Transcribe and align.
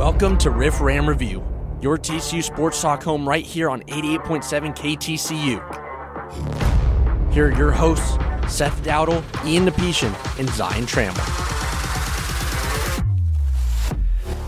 Welcome 0.00 0.38
to 0.38 0.48
Riff 0.48 0.80
Ram 0.80 1.06
Review, 1.06 1.44
your 1.82 1.98
TCU 1.98 2.42
sports 2.42 2.80
talk 2.80 3.02
home 3.02 3.28
right 3.28 3.44
here 3.44 3.68
on 3.68 3.82
88.7 3.82 4.74
KTCU. 4.74 5.60
Here 7.34 7.48
are 7.48 7.52
your 7.52 7.70
hosts, 7.70 8.12
Seth 8.48 8.82
Dowdle, 8.82 9.22
Ian 9.44 9.66
Nepetian, 9.66 10.14
and 10.38 10.48
Zion 10.48 10.86
Trammell. 10.86 11.18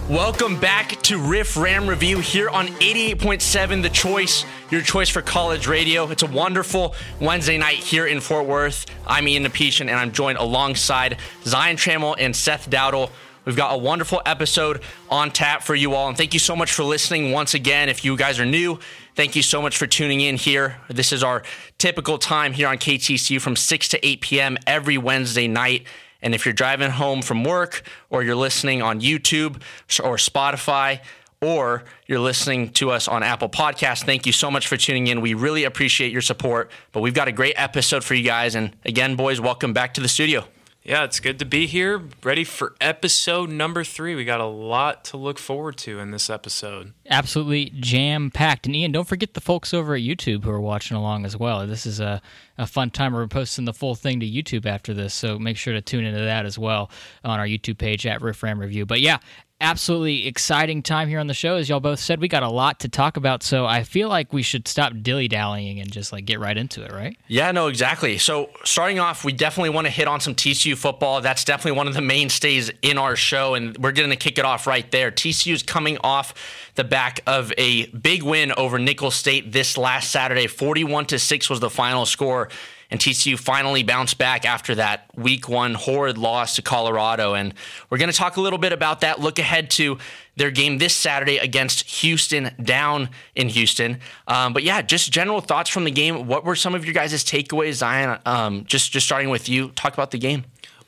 Welcome 0.09 0.59
back 0.59 1.03
to 1.03 1.19
Riff 1.19 1.55
Ram 1.55 1.87
Review 1.87 2.21
here 2.21 2.49
on 2.49 2.69
88.7 2.69 3.83
The 3.83 3.91
Choice, 3.91 4.47
your 4.71 4.81
choice 4.81 5.11
for 5.11 5.21
college 5.21 5.67
radio. 5.67 6.09
It's 6.11 6.23
a 6.23 6.29
wonderful 6.29 6.95
Wednesday 7.21 7.59
night 7.59 7.77
here 7.77 8.07
in 8.07 8.21
Fort 8.21 8.47
Worth. 8.47 8.87
I'm 9.07 9.29
Ian 9.29 9.43
Nepetian, 9.43 9.91
and 9.91 9.99
I'm 9.99 10.13
joined 10.13 10.39
alongside 10.39 11.19
Zion 11.45 11.77
Trammell 11.77 12.17
and 12.19 12.35
Seth 12.35 12.71
Dowdle. 12.71 13.11
We've 13.45 13.57
got 13.57 13.75
a 13.75 13.79
wonderful 13.79 14.23
episode 14.25 14.83
on 15.11 15.33
tap 15.33 15.65
for 15.65 15.75
you 15.75 15.95
all. 15.95 16.09
And 16.09 16.17
thank 16.17 16.33
you 16.33 16.39
so 16.39 16.55
much 16.55 16.73
for 16.73 16.85
listening 16.85 17.33
once 17.33 17.55
again. 17.55 17.89
If 17.89 18.05
you 18.05 18.17
guys 18.17 18.39
are 18.39 18.47
new, 18.47 18.79
thank 19.17 19.35
you 19.35 19.43
so 19.43 19.61
much 19.61 19.77
for 19.77 19.89
tuning 19.89 20.21
in 20.21 20.37
here. 20.37 20.77
This 20.89 21.13
is 21.13 21.25
our 21.25 21.43
typical 21.79 22.19
time 22.19 22.53
here 22.53 22.69
on 22.69 22.79
KTCU 22.79 23.41
from 23.41 23.57
6 23.57 23.89
to 23.89 24.07
8 24.07 24.21
p.m. 24.21 24.59
every 24.67 24.97
Wednesday 24.97 25.49
night. 25.49 25.87
And 26.23 26.37
if 26.37 26.47
you're 26.47 26.53
driving 26.53 26.91
home 26.91 27.21
from 27.21 27.43
work 27.43 27.83
or 28.11 28.23
you're 28.23 28.37
listening 28.37 28.81
on 28.81 29.01
YouTube 29.01 29.61
or 30.03 30.17
Spotify, 30.17 31.01
or 31.41 31.83
you're 32.07 32.21
listening 32.21 32.71
to 32.71 32.93
us 32.93 33.09
on 33.09 33.25
Apple 33.25 33.49
Podcasts, 33.49 34.05
thank 34.05 34.27
you 34.27 34.33
so 34.33 34.49
much 34.49 34.69
for 34.69 34.77
tuning 34.77 35.09
in. 35.09 35.21
We 35.21 35.35
really 35.35 35.65
appreciate 35.65 36.13
your 36.13 36.23
support. 36.23 36.71
But 36.93 37.01
we've 37.01 37.15
got 37.15 37.27
a 37.27 37.33
great 37.33 37.55
episode 37.57 38.05
for 38.05 38.15
you 38.15 38.23
guys. 38.23 38.55
And 38.55 38.77
again, 38.85 39.17
boys, 39.17 39.41
welcome 39.41 39.73
back 39.73 39.95
to 39.95 40.01
the 40.01 40.09
studio. 40.09 40.47
Yeah, 40.85 41.05
it's 41.05 41.21
good 41.21 41.39
to 41.39 41.45
be 41.45 41.69
here, 41.69 42.03
ready 42.25 42.43
for 42.43 42.75
episode 42.81 43.51
number 43.51 43.85
three. 43.85 44.17
We 44.17 44.25
got 44.25 44.41
a 44.41 44.47
lot 44.47 45.05
to 45.07 45.17
look 45.17 45.39
forward 45.39 45.77
to 45.79 46.01
in 46.01 46.11
this 46.11 46.29
episode. 46.29 46.93
Absolutely 47.09 47.71
jam 47.71 48.33
packed. 48.33 48.67
And 48.67 48.75
Ian, 48.75 48.91
don't 48.91 49.07
forget 49.07 49.35
the 49.35 49.41
folks 49.41 49.73
over 49.73 49.95
at 49.95 50.01
YouTube 50.01 50.43
who 50.43 50.51
are 50.51 50.61
watching 50.61 50.97
along 50.97 51.25
as 51.25 51.37
well. 51.37 51.65
This 51.69 51.87
is 51.87 52.01
a, 52.01 52.21
a 52.59 52.67
fun 52.67 52.91
time. 52.91 53.13
We're 53.13 53.29
posting 53.29 53.65
the 53.65 53.73
full 53.73 53.95
thing 53.95 54.19
to 54.21 54.27
YouTube 54.27 54.67
after 54.67 54.93
this, 54.93 55.15
so 55.15 55.39
make 55.39 55.57
sure 55.57 55.73
to 55.73 55.81
tune 55.81 56.05
into 56.05 56.21
that 56.21 56.47
as 56.47 56.59
well 56.59 56.91
on 57.23 57.39
our 57.39 57.47
YouTube 57.47 57.79
page 57.79 58.05
at 58.05 58.21
Riff 58.21 58.43
Ram 58.43 58.59
Review. 58.59 58.85
But 58.85 59.01
yeah, 59.01 59.19
absolutely 59.63 60.27
exciting 60.27 60.83
time 60.83 61.09
here 61.09 61.21
on 61.21 61.29
the 61.29 61.35
show. 61.35 61.57
As 61.57 61.69
y'all 61.69 61.81
both 61.81 62.01
said, 62.01 62.21
we 62.21 62.29
got 62.29 62.43
a 62.43 62.51
lot 62.51 62.81
to 62.81 62.89
talk 62.89 63.17
about. 63.17 63.43
So 63.43 63.65
I 63.65 63.85
feel 63.85 64.09
like 64.09 64.33
we 64.33 64.43
should 64.43 64.69
stop 64.69 64.93
dilly 65.01 65.29
dallying 65.29 65.81
and 65.81 65.91
just 65.91 66.13
like 66.13 66.25
get 66.25 66.41
right 66.41 66.57
into 66.57 66.85
it, 66.85 66.93
right? 66.93 67.17
Yeah, 67.29 67.51
no, 67.53 67.69
exactly. 67.69 68.19
So 68.19 68.51
starting 68.65 68.99
off, 68.99 69.25
we 69.25 69.33
definitely 69.33 69.71
want 69.71 69.87
to 69.87 69.91
hit 69.91 70.09
on 70.09 70.21
some 70.21 70.35
TCU 70.35 70.77
football. 70.77 71.21
That's 71.21 71.45
definitely 71.45 71.79
one 71.79 71.89
of 71.89 71.95
the 71.95 72.03
mainstays 72.03 72.71
in 72.83 72.99
our 72.99 73.17
show, 73.17 73.55
and 73.55 73.79
we're 73.79 73.93
going 73.93 74.11
to 74.11 74.17
kick 74.17 74.39
it 74.39 74.45
off 74.45 74.67
right 74.67 74.91
there. 74.91 75.11
TCU 75.11 75.53
is 75.55 75.63
coming 75.63 75.97
off 76.03 76.35
the 76.75 76.85
back 76.85 77.21
of 77.27 77.53
a 77.57 77.87
big 77.87 78.23
win 78.23 78.53
over 78.57 78.79
Nicholls 78.79 79.15
State 79.15 79.53
this 79.53 79.79
last 79.79 80.11
Saturday. 80.11 80.47
41 80.47 81.07
to 81.07 81.19
6 81.19 81.51
was 81.51 81.61
the 81.61 81.71
final 81.71 82.05
score 82.05 82.49
and 82.93 83.01
TCU 83.01 83.39
finally 83.39 83.83
bounced 83.83 84.19
back 84.19 84.45
after 84.45 84.75
that 84.75 85.07
week 85.17 85.49
one 85.49 85.73
horrid 85.73 86.19
loss 86.19 86.57
to 86.57 86.63
Colorado. 86.63 87.33
And 87.33 87.55
we're 87.89 87.97
going 87.97 88.11
to 88.11 88.17
talk 88.17 88.37
a 88.37 88.41
little 88.43 88.59
bit 88.59 88.75
about 88.75 89.01
that. 89.01 89.19
Look 89.19 89.39
ahead 89.39 89.71
to 89.71 89.97
their 90.37 90.51
game 90.51 90.77
this 90.77 90.95
Saturday 90.95 91.39
against 91.39 91.89
Houston 92.03 92.51
down 92.63 93.09
in 93.35 93.49
Houston. 93.49 93.99
Um, 94.29 94.53
but 94.53 94.63
yeah, 94.63 94.83
just 94.83 95.11
general 95.11 95.41
thoughts 95.41 95.71
from 95.71 95.85
the 95.85 95.91
game. 95.91 96.27
What 96.27 96.45
were 96.45 96.55
some 96.55 96.75
of 96.75 96.85
your 96.85 96.93
guys' 96.93 97.25
takeaways, 97.25 97.75
Zion? 97.75 98.21
Um, 98.27 98.67
just 98.67 98.93
just 98.93 99.07
starting 99.07 99.31
with 99.31 99.49
you, 99.49 99.71
talk 99.71 99.95
about 99.95 100.11
the 100.11 100.19
game. 100.19 100.45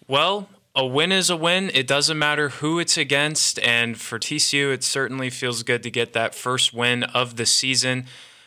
Well, 0.07 0.51
a 0.75 0.85
win 0.85 1.11
is 1.11 1.31
a 1.31 1.37
win. 1.39 1.71
It 1.73 1.87
doesn't 1.87 2.19
matter 2.19 2.51
who 2.51 2.79
it's 2.81 2.99
against. 2.99 3.59
And 3.61 3.99
for 3.99 4.19
TCU, 4.19 4.75
it 4.75 4.85
certainly 4.85 5.31
feels 5.31 5.63
good 5.63 5.83
to 5.83 5.91
get 5.91 6.13
that 6.13 6.35
first 6.35 6.75
win 6.75 7.05
of 7.05 7.37
the 7.37 7.47
season 7.47 8.05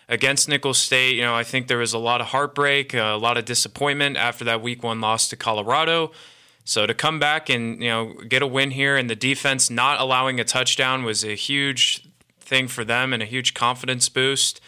against 0.09 0.47
Nicholls 0.47 0.77
State, 0.77 1.15
you 1.15 1.21
know, 1.21 1.35
I 1.35 1.43
think 1.43 1.67
there 1.67 1.79
was 1.79 1.93
a 1.93 1.97
lot 1.97 2.21
of 2.21 2.27
heartbreak, 2.27 2.95
uh, 2.95 2.99
a 2.99 3.17
lot 3.17 3.37
of 3.37 3.45
disappointment 3.45 4.17
after 4.17 4.45
that 4.45 4.61
week 4.61 4.83
one 4.83 5.01
loss 5.01 5.27
to 5.29 5.35
Colorado. 5.35 6.11
So 6.67 6.85
to 6.85 6.93
come 6.93 7.17
back 7.17 7.49
and 7.49 7.81
you 7.81 7.89
know 7.89 8.13
get 8.27 8.41
a 8.41 8.47
win 8.47 8.71
here, 8.71 8.97
and 8.97 9.09
the 9.09 9.15
defense 9.15 9.69
not 9.69 10.01
allowing 10.01 10.39
a 10.39 10.43
touchdown 10.43 11.03
was 11.03 11.23
a 11.23 11.33
huge 11.33 12.05
thing 12.41 12.67
for 12.67 12.83
them 12.83 13.13
and 13.13 13.23
a 13.23 13.25
huge 13.25 13.53
confidence 13.53 14.09
boost. 14.09 14.59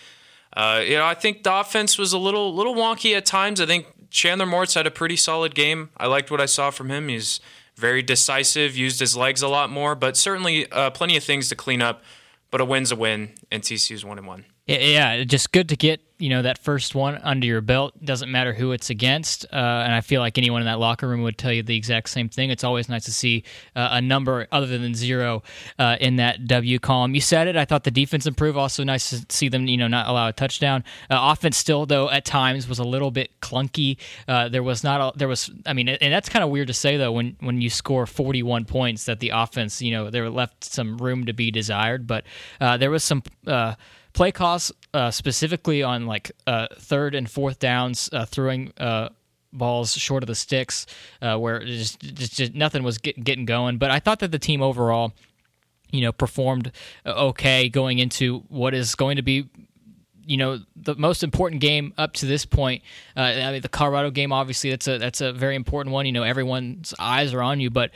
Uh, 0.55 0.81
you 0.83 0.95
know, 0.95 1.05
I 1.05 1.13
think 1.13 1.43
the 1.43 1.53
offense 1.53 1.97
was 1.97 2.13
a 2.13 2.17
little 2.17 2.55
little 2.55 2.73
wonky 2.73 3.17
at 3.17 3.25
times. 3.25 3.59
I 3.59 3.65
think 3.65 3.85
Chandler 4.09 4.45
Morris 4.45 4.75
had 4.75 4.87
a 4.87 4.91
pretty 4.91 5.17
solid 5.17 5.53
game. 5.53 5.89
I 5.97 6.07
liked 6.07 6.31
what 6.31 6.39
I 6.39 6.45
saw 6.45 6.71
from 6.71 6.89
him. 6.89 7.09
He's 7.09 7.41
very 7.75 8.01
decisive, 8.01 8.77
used 8.77 9.01
his 9.01 9.17
legs 9.17 9.41
a 9.41 9.49
lot 9.49 9.69
more, 9.69 9.93
but 9.93 10.15
certainly 10.15 10.71
uh, 10.71 10.91
plenty 10.91 11.17
of 11.17 11.23
things 11.23 11.49
to 11.49 11.55
clean 11.55 11.81
up. 11.81 12.01
But 12.49 12.61
a 12.61 12.65
win's 12.65 12.93
a 12.93 12.95
win, 12.95 13.33
and 13.51 13.61
TCU's 13.61 14.03
one 14.03 14.17
and 14.17 14.25
one. 14.25 14.45
Yeah, 14.69 15.23
just 15.23 15.51
good 15.51 15.69
to 15.69 15.75
get 15.75 15.99
you 16.19 16.29
know 16.29 16.43
that 16.43 16.59
first 16.59 16.93
one 16.93 17.15
under 17.23 17.47
your 17.47 17.61
belt. 17.61 17.93
Doesn't 18.05 18.29
matter 18.29 18.53
who 18.53 18.71
it's 18.71 18.91
against, 18.91 19.45
uh, 19.45 19.55
and 19.55 19.93
I 19.95 20.01
feel 20.01 20.21
like 20.21 20.37
anyone 20.37 20.61
in 20.61 20.67
that 20.67 20.77
locker 20.77 21.07
room 21.07 21.23
would 21.23 21.39
tell 21.39 21.51
you 21.51 21.63
the 21.63 21.75
exact 21.75 22.09
same 22.09 22.29
thing. 22.29 22.51
It's 22.51 22.63
always 22.63 22.87
nice 22.87 23.05
to 23.05 23.11
see 23.11 23.45
uh, 23.75 23.89
a 23.93 24.01
number 24.01 24.47
other 24.51 24.77
than 24.77 24.93
zero 24.93 25.41
uh, 25.79 25.95
in 25.99 26.17
that 26.17 26.45
W 26.45 26.77
column. 26.77 27.15
You 27.15 27.21
said 27.21 27.47
it. 27.47 27.55
I 27.55 27.65
thought 27.65 27.83
the 27.83 27.89
defense 27.89 28.27
improved. 28.27 28.59
Also 28.59 28.83
nice 28.83 29.09
to 29.09 29.25
see 29.29 29.49
them 29.49 29.65
you 29.65 29.77
know 29.77 29.87
not 29.87 30.07
allow 30.07 30.27
a 30.27 30.33
touchdown. 30.33 30.83
Uh, 31.09 31.17
offense 31.19 31.57
still 31.57 31.87
though 31.87 32.07
at 32.11 32.25
times 32.25 32.67
was 32.67 32.77
a 32.77 32.83
little 32.83 33.09
bit 33.09 33.41
clunky. 33.41 33.97
Uh, 34.27 34.49
there 34.49 34.61
was 34.61 34.83
not 34.83 35.01
a, 35.01 35.17
there 35.17 35.27
was 35.27 35.49
I 35.65 35.73
mean 35.73 35.89
and 35.89 36.13
that's 36.13 36.29
kind 36.29 36.43
of 36.43 36.51
weird 36.51 36.67
to 36.67 36.75
say 36.75 36.95
though 36.95 37.13
when 37.13 37.37
when 37.39 37.59
you 37.59 37.71
score 37.71 38.05
41 38.05 38.65
points 38.65 39.05
that 39.05 39.19
the 39.19 39.29
offense 39.29 39.81
you 39.81 39.89
know 39.89 40.11
there 40.11 40.29
left 40.29 40.63
some 40.63 40.99
room 40.99 41.25
to 41.25 41.33
be 41.33 41.49
desired, 41.49 42.05
but 42.05 42.23
uh, 42.61 42.77
there 42.77 42.91
was 42.91 43.03
some 43.03 43.23
play 44.19 44.33
calls 44.33 44.69
uh, 44.93 45.09
specifically 45.09 45.81
on 45.81 46.05
like 46.05 46.29
uh, 46.45 46.67
third 46.75 47.15
and 47.15 47.31
fourth 47.31 47.57
downs, 47.57 48.09
uh, 48.11 48.25
throwing 48.25 48.73
uh, 48.77 49.07
balls 49.53 49.93
short 49.93 50.23
of 50.23 50.27
the 50.27 50.35
sticks, 50.35 50.85
uh, 51.21 51.37
where 51.37 51.63
just, 51.63 52.01
just, 52.01 52.33
just, 52.33 52.53
nothing 52.53 52.83
was 52.83 52.97
get, 52.97 53.23
getting 53.23 53.45
going. 53.45 53.77
But 53.77 53.91
I 53.91 53.99
thought 54.01 54.19
that 54.19 54.33
the 54.33 54.37
team 54.37 54.61
overall, 54.61 55.13
you 55.89 56.01
know, 56.01 56.11
performed 56.11 56.73
uh, 57.05 57.27
okay 57.27 57.69
going 57.69 57.99
into 57.99 58.43
what 58.49 58.73
is 58.73 58.93
going 58.93 59.15
to 59.15 59.21
be. 59.21 59.49
You 60.25 60.37
know 60.37 60.59
the 60.75 60.95
most 60.95 61.23
important 61.23 61.59
game 61.59 61.91
up 61.97 62.13
to 62.15 62.27
this 62.27 62.45
point. 62.45 62.83
I 63.15 63.51
mean, 63.51 63.61
the 63.61 63.69
Colorado 63.69 64.11
game, 64.11 64.31
obviously, 64.31 64.69
that's 64.69 64.87
a 64.87 64.99
that's 64.99 65.21
a 65.21 65.33
very 65.33 65.55
important 65.55 65.91
one. 65.91 66.05
You 66.05 66.11
know, 66.11 66.21
everyone's 66.21 66.93
eyes 66.99 67.33
are 67.33 67.41
on 67.41 67.59
you, 67.59 67.71
but 67.71 67.89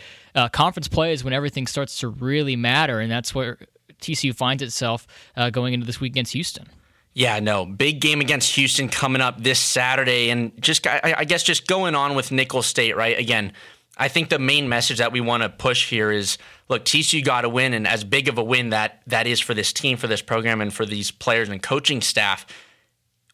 conference 0.51 0.87
play 0.87 1.13
is 1.13 1.23
when 1.23 1.33
everything 1.33 1.67
starts 1.67 1.99
to 1.99 2.07
really 2.07 2.55
matter, 2.55 3.01
and 3.01 3.11
that's 3.11 3.35
where 3.35 3.59
TCU 4.03 4.35
finds 4.35 4.61
itself 4.61 5.07
uh, 5.35 5.49
going 5.49 5.73
into 5.73 5.85
this 5.85 5.99
week 5.99 6.13
against 6.13 6.33
Houston. 6.33 6.67
Yeah, 7.13 7.39
no, 7.39 7.65
big 7.65 8.01
game 8.01 8.21
against 8.21 8.55
Houston 8.55 8.89
coming 8.89 9.21
up 9.21 9.41
this 9.41 9.59
Saturday, 9.59 10.31
and 10.31 10.51
just 10.61 10.87
I, 10.87 11.25
guess 11.25 11.43
just 11.43 11.67
going 11.67 11.93
on 11.93 12.15
with 12.15 12.31
Nicholls 12.31 12.65
State, 12.65 12.95
right? 12.97 13.17
Again, 13.17 13.53
I 13.97 14.07
think 14.07 14.29
the 14.29 14.39
main 14.39 14.67
message 14.67 14.97
that 14.97 15.11
we 15.11 15.21
want 15.21 15.43
to 15.43 15.49
push 15.49 15.89
here 15.89 16.11
is 16.11 16.39
look, 16.69 16.85
TCU 16.85 17.23
got 17.23 17.45
a 17.45 17.49
win, 17.49 17.75
and 17.75 17.87
as 17.87 18.03
big 18.03 18.27
of 18.27 18.39
a 18.39 18.43
win 18.43 18.71
that 18.71 19.03
that 19.05 19.27
is 19.27 19.39
for 19.39 19.53
this 19.53 19.71
team, 19.71 19.97
for 19.97 20.07
this 20.07 20.23
program, 20.23 20.59
and 20.59 20.73
for 20.73 20.87
these 20.87 21.11
players 21.11 21.49
and 21.49 21.61
coaching 21.61 22.01
staff, 22.01 22.47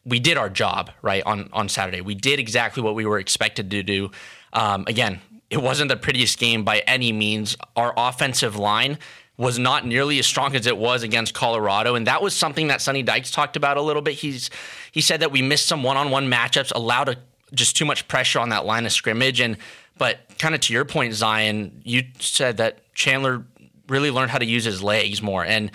we 0.04 0.20
did 0.20 0.36
our 0.36 0.50
job 0.50 0.90
right 1.00 1.22
on 1.24 1.48
on 1.54 1.70
Saturday. 1.70 2.02
We 2.02 2.14
did 2.14 2.38
exactly 2.38 2.82
what 2.82 2.94
we 2.94 3.06
were 3.06 3.18
expected 3.18 3.70
to 3.70 3.82
do. 3.82 4.10
Um, 4.52 4.84
again, 4.88 5.20
it 5.48 5.62
wasn't 5.62 5.88
the 5.88 5.96
prettiest 5.96 6.38
game 6.38 6.64
by 6.64 6.80
any 6.80 7.12
means. 7.12 7.56
Our 7.76 7.94
offensive 7.96 8.56
line 8.56 8.98
was 9.40 9.58
not 9.58 9.86
nearly 9.86 10.18
as 10.18 10.26
strong 10.26 10.54
as 10.54 10.66
it 10.66 10.76
was 10.76 11.02
against 11.02 11.32
Colorado, 11.32 11.94
and 11.94 12.06
that 12.06 12.20
was 12.20 12.36
something 12.36 12.66
that 12.66 12.82
Sonny 12.82 13.02
Dykes 13.02 13.30
talked 13.30 13.56
about 13.56 13.78
a 13.78 13.80
little 13.80 14.02
bit. 14.02 14.16
He's 14.16 14.50
he 14.92 15.00
said 15.00 15.20
that 15.20 15.32
we 15.32 15.40
missed 15.40 15.64
some 15.64 15.82
one-on-one 15.82 16.30
matchups, 16.30 16.72
allowed 16.74 17.08
a, 17.08 17.16
just 17.54 17.74
too 17.74 17.86
much 17.86 18.06
pressure 18.06 18.38
on 18.38 18.50
that 18.50 18.66
line 18.66 18.84
of 18.84 18.92
scrimmage, 18.92 19.40
and 19.40 19.56
but 19.96 20.18
kind 20.38 20.54
of 20.54 20.60
to 20.60 20.74
your 20.74 20.84
point, 20.84 21.14
Zion, 21.14 21.80
you 21.84 22.02
said 22.18 22.58
that 22.58 22.92
Chandler 22.92 23.46
really 23.88 24.10
learned 24.10 24.30
how 24.30 24.36
to 24.36 24.44
use 24.44 24.64
his 24.64 24.82
legs 24.82 25.22
more, 25.22 25.42
and 25.42 25.70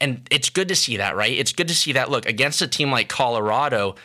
and 0.00 0.26
it's 0.30 0.48
good 0.48 0.68
to 0.68 0.74
see 0.74 0.96
that, 0.96 1.14
right? 1.14 1.36
It's 1.36 1.52
good 1.52 1.68
to 1.68 1.74
see 1.74 1.92
that. 1.92 2.10
Look 2.10 2.24
against 2.24 2.62
a 2.62 2.66
team 2.66 2.90
like 2.90 3.10
Colorado 3.10 3.96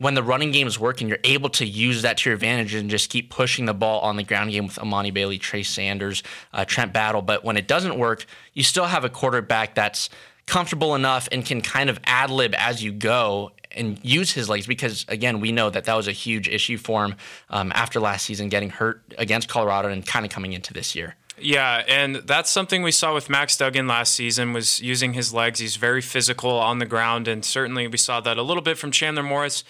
when 0.00 0.14
the 0.14 0.22
running 0.22 0.50
game 0.50 0.66
is 0.66 0.78
working, 0.78 1.08
you're 1.08 1.18
able 1.24 1.50
to 1.50 1.66
use 1.66 2.02
that 2.02 2.16
to 2.16 2.30
your 2.30 2.34
advantage 2.34 2.72
and 2.72 2.88
just 2.88 3.10
keep 3.10 3.28
pushing 3.28 3.66
the 3.66 3.74
ball 3.74 4.00
on 4.00 4.16
the 4.16 4.22
ground 4.22 4.50
game 4.50 4.66
with 4.66 4.76
Emani 4.76 5.12
Bailey, 5.12 5.36
Trey 5.36 5.62
Sanders, 5.62 6.22
uh, 6.54 6.64
Trent 6.64 6.94
Battle. 6.94 7.20
But 7.20 7.44
when 7.44 7.58
it 7.58 7.68
doesn't 7.68 7.98
work, 7.98 8.24
you 8.54 8.62
still 8.62 8.86
have 8.86 9.04
a 9.04 9.10
quarterback 9.10 9.74
that's 9.74 10.08
comfortable 10.46 10.94
enough 10.94 11.28
and 11.30 11.44
can 11.44 11.60
kind 11.60 11.90
of 11.90 12.00
ad 12.04 12.30
lib 12.30 12.54
as 12.56 12.82
you 12.82 12.92
go 12.92 13.52
and 13.72 14.00
use 14.02 14.32
his 14.32 14.48
legs 14.48 14.66
because 14.66 15.04
again 15.06 15.38
we 15.38 15.52
know 15.52 15.70
that 15.70 15.84
that 15.84 15.94
was 15.94 16.08
a 16.08 16.12
huge 16.12 16.48
issue 16.48 16.76
for 16.76 17.04
him 17.04 17.14
um, 17.50 17.70
after 17.72 18.00
last 18.00 18.24
season 18.24 18.48
getting 18.48 18.68
hurt 18.68 19.00
against 19.16 19.48
colorado 19.48 19.88
and 19.88 20.04
kind 20.04 20.26
of 20.26 20.32
coming 20.32 20.52
into 20.52 20.72
this 20.72 20.96
year 20.96 21.14
yeah, 21.42 21.82
and 21.88 22.16
that's 22.16 22.50
something 22.50 22.82
we 22.82 22.92
saw 22.92 23.14
with 23.14 23.30
Max 23.30 23.56
Duggan 23.56 23.86
last 23.86 24.12
season 24.12 24.52
was 24.52 24.80
using 24.82 25.14
his 25.14 25.32
legs. 25.32 25.58
He's 25.58 25.76
very 25.76 26.02
physical 26.02 26.50
on 26.50 26.80
the 26.80 26.84
ground, 26.84 27.28
and 27.28 27.42
certainly 27.42 27.88
we 27.88 27.96
saw 27.96 28.20
that 28.20 28.36
a 28.36 28.42
little 28.42 28.62
bit 28.62 28.76
from 28.76 28.90
Chandler 28.90 29.22
Morris 29.22 29.64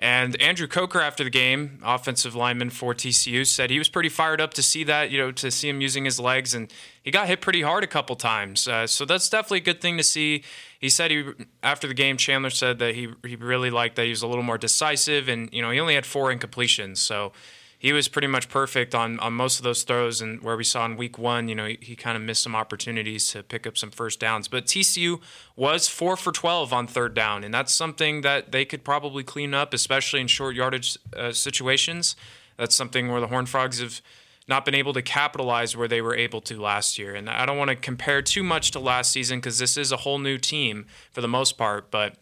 And 0.00 0.40
Andrew 0.40 0.68
Coker, 0.68 1.00
after 1.00 1.24
the 1.24 1.30
game, 1.30 1.80
offensive 1.84 2.36
lineman 2.36 2.70
for 2.70 2.94
TCU, 2.94 3.44
said 3.44 3.70
he 3.70 3.78
was 3.78 3.88
pretty 3.88 4.08
fired 4.08 4.40
up 4.40 4.54
to 4.54 4.62
see 4.62 4.84
that, 4.84 5.10
you 5.10 5.18
know, 5.18 5.32
to 5.32 5.50
see 5.50 5.68
him 5.68 5.80
using 5.80 6.04
his 6.04 6.20
legs. 6.20 6.54
And 6.54 6.72
he 7.02 7.10
got 7.10 7.26
hit 7.26 7.40
pretty 7.40 7.62
hard 7.62 7.82
a 7.82 7.88
couple 7.88 8.14
times. 8.14 8.68
Uh, 8.68 8.86
so 8.86 9.04
that's 9.04 9.28
definitely 9.28 9.58
a 9.58 9.62
good 9.62 9.80
thing 9.80 9.96
to 9.96 10.04
see. 10.04 10.44
He 10.78 10.88
said 10.88 11.10
he, 11.10 11.24
after 11.64 11.88
the 11.88 11.94
game, 11.94 12.16
Chandler 12.16 12.50
said 12.50 12.78
that 12.78 12.94
he, 12.94 13.08
he 13.26 13.34
really 13.34 13.70
liked 13.70 13.96
that 13.96 14.04
he 14.04 14.10
was 14.10 14.22
a 14.22 14.28
little 14.28 14.44
more 14.44 14.58
decisive. 14.58 15.28
And, 15.28 15.52
you 15.52 15.62
know, 15.62 15.70
he 15.72 15.80
only 15.80 15.96
had 15.96 16.06
four 16.06 16.32
incompletions. 16.32 16.98
So 16.98 17.32
he 17.80 17.92
was 17.92 18.08
pretty 18.08 18.26
much 18.26 18.48
perfect 18.48 18.92
on, 18.92 19.20
on 19.20 19.32
most 19.34 19.58
of 19.58 19.64
those 19.64 19.84
throws. 19.84 20.20
And 20.20 20.42
where 20.42 20.56
we 20.56 20.64
saw 20.64 20.84
in 20.84 20.96
week 20.96 21.16
one, 21.16 21.48
you 21.48 21.54
know, 21.54 21.66
he, 21.66 21.78
he 21.80 21.96
kind 21.96 22.16
of 22.16 22.22
missed 22.22 22.42
some 22.42 22.56
opportunities 22.56 23.28
to 23.28 23.44
pick 23.44 23.68
up 23.68 23.78
some 23.78 23.92
first 23.92 24.18
downs. 24.18 24.48
But 24.48 24.66
TCU 24.66 25.20
was 25.54 25.86
four 25.88 26.16
for 26.16 26.32
12 26.32 26.72
on 26.72 26.88
third 26.88 27.14
down. 27.14 27.44
And 27.44 27.54
that's 27.54 27.72
something 27.72 28.22
that 28.22 28.50
they 28.50 28.64
could 28.64 28.82
probably 28.82 29.22
clean 29.22 29.54
up, 29.54 29.72
especially 29.72 30.20
in 30.20 30.26
short 30.26 30.56
yardage 30.56 30.98
uh, 31.16 31.30
situations. 31.30 32.16
That's 32.56 32.74
something 32.74 33.12
where 33.12 33.20
the 33.20 33.28
Horned 33.28 33.48
Frogs 33.48 33.78
have 33.78 34.02
not 34.48 34.64
been 34.64 34.74
able 34.74 34.94
to 34.94 35.02
capitalize 35.02 35.76
where 35.76 35.86
they 35.86 36.00
were 36.00 36.16
able 36.16 36.40
to 36.40 36.60
last 36.60 36.98
year. 36.98 37.14
And 37.14 37.30
I 37.30 37.46
don't 37.46 37.58
want 37.58 37.68
to 37.68 37.76
compare 37.76 38.22
too 38.22 38.42
much 38.42 38.72
to 38.72 38.80
last 38.80 39.12
season 39.12 39.38
because 39.38 39.58
this 39.58 39.76
is 39.76 39.92
a 39.92 39.98
whole 39.98 40.18
new 40.18 40.38
team 40.38 40.86
for 41.12 41.20
the 41.20 41.28
most 41.28 41.56
part. 41.56 41.92
But 41.92 42.16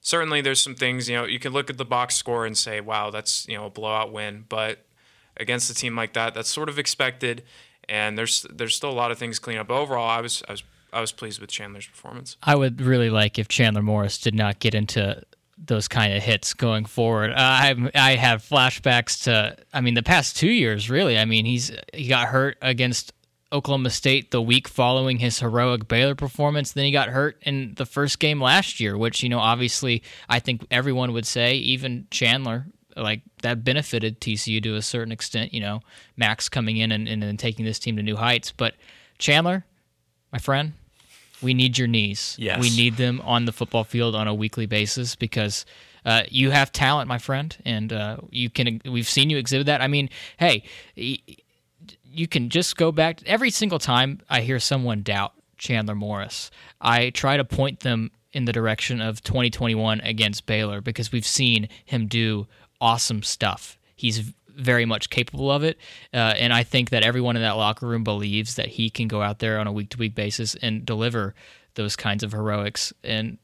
certainly 0.00 0.40
there's 0.40 0.60
some 0.60 0.76
things, 0.76 1.08
you 1.08 1.16
know, 1.16 1.24
you 1.24 1.40
can 1.40 1.52
look 1.52 1.68
at 1.68 1.78
the 1.78 1.84
box 1.84 2.14
score 2.14 2.46
and 2.46 2.56
say, 2.56 2.80
wow, 2.80 3.10
that's, 3.10 3.48
you 3.48 3.56
know, 3.56 3.66
a 3.66 3.70
blowout 3.70 4.12
win. 4.12 4.44
But 4.48 4.84
against 5.40 5.70
a 5.70 5.74
team 5.74 5.96
like 5.96 6.12
that. 6.12 6.34
That's 6.34 6.48
sort 6.48 6.68
of 6.68 6.78
expected, 6.78 7.42
and 7.88 8.16
there's 8.16 8.46
there's 8.50 8.76
still 8.76 8.90
a 8.90 8.92
lot 8.92 9.10
of 9.10 9.18
things 9.18 9.38
clean 9.38 9.58
up. 9.58 9.68
But 9.68 9.80
overall, 9.80 10.08
I 10.08 10.20
was 10.20 10.42
I 10.48 10.52
was 10.52 10.62
I 10.92 11.00
was 11.00 11.12
pleased 11.12 11.40
with 11.40 11.50
Chandler's 11.50 11.86
performance. 11.86 12.36
I 12.42 12.54
would 12.54 12.80
really 12.80 13.10
like 13.10 13.38
if 13.38 13.48
Chandler 13.48 13.82
Morris 13.82 14.18
did 14.18 14.34
not 14.34 14.58
get 14.58 14.74
into 14.74 15.22
those 15.62 15.88
kind 15.88 16.14
of 16.14 16.22
hits 16.22 16.54
going 16.54 16.84
forward. 16.84 17.30
Uh, 17.30 17.34
I 17.36 17.90
I 17.94 18.14
have 18.16 18.42
flashbacks 18.42 19.24
to 19.24 19.56
I 19.72 19.80
mean 19.80 19.94
the 19.94 20.02
past 20.02 20.36
two 20.36 20.50
years 20.50 20.90
really. 20.90 21.18
I 21.18 21.24
mean 21.24 21.44
he's 21.44 21.72
he 21.92 22.08
got 22.08 22.28
hurt 22.28 22.56
against 22.62 23.12
Oklahoma 23.52 23.90
State 23.90 24.30
the 24.30 24.40
week 24.40 24.68
following 24.68 25.18
his 25.18 25.40
heroic 25.40 25.88
Baylor 25.88 26.14
performance. 26.14 26.72
Then 26.72 26.84
he 26.84 26.92
got 26.92 27.08
hurt 27.08 27.36
in 27.42 27.74
the 27.74 27.86
first 27.86 28.18
game 28.18 28.40
last 28.40 28.80
year, 28.80 28.96
which 28.96 29.22
you 29.22 29.28
know 29.28 29.38
obviously 29.38 30.02
I 30.28 30.38
think 30.38 30.66
everyone 30.70 31.12
would 31.12 31.26
say, 31.26 31.54
even 31.56 32.06
Chandler 32.10 32.66
like 32.96 33.22
that 33.42 33.64
benefited 33.64 34.20
TCU 34.20 34.62
to 34.62 34.74
a 34.76 34.82
certain 34.82 35.12
extent. 35.12 35.52
You 35.54 35.60
know, 35.60 35.80
Max 36.16 36.48
coming 36.48 36.76
in 36.76 36.92
and, 36.92 37.08
and, 37.08 37.22
and 37.22 37.38
taking 37.38 37.64
this 37.64 37.78
team 37.78 37.96
to 37.96 38.02
new 38.02 38.16
heights. 38.16 38.52
But 38.52 38.74
Chandler, 39.18 39.64
my 40.32 40.38
friend, 40.38 40.72
we 41.42 41.54
need 41.54 41.78
your 41.78 41.88
knees. 41.88 42.36
Yes. 42.38 42.60
We 42.60 42.70
need 42.70 42.96
them 42.96 43.20
on 43.24 43.44
the 43.44 43.52
football 43.52 43.84
field 43.84 44.14
on 44.14 44.28
a 44.28 44.34
weekly 44.34 44.66
basis 44.66 45.16
because 45.16 45.64
uh, 46.04 46.22
you 46.28 46.50
have 46.50 46.72
talent, 46.72 47.08
my 47.08 47.18
friend, 47.18 47.56
and 47.64 47.92
uh, 47.92 48.18
you 48.30 48.50
can. 48.50 48.80
We've 48.84 49.08
seen 49.08 49.30
you 49.30 49.38
exhibit 49.38 49.66
that. 49.66 49.80
I 49.80 49.88
mean, 49.88 50.10
hey, 50.38 50.64
you 50.94 52.26
can 52.28 52.48
just 52.48 52.76
go 52.76 52.92
back 52.92 53.22
every 53.26 53.50
single 53.50 53.78
time 53.78 54.20
I 54.28 54.40
hear 54.40 54.58
someone 54.58 55.02
doubt 55.02 55.32
Chandler 55.58 55.94
Morris. 55.94 56.50
I 56.80 57.10
try 57.10 57.36
to 57.36 57.44
point 57.44 57.80
them 57.80 58.10
in 58.32 58.44
the 58.44 58.52
direction 58.52 59.00
of 59.00 59.22
2021 59.22 60.00
against 60.00 60.46
Baylor 60.46 60.80
because 60.80 61.12
we've 61.12 61.26
seen 61.26 61.68
him 61.84 62.06
do 62.06 62.46
awesome 62.80 63.22
stuff. 63.22 63.78
He's 63.94 64.32
very 64.48 64.84
much 64.84 65.10
capable 65.10 65.50
of 65.50 65.62
it. 65.62 65.78
Uh, 66.12 66.34
and 66.36 66.52
I 66.52 66.62
think 66.62 66.90
that 66.90 67.02
everyone 67.02 67.36
in 67.36 67.42
that 67.42 67.56
locker 67.56 67.86
room 67.86 68.04
believes 68.04 68.56
that 68.56 68.66
he 68.68 68.90
can 68.90 69.08
go 69.08 69.22
out 69.22 69.38
there 69.38 69.58
on 69.58 69.66
a 69.66 69.72
week 69.72 69.90
to 69.90 69.98
week 69.98 70.14
basis 70.14 70.54
and 70.56 70.84
deliver 70.84 71.34
those 71.74 71.96
kinds 71.96 72.22
of 72.22 72.32
heroics. 72.32 72.92
And 73.02 73.38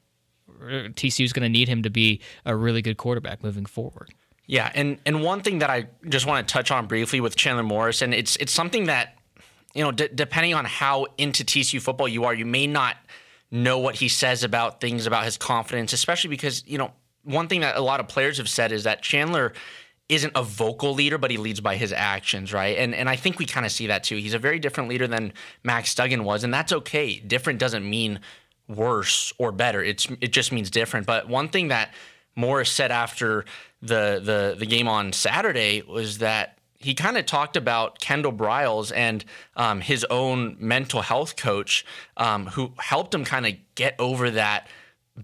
TCU 0.60 1.24
is 1.24 1.32
going 1.32 1.44
to 1.44 1.48
need 1.48 1.68
him 1.68 1.82
to 1.82 1.90
be 1.90 2.20
a 2.44 2.54
really 2.56 2.82
good 2.82 2.96
quarterback 2.96 3.42
moving 3.42 3.66
forward. 3.66 4.10
Yeah, 4.48 4.70
and 4.74 4.98
and 5.04 5.24
one 5.24 5.40
thing 5.40 5.58
that 5.58 5.70
I 5.70 5.88
just 6.08 6.24
want 6.24 6.46
to 6.46 6.52
touch 6.52 6.70
on 6.70 6.86
briefly 6.86 7.20
with 7.20 7.34
Chandler 7.34 7.64
Morris, 7.64 8.00
and 8.00 8.14
it's 8.14 8.36
it's 8.36 8.52
something 8.52 8.84
that 8.84 9.16
you 9.74 9.82
know, 9.82 9.92
d- 9.92 10.08
depending 10.14 10.54
on 10.54 10.64
how 10.64 11.06
into 11.18 11.44
TCU 11.44 11.82
football 11.82 12.08
you 12.08 12.24
are, 12.24 12.32
you 12.32 12.46
may 12.46 12.66
not 12.66 12.96
know 13.50 13.78
what 13.78 13.96
he 13.96 14.08
says 14.08 14.42
about 14.42 14.80
things 14.80 15.06
about 15.06 15.24
his 15.24 15.36
confidence, 15.36 15.92
especially 15.92 16.30
because 16.30 16.62
you 16.66 16.78
know 16.78 16.92
one 17.26 17.48
thing 17.48 17.60
that 17.60 17.76
a 17.76 17.80
lot 17.80 18.00
of 18.00 18.08
players 18.08 18.38
have 18.38 18.48
said 18.48 18.72
is 18.72 18.84
that 18.84 19.02
Chandler 19.02 19.52
isn't 20.08 20.32
a 20.36 20.42
vocal 20.42 20.94
leader, 20.94 21.18
but 21.18 21.30
he 21.30 21.36
leads 21.36 21.60
by 21.60 21.76
his 21.76 21.92
actions, 21.92 22.52
right? 22.52 22.78
And 22.78 22.94
and 22.94 23.08
I 23.08 23.16
think 23.16 23.38
we 23.38 23.44
kind 23.44 23.66
of 23.66 23.72
see 23.72 23.88
that 23.88 24.04
too. 24.04 24.16
He's 24.16 24.34
a 24.34 24.38
very 24.38 24.58
different 24.58 24.88
leader 24.88 25.06
than 25.06 25.32
Max 25.64 25.94
Duggan 25.94 26.24
was, 26.24 26.44
and 26.44 26.54
that's 26.54 26.72
okay. 26.72 27.18
Different 27.18 27.58
doesn't 27.58 27.88
mean 27.88 28.20
worse 28.68 29.32
or 29.38 29.52
better. 29.52 29.82
It's 29.82 30.06
it 30.20 30.32
just 30.32 30.52
means 30.52 30.70
different. 30.70 31.06
But 31.06 31.28
one 31.28 31.48
thing 31.48 31.68
that 31.68 31.92
Morris 32.36 32.70
said 32.70 32.92
after 32.92 33.44
the 33.82 34.20
the 34.22 34.56
the 34.56 34.66
game 34.66 34.86
on 34.86 35.12
Saturday 35.12 35.82
was 35.82 36.18
that 36.18 36.58
he 36.78 36.94
kind 36.94 37.16
of 37.16 37.26
talked 37.26 37.56
about 37.56 37.98
Kendall 37.98 38.32
Briles 38.32 38.92
and 38.94 39.24
um, 39.56 39.80
his 39.80 40.04
own 40.04 40.56
mental 40.60 41.00
health 41.00 41.36
coach, 41.36 41.84
um, 42.16 42.46
who 42.46 42.72
helped 42.78 43.12
him 43.12 43.24
kind 43.24 43.46
of 43.46 43.54
get 43.74 43.96
over 43.98 44.30
that 44.30 44.68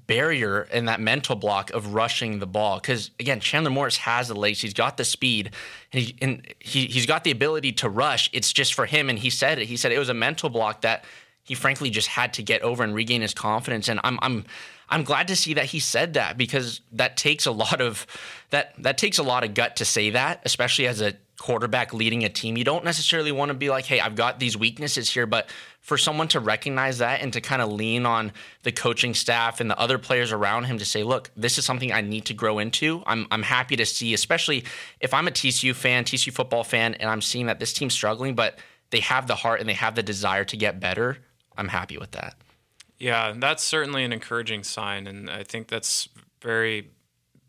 barrier 0.07 0.63
and 0.73 0.89
that 0.89 1.01
mental 1.01 1.37
block 1.37 1.71
of 1.71 1.95
rushing 1.95 2.39
the 2.39 2.47
ball. 2.47 2.79
Because 2.79 3.11
again, 3.21 3.41
Chandler 3.41 3.71
Morris 3.71 3.99
has 3.99 4.29
the 4.29 4.35
legs, 4.35 4.61
he's 4.61 4.75
got 4.75 4.97
the 4.97 5.05
speed, 5.05 5.51
and, 5.93 6.03
he, 6.03 6.17
and 6.21 6.55
he, 6.59 6.87
he's 6.87 7.07
got 7.07 7.25
the 7.25 7.31
ability 7.31 7.73
to 7.73 7.89
rush. 7.89 8.31
It's 8.33 8.53
just 8.53 8.75
for 8.75 8.87
him, 8.87 9.09
and 9.09 9.19
he 9.19 9.31
said 9.31 9.59
it. 9.59 9.67
He 9.67 9.77
said 9.77 9.93
it 9.93 9.99
was 9.99 10.09
a 10.09 10.15
mental 10.15 10.49
block 10.49 10.81
that 10.83 11.05
he 11.45 11.55
frankly 11.55 11.91
just 11.91 12.09
had 12.09 12.33
to 12.35 12.43
get 12.43 12.63
over 12.63 12.83
and 12.85 12.95
regain 12.95 13.21
his 13.21 13.35
confidence. 13.35 13.89
And 13.89 14.01
I'm 14.05 14.19
I'm 14.23 14.45
I'm 14.89 15.05
glad 15.05 15.29
to 15.29 15.37
see 15.37 15.55
that 15.55 15.67
he 15.67 15.81
said 15.81 16.15
that 16.15 16.37
because 16.37 16.81
that 16.93 17.17
takes 17.17 17.47
a 17.47 17.53
lot 17.53 17.81
of 17.81 18.07
that 18.51 18.75
that 18.79 18.99
takes 18.99 19.19
a 19.19 19.23
lot 19.23 19.45
of 19.45 19.55
gut 19.55 19.77
to 19.77 19.85
say 19.85 20.11
that, 20.11 20.41
especially 20.45 20.87
as 20.87 21.01
a 21.01 21.15
quarterback 21.39 21.93
leading 21.93 22.25
a 22.25 22.29
team. 22.29 22.57
You 22.57 22.65
don't 22.65 22.85
necessarily 22.85 23.33
want 23.33 23.49
to 23.49 23.55
be 23.55 23.71
like, 23.71 23.85
hey, 23.85 24.01
I've 24.01 24.15
got 24.15 24.39
these 24.39 24.57
weaknesses 24.57 25.11
here, 25.11 25.27
but 25.27 25.49
for 25.81 25.99
someone 25.99 26.29
to 26.29 26.41
recognize 26.41 26.99
that 26.99 27.21
and 27.21 27.33
to 27.33 27.41
kind 27.41 27.61
of 27.61 27.73
lean 27.73 28.07
on 28.07 28.33
the 28.63 28.71
coaching 28.71 29.15
staff 29.15 29.61
and 29.61 29.69
the 29.69 29.79
other 29.79 29.99
players 29.99 30.31
around 30.31 30.65
him 30.65 30.79
to 30.79 30.85
say, 30.85 31.03
look, 31.03 31.31
this 31.37 31.59
is 31.59 31.65
something 31.65 31.93
I 31.93 32.01
need 32.01 32.27
to 32.27 32.35
grow 32.35 32.59
into. 32.59 33.03
I'm, 33.07 33.27
I'm 33.31 33.43
happy 33.43 33.77
to 33.77 33.87
see, 33.87 34.15
especially 34.15 34.65
if 35.01 35.13
I'm 35.13 35.27
a 35.27 35.33
TCU 35.33 35.75
fan, 35.75 36.05
TCU 36.05 36.33
football 36.33 36.65
fan, 36.65 36.95
and 36.95 37.11
I'm 37.11 37.23
seeing 37.23 37.47
that 37.47 37.59
this 37.59 37.73
team's 37.73 37.95
struggling, 37.95 38.35
but 38.35 38.59
they 38.91 39.01
have 39.01 39.27
the 39.27 39.35
heart 39.35 39.61
and 39.61 39.69
they 39.69 39.75
have 39.75 39.95
the 39.95 40.03
desire 40.03 40.45
to 40.45 40.57
get 40.57 40.79
better. 40.79 41.19
I'm 41.57 41.69
happy 41.69 41.99
with 41.99 42.13
that. 42.13 42.37
Yeah, 42.99 43.35
that's 43.37 43.65
certainly 43.65 44.05
an 44.05 44.13
encouraging 44.13 44.63
sign, 44.63 45.09
and 45.09 45.29
I 45.29 45.43
think 45.43 45.67
that's 45.67 46.09
very 46.41 46.91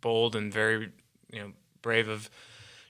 bold 0.01 0.35
and 0.35 0.51
very 0.51 0.91
you 1.31 1.39
know 1.39 1.51
brave 1.83 2.07
of 2.07 2.29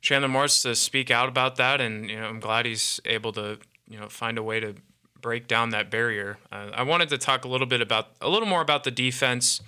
Chandler 0.04 0.28
Morris 0.28 0.62
to 0.64 0.76
speak 0.76 1.10
out 1.10 1.30
about 1.30 1.56
that, 1.56 1.80
and 1.80 2.10
you 2.10 2.20
know 2.20 2.28
I'm 2.28 2.42
glad 2.42 2.66
he's 2.66 3.00
able 3.06 3.32
to 3.34 3.58
you 3.90 3.98
know 3.98 4.10
find 4.10 4.38
a 4.38 4.44
way 4.44 4.60
to 4.60 4.76
break 5.22 5.48
down 5.48 5.70
that 5.70 5.90
barrier. 5.90 6.38
Uh, 6.52 6.70
I 6.74 6.84
wanted 6.84 7.08
to 7.10 7.18
talk 7.18 7.46
a 7.46 7.48
little 7.48 7.66
bit 7.66 7.82
about 7.82 8.10
a 8.22 8.30
little 8.30 8.48
more 8.48 8.62
about 8.62 8.84
the 8.84 8.92
defense 8.92 9.62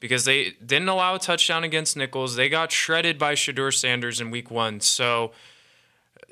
because 0.00 0.24
they 0.24 0.50
didn't 0.64 0.88
allow 0.88 1.14
a 1.14 1.20
touchdown 1.20 1.62
against 1.62 1.96
Nicholls. 1.96 2.34
They 2.34 2.48
got 2.48 2.72
shredded 2.72 3.16
by 3.16 3.34
Shedeur 3.34 3.72
Sanders 3.72 4.20
in 4.20 4.32
Week 4.32 4.50
One, 4.50 4.80
so 4.80 5.30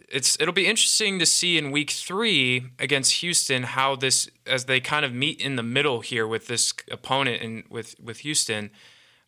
it's 0.09 0.37
it'll 0.41 0.53
be 0.53 0.67
interesting 0.67 1.21
to 1.21 1.27
see 1.27 1.57
in 1.57 1.71
Week 1.71 1.93
Three 1.93 2.73
against 2.81 3.21
Houston 3.21 3.63
how 3.63 3.95
this 3.95 4.29
as 4.49 4.65
they 4.65 4.81
kind 4.81 5.05
of 5.05 5.15
meet 5.15 5.41
in 5.41 5.55
the 5.55 5.63
middle 5.63 6.01
here 6.01 6.27
with 6.27 6.49
this 6.49 6.75
opponent 6.91 7.41
and 7.41 7.63
with 7.71 7.95
with 8.03 8.19
Houston. 8.19 8.71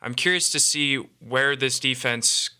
I'm 0.02 0.14
curious 0.14 0.50
to 0.50 0.58
see 0.58 0.96
where 1.20 1.54
this 1.54 1.78
defense 1.78 2.50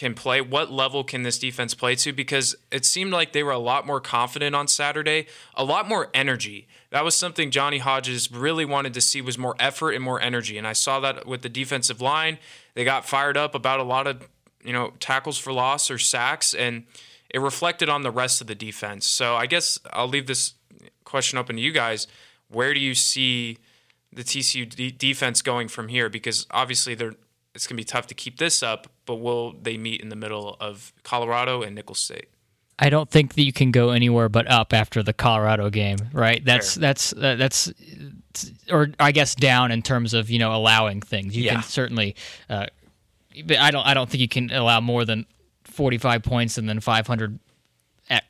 can 0.00 0.14
play. 0.14 0.40
What 0.40 0.72
level 0.72 1.04
can 1.04 1.24
this 1.24 1.38
defense 1.38 1.74
play 1.74 1.94
to? 1.96 2.14
Because 2.14 2.56
it 2.72 2.86
seemed 2.86 3.12
like 3.12 3.34
they 3.34 3.42
were 3.42 3.52
a 3.52 3.58
lot 3.58 3.86
more 3.86 4.00
confident 4.00 4.56
on 4.56 4.66
Saturday, 4.66 5.26
a 5.54 5.62
lot 5.62 5.86
more 5.86 6.08
energy. 6.14 6.66
That 6.88 7.04
was 7.04 7.14
something 7.14 7.50
Johnny 7.50 7.78
Hodges 7.78 8.32
really 8.32 8.64
wanted 8.64 8.94
to 8.94 9.02
see 9.02 9.20
was 9.20 9.36
more 9.36 9.54
effort 9.60 9.90
and 9.90 10.02
more 10.02 10.18
energy. 10.18 10.56
And 10.56 10.66
I 10.66 10.72
saw 10.72 11.00
that 11.00 11.26
with 11.26 11.42
the 11.42 11.50
defensive 11.50 12.00
line. 12.00 12.38
They 12.72 12.82
got 12.82 13.04
fired 13.04 13.36
up 13.36 13.54
about 13.54 13.78
a 13.78 13.82
lot 13.82 14.06
of, 14.06 14.26
you 14.64 14.72
know, 14.72 14.94
tackles 15.00 15.36
for 15.36 15.52
loss 15.52 15.90
or 15.90 15.98
sacks 15.98 16.54
and 16.54 16.84
it 17.28 17.40
reflected 17.40 17.90
on 17.90 18.00
the 18.00 18.10
rest 18.10 18.40
of 18.40 18.46
the 18.46 18.54
defense. 18.54 19.06
So 19.06 19.36
I 19.36 19.44
guess 19.44 19.78
I'll 19.92 20.08
leave 20.08 20.26
this 20.26 20.54
question 21.04 21.38
open 21.38 21.56
to 21.56 21.62
you 21.62 21.72
guys. 21.72 22.06
Where 22.48 22.72
do 22.72 22.80
you 22.80 22.94
see 22.94 23.58
the 24.10 24.24
TCU 24.24 24.96
defense 24.96 25.42
going 25.42 25.68
from 25.68 25.88
here? 25.88 26.08
Because 26.08 26.46
obviously 26.50 26.94
they're 26.94 27.16
it's 27.54 27.66
going 27.66 27.76
to 27.76 27.80
be 27.80 27.84
tough 27.84 28.06
to 28.08 28.14
keep 28.14 28.38
this 28.38 28.62
up, 28.62 28.86
but 29.06 29.16
will 29.16 29.52
they 29.52 29.76
meet 29.76 30.00
in 30.00 30.08
the 30.08 30.16
middle 30.16 30.56
of 30.60 30.92
Colorado 31.02 31.62
and 31.62 31.74
Nicholls 31.74 31.98
State? 31.98 32.28
I 32.78 32.88
don't 32.88 33.10
think 33.10 33.34
that 33.34 33.42
you 33.42 33.52
can 33.52 33.70
go 33.72 33.90
anywhere 33.90 34.28
but 34.28 34.50
up 34.50 34.72
after 34.72 35.02
the 35.02 35.12
Colorado 35.12 35.68
game, 35.68 35.98
right? 36.12 36.42
That's 36.42 36.74
Fair. 36.74 36.80
that's 36.80 37.12
uh, 37.12 37.36
that's 37.36 37.72
or 38.70 38.90
I 38.98 39.12
guess 39.12 39.34
down 39.34 39.70
in 39.70 39.82
terms 39.82 40.14
of 40.14 40.30
you 40.30 40.38
know 40.38 40.54
allowing 40.54 41.02
things. 41.02 41.36
You 41.36 41.44
yeah. 41.44 41.54
can 41.54 41.62
certainly, 41.62 42.16
uh, 42.48 42.66
but 43.44 43.58
I 43.58 43.70
don't 43.70 43.86
I 43.86 43.92
don't 43.92 44.08
think 44.08 44.22
you 44.22 44.28
can 44.28 44.50
allow 44.50 44.80
more 44.80 45.04
than 45.04 45.26
forty 45.64 45.98
five 45.98 46.22
points 46.22 46.56
and 46.56 46.66
then 46.66 46.80
five 46.80 47.06
hundred 47.06 47.38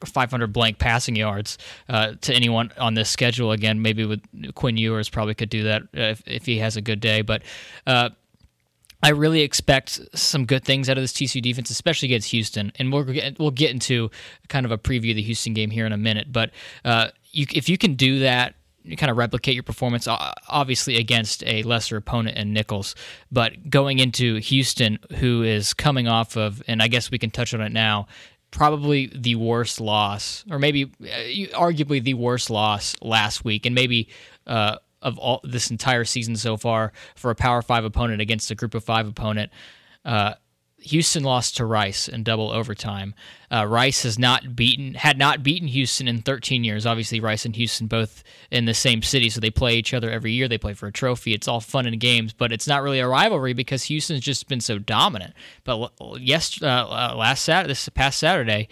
500 0.05 0.53
blank 0.53 0.79
passing 0.79 1.17
yards 1.17 1.57
uh, 1.89 2.12
to 2.21 2.35
anyone 2.35 2.71
on 2.77 2.95
this 2.95 3.09
schedule. 3.09 3.53
Again, 3.53 3.81
maybe 3.81 4.05
with 4.05 4.21
Quinn 4.55 4.77
Ewers 4.77 5.09
probably 5.09 5.35
could 5.35 5.49
do 5.49 5.62
that 5.65 5.83
if, 5.95 6.23
if 6.27 6.45
he 6.45 6.59
has 6.59 6.77
a 6.77 6.83
good 6.83 7.00
day. 7.00 7.23
But 7.23 7.43
uh, 7.87 8.11
I 9.02 9.11
really 9.11 9.40
expect 9.40 10.00
some 10.14 10.45
good 10.45 10.64
things 10.64 10.88
out 10.88 10.99
of 10.99 11.02
this 11.02 11.12
TCU 11.12 11.40
defense, 11.40 11.71
especially 11.71 12.09
against 12.09 12.30
Houston. 12.30 12.73
And 12.76 12.92
we'll 12.92 13.04
get, 13.04 13.38
we'll 13.38 13.50
get 13.50 13.71
into 13.71 14.11
kind 14.49 14.66
of 14.66 14.73
a 14.73 14.78
preview 14.78 15.11
of 15.11 15.16
the 15.16 15.23
Houston 15.23 15.54
game 15.54 15.71
here 15.71 15.87
in 15.87 15.92
a 15.92 15.97
minute. 15.97 16.33
But 16.33 16.50
uh, 16.85 17.09
you, 17.33 17.47
if 17.54 17.69
you 17.69 17.78
can 17.78 17.95
do 17.95 18.21
that, 18.21 18.54
you 18.83 18.97
kind 18.97 19.11
of 19.11 19.16
replicate 19.16 19.54
your 19.54 19.62
performance, 19.62 20.09
obviously 20.49 20.97
against 20.97 21.45
a 21.47 21.62
lesser 21.64 21.97
opponent 21.97 22.37
in 22.38 22.52
Nicholls. 22.52 22.95
But 23.30 23.69
going 23.69 23.99
into 23.99 24.37
Houston, 24.37 24.99
who 25.19 25.42
is 25.42 25.75
coming 25.75 26.09
off 26.09 26.37
of, 26.37 26.62
and 26.66 26.83
I 26.83 26.88
guess 26.88 27.11
we 27.11 27.19
can 27.19 27.30
touch 27.30 27.52
on 27.52 27.61
it 27.61 27.73
now, 27.73 28.07
probably 28.50 29.12
the 29.14 29.37
worst 29.37 29.80
loss, 29.80 30.45
or 30.50 30.59
maybe 30.59 30.85
uh, 30.85 31.57
arguably 31.57 32.02
the 32.02 32.14
worst 32.14 32.50
loss 32.50 32.97
last 33.00 33.45
week, 33.45 33.66
and 33.66 33.75
maybe. 33.75 34.09
Uh, 34.47 34.76
of 35.02 35.19
all 35.19 35.40
this 35.45 35.71
entire 35.71 36.04
season 36.04 36.37
so 36.37 36.57
far 36.57 36.92
for 37.14 37.30
a 37.30 37.35
Power 37.35 37.62
Five 37.62 37.85
opponent 37.85 38.21
against 38.21 38.50
a 38.50 38.54
Group 38.54 38.75
of 38.75 38.85
Five 38.85 39.09
opponent. 39.09 39.50
Uh, 40.04 40.35
Houston 40.83 41.23
lost 41.23 41.59
to 41.59 41.66
Rice 41.66 42.09
in 42.09 42.23
double 42.23 42.50
overtime. 42.50 43.14
Uh, 43.52 43.66
Rice 43.66 44.02
has 44.04 44.19
not 44.19 44.57
beaten 44.57 44.95
had 44.95 45.19
not 45.19 45.42
beaten 45.42 45.69
Houston 45.69 46.09
in 46.09 46.23
13 46.23 46.64
years. 46.64 46.87
Obviously, 46.87 47.21
Rice 47.21 47.45
and 47.45 47.54
Houston 47.57 47.87
both 47.87 48.25
in 48.50 48.64
the 48.64 48.75
same 48.75 49.02
city, 49.02 49.28
so 49.28 49.40
they 49.40 49.50
play 49.50 49.76
each 49.76 49.92
other 49.92 50.11
every 50.11 50.33
year. 50.33 50.49
They 50.49 50.59
play 50.59 50.73
for 50.73 50.87
a 50.87 50.92
trophy. 50.92 51.35
It's 51.35 51.49
all 51.49 51.61
fun 51.61 51.87
and 51.87 52.00
games, 52.00 52.33
but 52.33 52.52
it's 52.52 52.66
not 52.66 52.83
really 52.83 53.00
a 53.00 53.09
rivalry 53.09 53.52
because 53.52 53.85
Houston's 53.85 54.21
just 54.21 54.49
been 54.49 54.61
so 54.61 54.78
dominant. 54.78 55.35
But 55.64 55.90
yes, 56.19 56.62
uh, 56.62 56.66
uh, 56.66 57.14
last 57.16 57.45
Saturday, 57.45 57.69
this 57.69 57.88
past 57.90 58.19
Saturday, 58.19 58.69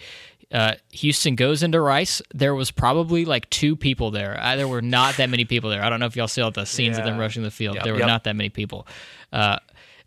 uh, 0.51 0.73
Houston 0.91 1.35
goes 1.35 1.61
into 1.61 1.79
Rice. 1.79 2.21
There 2.33 2.55
was 2.55 2.71
probably 2.71 3.25
like 3.25 3.49
two 3.49 3.75
people 3.75 4.11
there. 4.11 4.39
Uh, 4.41 4.55
there 4.55 4.67
were 4.67 4.81
not 4.81 5.17
that 5.17 5.29
many 5.29 5.45
people 5.45 5.69
there. 5.69 5.83
I 5.83 5.89
don't 5.89 5.99
know 5.99 6.07
if 6.07 6.15
y'all 6.15 6.27
saw 6.27 6.49
the 6.49 6.65
scenes 6.65 6.97
yeah. 6.97 7.03
of 7.03 7.05
them 7.05 7.19
rushing 7.19 7.43
the 7.43 7.51
field. 7.51 7.75
Yep, 7.75 7.83
there 7.83 7.93
were 7.93 7.99
yep. 7.99 8.07
not 8.07 8.23
that 8.23 8.35
many 8.35 8.49
people. 8.49 8.87
Uh, 9.31 9.59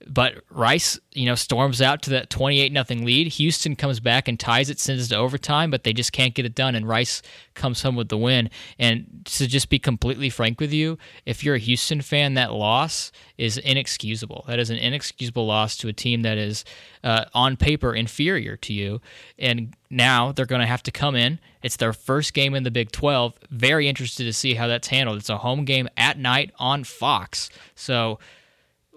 but 0.07 0.43
Rice, 0.51 0.99
you 1.13 1.27
know, 1.27 1.35
storms 1.35 1.83
out 1.83 2.03
to 2.03 2.11
that 2.11 2.31
28 2.31 2.73
nothing 2.73 3.05
lead. 3.05 3.29
Houston 3.29 3.77
comes 3.77 4.01
back 4.01 4.29
and 4.29 4.39
ties 4.39 4.71
it, 4.71 4.79
sends 4.79 5.07
it 5.07 5.09
to 5.09 5.17
overtime, 5.17 5.71
but 5.71 5.85
they 5.85 5.93
just 5.93 6.13
can't 6.13 6.35
get 6.35 6.47
it 6.47 6.55
done. 6.55 6.75
And 6.75 6.89
Rice 6.89 7.23
comes 7.55 7.83
home 7.83 7.97
with 7.97 8.09
the 8.09 8.17
win. 8.17 8.51
And 8.79 9.23
to 9.27 9.47
just 9.47 9.69
be 9.69 9.79
completely 9.79 10.31
frank 10.31 10.61
with 10.61 10.73
you, 10.73 10.99
if 11.27 11.45
you're 11.45 11.55
a 11.55 11.61
Houston 11.61 12.01
fan, 12.01 12.35
that 12.35 12.53
loss 12.53 13.13
is 13.39 13.59
inexcusable. 13.59 14.45
That 14.49 14.59
is 14.59 14.71
an 14.71 14.79
inexcusable 14.79 15.47
loss 15.47 15.77
to 15.79 15.89
a 15.89 15.93
team 15.93 16.23
that 16.23 16.39
is 16.39 16.65
uh, 17.05 17.25
on 17.35 17.57
paper 17.57 17.95
inferior 17.95 18.57
to 18.59 18.73
you. 18.73 19.01
And 19.39 19.75
now 19.91 20.33
they're 20.33 20.47
going 20.47 20.61
to 20.61 20.67
have 20.67 20.83
to 20.85 20.91
come 20.91 21.15
in. 21.15 21.39
It's 21.63 21.77
their 21.77 21.93
first 21.93 22.35
game 22.35 22.55
in 22.55 22.63
the 22.63 22.71
Big 22.71 22.91
12. 22.93 23.39
Very 23.51 23.89
interested 23.89 24.25
to 24.25 24.33
see 24.33 24.55
how 24.55 24.67
that's 24.67 24.89
handled. 24.89 25.19
It's 25.19 25.31
a 25.31 25.39
home 25.39 25.65
game 25.65 25.89
at 25.97 26.19
night 26.19 26.53
on 26.59 26.85
Fox. 26.85 27.51
So 27.75 28.19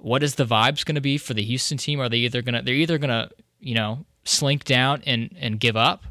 what 0.05 0.21
is 0.21 0.35
the 0.35 0.45
vibes 0.45 0.85
going 0.85 0.93
to 0.93 1.01
be 1.01 1.17
for 1.17 1.33
the 1.33 1.41
Houston 1.41 1.79
team? 1.79 1.99
Are 1.99 2.07
they 2.07 2.17
either 2.17 2.43
going 2.43 2.53
to 2.53 2.61
they're 2.61 2.75
either 2.75 2.99
going 2.99 3.09
to 3.09 3.27
you 3.59 3.73
know 3.73 4.05
slink 4.23 4.63
down 4.63 5.01
and 5.07 5.35
and 5.39 5.59
give 5.59 5.75
up, 5.75 6.05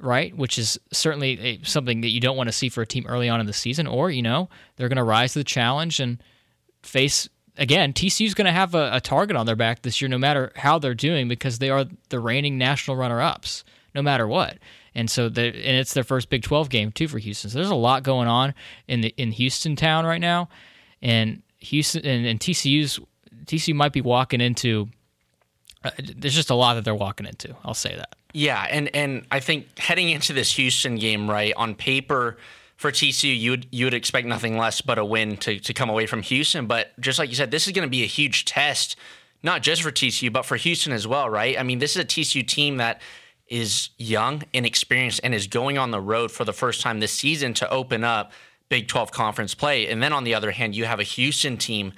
right? 0.00 0.34
Which 0.36 0.56
is 0.56 0.78
certainly 0.92 1.40
a, 1.40 1.62
something 1.64 2.02
that 2.02 2.10
you 2.10 2.20
don't 2.20 2.36
want 2.36 2.48
to 2.48 2.52
see 2.52 2.68
for 2.68 2.82
a 2.82 2.86
team 2.86 3.06
early 3.08 3.28
on 3.28 3.40
in 3.40 3.46
the 3.46 3.52
season, 3.52 3.88
or 3.88 4.08
you 4.08 4.22
know 4.22 4.48
they're 4.76 4.88
going 4.88 4.98
to 4.98 5.02
rise 5.02 5.32
to 5.32 5.40
the 5.40 5.44
challenge 5.44 5.98
and 5.98 6.22
face 6.84 7.28
again. 7.58 7.92
TCU's 7.92 8.34
going 8.34 8.46
to 8.46 8.52
have 8.52 8.72
a, 8.76 8.90
a 8.92 9.00
target 9.00 9.36
on 9.36 9.46
their 9.46 9.56
back 9.56 9.82
this 9.82 10.00
year, 10.00 10.08
no 10.08 10.18
matter 10.18 10.52
how 10.54 10.78
they're 10.78 10.94
doing, 10.94 11.26
because 11.26 11.58
they 11.58 11.70
are 11.70 11.86
the 12.10 12.20
reigning 12.20 12.56
national 12.56 12.96
runner-ups, 12.96 13.64
no 13.96 14.02
matter 14.02 14.28
what. 14.28 14.58
And 14.94 15.10
so, 15.10 15.26
and 15.26 15.36
it's 15.36 15.92
their 15.92 16.04
first 16.04 16.30
Big 16.30 16.44
12 16.44 16.68
game 16.68 16.92
too 16.92 17.08
for 17.08 17.18
Houston. 17.18 17.50
So 17.50 17.58
there's 17.58 17.68
a 17.68 17.74
lot 17.74 18.04
going 18.04 18.28
on 18.28 18.54
in 18.86 19.00
the 19.00 19.12
in 19.16 19.32
Houston 19.32 19.74
town 19.74 20.06
right 20.06 20.20
now, 20.20 20.48
and 21.02 21.42
Houston 21.58 22.06
and, 22.06 22.24
and 22.26 22.38
TCU's 22.38 23.00
TCU 23.44 23.74
might 23.74 23.92
be 23.92 24.00
walking 24.00 24.40
into. 24.40 24.88
Uh, 25.82 25.90
there's 26.16 26.34
just 26.34 26.50
a 26.50 26.54
lot 26.54 26.74
that 26.74 26.84
they're 26.84 26.94
walking 26.94 27.26
into. 27.26 27.54
I'll 27.64 27.74
say 27.74 27.94
that. 27.94 28.14
Yeah, 28.32 28.66
and 28.70 28.94
and 28.94 29.26
I 29.30 29.40
think 29.40 29.78
heading 29.78 30.10
into 30.10 30.32
this 30.32 30.52
Houston 30.54 30.96
game, 30.96 31.30
right 31.30 31.52
on 31.56 31.74
paper 31.74 32.36
for 32.76 32.90
TCU, 32.90 33.38
you 33.38 33.50
would 33.52 33.66
you 33.70 33.86
would 33.86 33.94
expect 33.94 34.26
nothing 34.26 34.58
less 34.58 34.80
but 34.80 34.98
a 34.98 35.04
win 35.04 35.36
to 35.38 35.58
to 35.60 35.72
come 35.72 35.88
away 35.88 36.06
from 36.06 36.22
Houston. 36.22 36.66
But 36.66 36.98
just 37.00 37.18
like 37.18 37.28
you 37.28 37.36
said, 37.36 37.50
this 37.50 37.66
is 37.66 37.72
going 37.72 37.86
to 37.86 37.90
be 37.90 38.02
a 38.02 38.06
huge 38.06 38.44
test, 38.44 38.96
not 39.42 39.62
just 39.62 39.82
for 39.82 39.90
TCU 39.90 40.32
but 40.32 40.44
for 40.44 40.56
Houston 40.56 40.92
as 40.92 41.06
well, 41.06 41.30
right? 41.30 41.58
I 41.58 41.62
mean, 41.62 41.78
this 41.78 41.96
is 41.96 42.02
a 42.02 42.06
TCU 42.06 42.46
team 42.46 42.78
that 42.78 43.00
is 43.46 43.90
young, 43.98 44.42
inexperienced, 44.52 45.20
and 45.22 45.34
is 45.34 45.46
going 45.46 45.78
on 45.78 45.90
the 45.90 46.00
road 46.00 46.30
for 46.32 46.44
the 46.44 46.52
first 46.52 46.80
time 46.80 47.00
this 47.00 47.12
season 47.12 47.54
to 47.54 47.70
open 47.70 48.02
up 48.02 48.32
Big 48.68 48.88
12 48.88 49.12
conference 49.12 49.54
play. 49.54 49.86
And 49.88 50.02
then 50.02 50.12
on 50.12 50.24
the 50.24 50.34
other 50.34 50.50
hand, 50.50 50.74
you 50.74 50.86
have 50.86 50.98
a 50.98 51.04
Houston 51.04 51.56
team 51.56 51.92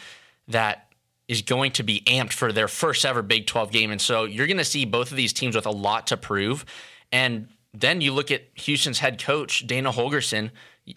that 0.48 0.85
is 1.28 1.42
going 1.42 1.72
to 1.72 1.82
be 1.82 2.02
amped 2.06 2.32
for 2.32 2.52
their 2.52 2.68
first 2.68 3.04
ever 3.04 3.22
Big 3.22 3.46
12 3.46 3.72
game. 3.72 3.90
And 3.90 4.00
so 4.00 4.24
you're 4.24 4.46
going 4.46 4.58
to 4.58 4.64
see 4.64 4.84
both 4.84 5.10
of 5.10 5.16
these 5.16 5.32
teams 5.32 5.56
with 5.56 5.66
a 5.66 5.70
lot 5.70 6.06
to 6.08 6.16
prove. 6.16 6.64
And 7.10 7.48
then 7.74 8.00
you 8.00 8.12
look 8.12 8.30
at 8.30 8.44
Houston's 8.54 9.00
head 9.00 9.22
coach, 9.22 9.66
Dana 9.66 9.92
Holgorsen. 9.92 10.50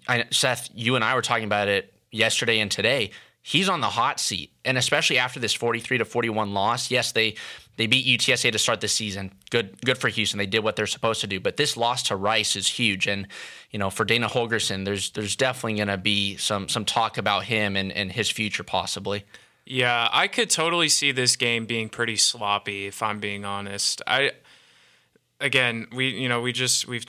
I, 0.08 0.26
Seth, 0.32 0.70
you 0.74 0.96
and 0.96 1.04
I 1.04 1.16
were 1.16 1.22
talking 1.22 1.46
about 1.46 1.68
it 1.68 1.94
yesterday 2.12 2.60
and 2.60 2.70
today. 2.70 3.12
He's 3.42 3.70
on 3.70 3.82
the 3.82 3.88
hot 3.88 4.20
seat. 4.20 4.52
And 4.64 4.78
especially 4.78 5.18
after 5.18 5.40
this 5.40 5.54
43 5.54 6.00
to 6.00 6.06
41 6.06 6.54
loss, 6.54 6.92
yes, 6.92 7.12
they 7.12 7.36
they 7.78 7.88
beat 7.88 8.06
UTSA 8.06 8.52
to 8.52 8.60
start 8.60 8.82
the 8.82 8.88
season. 8.88 9.32
Good 9.50 9.82
good 9.84 9.98
for 9.98 10.10
Houston. 10.10 10.38
They 10.38 10.46
did 10.46 10.64
what 10.64 10.76
they're 10.76 10.86
supposed 10.86 11.22
to 11.22 11.28
do. 11.28 11.40
But 11.40 11.58
this 11.58 11.78
loss 11.78 12.04
to 12.04 12.16
Rice 12.16 12.56
is 12.56 12.68
huge. 12.68 13.08
And, 13.08 13.28
you 13.72 13.80
know, 13.80 13.90
for 13.90 14.04
Dana 14.04 14.28
Holgorsen, 14.28 14.86
there's 14.86 15.12
there's 15.12 15.36
definitely 15.36 15.80
gonna 15.80 15.98
be 15.98 16.38
some 16.38 16.70
some 16.70 16.86
talk 16.86 17.18
about 17.18 17.46
him 17.46 17.76
and, 17.76 17.92
and 17.92 18.12
his 18.12 18.30
future 18.30 18.64
possibly. 18.64 19.24
Yeah, 19.70 20.10
I 20.12 20.28
could 20.28 20.50
totally 20.50 20.90
see 20.90 21.12
this 21.12 21.36
game 21.36 21.68
being 21.68 21.90
pretty 21.90 22.16
sloppy 22.16 22.88
if 22.88 23.04
I'm 23.04 23.20
being 23.20 23.46
honest. 23.46 24.02
I 24.08 24.32
again, 25.40 25.86
we 25.94 26.08
you 26.10 26.28
know, 26.28 26.42
we 26.42 26.52
just 26.52 26.88
we've 26.88 27.06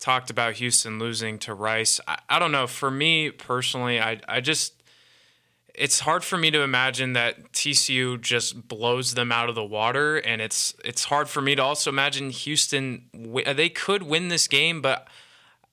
talked 0.00 0.30
about 0.30 0.54
Houston 0.54 0.98
losing 0.98 1.38
to 1.40 1.52
Rice. 1.52 2.00
I, 2.08 2.18
I 2.30 2.38
don't 2.38 2.50
know, 2.50 2.66
for 2.66 2.90
me 2.90 3.30
personally, 3.30 4.00
I 4.00 4.18
I 4.26 4.40
just 4.40 4.82
it's 5.74 6.00
hard 6.00 6.24
for 6.24 6.38
me 6.38 6.50
to 6.52 6.62
imagine 6.62 7.12
that 7.12 7.52
TCU 7.52 8.18
just 8.18 8.68
blows 8.68 9.12
them 9.12 9.30
out 9.30 9.50
of 9.50 9.54
the 9.54 9.64
water 9.64 10.16
and 10.16 10.40
it's 10.40 10.74
it's 10.82 11.04
hard 11.04 11.28
for 11.28 11.42
me 11.42 11.54
to 11.56 11.62
also 11.62 11.90
imagine 11.90 12.30
Houston 12.30 13.04
uh, 13.44 13.52
they 13.52 13.68
could 13.68 14.04
win 14.04 14.28
this 14.28 14.48
game, 14.48 14.80
but 14.80 15.08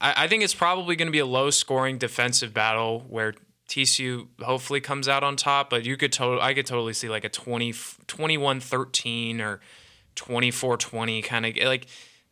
I, 0.02 0.26
I 0.26 0.28
think 0.28 0.44
it's 0.44 0.54
probably 0.54 0.98
going 0.98 1.08
to 1.08 1.14
be 1.14 1.20
a 1.20 1.26
low 1.26 1.50
scoring 1.50 1.98
defensive 1.98 2.54
battle 2.54 3.06
where 3.08 3.36
TCU 3.70 4.28
hopefully 4.42 4.82
comes 4.82 5.08
out 5.08 5.24
on 5.24 5.36
top, 5.36 5.70
but 5.70 5.86
you 5.86 5.96
could 5.96 6.12
totally 6.12 6.42
I 6.42 6.54
could 6.54 6.66
totally 6.66 6.94
see 6.94 7.08
like 7.08 7.24
a 7.24 7.30
20 7.30 7.72
21-13 7.72 9.40
or 9.40 9.62
24-20 10.16 11.24
kind 11.24 11.46
of 11.46 11.56
like 11.58 11.86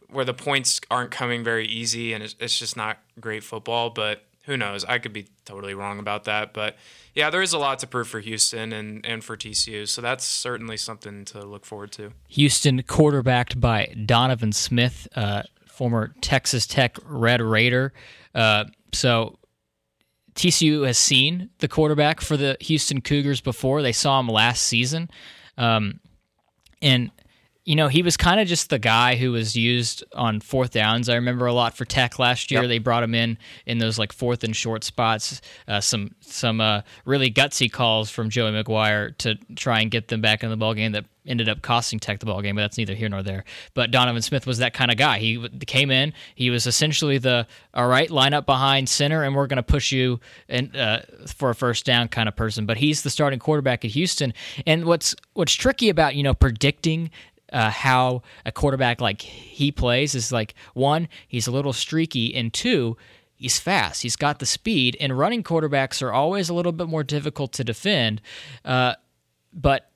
where 0.09 0.25
the 0.25 0.33
points 0.33 0.81
aren't 0.89 1.11
coming 1.11 1.43
very 1.43 1.67
easy 1.67 2.13
and 2.13 2.23
it's, 2.23 2.35
it's 2.39 2.57
just 2.57 2.75
not 2.75 2.97
great 3.19 3.43
football, 3.43 3.89
but 3.89 4.23
who 4.45 4.55
knows? 4.57 4.85
I 4.85 4.97
could 4.97 5.11
be 5.11 5.27
totally 5.45 5.73
wrong 5.73 5.99
about 5.99 6.23
that, 6.23 6.53
but 6.53 6.77
yeah, 7.13 7.29
there 7.29 7.41
is 7.41 7.53
a 7.53 7.57
lot 7.57 7.79
to 7.79 7.87
prove 7.87 8.07
for 8.07 8.19
Houston 8.19 8.71
and, 8.71 9.05
and 9.05 9.23
for 9.23 9.35
TCU, 9.35 9.87
so 9.87 10.01
that's 10.01 10.23
certainly 10.25 10.77
something 10.77 11.25
to 11.25 11.45
look 11.45 11.65
forward 11.65 11.91
to. 11.93 12.13
Houston, 12.29 12.81
quarterbacked 12.83 13.59
by 13.59 13.93
Donovan 14.05 14.53
Smith, 14.53 15.07
uh, 15.15 15.43
former 15.65 16.15
Texas 16.21 16.65
Tech 16.65 16.97
Red 17.05 17.41
Raider. 17.41 17.91
Uh, 18.33 18.65
so 18.93 19.37
TCU 20.37 20.85
has 20.85 20.99
seen 20.99 21.49
the 21.57 21.67
quarterback 21.67 22.21
for 22.21 22.37
the 22.37 22.57
Houston 22.61 23.01
Cougars 23.01 23.41
before. 23.41 23.81
They 23.81 23.91
saw 23.91 24.19
him 24.19 24.27
last 24.29 24.63
season. 24.63 25.09
Um, 25.57 25.99
and, 26.79 27.11
you 27.67 27.75
know, 27.75 27.89
he 27.89 28.01
was 28.01 28.15
kind 28.15 28.39
of 28.39 28.47
just 28.47 28.69
the 28.69 28.79
guy 28.79 29.17
who 29.17 29.33
was 29.33 29.53
used 29.53 30.01
on 30.13 30.39
fourth 30.39 30.71
downs. 30.71 31.09
I 31.09 31.15
remember 31.15 31.47
a 31.47 31.53
lot 31.53 31.75
for 31.75 31.83
Tech 31.83 32.17
last 32.17 32.49
year. 32.49 32.61
Yep. 32.61 32.69
They 32.69 32.79
brought 32.79 33.03
him 33.03 33.13
in 33.13 33.37
in 33.65 33.77
those 33.77 33.99
like 33.99 34.13
fourth 34.13 34.45
and 34.45 34.55
short 34.55 34.85
spots. 34.85 35.41
Uh, 35.67 35.81
some 35.81 36.15
some 36.21 36.61
uh, 36.61 36.83
really 37.03 37.29
gutsy 37.29 37.69
calls 37.69 38.09
from 38.09 38.29
Joey 38.29 38.51
McGuire 38.51 39.17
to 39.17 39.35
try 39.57 39.81
and 39.81 39.91
get 39.91 40.07
them 40.07 40.21
back 40.21 40.45
in 40.45 40.49
the 40.49 40.55
ball 40.55 40.75
game 40.75 40.93
that 40.93 41.03
ended 41.25 41.49
up 41.49 41.61
costing 41.61 41.99
Tech 41.99 42.21
the 42.21 42.25
ball 42.25 42.41
game, 42.41 42.55
but 42.55 42.61
that's 42.61 42.77
neither 42.77 42.95
here 42.95 43.09
nor 43.09 43.21
there. 43.21 43.43
But 43.73 43.91
Donovan 43.91 44.21
Smith 44.21 44.47
was 44.47 44.59
that 44.59 44.73
kind 44.73 44.89
of 44.89 44.95
guy. 44.95 45.19
He 45.19 45.49
came 45.67 45.91
in, 45.91 46.13
he 46.35 46.49
was 46.49 46.67
essentially 46.67 47.17
the 47.17 47.47
all 47.73 47.89
right, 47.89 48.09
line 48.09 48.33
up 48.33 48.45
behind 48.45 48.87
center, 48.87 49.23
and 49.23 49.35
we're 49.35 49.47
going 49.47 49.57
to 49.57 49.63
push 49.63 49.91
you 49.91 50.21
and 50.47 50.73
uh, 50.73 51.01
for 51.35 51.49
a 51.49 51.55
first 51.55 51.85
down 51.85 52.07
kind 52.07 52.29
of 52.29 52.35
person. 52.37 52.65
But 52.65 52.77
he's 52.77 53.01
the 53.01 53.09
starting 53.09 53.39
quarterback 53.39 53.83
at 53.83 53.91
Houston, 53.91 54.33
and 54.65 54.85
what's 54.85 55.17
what's 55.33 55.53
tricky 55.53 55.89
about 55.89 56.15
you 56.15 56.23
know 56.23 56.33
predicting 56.33 57.11
uh, 57.51 57.69
how 57.69 58.21
a 58.45 58.51
quarterback 58.51 59.01
like 59.01 59.21
he 59.21 59.71
plays 59.71 60.15
is 60.15 60.31
like 60.31 60.53
one, 60.73 61.07
he's 61.27 61.47
a 61.47 61.51
little 61.51 61.73
streaky, 61.73 62.33
and 62.35 62.53
two, 62.53 62.97
he's 63.35 63.59
fast. 63.59 64.01
He's 64.01 64.15
got 64.15 64.39
the 64.39 64.45
speed, 64.45 64.97
and 64.99 65.17
running 65.17 65.43
quarterbacks 65.43 66.01
are 66.01 66.11
always 66.11 66.49
a 66.49 66.53
little 66.53 66.71
bit 66.71 66.87
more 66.87 67.03
difficult 67.03 67.53
to 67.53 67.63
defend. 67.63 68.21
Uh, 68.65 68.95
but 69.53 69.89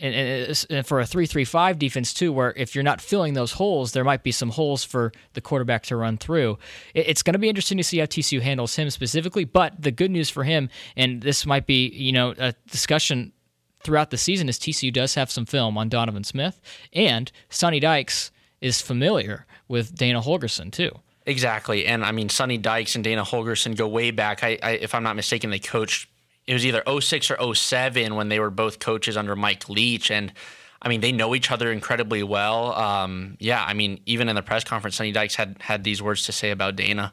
and, 0.00 0.66
and 0.70 0.86
for 0.86 1.00
a 1.00 1.06
three-three-five 1.06 1.78
defense 1.78 2.14
too, 2.14 2.32
where 2.32 2.52
if 2.56 2.74
you're 2.74 2.84
not 2.84 3.00
filling 3.00 3.34
those 3.34 3.52
holes, 3.52 3.92
there 3.92 4.04
might 4.04 4.22
be 4.22 4.30
some 4.32 4.50
holes 4.50 4.84
for 4.84 5.12
the 5.32 5.40
quarterback 5.40 5.84
to 5.84 5.96
run 5.96 6.18
through. 6.18 6.58
It's 6.94 7.22
going 7.22 7.32
to 7.32 7.38
be 7.38 7.48
interesting 7.48 7.78
to 7.78 7.84
see 7.84 7.98
how 7.98 8.04
TCU 8.04 8.40
handles 8.40 8.76
him 8.76 8.90
specifically. 8.90 9.44
But 9.44 9.80
the 9.80 9.90
good 9.90 10.10
news 10.10 10.30
for 10.30 10.44
him, 10.44 10.68
and 10.96 11.20
this 11.20 11.46
might 11.46 11.66
be 11.66 11.88
you 11.88 12.12
know 12.12 12.34
a 12.38 12.54
discussion 12.70 13.32
throughout 13.80 14.10
the 14.10 14.18
season 14.18 14.48
is 14.48 14.58
TCU 14.58 14.92
does 14.92 15.14
have 15.14 15.30
some 15.30 15.46
film 15.46 15.78
on 15.78 15.88
Donovan 15.88 16.24
Smith, 16.24 16.60
and 16.92 17.30
Sonny 17.48 17.80
Dykes 17.80 18.30
is 18.60 18.80
familiar 18.80 19.46
with 19.68 19.94
Dana 19.94 20.20
Holgorsen 20.20 20.72
too. 20.72 20.90
Exactly, 21.26 21.84
and 21.86 22.04
I 22.04 22.12
mean 22.12 22.28
Sonny 22.28 22.58
Dykes 22.58 22.94
and 22.94 23.04
Dana 23.04 23.22
Holgorsen 23.24 23.76
go 23.76 23.86
way 23.86 24.10
back. 24.10 24.42
I, 24.42 24.58
I, 24.62 24.70
if 24.72 24.94
I'm 24.94 25.02
not 25.02 25.16
mistaken, 25.16 25.50
they 25.50 25.58
coached. 25.58 26.08
It 26.46 26.54
was 26.54 26.64
either 26.64 26.82
06 27.00 27.30
or 27.30 27.54
07 27.54 28.14
when 28.14 28.30
they 28.30 28.40
were 28.40 28.48
both 28.48 28.78
coaches 28.78 29.16
under 29.18 29.36
Mike 29.36 29.68
Leach, 29.68 30.10
and 30.10 30.32
I 30.80 30.88
mean 30.88 31.02
they 31.02 31.12
know 31.12 31.34
each 31.34 31.50
other 31.50 31.70
incredibly 31.70 32.22
well. 32.22 32.72
Um, 32.72 33.36
yeah, 33.40 33.62
I 33.62 33.74
mean 33.74 34.00
even 34.06 34.28
in 34.30 34.36
the 34.36 34.42
press 34.42 34.64
conference, 34.64 34.96
Sonny 34.96 35.12
Dykes 35.12 35.34
had 35.34 35.56
had 35.60 35.84
these 35.84 36.00
words 36.00 36.24
to 36.24 36.32
say 36.32 36.50
about 36.50 36.76
Dana. 36.76 37.12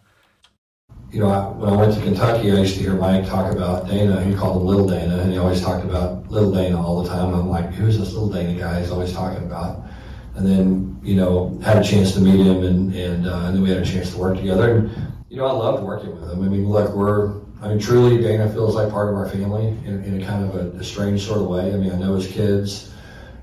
You 1.11 1.21
know, 1.21 1.29
I, 1.29 1.47
when 1.47 1.71
I 1.71 1.77
went 1.77 1.93
to 1.93 2.01
Kentucky, 2.01 2.51
I 2.51 2.55
used 2.55 2.75
to 2.75 2.81
hear 2.81 2.95
Mike 2.95 3.25
talk 3.25 3.49
about 3.53 3.87
Dana. 3.87 4.21
He 4.21 4.35
called 4.35 4.61
him 4.61 4.67
Little 4.67 4.85
Dana, 4.85 5.19
and 5.19 5.31
he 5.31 5.37
always 5.37 5.61
talked 5.61 5.85
about 5.85 6.29
Little 6.29 6.51
Dana 6.53 6.81
all 6.81 7.01
the 7.01 7.09
time. 7.09 7.33
I'm 7.33 7.47
like, 7.47 7.71
who's 7.71 7.97
this 7.97 8.11
Little 8.11 8.29
Dana 8.29 8.59
guy 8.59 8.81
he's 8.81 8.91
always 8.91 9.13
talking 9.13 9.43
about? 9.43 9.85
and 10.35 10.45
then 10.45 10.99
you 11.01 11.15
know 11.15 11.57
had 11.63 11.77
a 11.77 11.83
chance 11.83 12.13
to 12.13 12.19
meet 12.19 12.45
him, 12.45 12.63
and 12.63 12.93
and, 12.93 13.27
uh, 13.27 13.45
and 13.45 13.55
then 13.55 13.61
we 13.61 13.69
had 13.69 13.79
a 13.79 13.85
chance 13.85 14.11
to 14.11 14.17
work 14.17 14.37
together. 14.37 14.77
And 14.77 15.13
you 15.29 15.37
know, 15.37 15.45
I 15.45 15.51
loved 15.51 15.83
working 15.83 16.13
with 16.13 16.29
him. 16.29 16.43
I 16.43 16.47
mean, 16.47 16.67
look, 16.67 16.93
we're 16.93 17.41
I 17.61 17.69
mean, 17.69 17.79
truly, 17.79 18.21
Dana 18.21 18.51
feels 18.51 18.75
like 18.75 18.91
part 18.91 19.09
of 19.09 19.15
our 19.15 19.29
family 19.29 19.67
in, 19.85 20.03
in 20.03 20.21
a 20.21 20.25
kind 20.25 20.43
of 20.43 20.55
a, 20.55 20.77
a, 20.77 20.83
strange 20.83 21.25
sort 21.25 21.41
of 21.41 21.47
way. 21.47 21.73
I 21.73 21.77
mean, 21.77 21.91
I 21.91 21.97
know 21.97 22.15
his 22.15 22.27
kids. 22.27 22.93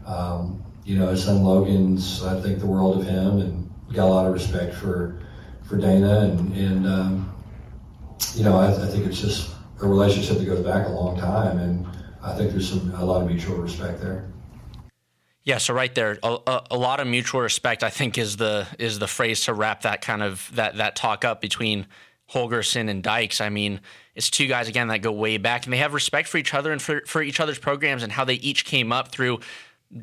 Um, 0.06 0.62
you 0.84 0.98
know, 0.98 1.08
his 1.08 1.24
son 1.24 1.42
Logan's. 1.42 2.22
I 2.22 2.40
think 2.40 2.58
the 2.58 2.66
world 2.66 3.00
of 3.00 3.06
him, 3.06 3.40
and 3.40 3.72
got 3.94 4.06
a 4.06 4.12
lot 4.12 4.26
of 4.26 4.32
respect 4.32 4.74
for 4.74 5.22
for 5.62 5.76
Dana, 5.76 6.20
and 6.20 6.52
and 6.54 6.86
um, 6.86 7.31
you 8.36 8.44
know, 8.44 8.56
I, 8.56 8.68
I 8.68 8.86
think 8.86 9.06
it's 9.06 9.20
just 9.20 9.50
a 9.80 9.86
relationship 9.86 10.38
that 10.38 10.44
goes 10.44 10.64
back 10.64 10.86
a 10.86 10.90
long 10.90 11.18
time, 11.18 11.58
and 11.58 11.86
I 12.22 12.34
think 12.34 12.50
there's 12.50 12.68
some 12.68 12.92
a 12.94 13.04
lot 13.04 13.22
of 13.22 13.28
mutual 13.28 13.56
respect 13.56 14.00
there. 14.00 14.28
Yeah, 15.44 15.58
so 15.58 15.74
right 15.74 15.92
there, 15.92 16.18
a, 16.22 16.38
a, 16.46 16.66
a, 16.70 16.76
lot 16.76 17.00
of 17.00 17.08
mutual 17.08 17.40
respect, 17.40 17.82
I 17.82 17.90
think, 17.90 18.16
is 18.16 18.36
the 18.36 18.66
is 18.78 19.00
the 19.00 19.08
phrase 19.08 19.44
to 19.46 19.54
wrap 19.54 19.82
that 19.82 20.00
kind 20.00 20.22
of 20.22 20.48
that 20.54 20.76
that 20.76 20.94
talk 20.94 21.24
up 21.24 21.40
between 21.40 21.86
Holgorsen 22.30 22.88
and 22.88 23.02
Dykes. 23.02 23.40
I 23.40 23.48
mean, 23.48 23.80
it's 24.14 24.30
two 24.30 24.46
guys 24.46 24.68
again 24.68 24.88
that 24.88 25.02
go 25.02 25.10
way 25.10 25.38
back, 25.38 25.64
and 25.64 25.72
they 25.72 25.78
have 25.78 25.94
respect 25.94 26.28
for 26.28 26.38
each 26.38 26.54
other 26.54 26.70
and 26.70 26.80
for 26.80 27.02
for 27.06 27.22
each 27.22 27.40
other's 27.40 27.58
programs 27.58 28.04
and 28.04 28.12
how 28.12 28.24
they 28.24 28.34
each 28.34 28.64
came 28.64 28.92
up 28.92 29.10
through 29.10 29.40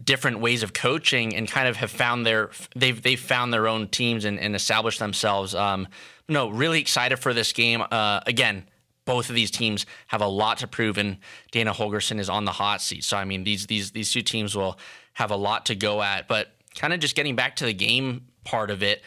different 0.03 0.39
ways 0.39 0.61
of 0.61 0.73
coaching 0.73 1.35
and 1.35 1.47
kind 1.47 1.67
of 1.67 1.77
have 1.77 1.89
found 1.89 2.25
their 2.25 2.51
they've 2.75 3.01
they've 3.01 3.19
found 3.19 3.53
their 3.53 3.67
own 3.67 3.88
teams 3.88 4.25
and, 4.25 4.39
and 4.39 4.55
established 4.55 4.99
themselves. 4.99 5.55
Um, 5.55 5.88
no, 6.29 6.50
really 6.50 6.79
excited 6.79 7.17
for 7.17 7.33
this 7.33 7.51
game. 7.51 7.83
Uh, 7.91 8.21
again, 8.25 8.65
both 9.05 9.29
of 9.29 9.36
these 9.36 9.50
teams 9.50 9.88
have 10.07 10.21
a 10.21 10.27
lot 10.27 10.59
to 10.59 10.67
prove, 10.67 11.00
and 11.00 11.17
Dana 11.51 11.74
Holgorsen 11.74 12.19
is 12.19 12.29
on 12.29 12.45
the 12.45 12.51
hot 12.51 12.79
seat. 12.79 13.03
So 13.03 13.17
I 13.17 13.25
mean, 13.25 13.43
these 13.43 13.65
these 13.65 13.91
these 13.91 14.13
two 14.13 14.21
teams 14.21 14.55
will 14.55 14.77
have 15.13 15.31
a 15.31 15.36
lot 15.36 15.65
to 15.65 15.75
go 15.75 16.03
at. 16.03 16.27
But 16.27 16.50
kind 16.75 16.93
of 16.93 17.00
just 17.00 17.15
getting 17.15 17.36
back 17.36 17.55
to 17.57 17.65
the 17.65 17.74
game 17.74 18.27
part 18.43 18.69
of 18.69 18.83
it, 18.83 19.01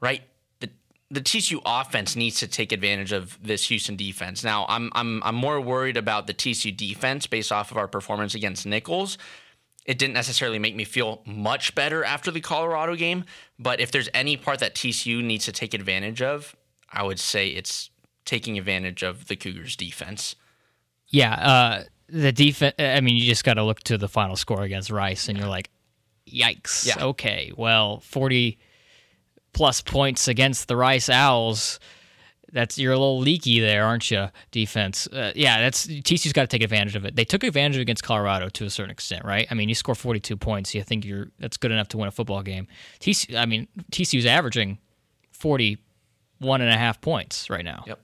right? 0.00 0.20
The 0.60 0.68
the 1.10 1.22
TCU 1.22 1.62
offense 1.64 2.16
needs 2.16 2.38
to 2.40 2.48
take 2.48 2.70
advantage 2.70 3.12
of 3.12 3.38
this 3.42 3.66
Houston 3.68 3.96
defense. 3.96 4.44
Now, 4.44 4.66
I'm 4.68 4.90
I'm 4.94 5.22
I'm 5.22 5.34
more 5.34 5.58
worried 5.58 5.96
about 5.96 6.26
the 6.26 6.34
TCU 6.34 6.76
defense 6.76 7.26
based 7.26 7.50
off 7.50 7.70
of 7.70 7.78
our 7.78 7.88
performance 7.88 8.34
against 8.34 8.66
Nicholls. 8.66 9.16
It 9.86 9.98
didn't 9.98 10.14
necessarily 10.14 10.58
make 10.58 10.74
me 10.76 10.84
feel 10.84 11.22
much 11.24 11.74
better 11.74 12.04
after 12.04 12.30
the 12.30 12.40
Colorado 12.40 12.96
game, 12.96 13.24
but 13.58 13.80
if 13.80 13.90
there's 13.92 14.08
any 14.12 14.36
part 14.36 14.58
that 14.58 14.74
TCU 14.74 15.22
needs 15.22 15.44
to 15.44 15.52
take 15.52 15.74
advantage 15.74 16.20
of, 16.20 16.56
I 16.92 17.02
would 17.02 17.18
say 17.18 17.48
it's 17.48 17.90
taking 18.24 18.58
advantage 18.58 19.02
of 19.02 19.28
the 19.28 19.36
Cougars 19.36 19.76
defense. 19.76 20.36
Yeah, 21.08 21.34
uh, 21.34 21.82
the 22.08 22.32
defense. 22.32 22.74
I 22.78 23.00
mean, 23.00 23.16
you 23.16 23.26
just 23.26 23.44
got 23.44 23.54
to 23.54 23.64
look 23.64 23.80
to 23.84 23.96
the 23.98 24.08
final 24.08 24.36
score 24.36 24.62
against 24.62 24.90
Rice, 24.90 25.28
and 25.28 25.38
you're 25.38 25.48
like, 25.48 25.70
"Yikes!" 26.26 26.86
Yeah. 26.86 27.04
Okay, 27.04 27.52
well, 27.56 28.00
forty 28.00 28.58
plus 29.52 29.80
points 29.80 30.28
against 30.28 30.68
the 30.68 30.76
Rice 30.76 31.08
Owls. 31.08 31.80
That's 32.52 32.78
you're 32.78 32.92
a 32.92 32.98
little 32.98 33.18
leaky 33.18 33.60
there, 33.60 33.84
aren't 33.84 34.10
you? 34.10 34.28
Defense, 34.50 35.06
uh, 35.08 35.32
yeah. 35.34 35.60
That's 35.60 35.86
TCU's 35.86 36.32
got 36.32 36.42
to 36.42 36.46
take 36.46 36.62
advantage 36.62 36.94
of 36.94 37.04
it. 37.04 37.16
They 37.16 37.24
took 37.24 37.42
advantage 37.42 37.78
against 37.78 38.04
Colorado 38.04 38.48
to 38.50 38.64
a 38.64 38.70
certain 38.70 38.90
extent, 38.90 39.24
right? 39.24 39.46
I 39.50 39.54
mean, 39.54 39.68
you 39.68 39.74
score 39.74 39.94
42 39.94 40.36
points, 40.36 40.74
you 40.74 40.82
think 40.82 41.04
you're 41.04 41.30
that's 41.38 41.56
good 41.56 41.72
enough 41.72 41.88
to 41.88 41.98
win 41.98 42.08
a 42.08 42.12
football 42.12 42.42
game. 42.42 42.68
TCU, 43.00 43.36
I 43.36 43.46
mean, 43.46 43.66
TCU's 43.90 44.26
averaging 44.26 44.78
41 46.40 46.60
and 46.60 46.70
a 46.70 46.76
half 46.76 47.00
points 47.00 47.50
right 47.50 47.64
now. 47.64 47.84
Yep. 47.86 48.00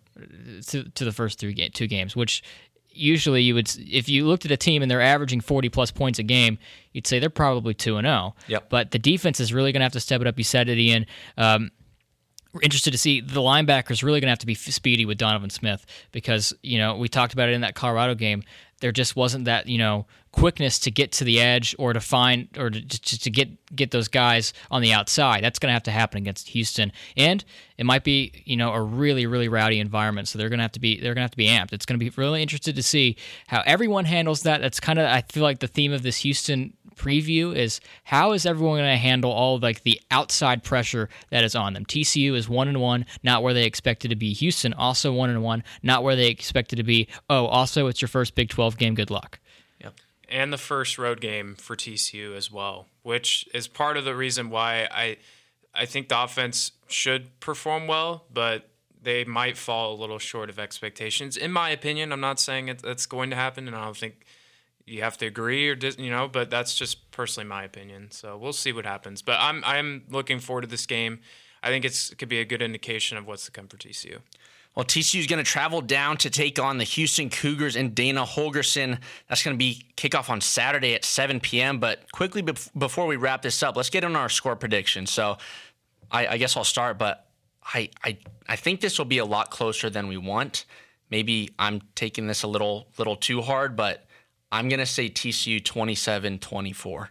To, 0.68 0.84
to 0.84 1.04
the 1.06 1.12
first 1.12 1.38
three 1.38 1.54
two 1.70 1.86
games, 1.86 2.14
which 2.14 2.42
usually 2.90 3.42
you 3.42 3.54
would 3.54 3.74
if 3.78 4.08
you 4.08 4.26
looked 4.26 4.44
at 4.44 4.50
a 4.50 4.56
team 4.56 4.82
and 4.82 4.90
they're 4.90 5.00
averaging 5.00 5.40
40 5.40 5.70
plus 5.70 5.90
points 5.90 6.18
a 6.18 6.22
game 6.22 6.58
you'd 6.92 7.06
say 7.06 7.18
they're 7.18 7.30
probably 7.30 7.72
2 7.72 7.96
and 7.96 8.04
0 8.04 8.34
yep. 8.48 8.68
but 8.68 8.90
the 8.90 8.98
defense 8.98 9.40
is 9.40 9.54
really 9.54 9.72
going 9.72 9.80
to 9.80 9.84
have 9.84 9.92
to 9.92 10.00
step 10.00 10.20
it 10.20 10.26
up 10.26 10.36
you 10.36 10.44
said 10.44 10.68
it 10.68 10.78
ian 10.78 11.06
um, 11.38 11.70
we're 12.52 12.60
interested 12.60 12.90
to 12.90 12.98
see 12.98 13.20
the 13.20 13.40
linebackers 13.40 14.02
really 14.02 14.20
going 14.20 14.26
to 14.26 14.32
have 14.32 14.38
to 14.40 14.46
be 14.46 14.54
speedy 14.54 15.06
with 15.06 15.18
Donovan 15.18 15.50
Smith 15.50 15.86
because 16.12 16.52
you 16.62 16.78
know 16.78 16.96
we 16.96 17.08
talked 17.08 17.32
about 17.32 17.48
it 17.48 17.52
in 17.52 17.62
that 17.62 17.74
Colorado 17.74 18.14
game. 18.14 18.42
There 18.82 18.92
just 18.92 19.16
wasn't 19.16 19.46
that 19.46 19.68
you 19.68 19.78
know 19.78 20.06
quickness 20.32 20.78
to 20.80 20.90
get 20.90 21.12
to 21.12 21.24
the 21.24 21.40
edge 21.40 21.76
or 21.78 21.92
to 21.92 22.00
find 22.00 22.48
or 22.58 22.68
to, 22.68 22.80
to, 22.80 23.30
get 23.30 23.48
get 23.74 23.90
those 23.90 24.08
guys 24.08 24.52
on 24.70 24.82
the 24.82 24.92
outside. 24.92 25.44
That's 25.44 25.58
going 25.58 25.68
to 25.68 25.74
have 25.74 25.84
to 25.84 25.90
happen 25.90 26.18
against 26.18 26.48
Houston, 26.48 26.90
and 27.16 27.44
it 27.78 27.86
might 27.86 28.02
be 28.02 28.42
you 28.44 28.56
know 28.56 28.72
a 28.72 28.82
really 28.82 29.26
really 29.26 29.48
rowdy 29.48 29.78
environment. 29.78 30.28
So 30.28 30.38
they're 30.38 30.48
going 30.48 30.58
to 30.58 30.64
have 30.64 30.72
to 30.72 30.80
be 30.80 31.00
they're 31.00 31.14
going 31.14 31.22
to 31.22 31.22
have 31.22 31.30
to 31.30 31.36
be 31.36 31.46
amped. 31.46 31.72
It's 31.72 31.86
going 31.86 31.98
to 31.98 32.04
be 32.04 32.12
really 32.16 32.42
interested 32.42 32.74
to 32.76 32.82
see 32.82 33.16
how 33.46 33.62
everyone 33.64 34.04
handles 34.04 34.42
that. 34.42 34.60
That's 34.60 34.80
kind 34.80 34.98
of 34.98 35.06
I 35.06 35.22
feel 35.22 35.44
like 35.44 35.60
the 35.60 35.68
theme 35.68 35.92
of 35.92 36.02
this 36.02 36.18
Houston 36.18 36.74
preview 36.96 37.54
is 37.54 37.80
how 38.04 38.32
is 38.32 38.46
everyone 38.46 38.78
going 38.78 38.90
to 38.90 38.96
handle 38.96 39.30
all 39.30 39.58
like 39.58 39.82
the 39.82 40.00
outside 40.10 40.62
pressure 40.62 41.08
that 41.30 41.44
is 41.44 41.54
on 41.54 41.74
them. 41.74 41.84
TCU 41.84 42.34
is 42.34 42.48
one 42.48 42.68
and 42.68 42.80
one, 42.80 43.06
not 43.22 43.42
where 43.42 43.54
they 43.54 43.64
expected 43.64 44.08
to 44.08 44.16
be. 44.16 44.32
Houston 44.32 44.72
also 44.72 45.12
one 45.12 45.30
and 45.30 45.42
one, 45.42 45.64
not 45.82 46.02
where 46.02 46.16
they 46.16 46.28
expected 46.28 46.76
to 46.76 46.82
be. 46.82 47.08
Oh, 47.28 47.46
also 47.46 47.86
it's 47.86 48.00
your 48.00 48.08
first 48.08 48.34
Big 48.34 48.48
12 48.48 48.76
game. 48.78 48.94
Good 48.94 49.10
luck. 49.10 49.38
Yep. 49.80 49.94
And 50.28 50.52
the 50.52 50.58
first 50.58 50.98
road 50.98 51.20
game 51.20 51.54
for 51.54 51.76
TCU 51.76 52.36
as 52.36 52.50
well, 52.50 52.86
which 53.02 53.48
is 53.52 53.68
part 53.68 53.96
of 53.96 54.04
the 54.04 54.14
reason 54.14 54.50
why 54.50 54.88
I 54.90 55.18
I 55.74 55.86
think 55.86 56.08
the 56.08 56.22
offense 56.22 56.72
should 56.88 57.40
perform 57.40 57.86
well, 57.86 58.24
but 58.32 58.68
they 59.02 59.24
might 59.24 59.56
fall 59.56 59.94
a 59.94 59.98
little 60.00 60.18
short 60.18 60.48
of 60.48 60.58
expectations. 60.58 61.36
In 61.36 61.50
my 61.50 61.70
opinion, 61.70 62.12
I'm 62.12 62.20
not 62.20 62.38
saying 62.38 62.68
it's 62.68 63.06
going 63.06 63.30
to 63.30 63.36
happen, 63.36 63.66
and 63.66 63.76
I 63.76 63.84
don't 63.84 63.96
think 63.96 64.24
you 64.86 65.02
have 65.02 65.16
to 65.18 65.26
agree 65.26 65.68
or 65.68 65.76
you 65.98 66.10
know, 66.10 66.28
but 66.28 66.50
that's 66.50 66.74
just 66.74 67.10
personally 67.10 67.48
my 67.48 67.64
opinion. 67.64 68.10
So 68.10 68.36
we'll 68.36 68.52
see 68.52 68.72
what 68.72 68.84
happens. 68.84 69.22
But 69.22 69.38
I'm 69.40 69.62
I'm 69.64 70.04
looking 70.08 70.38
forward 70.38 70.62
to 70.62 70.66
this 70.66 70.86
game. 70.86 71.20
I 71.62 71.68
think 71.68 71.84
it's 71.84 72.10
it 72.10 72.18
could 72.18 72.28
be 72.28 72.40
a 72.40 72.44
good 72.44 72.62
indication 72.62 73.16
of 73.16 73.26
what's 73.26 73.44
to 73.46 73.50
come 73.50 73.68
for 73.68 73.76
TCU. 73.76 74.18
Well, 74.74 74.86
TCU 74.86 75.20
is 75.20 75.26
going 75.26 75.44
to 75.44 75.50
travel 75.50 75.82
down 75.82 76.16
to 76.18 76.30
take 76.30 76.58
on 76.58 76.78
the 76.78 76.84
Houston 76.84 77.28
Cougars 77.28 77.76
and 77.76 77.94
Dana 77.94 78.24
Holgorsen. 78.24 78.98
That's 79.28 79.42
going 79.42 79.54
to 79.54 79.58
be 79.58 79.84
kickoff 79.98 80.30
on 80.30 80.40
Saturday 80.40 80.94
at 80.94 81.04
7 81.04 81.40
p.m. 81.40 81.78
But 81.78 82.10
quickly 82.10 82.40
before 82.40 83.06
we 83.06 83.16
wrap 83.16 83.42
this 83.42 83.62
up, 83.62 83.76
let's 83.76 83.90
get 83.90 84.02
on 84.02 84.16
our 84.16 84.30
score 84.30 84.56
prediction. 84.56 85.06
So 85.06 85.36
I, 86.10 86.26
I 86.26 86.36
guess 86.38 86.56
I'll 86.56 86.64
start, 86.64 86.98
but 86.98 87.26
I, 87.62 87.90
I 88.02 88.18
I 88.48 88.56
think 88.56 88.80
this 88.80 88.98
will 88.98 89.04
be 89.04 89.18
a 89.18 89.24
lot 89.24 89.50
closer 89.50 89.90
than 89.90 90.08
we 90.08 90.16
want. 90.16 90.64
Maybe 91.10 91.50
I'm 91.58 91.82
taking 91.94 92.26
this 92.26 92.42
a 92.42 92.48
little 92.48 92.88
little 92.98 93.16
too 93.16 93.42
hard, 93.42 93.76
but 93.76 94.06
I'm 94.52 94.68
going 94.68 94.78
to 94.78 94.86
say 94.86 95.08
TCU 95.08 95.64
27 95.64 96.38
24. 96.38 97.10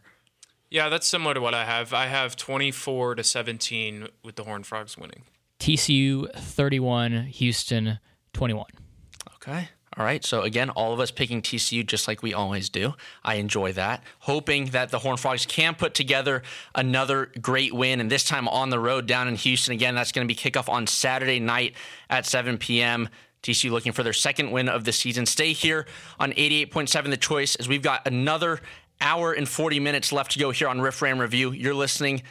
Yeah, 0.70 0.88
that's 0.88 1.08
similar 1.08 1.34
to 1.34 1.42
what 1.42 1.54
I 1.54 1.66
have. 1.66 1.94
I 1.94 2.06
have 2.06 2.38
24 2.38 3.16
to 3.16 3.24
17 3.24 4.08
with 4.24 4.38
the 4.38 4.44
Horned 4.46 4.66
Frogs 4.66 4.98
winning. 4.98 5.24
TCU 5.60 6.34
31, 6.34 7.24
Houston 7.24 8.00
21. 8.32 8.68
Okay. 9.36 9.68
All 9.98 10.06
right. 10.06 10.24
So 10.24 10.44
again, 10.44 10.70
all 10.70 10.94
of 10.94 11.02
us 11.02 11.12
picking 11.12 11.42
TCU 11.42 11.86
just 11.86 12.08
like 12.08 12.24
we 12.24 12.34
always 12.34 12.70
do. 12.70 12.94
I 13.24 13.36
enjoy 13.36 13.74
that. 13.74 14.04
Hoping 14.20 14.68
that 14.68 14.90
the 14.90 15.00
Horned 15.00 15.20
Frogs 15.20 15.46
can 15.46 15.76
put 15.76 15.94
together 15.94 16.44
another 16.74 17.32
great 17.42 17.74
win, 17.74 18.00
and 18.00 18.10
this 18.10 18.24
time 18.24 18.48
on 18.48 18.70
the 18.70 18.80
road 18.80 19.06
down 19.06 19.28
in 19.28 19.36
Houston. 19.36 19.74
Again, 19.74 19.94
that's 19.94 20.14
going 20.14 20.26
to 20.26 20.34
be 20.34 20.40
kickoff 20.40 20.70
on 20.70 20.88
Saturday 20.88 21.42
night 21.42 21.74
at 22.10 22.26
7 22.26 22.58
p.m. 22.58 23.10
TCU 23.44 23.72
looking 23.72 23.92
for 23.92 24.04
their 24.04 24.14
second 24.14 24.52
win 24.52 24.70
of 24.70 24.84
the 24.84 24.92
season. 24.92 25.26
Stay 25.26 25.54
here 25.54 25.86
on 26.20 26.32
88.7 26.34 27.10
The 27.10 27.18
Choice 27.18 27.56
as 27.56 27.68
we've 27.68 27.82
got 27.82 28.06
another 28.06 28.60
hour 29.00 29.34
and 29.34 29.50
40 29.50 29.80
minutes 29.80 30.12
left 30.12 30.32
to 30.32 30.40
go 30.40 30.52
here 30.52 30.68
on 30.68 30.80
Riff 30.80 31.02
Ram 31.02 31.20
Review. 31.20 31.52
You're 31.52 31.74
listening 31.74 32.22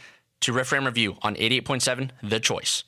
to 0.40 0.52
Riff 0.52 0.72
Ram 0.72 0.84
Review 0.86 1.16
on 1.22 1.34
88.7 1.34 2.10
The 2.22 2.40
Choice. 2.40 2.84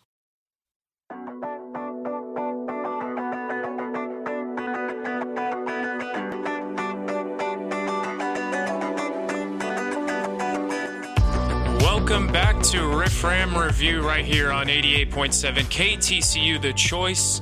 Welcome 11.81 12.27
back 12.29 12.61
to 12.65 12.87
Riff 12.87 13.25
Ram 13.25 13.57
Review 13.57 14.07
right 14.07 14.25
here 14.25 14.53
on 14.53 14.67
88.7 14.67 15.65
KTCU 15.65 16.61
The 16.61 16.73
Choice. 16.75 17.41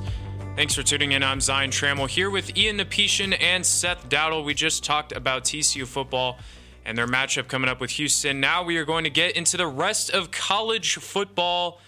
Thanks 0.53 0.75
for 0.75 0.83
tuning 0.83 1.13
in. 1.13 1.23
I'm 1.23 1.39
Zion 1.39 1.71
Trammell 1.71 2.09
here 2.09 2.29
with 2.29 2.57
Ian 2.57 2.77
Napetian 2.77 3.35
and 3.41 3.65
Seth 3.65 4.09
Dowdle. 4.09 4.43
We 4.43 4.53
just 4.53 4.83
talked 4.83 5.13
about 5.13 5.45
TCU 5.45 5.87
football 5.87 6.39
and 6.85 6.97
their 6.97 7.07
matchup 7.07 7.47
coming 7.47 7.69
up 7.69 7.79
with 7.79 7.91
Houston. 7.91 8.41
Now 8.41 8.61
we 8.61 8.75
are 8.75 8.83
going 8.83 9.05
to 9.05 9.09
get 9.09 9.37
into 9.37 9.55
the 9.55 9.65
rest 9.65 10.11
of 10.11 10.29
college 10.29 10.95
football. 10.97 11.79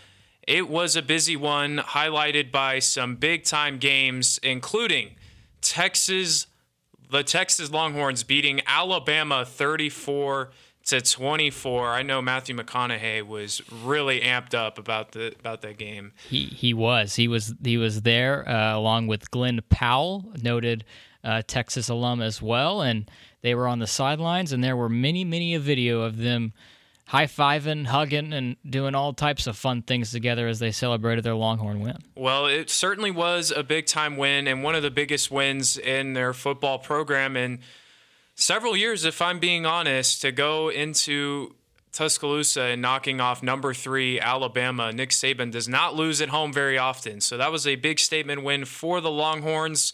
It 0.47 0.69
was 0.69 0.95
a 0.95 1.01
busy 1.01 1.35
one, 1.35 1.79
highlighted 1.79 2.51
by 2.51 2.79
some 2.79 3.17
big 3.17 3.43
time 3.43 3.79
games, 3.79 4.39
including 4.41 5.15
Texas, 5.61 6.47
the 7.11 7.21
Texas 7.21 7.69
Longhorns 7.69 8.23
beating 8.23 8.61
Alabama 8.65 9.43
34 9.45 10.51
to 10.85 11.01
24. 11.01 11.89
I 11.89 12.01
know 12.01 12.21
Matthew 12.21 12.55
McConaughey 12.55 13.25
was 13.25 13.61
really 13.71 14.21
amped 14.21 14.53
up 14.53 14.77
about 14.77 15.13
the 15.13 15.33
about 15.39 15.61
that 15.61 15.77
game. 15.77 16.13
He 16.29 16.45
he 16.45 16.73
was 16.73 17.15
he 17.15 17.27
was 17.27 17.53
he 17.63 17.77
was 17.77 18.01
there 18.01 18.47
uh, 18.47 18.75
along 18.75 19.07
with 19.07 19.31
Glen 19.31 19.61
Powell, 19.69 20.31
noted 20.41 20.83
uh, 21.23 21.41
Texas 21.47 21.89
alum 21.89 22.21
as 22.21 22.41
well, 22.41 22.81
and 22.81 23.09
they 23.41 23.55
were 23.55 23.67
on 23.67 23.79
the 23.79 23.87
sidelines, 23.87 24.51
and 24.51 24.63
there 24.63 24.75
were 24.75 24.89
many 24.89 25.23
many 25.23 25.53
a 25.53 25.59
video 25.59 26.01
of 26.01 26.17
them 26.17 26.53
high 27.07 27.25
fiving, 27.25 27.85
hugging, 27.85 28.33
and 28.33 28.55
doing 28.67 28.95
all 28.95 29.13
types 29.13 29.45
of 29.45 29.57
fun 29.57 29.81
things 29.81 30.11
together 30.11 30.47
as 30.47 30.59
they 30.59 30.71
celebrated 30.71 31.23
their 31.23 31.35
Longhorn 31.35 31.81
win. 31.81 31.97
Well, 32.15 32.47
it 32.47 32.69
certainly 32.69 33.11
was 33.11 33.51
a 33.55 33.63
big 33.63 33.85
time 33.85 34.17
win 34.17 34.47
and 34.47 34.63
one 34.63 34.73
of 34.75 34.83
the 34.83 34.91
biggest 34.91 35.29
wins 35.29 35.77
in 35.77 36.13
their 36.13 36.33
football 36.33 36.79
program 36.79 37.35
in 37.35 37.59
several 38.35 38.75
years, 38.75 39.05
if 39.05 39.21
I'm 39.21 39.39
being 39.39 39.65
honest, 39.65 40.21
to 40.21 40.31
go 40.31 40.69
into 40.69 41.55
Tuscaloosa 41.93 42.61
and 42.63 42.81
knocking 42.81 43.21
off 43.21 43.43
number 43.43 43.73
three 43.73 44.19
Alabama. 44.19 44.91
Nick 44.91 45.11
Saban 45.11 45.51
does 45.51 45.69
not 45.69 45.95
lose 45.95 46.21
at 46.21 46.29
home 46.29 46.51
very 46.51 46.77
often. 46.77 47.21
So 47.21 47.37
that 47.37 47.51
was 47.51 47.67
a 47.67 47.75
big 47.75 47.99
statement 47.99 48.43
win 48.43 48.65
for 48.65 48.99
the 48.99 49.11
Longhorns. 49.11 49.93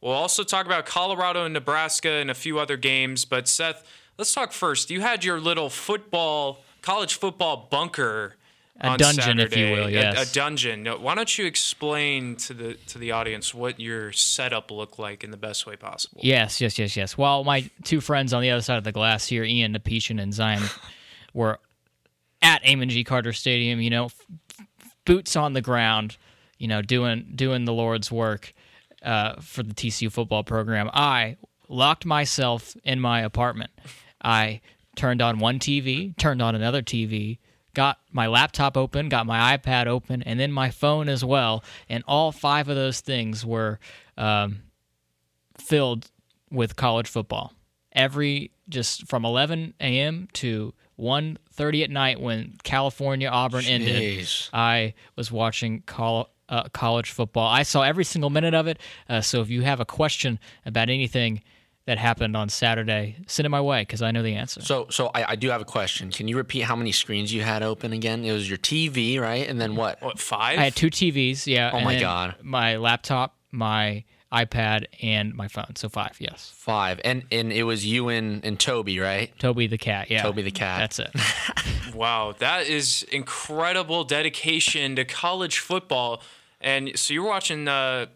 We'll 0.00 0.12
also 0.12 0.42
talk 0.42 0.66
about 0.66 0.86
Colorado 0.86 1.44
and 1.44 1.54
Nebraska 1.54 2.10
and 2.10 2.30
a 2.30 2.34
few 2.34 2.58
other 2.58 2.76
games. 2.76 3.24
But 3.24 3.46
Seth, 3.46 3.84
let's 4.18 4.34
talk 4.34 4.52
first. 4.52 4.90
You 4.90 5.00
had 5.00 5.24
your 5.24 5.40
little 5.40 5.70
football, 5.70 6.64
college 6.82 7.14
football 7.14 7.68
bunker. 7.70 8.34
A 8.80 8.88
on 8.88 8.98
dungeon, 8.98 9.40
if 9.40 9.56
you 9.56 9.70
will, 9.70 9.86
A- 9.86 9.90
yes. 9.90 10.30
A, 10.30 10.34
dungeon. 10.34 10.82
Now, 10.82 10.98
Why 10.98 11.14
don't 11.14 11.38
you 11.38 11.46
explain 11.46 12.36
to 12.36 12.52
the 12.54 12.74
to 12.88 12.98
the 12.98 13.12
audience 13.12 13.54
what 13.54 13.80
your 13.80 14.12
setup 14.12 14.70
looked 14.70 14.98
like 14.98 15.24
in 15.24 15.30
the 15.30 15.38
best 15.38 15.66
way 15.66 15.76
possible? 15.76 16.20
Yes, 16.22 16.60
yes, 16.60 16.78
yes, 16.78 16.94
yes. 16.96 17.16
While 17.16 17.42
my 17.44 17.70
two 17.84 18.00
friends 18.02 18.32
on 18.34 18.42
the 18.42 18.50
other 18.50 18.60
side 18.62 18.76
of 18.76 18.84
the 18.84 18.92
glass 18.92 19.26
here, 19.26 19.44
Ian 19.44 19.72
Napetian 19.74 20.20
and 20.20 20.34
Zion, 20.34 20.62
were 21.32 21.58
at 22.42 22.62
Amon 22.68 22.90
G. 22.90 23.02
Carter 23.02 23.32
Stadium, 23.32 23.80
you 23.80 23.88
know, 23.88 24.06
f- 24.06 24.66
boots 25.06 25.36
on 25.36 25.54
the 25.54 25.62
ground, 25.62 26.18
you 26.58 26.68
know, 26.68 26.82
doing 26.82 27.32
doing 27.34 27.64
the 27.64 27.72
Lord's 27.72 28.12
work 28.12 28.52
uh, 29.02 29.40
for 29.40 29.62
the 29.62 29.72
TCU 29.72 30.12
football 30.12 30.44
program. 30.44 30.90
I 30.92 31.38
locked 31.68 32.04
myself 32.04 32.76
in 32.84 33.00
my 33.00 33.20
apartment. 33.22 33.70
I 34.22 34.60
turned 34.96 35.22
on 35.22 35.38
one 35.38 35.58
TV, 35.58 36.14
turned 36.18 36.42
on 36.42 36.54
another 36.54 36.82
TV, 36.82 37.38
got 37.76 37.98
my 38.10 38.26
laptop 38.26 38.74
open, 38.74 39.10
got 39.10 39.26
my 39.26 39.54
iPad 39.54 39.86
open, 39.86 40.22
and 40.22 40.40
then 40.40 40.50
my 40.50 40.70
phone 40.70 41.10
as 41.10 41.22
well. 41.22 41.62
And 41.90 42.02
all 42.08 42.32
five 42.32 42.70
of 42.70 42.74
those 42.74 43.00
things 43.02 43.44
were 43.44 43.78
um, 44.16 44.62
filled 45.58 46.10
with 46.50 46.74
college 46.74 47.06
football. 47.06 47.52
Every 47.92 48.50
just 48.70 49.06
from 49.06 49.26
11 49.26 49.74
a.m. 49.78 50.26
to 50.32 50.72
1:30 50.98 51.84
at 51.84 51.90
night 51.90 52.18
when 52.18 52.56
California 52.64 53.28
Auburn 53.28 53.66
ended, 53.66 53.92
I 54.54 54.94
was 55.14 55.30
watching 55.30 55.82
col- 55.82 56.30
uh, 56.48 56.70
college 56.72 57.10
football. 57.10 57.46
I 57.46 57.62
saw 57.62 57.82
every 57.82 58.04
single 58.04 58.30
minute 58.30 58.54
of 58.54 58.66
it. 58.66 58.78
Uh, 59.06 59.20
so 59.20 59.42
if 59.42 59.50
you 59.50 59.62
have 59.62 59.80
a 59.80 59.84
question 59.84 60.38
about 60.64 60.88
anything 60.88 61.42
that 61.86 61.98
happened 61.98 62.36
on 62.36 62.48
Saturday, 62.48 63.16
send 63.26 63.46
it 63.46 63.48
my 63.48 63.60
way 63.60 63.82
because 63.82 64.02
I 64.02 64.10
know 64.10 64.22
the 64.22 64.34
answer. 64.34 64.60
So, 64.60 64.86
so 64.90 65.10
I, 65.14 65.32
I 65.32 65.36
do 65.36 65.50
have 65.50 65.60
a 65.60 65.64
question. 65.64 66.10
Can 66.10 66.28
you 66.28 66.36
repeat 66.36 66.60
how 66.60 66.76
many 66.76 66.92
screens 66.92 67.32
you 67.32 67.42
had 67.42 67.62
open 67.62 67.92
again? 67.92 68.24
It 68.24 68.32
was 68.32 68.48
your 68.48 68.58
TV, 68.58 69.20
right? 69.20 69.48
And 69.48 69.60
then 69.60 69.76
what? 69.76 70.02
What 70.02 70.18
five? 70.18 70.58
I 70.58 70.64
had 70.64 70.76
two 70.76 70.90
TVs. 70.90 71.46
Yeah. 71.46 71.70
Oh 71.72 71.76
and 71.76 71.84
my 71.84 72.00
God. 72.00 72.34
My 72.42 72.76
laptop, 72.76 73.36
my 73.52 74.04
iPad, 74.32 74.86
and 75.00 75.34
my 75.34 75.46
phone. 75.48 75.76
So 75.76 75.88
five. 75.88 76.16
Yes. 76.18 76.52
Five. 76.56 77.00
And 77.04 77.24
and 77.30 77.52
it 77.52 77.62
was 77.62 77.86
you 77.86 78.08
and, 78.08 78.44
and 78.44 78.58
Toby, 78.58 78.98
right? 78.98 79.36
Toby 79.38 79.68
the 79.68 79.78
cat. 79.78 80.10
Yeah. 80.10 80.22
Toby 80.22 80.42
the 80.42 80.50
cat. 80.50 80.80
That's 80.80 80.98
it. 80.98 81.10
Wow, 81.96 82.34
that 82.40 82.66
is 82.66 83.04
incredible 83.04 84.04
dedication 84.04 84.96
to 84.96 85.06
college 85.06 85.60
football. 85.60 86.20
And 86.60 86.92
so 86.94 87.14
you 87.14 87.22
were 87.22 87.28
watching 87.30 87.66
uh, 87.68 88.06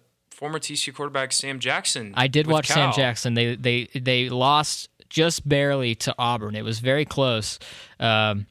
former 0.41 0.59
TCU 0.59 0.95
quarterback 0.95 1.33
Sam 1.33 1.61
Jackson. 1.61 2.15
I 2.17 2.27
did 2.27 2.47
watch 2.47 2.67
Sam 2.67 2.93
Jackson. 2.95 3.35
They 3.35 3.55
they 3.57 3.85
they 3.95 4.31
lost 4.31 4.89
just 5.11 5.47
barely 5.47 5.95
to 5.97 6.15
Auburn. 6.19 6.57
It 6.57 6.65
was 6.65 6.79
very 6.81 7.05
close. 7.05 7.59
Um, 8.01 8.47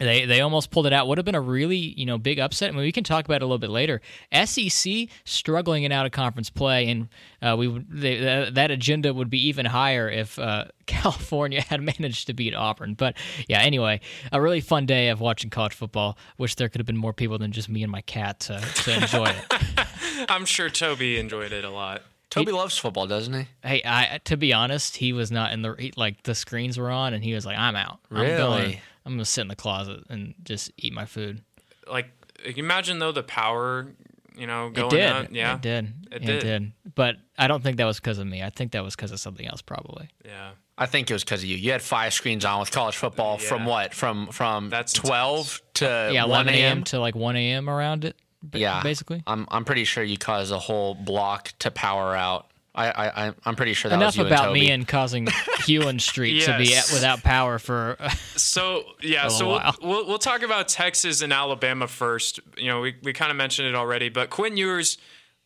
they 0.00 0.24
they 0.24 0.40
almost 0.40 0.70
pulled 0.70 0.86
it 0.86 0.92
out. 0.92 1.06
Would 1.08 1.18
have 1.18 1.24
been 1.24 1.34
a 1.34 1.40
really 1.40 1.76
you 1.76 2.06
know 2.06 2.18
big 2.18 2.38
upset. 2.38 2.70
I 2.70 2.72
mean, 2.72 2.80
we 2.82 2.92
can 2.92 3.04
talk 3.04 3.24
about 3.26 3.36
it 3.36 3.42
a 3.42 3.46
little 3.46 3.58
bit 3.58 3.70
later. 3.70 4.00
SEC 4.44 5.08
struggling 5.24 5.84
in 5.84 5.92
out 5.92 6.06
of 6.06 6.12
conference 6.12 6.50
play, 6.50 6.88
and 6.88 7.08
uh, 7.42 7.54
we 7.58 7.68
would 7.68 7.86
they, 7.90 8.18
that, 8.18 8.54
that 8.54 8.70
agenda 8.70 9.12
would 9.14 9.30
be 9.30 9.46
even 9.48 9.66
higher 9.66 10.08
if 10.08 10.38
uh, 10.38 10.64
California 10.86 11.60
had 11.68 11.82
managed 11.82 12.26
to 12.28 12.32
beat 12.34 12.54
Auburn. 12.54 12.94
But 12.94 13.16
yeah, 13.48 13.60
anyway, 13.60 14.00
a 14.32 14.40
really 14.40 14.60
fun 14.60 14.86
day 14.86 15.08
of 15.10 15.20
watching 15.20 15.50
college 15.50 15.74
football. 15.74 16.16
Wish 16.38 16.54
there 16.54 16.68
could 16.68 16.80
have 16.80 16.86
been 16.86 16.96
more 16.96 17.12
people 17.12 17.38
than 17.38 17.52
just 17.52 17.68
me 17.68 17.82
and 17.82 17.92
my 17.92 18.00
cat 18.02 18.40
to, 18.40 18.60
to 18.60 18.94
enjoy 19.02 19.26
it. 19.26 20.26
I'm 20.30 20.44
sure 20.44 20.68
Toby 20.70 21.18
enjoyed 21.18 21.52
it 21.52 21.64
a 21.64 21.70
lot. 21.70 22.02
Toby 22.30 22.52
loves 22.52 22.78
football, 22.78 23.06
doesn't 23.08 23.34
he? 23.34 23.46
Hey, 23.64 23.82
I 23.84 24.20
to 24.24 24.36
be 24.36 24.52
honest, 24.52 24.96
he 24.96 25.12
was 25.12 25.32
not 25.32 25.52
in 25.52 25.62
the 25.62 25.74
he, 25.78 25.92
like 25.96 26.22
the 26.22 26.34
screens 26.34 26.78
were 26.78 26.90
on, 26.90 27.12
and 27.12 27.24
he 27.24 27.34
was 27.34 27.44
like, 27.44 27.58
"I'm 27.58 27.74
out. 27.74 27.98
I'm 28.10 28.20
Really? 28.20 28.36
going. 28.36 28.78
I'm 29.06 29.12
gonna 29.12 29.24
sit 29.24 29.42
in 29.42 29.48
the 29.48 29.56
closet 29.56 30.04
and 30.08 30.34
just 30.44 30.70
eat 30.76 30.92
my 30.92 31.04
food." 31.06 31.42
Like, 31.90 32.10
imagine 32.56 32.98
though 32.98 33.12
the 33.12 33.22
power, 33.22 33.92
you 34.36 34.46
know, 34.46 34.68
It 34.68 34.74
going 34.74 34.90
did. 34.90 35.10
out. 35.10 35.32
Yeah, 35.34 35.54
it 35.56 35.60
did. 35.62 35.92
It 36.12 36.22
Yeah, 36.22 36.38
did. 36.40 36.72
But 36.94 37.16
I 37.38 37.46
don't 37.46 37.62
think 37.62 37.76
that 37.78 37.84
was 37.86 37.98
because 38.00 38.18
of 38.18 38.26
me. 38.26 38.42
I 38.42 38.50
think 38.50 38.72
that 38.72 38.82
was 38.84 38.94
because 38.96 39.12
of 39.12 39.20
something 39.20 39.46
else, 39.46 39.62
probably. 39.62 40.08
yeah. 40.24 40.50
I 40.78 40.86
think 40.86 41.10
it 41.10 41.12
was 41.12 41.22
because 41.24 41.42
of 41.42 41.48
you. 41.48 41.56
You 41.58 41.72
had 41.72 41.82
five 41.82 42.14
screens 42.14 42.42
on 42.46 42.58
with 42.58 42.70
college 42.70 42.96
football 42.96 43.36
from 43.36 43.66
what? 43.66 43.92
From 43.92 44.28
from 44.28 44.70
That's 44.70 44.94
twelve 44.94 45.60
to 45.74 45.84
Yeah, 46.12 46.22
one 46.22 46.48
11 46.48 46.54
a.m. 46.54 46.84
to 46.84 46.98
like 46.98 47.14
1 47.14 47.36
a.m. 47.36 47.68
around 47.68 48.06
it. 48.06 48.16
ba- 48.42 48.58
Yeah, 48.58 48.82
basically. 48.82 49.22
I'm 49.26 49.46
I'm 49.50 49.66
pretty 49.66 49.84
sure 49.84 50.02
you 50.02 50.16
caused 50.16 50.50
a 50.52 50.58
whole 50.58 50.94
block 50.94 51.52
to 51.58 51.70
power 51.70 52.16
out. 52.16 52.49
I 52.74 52.90
I 52.90 53.26
I- 53.28 53.32
I'm 53.44 53.56
pretty 53.56 53.74
sure 53.74 53.90
that 53.90 53.98
was 53.98 54.16
Enough 54.16 54.26
about 54.26 54.38
and 54.40 54.48
Toby. 54.48 54.60
me 54.60 54.70
and 54.70 54.86
causing 54.88 55.26
Hulen 55.26 56.00
Street 56.00 56.42
to 56.42 56.56
be 56.58 56.74
at, 56.74 56.90
without 56.92 57.22
power 57.22 57.58
for. 57.58 57.96
So 58.36 58.84
yeah, 59.02 59.26
a 59.26 59.30
so 59.30 59.48
we'll, 59.48 59.60
we'll 59.82 60.06
we'll 60.06 60.18
talk 60.18 60.42
about 60.42 60.68
Texas 60.68 61.22
and 61.22 61.32
Alabama 61.32 61.86
first. 61.88 62.40
You 62.56 62.68
know, 62.68 62.80
we, 62.80 62.96
we 63.02 63.12
kind 63.12 63.30
of 63.30 63.36
mentioned 63.36 63.68
it 63.68 63.74
already, 63.74 64.08
but 64.08 64.30
Quinn 64.30 64.56
Ewers 64.56 64.98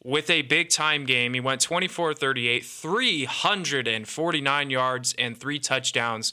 with 0.04 0.28
a 0.28 0.42
big 0.42 0.68
time 0.68 1.06
game, 1.06 1.32
he 1.32 1.40
went 1.40 1.66
24-38, 1.66 2.62
349 2.62 4.70
yards 4.70 5.14
and 5.18 5.36
three 5.36 5.58
touchdowns. 5.58 6.32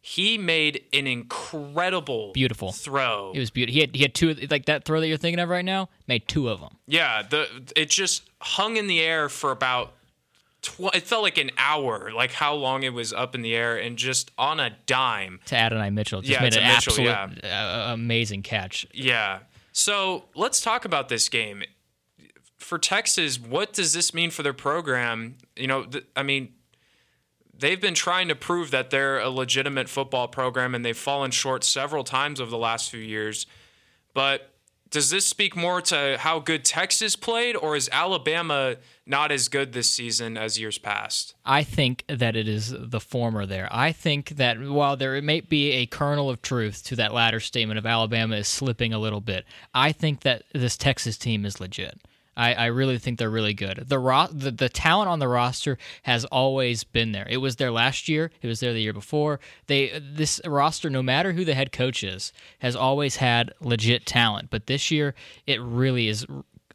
He 0.00 0.38
made 0.38 0.84
an 0.92 1.06
incredible 1.06 2.32
Beautiful. 2.32 2.72
throw. 2.72 3.32
it 3.34 3.38
was 3.40 3.50
beautiful. 3.50 3.74
He 3.74 3.80
had 3.80 3.94
he 3.96 4.02
had 4.02 4.14
two 4.14 4.34
like 4.50 4.66
that 4.66 4.84
throw 4.84 5.00
that 5.00 5.08
you're 5.08 5.18
thinking 5.18 5.40
of 5.40 5.48
right 5.48 5.64
now. 5.64 5.88
Made 6.06 6.28
two 6.28 6.48
of 6.48 6.60
them. 6.60 6.76
Yeah, 6.86 7.22
the 7.28 7.46
it 7.76 7.90
just 7.90 8.22
hung 8.40 8.76
in 8.76 8.86
the 8.86 9.00
air 9.00 9.28
for 9.28 9.50
about 9.50 9.92
tw- 10.62 10.94
it 10.94 11.02
felt 11.04 11.22
like 11.22 11.38
an 11.38 11.50
hour, 11.58 12.10
like 12.12 12.32
how 12.32 12.54
long 12.54 12.82
it 12.82 12.92
was 12.92 13.12
up 13.12 13.34
in 13.34 13.42
the 13.42 13.54
air 13.54 13.76
and 13.76 13.96
just 13.96 14.30
on 14.38 14.60
a 14.60 14.76
dime. 14.86 15.40
to 15.46 15.56
Adonai 15.56 15.90
Mitchell. 15.90 16.20
Just 16.20 16.32
Yeah, 16.32 16.42
made 16.42 16.56
an 16.56 16.62
Mitchell, 16.64 17.08
absolute 17.08 17.44
uh, 17.44 17.92
amazing 17.92 18.42
catch. 18.42 18.86
Yeah. 18.92 19.40
So, 19.72 20.24
let's 20.34 20.60
talk 20.60 20.84
about 20.84 21.08
this 21.08 21.28
game. 21.28 21.62
For 22.56 22.78
Texas, 22.78 23.38
what 23.38 23.72
does 23.72 23.92
this 23.92 24.12
mean 24.12 24.30
for 24.30 24.42
their 24.42 24.52
program? 24.52 25.36
You 25.56 25.68
know, 25.68 25.84
th- 25.84 26.04
I 26.16 26.22
mean, 26.24 26.52
they've 27.56 27.80
been 27.80 27.94
trying 27.94 28.28
to 28.28 28.34
prove 28.34 28.70
that 28.72 28.90
they're 28.90 29.20
a 29.20 29.30
legitimate 29.30 29.88
football 29.88 30.26
program 30.28 30.74
and 30.74 30.84
they've 30.84 30.96
fallen 30.96 31.30
short 31.30 31.62
several 31.64 32.02
times 32.04 32.40
over 32.40 32.50
the 32.50 32.58
last 32.58 32.90
few 32.90 33.00
years. 33.00 33.46
But 34.14 34.52
does 34.90 35.10
this 35.10 35.26
speak 35.26 35.56
more 35.56 35.80
to 35.82 36.16
how 36.18 36.38
good 36.38 36.64
Texas 36.64 37.16
played, 37.16 37.56
or 37.56 37.76
is 37.76 37.88
Alabama 37.92 38.76
not 39.06 39.30
as 39.30 39.48
good 39.48 39.72
this 39.72 39.90
season 39.90 40.36
as 40.36 40.58
years 40.58 40.78
past? 40.78 41.34
I 41.44 41.62
think 41.62 42.04
that 42.08 42.36
it 42.36 42.48
is 42.48 42.74
the 42.76 43.00
former 43.00 43.46
there. 43.46 43.68
I 43.70 43.92
think 43.92 44.30
that 44.30 44.60
while 44.60 44.96
there 44.96 45.20
may 45.22 45.40
be 45.40 45.72
a 45.72 45.86
kernel 45.86 46.30
of 46.30 46.42
truth 46.42 46.84
to 46.84 46.96
that 46.96 47.12
latter 47.12 47.40
statement 47.40 47.78
of 47.78 47.86
Alabama 47.86 48.36
is 48.36 48.48
slipping 48.48 48.92
a 48.92 48.98
little 48.98 49.20
bit, 49.20 49.44
I 49.74 49.92
think 49.92 50.20
that 50.22 50.44
this 50.52 50.76
Texas 50.76 51.18
team 51.18 51.44
is 51.44 51.60
legit. 51.60 52.00
I, 52.38 52.54
I 52.54 52.66
really 52.66 52.98
think 52.98 53.18
they're 53.18 53.28
really 53.28 53.52
good. 53.52 53.84
The, 53.88 53.98
ro- 53.98 54.28
the 54.30 54.52
the 54.52 54.68
talent 54.68 55.08
on 55.08 55.18
the 55.18 55.26
roster 55.28 55.76
has 56.04 56.24
always 56.26 56.84
been 56.84 57.10
there. 57.10 57.26
It 57.28 57.38
was 57.38 57.56
there 57.56 57.72
last 57.72 58.08
year. 58.08 58.30
It 58.40 58.46
was 58.46 58.60
there 58.60 58.72
the 58.72 58.80
year 58.80 58.92
before. 58.92 59.40
They 59.66 60.00
this 60.00 60.40
roster, 60.46 60.88
no 60.88 61.02
matter 61.02 61.32
who 61.32 61.44
the 61.44 61.54
head 61.54 61.72
coach 61.72 62.04
is, 62.04 62.32
has 62.60 62.76
always 62.76 63.16
had 63.16 63.52
legit 63.60 64.06
talent. 64.06 64.50
But 64.50 64.66
this 64.66 64.90
year, 64.90 65.14
it 65.46 65.60
really 65.60 66.06
is 66.06 66.24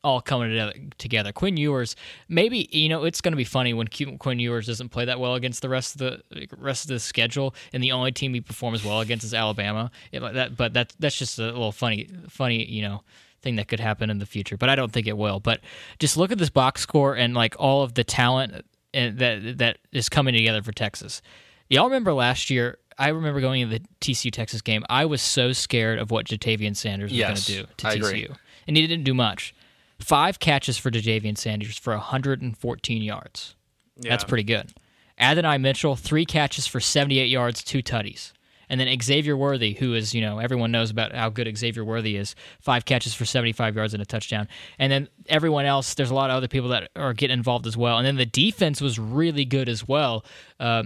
all 0.04 0.20
coming 0.20 0.92
together. 0.98 1.32
Quinn 1.32 1.56
Ewers, 1.56 1.96
maybe 2.28 2.68
you 2.72 2.90
know 2.90 3.06
it's 3.06 3.22
going 3.22 3.32
to 3.32 3.38
be 3.38 3.46
funny 3.46 3.74
when 3.74 3.88
Quinn 3.88 4.40
Ewers 4.40 4.68
doesn't 4.68 4.90
play 4.90 5.06
that 5.06 5.20
well 5.20 5.36
against 5.36 5.62
the 5.62 5.70
rest 5.70 5.96
of 5.96 6.22
the 6.30 6.48
rest 6.58 6.84
of 6.84 6.90
the 6.90 7.00
schedule, 7.00 7.56
and 7.72 7.82
the 7.82 7.94
only 7.94 8.12
team 8.12 8.34
he 8.34 8.42
performs 8.42 8.84
well 8.84 9.00
against 9.00 9.24
is 9.24 9.34
Alabama. 9.34 9.92
It, 10.12 10.20
that, 10.20 10.58
but 10.58 10.74
that 10.74 10.94
that's 11.00 11.18
just 11.18 11.40
a 11.40 11.44
little 11.44 11.72
funny, 11.72 12.10
funny, 12.28 12.66
you 12.66 12.82
know, 12.82 13.04
thing 13.44 13.58
that 13.58 13.68
could 13.68 13.80
happen 13.80 14.10
in 14.10 14.18
the 14.18 14.26
future. 14.26 14.58
But 14.58 14.70
I 14.70 14.76
don't 14.76 14.92
think 14.92 15.06
it 15.06 15.18
will. 15.18 15.40
But 15.40 15.62
just 16.00 16.18
look 16.18 16.32
at 16.32 16.38
this 16.38 16.50
box 16.50 16.82
score 16.82 17.16
and 17.16 17.34
like 17.34 17.56
all 17.60 17.84
of 17.84 17.94
the 17.94 18.04
talent 18.04 18.54
uh, 18.56 18.62
that 18.94 19.58
that 19.60 19.78
is 19.92 20.10
coming 20.10 20.34
together 20.34 20.64
for 20.64 20.72
Texas. 20.72 21.22
Y'all 21.70 21.86
remember 21.86 22.14
last 22.14 22.50
year? 22.50 22.78
I 22.98 23.10
remember 23.10 23.42
going 23.42 23.62
into 23.62 23.80
the 23.80 23.86
TCU 24.02 24.32
Texas 24.32 24.62
game. 24.62 24.84
I 24.90 25.06
was 25.06 25.22
so 25.22 25.52
scared 25.52 25.98
of 26.00 26.12
what 26.12 26.28
Ja'Tavion 26.28 26.76
Sanders 26.76 27.10
was 27.10 27.18
yes, 27.18 27.48
going 27.48 27.60
to 27.60 27.66
do 27.66 27.74
to 27.78 27.88
I 27.88 27.98
TCU, 27.98 28.08
agree. 28.08 28.28
and 28.68 28.78
he 28.78 28.86
didn't 28.86 29.04
do 29.04 29.16
much. 29.16 29.56
Five 30.00 30.40
catches 30.40 30.78
for 30.78 30.92
Ja'Tavion 30.92 31.38
Sanders 31.38 31.78
for 31.78 31.94
114 31.94 33.02
yards. 33.02 33.56
Yeah. 33.98 34.10
That's 34.12 34.24
pretty 34.24 34.44
good. 34.44 34.72
Adonai 35.20 35.58
Mitchell, 35.58 35.96
three 35.96 36.26
catches 36.26 36.68
for 36.68 36.80
78 36.80 37.26
yards, 37.26 37.64
two 37.64 37.82
tutties. 37.82 38.32
And 38.74 38.80
then 38.80 39.00
Xavier 39.00 39.38
Worthy, 39.38 39.74
who 39.74 39.94
is, 39.94 40.16
you 40.16 40.22
know, 40.22 40.40
everyone 40.40 40.72
knows 40.72 40.90
about 40.90 41.14
how 41.14 41.30
good 41.30 41.56
Xavier 41.56 41.86
Worthy 41.86 42.16
is, 42.16 42.34
five 42.60 42.86
catches 42.86 43.14
for 43.14 43.24
75 43.24 43.76
yards 43.76 43.94
and 43.94 44.02
a 44.02 44.06
touchdown. 44.06 44.48
And 44.80 44.92
then 44.92 45.10
everyone 45.28 45.66
else, 45.66 45.94
there's 45.94 46.10
a 46.10 46.16
lot 46.16 46.32
of 46.32 46.38
other 46.38 46.48
people 46.48 46.70
that 46.70 46.90
are 46.96 47.14
getting 47.14 47.38
involved 47.38 47.68
as 47.68 47.78
well. 47.78 48.00
And 48.00 48.08
then 48.08 48.16
the 48.16 48.26
defense 48.26 48.82
was 48.82 48.98
really 48.98 49.46
good 49.46 49.70
as 49.70 49.88
well. 49.88 50.26
Uh, 50.60 50.86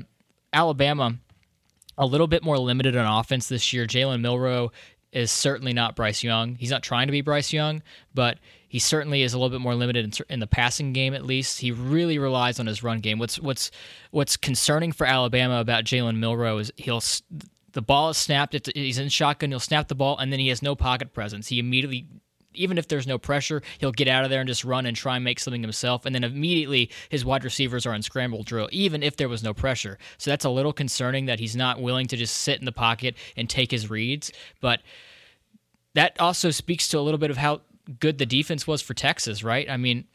Alabama, 0.52 1.16
a 1.98 2.06
little 2.06 2.28
bit 2.28 2.44
more 2.44 2.58
limited 2.58 2.98
on 2.98 3.20
offense 3.22 3.48
this 3.48 3.72
year. 3.72 3.88
Jalen 3.88 4.20
Milroe 4.20 4.74
is 5.14 5.32
certainly 5.32 5.72
not 5.72 5.96
Bryce 5.96 6.26
Young. 6.26 6.56
He's 6.56 6.72
not 6.72 6.84
trying 6.84 7.08
to 7.08 7.14
be 7.14 7.22
Bryce 7.22 7.54
Young, 7.54 7.84
but 8.14 8.38
he 8.68 8.80
certainly 8.80 9.22
is 9.22 9.34
a 9.34 9.38
little 9.40 9.50
bit 9.50 9.62
more 9.62 9.76
limited 9.76 10.04
in, 10.04 10.26
in, 10.30 10.40
the 10.42 10.48
passing 10.48 10.92
game. 10.92 11.14
At 11.14 11.26
least 11.26 11.62
he 11.62 11.72
really 11.72 12.20
relies 12.20 12.60
on 12.60 12.66
his 12.66 12.84
run 12.84 13.00
game. 13.00 13.18
What's 13.18 13.40
what's 13.40 13.72
what's 14.12 14.36
concerning 14.36 14.92
for 14.92 15.08
Alabama 15.08 15.62
about 15.62 15.86
Jalen 15.86 16.18
Milroe 16.18 16.58
is 16.58 16.72
he'll 16.76 17.02
the 17.78 17.82
ball 17.84 18.10
is 18.10 18.18
snapped. 18.18 18.56
It's, 18.56 18.68
he's 18.74 18.98
in 18.98 19.08
shotgun. 19.08 19.52
He'll 19.52 19.60
snap 19.60 19.88
the 19.88 19.94
ball, 19.94 20.18
and 20.18 20.34
then 20.34 20.40
he 20.40 20.48
has 20.48 20.64
no 20.64 20.76
pocket 20.76 21.14
presence. 21.14 21.50
He 21.50 21.60
immediately 21.60 22.08
even 22.56 22.80
if 22.80 22.88
there's 22.88 23.06
no 23.06 23.20
pressure, 23.20 23.62
he'll 23.78 23.92
get 23.92 24.08
out 24.08 24.24
of 24.24 24.32
there 24.32 24.40
and 24.42 24.48
just 24.48 24.66
run 24.66 24.88
and 24.88 24.98
try 24.98 25.16
and 25.16 25.24
make 25.24 25.40
something 25.40 25.62
himself. 25.62 26.04
And 26.04 26.16
then 26.16 26.24
immediately 26.24 26.90
his 27.10 27.24
wide 27.24 27.44
receivers 27.44 27.86
are 27.86 27.94
on 27.94 28.02
scramble 28.02 28.42
drill, 28.42 28.68
even 28.72 29.04
if 29.04 29.16
there 29.16 29.30
was 29.30 29.44
no 29.44 29.54
pressure. 29.54 30.00
So 30.18 30.32
that's 30.32 30.44
a 30.44 30.50
little 30.50 30.74
concerning 30.74 31.28
that 31.28 31.40
he's 31.40 31.56
not 31.56 31.80
willing 31.80 32.08
to 32.08 32.18
just 32.18 32.38
sit 32.38 32.58
in 32.58 32.66
the 32.66 32.72
pocket 32.72 33.14
and 33.36 33.48
take 33.48 33.70
his 33.70 33.92
reads. 33.92 34.32
But 34.60 34.82
that 35.94 36.20
also 36.20 36.50
speaks 36.50 36.88
to 36.88 36.98
a 36.98 37.02
little 37.02 37.20
bit 37.20 37.30
of 37.30 37.38
how 37.38 37.62
good 38.00 38.18
the 38.18 38.26
defense 38.26 38.66
was 38.66 38.82
for 38.82 38.96
Texas, 38.96 39.44
right? 39.44 39.70
I 39.70 39.78
mean, 39.78 40.06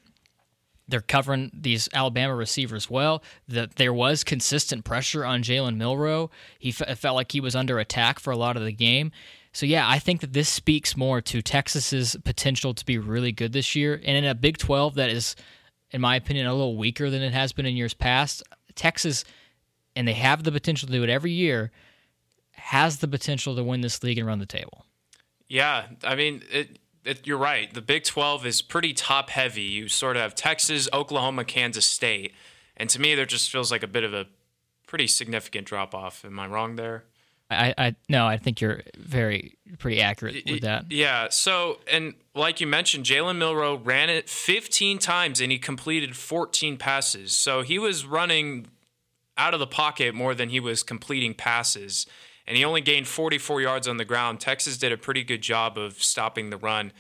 they're 0.89 1.01
covering 1.01 1.51
these 1.55 1.89
Alabama 1.93 2.35
receivers 2.35 2.91
well. 2.91 3.23
That 3.49 3.77
there 3.77 3.93
was 3.93 4.25
consistent 4.25 4.85
pressure 4.85 5.25
on 5.25 5.43
Jalen 5.43 5.77
Milroe. 5.77 6.31
He 6.59 6.75
f- 6.79 6.99
felt 6.99 7.17
like 7.17 7.33
he 7.33 7.41
was 7.41 7.55
under 7.55 7.79
attack 7.79 8.19
for 8.19 8.31
a 8.31 8.37
lot 8.37 8.57
of 8.57 8.65
the 8.65 8.73
game. 8.73 9.13
So 9.53 9.67
yeah, 9.67 9.89
I 9.89 9.99
think 9.99 10.21
that 10.23 10.33
this 10.33 10.49
speaks 10.49 10.97
more 10.97 11.21
to 11.21 11.43
Texas's 11.43 12.17
potential 12.25 12.73
to 12.75 12.85
be 12.85 12.99
really 12.99 13.33
good 13.33 13.53
this 13.53 13.77
year. 13.77 13.95
And 14.05 14.17
in 14.17 14.25
a 14.25 14.35
Big 14.35 14.57
12 14.57 14.95
that 14.95 15.11
is, 15.11 15.37
in 15.91 16.01
my 16.01 16.17
opinion, 16.17 16.47
a 16.47 16.55
little 16.55 16.77
weaker 16.77 17.11
than 17.11 17.23
it 17.23 17.33
has 17.33 17.53
been 17.53 17.67
in 17.67 17.77
years 17.77 17.95
past, 17.95 18.43
Texas, 18.75 19.25
and 19.95 20.09
they 20.09 20.15
have 20.15 20.43
the 20.43 20.53
potential 20.53 20.87
to 20.87 20.93
do 20.93 21.03
it 21.03 21.11
every 21.11 21.33
year, 21.33 21.71
has 22.53 22.99
the 22.99 23.09
potential 23.09 23.55
to 23.55 23.63
win 23.63 23.83
this 23.83 24.03
league 24.03 24.19
and 24.19 24.27
run 24.27 24.39
the 24.39 24.47
table. 24.47 24.87
Yeah, 25.49 25.85
I 26.03 26.15
mean, 26.15 26.43
it, 26.51 26.79
it, 27.05 27.27
you're 27.27 27.39
right. 27.39 27.73
The 27.73 27.83
Big 27.83 28.05
12 28.05 28.47
is 28.47 28.63
pretty 28.63 28.93
top 28.93 29.31
heavy. 29.31 29.63
You 29.63 29.89
sort 29.89 30.17
of 30.17 30.23
have 30.23 30.35
Texas, 30.35 30.89
Oklahoma, 30.93 31.45
Kansas 31.45 31.87
State. 31.87 32.35
And 32.77 32.89
to 32.91 33.01
me, 33.01 33.15
there 33.15 33.27
just 33.27 33.51
feels 33.51 33.71
like 33.71 33.83
a 33.83 33.89
bit 33.89 34.05
of 34.05 34.15
a 34.15 34.27
pretty 34.87 35.07
significant 35.07 35.67
drop 35.67 35.95
off. 35.95 36.25
Am 36.25 36.39
I 36.39 36.47
wrong 36.47 36.77
there? 36.77 37.05
I, 37.51 37.75
I 37.77 37.97
no, 38.09 38.27
I 38.27 38.39
think 38.39 38.61
you're 38.61 38.83
very 38.97 39.59
pretty 39.79 40.01
accurate 40.01 40.45
with 40.49 40.63
that. 40.63 40.91
Yeah. 40.91 41.29
So, 41.29 41.81
and 41.91 42.15
like 42.35 42.61
you 42.61 42.67
mentioned, 42.67 43.05
Jalen 43.05 43.37
Milroe 43.37 43.77
ran 43.77 44.09
it 44.09 44.29
15 44.29 44.99
times 44.99 45.41
and 45.41 45.53
he 45.53 45.59
completed 45.59 46.17
14 46.17 46.77
passes. 46.79 47.33
So 47.33 47.63
he 47.63 47.79
was 47.79 48.07
running 48.07 48.69
out 49.37 49.55
of 49.55 49.61
the 49.61 49.67
pocket 49.67 50.15
more 50.15 50.35
than 50.35 50.49
he 50.49 50.61
was 50.61 50.83
completing 50.83 51.35
passes. 51.35 52.07
And 52.47 52.57
he 52.57 52.65
only 52.65 52.81
gained 52.81 53.09
44 53.09 53.61
yards 53.61 53.89
on 53.89 53.97
the 53.97 54.05
ground. 54.05 54.41
Texas 54.41 54.77
did 54.77 54.93
a 54.93 54.97
pretty 54.97 55.25
good 55.25 55.43
job 55.43 55.79
of 55.79 56.03
stopping 56.03 56.51
the 56.51 56.57
run. 56.57 56.93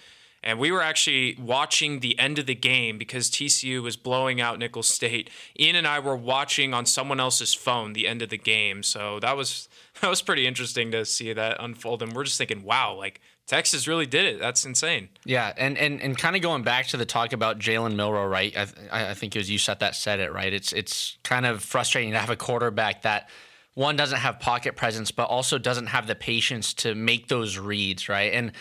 And 0.44 0.58
we 0.58 0.72
were 0.72 0.82
actually 0.82 1.36
watching 1.40 2.00
the 2.00 2.18
end 2.18 2.38
of 2.38 2.46
the 2.46 2.54
game 2.54 2.98
because 2.98 3.30
TCU 3.30 3.80
was 3.80 3.96
blowing 3.96 4.40
out 4.40 4.58
Nicholls 4.58 4.88
State. 4.88 5.30
Ian 5.58 5.76
and 5.76 5.86
I 5.86 6.00
were 6.00 6.16
watching 6.16 6.74
on 6.74 6.84
someone 6.84 7.20
else's 7.20 7.54
phone 7.54 7.92
the 7.92 8.08
end 8.08 8.22
of 8.22 8.28
the 8.28 8.38
game. 8.38 8.82
So 8.82 9.20
that 9.20 9.36
was 9.36 9.68
that 10.00 10.08
was 10.08 10.20
pretty 10.20 10.46
interesting 10.46 10.90
to 10.90 11.04
see 11.04 11.32
that 11.32 11.58
unfold. 11.60 12.02
And 12.02 12.12
we're 12.12 12.24
just 12.24 12.38
thinking, 12.38 12.64
wow, 12.64 12.94
like 12.94 13.20
Texas 13.46 13.86
really 13.86 14.06
did 14.06 14.24
it. 14.24 14.40
That's 14.40 14.64
insane. 14.64 15.10
Yeah, 15.24 15.52
and 15.56 15.78
and, 15.78 16.00
and 16.00 16.18
kind 16.18 16.34
of 16.34 16.42
going 16.42 16.62
back 16.62 16.86
to 16.88 16.96
the 16.96 17.06
talk 17.06 17.32
about 17.32 17.60
Jalen 17.60 17.94
Milroe, 17.94 18.26
right? 18.26 18.56
I, 18.56 19.10
I 19.10 19.14
think 19.14 19.36
it 19.36 19.38
was 19.38 19.50
you 19.50 19.58
said 19.58 19.78
that 19.80 19.94
said 19.94 20.18
it 20.18 20.32
right. 20.32 20.52
It's 20.52 20.72
it's 20.72 21.18
kind 21.22 21.46
of 21.46 21.62
frustrating 21.62 22.12
to 22.12 22.18
have 22.18 22.30
a 22.30 22.36
quarterback 22.36 23.02
that 23.02 23.28
one 23.74 23.96
doesn't 23.96 24.18
have 24.18 24.38
pocket 24.38 24.76
presence, 24.76 25.10
but 25.10 25.24
also 25.24 25.58
doesn't 25.58 25.86
have 25.86 26.06
the 26.06 26.14
patience 26.14 26.74
to 26.74 26.94
make 26.94 27.28
those 27.28 27.58
reads, 27.58 28.08
right? 28.08 28.32
And 28.34 28.52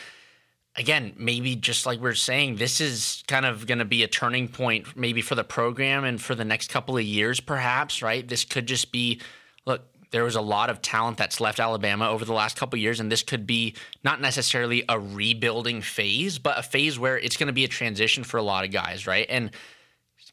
again, 0.75 1.13
maybe 1.17 1.55
just 1.55 1.85
like 1.85 1.99
we 1.99 2.09
are 2.09 2.15
saying, 2.15 2.55
this 2.55 2.79
is 2.79 3.23
kind 3.27 3.45
of 3.45 3.67
going 3.67 3.79
to 3.79 3.85
be 3.85 4.03
a 4.03 4.07
turning 4.07 4.47
point, 4.47 4.95
maybe 4.95 5.21
for 5.21 5.35
the 5.35 5.43
program 5.43 6.05
and 6.05 6.21
for 6.21 6.33
the 6.35 6.45
next 6.45 6.69
couple 6.69 6.97
of 6.97 7.03
years, 7.03 7.39
perhaps, 7.39 8.01
right? 8.01 8.25
This 8.25 8.45
could 8.45 8.67
just 8.67 8.91
be, 8.91 9.19
look, 9.65 9.81
there 10.11 10.23
was 10.23 10.35
a 10.35 10.41
lot 10.41 10.69
of 10.69 10.81
talent 10.81 11.17
that's 11.17 11.41
left 11.41 11.59
Alabama 11.59 12.09
over 12.09 12.23
the 12.23 12.33
last 12.33 12.57
couple 12.57 12.77
of 12.77 12.81
years, 12.81 12.99
and 12.99 13.11
this 13.11 13.23
could 13.23 13.45
be 13.45 13.75
not 14.03 14.21
necessarily 14.21 14.83
a 14.87 14.99
rebuilding 14.99 15.81
phase, 15.81 16.37
but 16.37 16.57
a 16.57 16.63
phase 16.63 16.99
where 16.99 17.17
it's 17.17 17.37
going 17.37 17.47
to 17.47 17.53
be 17.53 17.63
a 17.63 17.69
transition 17.69 18.23
for 18.23 18.37
a 18.37 18.43
lot 18.43 18.63
of 18.63 18.71
guys, 18.71 19.07
right? 19.07 19.25
And 19.29 19.51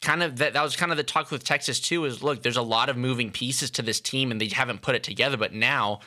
kind 0.01 0.23
of 0.23 0.37
that, 0.37 0.53
that 0.53 0.63
was 0.63 0.77
kind 0.77 0.91
of 0.91 0.97
the 0.97 1.05
talk 1.05 1.31
with 1.31 1.45
Texas 1.45 1.81
too. 1.81 2.05
Is 2.05 2.23
look, 2.23 2.43
there's 2.43 2.57
a 2.57 2.63
lot 2.63 2.89
of 2.89 2.97
moving 2.97 3.31
pieces 3.31 3.71
to 3.73 3.83
this 3.83 4.01
team, 4.01 4.31
and 4.31 4.41
they 4.41 4.49
haven't 4.49 4.83
put 4.83 4.95
it 4.95 5.03
together. 5.03 5.37
But 5.37 5.55
now 5.55 6.01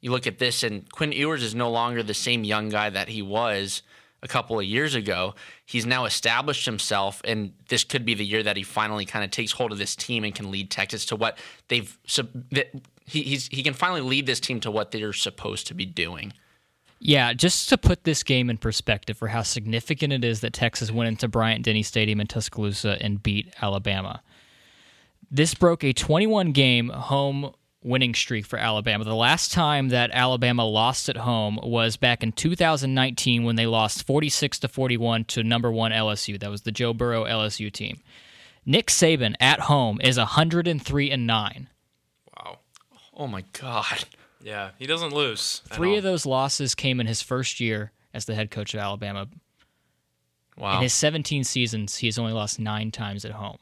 you 0.00 0.10
look 0.10 0.26
at 0.26 0.38
this, 0.38 0.62
and 0.62 0.90
Quinn 0.90 1.12
Ewers 1.12 1.42
is 1.42 1.54
no 1.54 1.70
longer 1.70 2.02
the 2.02 2.14
same 2.14 2.44
young 2.44 2.68
guy 2.68 2.90
that 2.90 3.08
he 3.08 3.22
was 3.22 3.82
a 4.22 4.28
couple 4.28 4.58
of 4.58 4.64
years 4.64 4.94
ago. 4.94 5.34
He's 5.64 5.86
now 5.86 6.04
established 6.04 6.66
himself, 6.66 7.20
and 7.24 7.52
this 7.68 7.84
could 7.84 8.04
be 8.04 8.14
the 8.14 8.24
year 8.24 8.42
that 8.42 8.56
he 8.56 8.62
finally 8.62 9.06
kind 9.06 9.24
of 9.24 9.30
takes 9.30 9.52
hold 9.52 9.72
of 9.72 9.78
this 9.78 9.96
team 9.96 10.24
and 10.24 10.34
can 10.34 10.50
lead 10.50 10.70
Texas 10.70 11.06
to 11.06 11.16
what 11.16 11.38
they've. 11.68 11.98
That 12.50 12.68
he 13.06 13.22
he's, 13.22 13.48
he 13.48 13.62
can 13.62 13.74
finally 13.74 14.02
lead 14.02 14.26
this 14.26 14.40
team 14.40 14.60
to 14.60 14.70
what 14.70 14.90
they're 14.90 15.12
supposed 15.12 15.66
to 15.68 15.74
be 15.74 15.86
doing. 15.86 16.32
Yeah, 17.02 17.32
just 17.32 17.70
to 17.70 17.78
put 17.78 18.04
this 18.04 18.22
game 18.22 18.50
in 18.50 18.58
perspective 18.58 19.16
for 19.16 19.28
how 19.28 19.42
significant 19.42 20.12
it 20.12 20.22
is 20.22 20.40
that 20.42 20.52
Texas 20.52 20.90
went 20.90 21.08
into 21.08 21.28
Bryant 21.28 21.64
Denny 21.64 21.82
Stadium 21.82 22.20
in 22.20 22.26
Tuscaloosa 22.26 22.98
and 23.00 23.22
beat 23.22 23.54
Alabama. 23.62 24.22
This 25.30 25.54
broke 25.54 25.82
a 25.82 25.94
21 25.94 26.52
game 26.52 26.90
home 26.90 27.54
winning 27.82 28.12
streak 28.14 28.44
for 28.44 28.58
Alabama. 28.58 29.04
The 29.04 29.14
last 29.14 29.50
time 29.50 29.88
that 29.88 30.10
Alabama 30.12 30.66
lost 30.66 31.08
at 31.08 31.16
home 31.16 31.58
was 31.62 31.96
back 31.96 32.22
in 32.22 32.32
2019 32.32 33.44
when 33.44 33.56
they 33.56 33.66
lost 33.66 34.06
46 34.06 34.58
to 34.58 34.68
41 34.68 35.24
to 35.24 35.42
number 35.42 35.70
1 35.72 35.92
LSU. 35.92 36.38
That 36.38 36.50
was 36.50 36.62
the 36.62 36.72
Joe 36.72 36.92
Burrow 36.92 37.24
LSU 37.24 37.72
team. 37.72 38.00
Nick 38.66 38.88
Saban 38.88 39.34
at 39.40 39.60
home 39.60 40.00
is 40.02 40.18
103 40.18 41.10
and 41.10 41.26
9. 41.26 41.68
Wow. 42.36 42.58
Oh 43.14 43.26
my 43.26 43.44
god. 43.58 44.04
Yeah, 44.42 44.70
he 44.78 44.86
doesn't 44.86 45.12
lose. 45.12 45.62
Three 45.70 45.96
of 45.96 46.02
those 46.02 46.26
losses 46.26 46.74
came 46.74 47.00
in 47.00 47.06
his 47.06 47.22
first 47.22 47.60
year 47.60 47.92
as 48.14 48.24
the 48.24 48.34
head 48.34 48.50
coach 48.50 48.74
of 48.74 48.80
Alabama. 48.80 49.28
Wow. 50.56 50.76
In 50.76 50.82
his 50.82 50.92
17 50.92 51.44
seasons, 51.44 51.96
he 51.96 52.06
has 52.06 52.18
only 52.18 52.32
lost 52.32 52.58
9 52.58 52.90
times 52.90 53.24
at 53.24 53.32
home. 53.32 53.58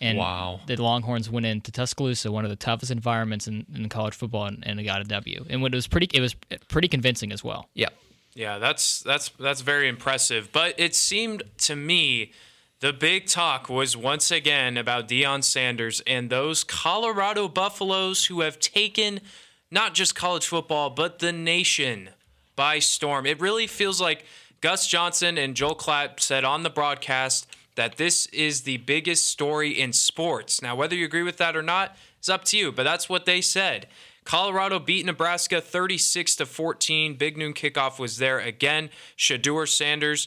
And 0.00 0.18
wow. 0.18 0.60
the 0.66 0.76
Longhorns 0.76 1.28
went 1.28 1.46
into 1.46 1.72
Tuscaloosa, 1.72 2.30
one 2.30 2.44
of 2.44 2.50
the 2.50 2.56
toughest 2.56 2.92
environments 2.92 3.48
in, 3.48 3.66
in 3.74 3.88
college 3.88 4.14
football, 4.14 4.44
and, 4.44 4.64
and 4.64 4.84
got 4.84 5.00
a 5.00 5.04
W. 5.04 5.44
And 5.50 5.64
it 5.64 5.74
was 5.74 5.88
pretty, 5.88 6.08
it 6.14 6.20
was 6.20 6.34
pretty 6.68 6.88
convincing 6.88 7.32
as 7.32 7.42
well. 7.42 7.68
Yeah, 7.74 7.88
Yeah, 8.34 8.58
that's 8.58 9.00
that's 9.00 9.30
that's 9.30 9.62
very 9.62 9.88
impressive. 9.88 10.50
But 10.52 10.74
it 10.78 10.94
seemed 10.94 11.42
to 11.58 11.74
me 11.74 12.32
the 12.80 12.92
big 12.92 13.26
talk 13.26 13.68
was 13.68 13.96
once 13.96 14.30
again 14.30 14.76
about 14.76 15.08
Deion 15.08 15.42
Sanders 15.42 16.00
and 16.06 16.30
those 16.30 16.62
Colorado 16.62 17.48
Buffaloes 17.48 18.26
who 18.26 18.42
have 18.42 18.60
taken 18.60 19.20
not 19.70 19.94
just 19.94 20.14
college 20.14 20.46
football 20.46 20.90
but 20.90 21.18
the 21.18 21.32
nation 21.32 22.10
by 22.56 22.78
storm. 22.78 23.26
It 23.26 23.40
really 23.40 23.66
feels 23.66 24.00
like 24.00 24.24
Gus 24.60 24.86
Johnson 24.86 25.38
and 25.38 25.54
Joel 25.54 25.76
Klatt 25.76 26.20
said 26.20 26.44
on 26.44 26.64
the 26.64 26.70
broadcast 26.70 27.46
that 27.76 27.96
this 27.96 28.26
is 28.26 28.62
the 28.62 28.78
biggest 28.78 29.26
story 29.26 29.70
in 29.70 29.92
sports. 29.92 30.60
Now, 30.60 30.74
whether 30.74 30.96
you 30.96 31.04
agree 31.04 31.22
with 31.22 31.36
that 31.36 31.56
or 31.56 31.62
not 31.62 31.96
is 32.20 32.28
up 32.28 32.44
to 32.46 32.58
you, 32.58 32.72
but 32.72 32.82
that's 32.82 33.08
what 33.08 33.24
they 33.24 33.40
said. 33.40 33.86
Colorado 34.24 34.80
beat 34.80 35.06
Nebraska 35.06 35.60
36 35.60 36.34
to 36.36 36.44
14. 36.44 37.14
Big 37.14 37.38
noon 37.38 37.54
kickoff 37.54 38.00
was 38.00 38.18
there 38.18 38.40
again. 38.40 38.90
Shedeur 39.16 39.68
Sanders 39.68 40.26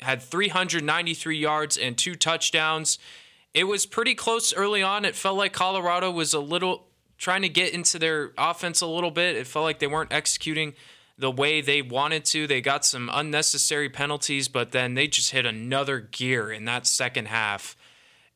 had 0.00 0.22
393 0.22 1.38
yards 1.38 1.78
and 1.78 1.96
two 1.96 2.14
touchdowns. 2.14 2.98
It 3.54 3.64
was 3.64 3.86
pretty 3.86 4.14
close 4.14 4.52
early 4.52 4.82
on. 4.82 5.04
It 5.06 5.16
felt 5.16 5.38
like 5.38 5.52
Colorado 5.54 6.10
was 6.10 6.34
a 6.34 6.38
little 6.38 6.86
trying 7.20 7.42
to 7.42 7.48
get 7.48 7.72
into 7.72 7.98
their 7.98 8.32
offense 8.36 8.80
a 8.80 8.86
little 8.86 9.10
bit. 9.10 9.36
It 9.36 9.46
felt 9.46 9.64
like 9.64 9.78
they 9.78 9.86
weren't 9.86 10.12
executing 10.12 10.72
the 11.18 11.30
way 11.30 11.60
they 11.60 11.82
wanted 11.82 12.24
to. 12.24 12.46
They 12.46 12.62
got 12.62 12.84
some 12.84 13.10
unnecessary 13.12 13.90
penalties, 13.90 14.48
but 14.48 14.72
then 14.72 14.94
they 14.94 15.06
just 15.06 15.30
hit 15.30 15.44
another 15.44 16.00
gear 16.00 16.50
in 16.50 16.64
that 16.64 16.86
second 16.86 17.28
half. 17.28 17.76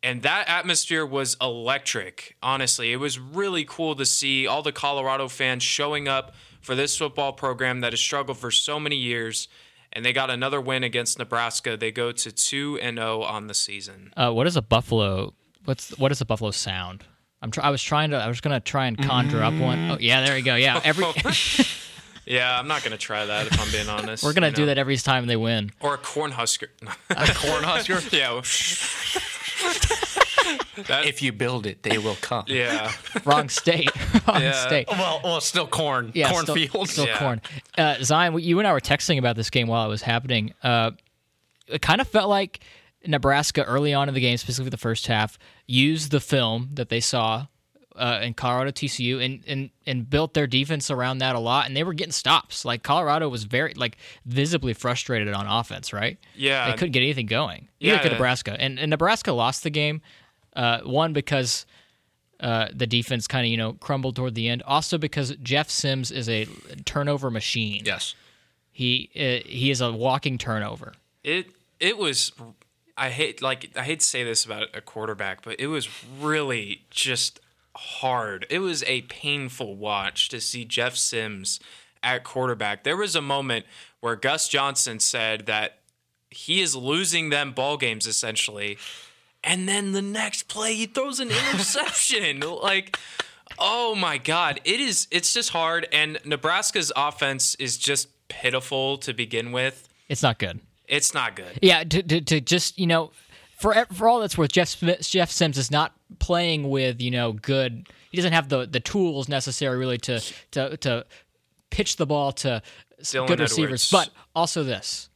And 0.02 0.20
that 0.20 0.50
atmosphere 0.50 1.06
was 1.06 1.34
electric, 1.40 2.36
honestly. 2.42 2.92
It 2.92 2.96
was 2.96 3.18
really 3.18 3.64
cool 3.64 3.96
to 3.96 4.04
see 4.04 4.46
all 4.46 4.60
the 4.60 4.70
Colorado 4.70 5.28
fans 5.28 5.62
showing 5.62 6.06
up 6.06 6.34
for 6.60 6.74
this 6.74 6.94
football 6.94 7.32
program 7.32 7.80
that 7.80 7.94
has 7.94 8.00
struggled 8.00 8.36
for 8.36 8.50
so 8.50 8.78
many 8.78 8.96
years. 8.96 9.48
And 9.94 10.04
they 10.04 10.12
got 10.12 10.28
another 10.28 10.60
win 10.60 10.84
against 10.84 11.18
Nebraska. 11.18 11.78
They 11.78 11.90
go 11.90 12.12
to 12.12 12.30
2 12.30 12.80
and 12.82 12.98
0 12.98 13.22
on 13.22 13.46
the 13.46 13.54
season. 13.54 14.12
Uh, 14.14 14.30
what 14.30 14.46
is 14.46 14.56
a 14.56 14.62
buffalo? 14.62 15.32
What's 15.64 15.96
what 15.96 16.12
is 16.12 16.20
a 16.20 16.26
buffalo 16.26 16.50
sound? 16.50 17.04
I'm 17.44 17.50
try, 17.50 17.64
I 17.64 17.70
was 17.70 17.82
trying 17.82 18.10
to. 18.10 18.16
I 18.16 18.26
was 18.28 18.40
gonna 18.40 18.58
try 18.58 18.86
and 18.86 18.96
conjure 18.98 19.42
up 19.42 19.52
one. 19.54 19.90
Oh 19.90 19.98
yeah, 20.00 20.24
there 20.24 20.36
you 20.38 20.42
go. 20.44 20.54
Yeah, 20.56 20.80
every 20.82 21.04
Yeah, 22.26 22.58
I'm 22.58 22.66
not 22.66 22.80
going 22.82 22.92
to 22.92 22.96
try 22.96 23.26
that 23.26 23.48
if 23.48 23.60
I'm 23.60 23.70
being 23.70 23.86
honest. 23.86 24.24
we're 24.24 24.32
gonna 24.32 24.50
do 24.50 24.62
know. 24.62 24.66
that 24.66 24.78
every 24.78 24.96
time 24.96 25.26
they 25.26 25.36
win. 25.36 25.72
Or 25.80 25.92
a 25.92 25.98
corn 25.98 26.30
husker. 26.30 26.68
Corn 26.80 27.62
Husker. 27.64 28.00
yeah. 28.16 28.40
that, 30.86 31.04
if 31.06 31.20
you 31.22 31.32
build 31.32 31.66
it, 31.66 31.82
they 31.82 31.98
will 31.98 32.16
come. 32.22 32.44
yeah. 32.46 32.92
Wrong 33.26 33.50
state. 33.50 33.90
Wrong 34.26 34.40
Yeah. 34.40 34.52
state. 34.52 34.88
Well, 34.88 35.20
well, 35.22 35.40
still 35.42 35.66
corn. 35.66 36.12
Yeah, 36.14 36.32
still- 36.32 36.54
Cornfield. 36.54 36.88
Still, 36.88 37.06
Yeah. 37.06 37.18
corn. 37.18 37.42
Uh, 37.76 37.96
Zion, 38.02 38.38
you 38.38 38.58
and 38.58 38.66
I 38.66 38.72
were 38.72 38.80
texting 38.80 39.18
about 39.18 39.36
this 39.36 39.50
game 39.50 39.68
while 39.68 39.84
it 39.84 39.90
was 39.90 40.02
happening. 40.02 40.54
Uh, 40.62 40.92
it 41.68 41.82
kind 41.82 42.00
of 42.00 42.08
felt 42.08 42.28
like 42.30 42.60
Nebraska 43.06 43.62
early 43.64 43.92
on 43.94 44.08
in 44.08 44.14
the 44.14 44.20
game, 44.20 44.36
specifically 44.36 44.70
the 44.70 44.76
first 44.76 45.06
half, 45.06 45.38
used 45.66 46.10
the 46.10 46.20
film 46.20 46.70
that 46.74 46.88
they 46.88 47.00
saw 47.00 47.46
uh, 47.96 48.18
in 48.22 48.34
Colorado 48.34 48.70
TCU 48.72 49.24
and, 49.24 49.42
and 49.46 49.70
and 49.86 50.10
built 50.10 50.34
their 50.34 50.46
defense 50.48 50.90
around 50.90 51.18
that 51.18 51.36
a 51.36 51.38
lot, 51.38 51.66
and 51.66 51.76
they 51.76 51.84
were 51.84 51.94
getting 51.94 52.12
stops. 52.12 52.64
Like 52.64 52.82
Colorado 52.82 53.28
was 53.28 53.44
very 53.44 53.72
like 53.74 53.96
visibly 54.26 54.74
frustrated 54.74 55.32
on 55.32 55.46
offense, 55.46 55.92
right? 55.92 56.18
Yeah. 56.34 56.70
they 56.70 56.76
couldn't 56.76 56.92
get 56.92 57.02
anything 57.02 57.26
going. 57.26 57.68
Neither 57.80 57.96
Yeah. 57.96 58.02
could 58.02 58.12
Nebraska, 58.12 58.56
and, 58.58 58.78
and 58.80 58.90
Nebraska 58.90 59.32
lost 59.32 59.62
the 59.62 59.70
game. 59.70 60.02
Uh, 60.56 60.80
one 60.80 61.12
because 61.12 61.66
uh, 62.40 62.68
the 62.74 62.86
defense 62.86 63.26
kind 63.28 63.44
of 63.46 63.50
you 63.50 63.56
know 63.56 63.74
crumbled 63.74 64.16
toward 64.16 64.34
the 64.34 64.48
end. 64.48 64.62
Also 64.64 64.98
because 64.98 65.34
Jeff 65.42 65.70
Sims 65.70 66.10
is 66.10 66.28
a 66.28 66.46
turnover 66.84 67.30
machine. 67.30 67.82
Yes. 67.84 68.14
He 68.72 69.08
uh, 69.14 69.48
he 69.48 69.70
is 69.70 69.80
a 69.80 69.92
walking 69.92 70.36
turnover. 70.36 70.94
It 71.22 71.46
it 71.78 71.96
was 71.96 72.32
I 72.96 73.10
hate 73.10 73.42
like 73.42 73.70
I 73.76 73.82
hate 73.82 74.00
to 74.00 74.06
say 74.06 74.22
this 74.22 74.44
about 74.44 74.68
a 74.74 74.80
quarterback, 74.80 75.42
but 75.42 75.58
it 75.58 75.66
was 75.66 75.88
really 76.20 76.82
just 76.90 77.40
hard. 77.76 78.46
It 78.50 78.60
was 78.60 78.84
a 78.84 79.02
painful 79.02 79.76
watch 79.76 80.28
to 80.28 80.40
see 80.40 80.64
Jeff 80.64 80.96
Sims 80.96 81.58
at 82.02 82.22
quarterback. 82.22 82.84
There 82.84 82.96
was 82.96 83.16
a 83.16 83.22
moment 83.22 83.66
where 84.00 84.14
Gus 84.14 84.48
Johnson 84.48 85.00
said 85.00 85.46
that 85.46 85.78
he 86.30 86.60
is 86.60 86.76
losing 86.76 87.30
them 87.30 87.52
ball 87.52 87.76
games 87.76 88.06
essentially. 88.06 88.78
And 89.42 89.68
then 89.68 89.92
the 89.92 90.02
next 90.02 90.44
play 90.44 90.74
he 90.74 90.86
throws 90.86 91.20
an 91.20 91.30
interception. 91.30 92.40
like 92.62 92.98
oh 93.58 93.94
my 93.96 94.18
god, 94.18 94.60
it 94.64 94.78
is 94.78 95.08
it's 95.10 95.32
just 95.32 95.50
hard 95.50 95.88
and 95.92 96.20
Nebraska's 96.24 96.92
offense 96.94 97.56
is 97.56 97.76
just 97.76 98.08
pitiful 98.28 98.98
to 98.98 99.12
begin 99.12 99.50
with. 99.50 99.88
It's 100.08 100.22
not 100.22 100.38
good. 100.38 100.60
It's 100.94 101.12
not 101.12 101.34
good. 101.34 101.58
Yeah, 101.60 101.82
to, 101.82 102.02
to, 102.02 102.20
to 102.20 102.40
just 102.40 102.78
you 102.78 102.86
know, 102.86 103.10
for 103.58 103.74
for 103.92 104.08
all 104.08 104.20
that's 104.20 104.38
worth, 104.38 104.52
Jeff 104.52 104.68
Smith, 104.68 105.00
Jeff 105.08 105.30
Sims 105.30 105.58
is 105.58 105.70
not 105.70 105.92
playing 106.20 106.70
with 106.70 107.00
you 107.00 107.10
know 107.10 107.32
good. 107.32 107.88
He 108.10 108.16
doesn't 108.16 108.32
have 108.32 108.48
the 108.48 108.66
the 108.66 108.80
tools 108.80 109.28
necessary 109.28 109.76
really 109.76 109.98
to 109.98 110.20
to 110.52 110.76
to 110.78 111.06
pitch 111.70 111.96
the 111.96 112.06
ball 112.06 112.30
to 112.32 112.62
Dylan 113.00 113.26
good 113.26 113.40
receivers. 113.40 113.90
Edwards. 113.90 113.90
But 113.90 114.10
also 114.36 114.62
this, 114.62 115.08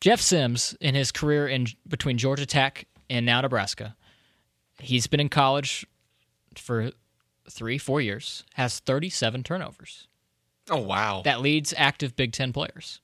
Jeff 0.00 0.20
Sims 0.20 0.76
in 0.80 0.94
his 0.94 1.10
career 1.10 1.48
in 1.48 1.66
between 1.88 2.16
Georgia 2.16 2.46
Tech 2.46 2.86
and 3.10 3.26
now 3.26 3.40
Nebraska, 3.40 3.96
he's 4.80 5.08
been 5.08 5.20
in 5.20 5.28
college 5.28 5.84
for 6.56 6.92
three 7.50 7.78
four 7.78 8.00
years, 8.00 8.44
has 8.54 8.78
thirty 8.78 9.10
seven 9.10 9.42
turnovers. 9.42 10.06
Oh 10.70 10.80
wow. 10.80 11.22
That 11.24 11.40
leads 11.40 11.74
active 11.76 12.14
Big 12.14 12.32
Ten 12.32 12.52
players. 12.52 13.00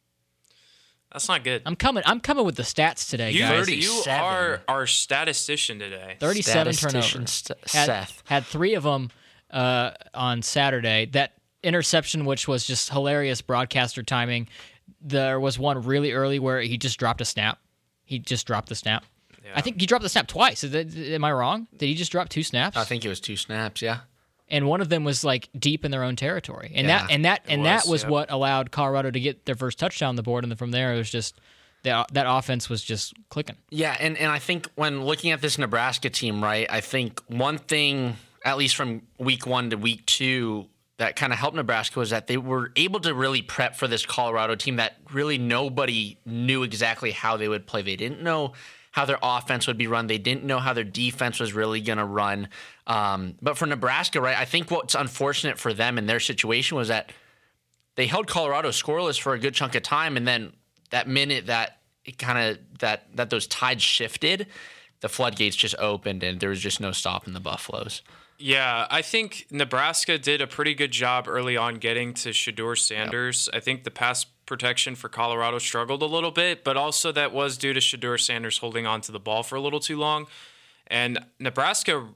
That's 1.15 1.29
not 1.29 1.45
good. 1.45 1.63
I'm 1.65 1.77
coming. 1.77 2.03
I'm 2.05 2.19
coming 2.19 2.45
with 2.45 2.57
the 2.57 2.65
stats 2.65 3.09
today, 3.09 3.31
you, 3.31 3.39
guys. 3.39 3.69
you 3.71 4.03
are 4.11 4.63
our 4.67 4.85
statistician 4.87 5.79
today. 5.79 6.17
37 6.19 6.73
Statistician 6.73 7.21
turnovers. 7.21 7.31
St- 7.31 7.59
had, 7.71 7.87
Seth. 7.87 8.23
had 8.27 8.45
three 8.45 8.75
of 8.75 8.83
them 8.83 9.11
uh, 9.53 9.93
on 10.13 10.43
Saturday. 10.43 11.07
That 11.07 11.35
interception, 11.63 12.25
which 12.25 12.49
was 12.49 12.67
just 12.67 12.91
hilarious 12.91 13.43
broadcaster 13.43 14.03
timing. 14.03 14.49
There 15.01 15.39
was 15.39 15.57
one 15.57 15.83
really 15.83 16.11
early 16.11 16.41
where 16.41 16.61
he 16.61 16.77
just 16.77 16.99
dropped 16.99 17.21
a 17.21 17.25
snap. 17.25 17.59
He 18.05 18.19
just 18.19 18.45
dropped 18.45 18.69
the 18.69 18.75
snap. 18.75 19.05
I 19.55 19.61
think 19.61 19.81
he 19.81 19.87
dropped 19.87 20.03
the 20.03 20.09
snap 20.09 20.27
twice. 20.27 20.65
Is 20.65 20.73
that, 20.73 20.97
am 20.97 21.25
I 21.25 21.33
wrong? 21.33 21.69
Did 21.77 21.87
he 21.87 21.95
just 21.95 22.11
drop 22.11 22.29
two 22.29 22.43
snaps? 22.43 22.77
I 22.77 22.83
think 22.83 23.05
it 23.05 23.09
was 23.09 23.21
two 23.21 23.37
snaps. 23.37 23.83
Yeah. 23.83 24.01
And 24.49 24.67
one 24.67 24.81
of 24.81 24.89
them 24.89 25.05
was 25.05 25.25
like 25.25 25.49
deep 25.59 25.85
in 25.85 25.91
their 25.91 26.03
own 26.03 26.17
territory. 26.17 26.73
And 26.75 26.87
Yeah, 26.87 27.03
that 27.03 27.11
and 27.11 27.25
that 27.25 27.43
and 27.49 27.65
that 27.65 27.83
was, 27.83 27.89
was 27.89 28.03
yep. 28.03 28.11
what 28.11 28.31
allowed 28.31 28.71
Colorado 28.71 29.11
to 29.11 29.21
get 29.21 29.47
their 29.47 29.55
first 29.55 29.79
touchdown 29.79 30.11
on 30.11 30.17
the 30.17 30.23
board. 30.23 30.45
And 30.45 30.51
then 30.51 30.57
from 30.57 30.71
there, 30.71 30.93
it 30.95 30.99
was 30.99 31.11
just 31.11 31.41
that 31.85 32.13
that 32.13 32.27
offense 32.29 32.69
was 32.69 32.83
just 32.83 33.15
clicking. 33.29 33.57
Yeah, 33.71 33.97
and, 33.99 34.17
and 34.19 34.31
I 34.31 34.39
think 34.39 34.69
when 34.75 35.05
looking 35.05 35.31
at 35.31 35.41
this 35.41 35.59
Nebraska 35.59 36.11
team, 36.11 36.43
right, 36.43 36.67
I 36.69 36.81
think 36.81 37.21
one 37.29 37.59
thing, 37.59 38.17
at 38.45 38.59
least 38.59 38.75
from 38.75 39.03
week 39.19 39.47
one 39.47 39.71
to 39.71 39.77
week 39.77 40.05
two, 40.07 40.67
that 40.99 41.17
kind 41.17 41.33
of 41.33 41.39
helped 41.39 41.57
Nebraska 41.57 41.99
was 41.99 42.11
that 42.11 42.27
they 42.27 42.37
were 42.37 42.73
able 42.77 43.01
to 43.01 43.15
really 43.15 43.43
prep 43.43 43.77
for 43.77 43.89
this 43.89 44.07
Colorado 44.07 44.55
team 44.55 44.77
that 44.77 44.97
really 45.13 45.39
nobody 45.39 46.19
knew 46.25 46.63
exactly 46.63 47.11
how 47.11 47.37
they 47.37 47.49
would 47.49 47.67
play. 47.67 47.83
They 47.83 47.97
didn't 47.97 48.23
know 48.23 48.53
how 48.95 49.05
their 49.05 49.19
offense 49.21 49.67
would 49.67 49.77
be 49.77 49.89
run. 49.89 50.07
They 50.07 50.19
didn't 50.19 50.45
know 50.45 50.61
how 50.61 50.73
their 50.73 50.85
defense 50.85 51.41
was 51.41 51.53
really 51.53 51.81
going 51.81 51.99
to 51.99 52.05
run. 52.05 52.47
Um, 52.87 53.35
but 53.43 53.59
for 53.59 53.67
Nebraska, 53.67 54.21
right, 54.21 54.39
I 54.39 54.45
think 54.45 54.71
what's 54.71 54.95
unfortunate 54.95 55.59
for 55.59 55.75
them 55.75 55.99
in 55.99 56.07
their 56.07 56.21
situation 56.21 56.77
was 56.77 56.87
that 56.87 57.11
they 57.97 58.07
held 58.07 58.29
Colorado 58.29 58.69
scoreless 58.69 59.21
for 59.21 59.35
a 59.35 59.39
good 59.41 59.53
chunk 59.53 59.75
of 59.75 59.83
time, 59.83 60.17
and 60.17 60.29
then 60.29 60.53
that 60.91 61.09
minute 61.09 61.47
that 61.47 61.79
it 62.05 62.19
kind 62.19 62.39
of 62.39 62.59
that 62.79 63.09
that 63.17 63.31
those 63.31 63.49
tides 63.49 63.83
shifted, 63.83 64.47
the 65.01 65.09
floodgates 65.09 65.57
just 65.57 65.75
opened, 65.81 66.23
and 66.23 66.39
there 66.39 66.51
was 66.51 66.61
just 66.61 66.81
no 66.81 66.93
stopping 66.93 67.35
the 67.35 67.41
Buffaloes. 67.41 68.01
Yeah, 68.39 68.87
I 68.91 69.03
think 69.03 69.47
Nebraska 69.51 70.19
did 70.19 70.41
a 70.41 70.47
pretty 70.47 70.75
good 70.75 70.93
job 70.93 71.27
early 71.27 71.57
on 71.57 71.77
getting 71.77 72.15
to 72.15 72.29
Shedeur 72.29 72.79
Sanders. 72.79 73.49
I 73.53 73.59
think 73.59 73.83
the 73.83 73.91
pass 73.91 74.25
protection 74.47 74.95
for 74.95 75.09
Colorado 75.09 75.59
struggled 75.59 76.03
a 76.03 76.07
little 76.07 76.31
bit, 76.31 76.65
but 76.65 76.77
also 76.77 77.13
that 77.13 77.33
was 77.33 77.57
due 77.57 77.73
to 77.73 77.81
Shedeur 77.81 78.21
Sanders 78.21 78.59
holding 78.59 78.87
on 78.87 79.01
to 79.03 79.13
the 79.13 79.21
ball 79.21 79.43
for 79.43 79.57
a 79.57 79.61
little 79.61 79.81
too 79.81 79.99
long. 79.99 80.27
And 80.87 81.19
Nebraska, 81.39 82.09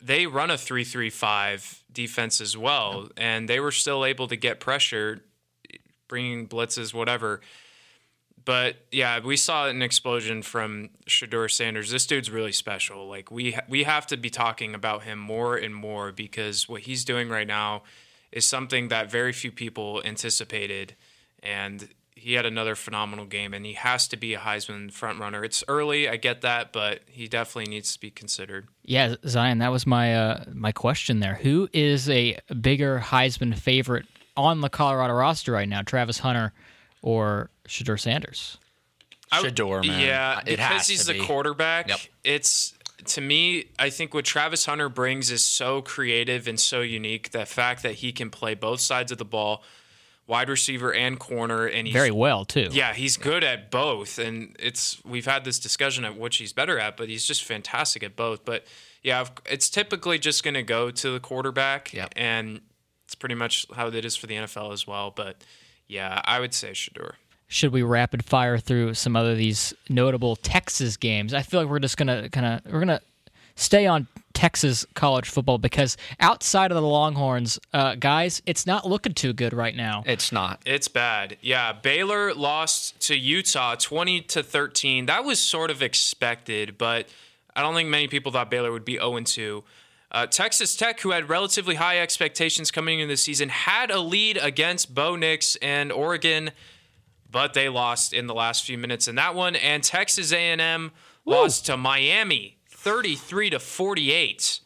they 0.00 0.26
run 0.26 0.50
a 0.50 0.58
3 0.58 0.84
3 0.84 1.10
5 1.10 1.84
defense 1.92 2.40
as 2.40 2.56
well, 2.56 3.08
and 3.16 3.48
they 3.48 3.60
were 3.60 3.72
still 3.72 4.04
able 4.04 4.28
to 4.28 4.36
get 4.36 4.60
pressure, 4.60 5.22
bringing 6.08 6.46
blitzes, 6.46 6.92
whatever. 6.94 7.40
But 8.44 8.76
yeah, 8.92 9.20
we 9.20 9.36
saw 9.36 9.68
an 9.68 9.80
explosion 9.80 10.42
from 10.42 10.90
Shedeur 11.06 11.50
Sanders. 11.50 11.90
This 11.90 12.06
dude's 12.06 12.30
really 12.30 12.52
special. 12.52 13.08
Like 13.08 13.30
we 13.30 13.52
ha- 13.52 13.64
we 13.68 13.84
have 13.84 14.06
to 14.08 14.16
be 14.16 14.28
talking 14.28 14.74
about 14.74 15.04
him 15.04 15.18
more 15.18 15.56
and 15.56 15.74
more 15.74 16.12
because 16.12 16.68
what 16.68 16.82
he's 16.82 17.04
doing 17.04 17.30
right 17.30 17.46
now 17.46 17.84
is 18.32 18.44
something 18.44 18.88
that 18.88 19.10
very 19.10 19.32
few 19.32 19.50
people 19.50 20.02
anticipated, 20.04 20.94
and 21.44 21.88
he 22.16 22.32
had 22.34 22.46
another 22.46 22.74
phenomenal 22.74 23.26
game. 23.26 23.52
And 23.52 23.66
he 23.66 23.74
has 23.74 24.08
to 24.08 24.16
be 24.16 24.32
a 24.34 24.38
Heisman 24.38 24.90
front 24.90 25.20
runner. 25.20 25.44
It's 25.44 25.62
early, 25.68 26.08
I 26.08 26.16
get 26.16 26.40
that, 26.40 26.72
but 26.72 27.00
he 27.06 27.28
definitely 27.28 27.70
needs 27.70 27.92
to 27.92 28.00
be 28.00 28.10
considered. 28.10 28.66
Yeah, 28.82 29.16
Zion, 29.26 29.58
that 29.58 29.70
was 29.70 29.86
my 29.86 30.14
uh, 30.16 30.44
my 30.52 30.72
question 30.72 31.20
there. 31.20 31.34
Who 31.34 31.68
is 31.72 32.08
a 32.08 32.38
bigger 32.60 32.98
Heisman 33.04 33.56
favorite 33.58 34.06
on 34.36 34.62
the 34.62 34.70
Colorado 34.70 35.12
roster 35.14 35.52
right 35.52 35.68
now, 35.68 35.82
Travis 35.82 36.18
Hunter 36.20 36.52
or 37.02 37.50
Shedeur 37.68 38.00
Sanders? 38.00 38.56
I- 39.30 39.42
Shedeur, 39.42 39.86
man. 39.86 40.00
Yeah, 40.00 40.40
It 40.46 40.58
has 40.58 40.68
because 40.70 40.86
to 40.86 40.92
he's 40.92 41.06
the 41.06 41.12
be. 41.14 41.20
quarterback. 41.26 41.88
Yep. 41.88 41.98
It's 42.24 42.74
to 43.06 43.20
me, 43.20 43.66
I 43.78 43.90
think 43.90 44.14
what 44.14 44.24
Travis 44.24 44.64
Hunter 44.64 44.88
brings 44.88 45.30
is 45.30 45.44
so 45.44 45.82
creative 45.82 46.48
and 46.48 46.58
so 46.58 46.80
unique. 46.80 47.32
The 47.32 47.44
fact 47.44 47.82
that 47.82 47.96
he 47.96 48.12
can 48.12 48.30
play 48.30 48.54
both 48.54 48.80
sides 48.80 49.12
of 49.12 49.18
the 49.18 49.24
ball, 49.26 49.62
wide 50.26 50.48
receiver 50.48 50.92
and 50.92 51.18
corner, 51.18 51.66
and 51.66 51.86
he's 51.86 51.92
Very 51.94 52.10
well 52.10 52.44
too. 52.44 52.68
yeah, 52.72 52.94
he's 52.94 53.16
good 53.16 53.44
at 53.44 53.70
both, 53.70 54.18
and 54.18 54.56
it's 54.58 55.02
we've 55.04 55.26
had 55.26 55.44
this 55.44 55.58
discussion 55.58 56.04
of 56.04 56.16
which 56.16 56.36
he's 56.38 56.52
better 56.52 56.78
at, 56.78 56.96
but 56.96 57.08
he's 57.08 57.26
just 57.26 57.44
fantastic 57.44 58.02
at 58.02 58.16
both. 58.16 58.44
But 58.44 58.64
yeah, 59.02 59.26
it's 59.44 59.68
typically 59.68 60.18
just 60.18 60.42
going 60.42 60.54
to 60.54 60.62
go 60.62 60.90
to 60.90 61.10
the 61.12 61.20
quarterback, 61.20 61.92
Yep. 61.92 62.14
and 62.16 62.60
it's 63.04 63.14
pretty 63.14 63.34
much 63.34 63.66
how 63.76 63.88
it 63.88 64.04
is 64.04 64.16
for 64.16 64.26
the 64.26 64.34
NFL 64.34 64.72
as 64.72 64.86
well. 64.86 65.10
But 65.10 65.44
yeah, 65.86 66.22
I 66.24 66.40
would 66.40 66.54
say 66.54 66.70
Shedeur. 66.70 67.12
should 67.46 67.70
we 67.72 67.82
rapid 67.82 68.24
fire 68.24 68.56
through 68.56 68.94
some 68.94 69.14
other 69.16 69.34
these 69.34 69.74
notable 69.90 70.36
Texas 70.36 70.96
games? 70.96 71.34
I 71.34 71.42
feel 71.42 71.60
like 71.60 71.68
we're 71.68 71.80
just 71.80 71.98
gonna 71.98 72.30
kind 72.30 72.46
of 72.64 72.72
we're 72.72 72.78
gonna 72.80 73.02
stay 73.54 73.86
on 73.86 74.06
Texas 74.34 74.84
college 74.94 75.28
football 75.28 75.58
because 75.58 75.96
outside 76.20 76.70
of 76.70 76.74
the 76.74 76.82
Longhorns, 76.82 77.58
uh, 77.72 77.94
guys, 77.94 78.42
it's 78.46 78.66
not 78.66 78.86
looking 78.86 79.14
too 79.14 79.32
good 79.32 79.54
right 79.54 79.74
now. 79.74 80.02
It's 80.06 80.32
not. 80.32 80.60
It's 80.66 80.88
bad. 80.88 81.38
Yeah, 81.40 81.72
Baylor 81.72 82.34
lost 82.34 83.00
to 83.06 83.16
Utah 83.16 83.76
20 83.76 84.22
to 84.22 84.42
13. 84.42 85.06
That 85.06 85.24
was 85.24 85.38
sort 85.38 85.70
of 85.70 85.82
expected, 85.82 86.76
but 86.76 87.08
I 87.54 87.62
don't 87.62 87.74
think 87.74 87.88
many 87.88 88.08
people 88.08 88.32
thought 88.32 88.50
Baylor 88.50 88.72
would 88.72 88.84
be 88.84 88.94
0 88.94 89.20
2. 89.20 89.64
Uh, 90.10 90.26
Texas 90.26 90.76
Tech, 90.76 91.00
who 91.00 91.10
had 91.10 91.28
relatively 91.28 91.76
high 91.76 91.98
expectations 91.98 92.70
coming 92.70 93.00
into 93.00 93.12
the 93.12 93.16
season, 93.16 93.48
had 93.48 93.90
a 93.90 93.98
lead 93.98 94.36
against 94.36 94.94
Bo 94.94 95.16
Nix 95.16 95.56
and 95.56 95.90
Oregon, 95.90 96.50
but 97.28 97.54
they 97.54 97.68
lost 97.68 98.12
in 98.12 98.28
the 98.28 98.34
last 98.34 98.64
few 98.64 98.78
minutes 98.78 99.08
in 99.08 99.16
that 99.16 99.34
one. 99.34 99.56
And 99.56 99.82
Texas 99.82 100.32
A&M 100.32 100.92
lost 101.24 101.66
to 101.66 101.76
Miami 101.76 102.58
33 102.84 103.50
to 103.50 103.58
48. 103.58 104.60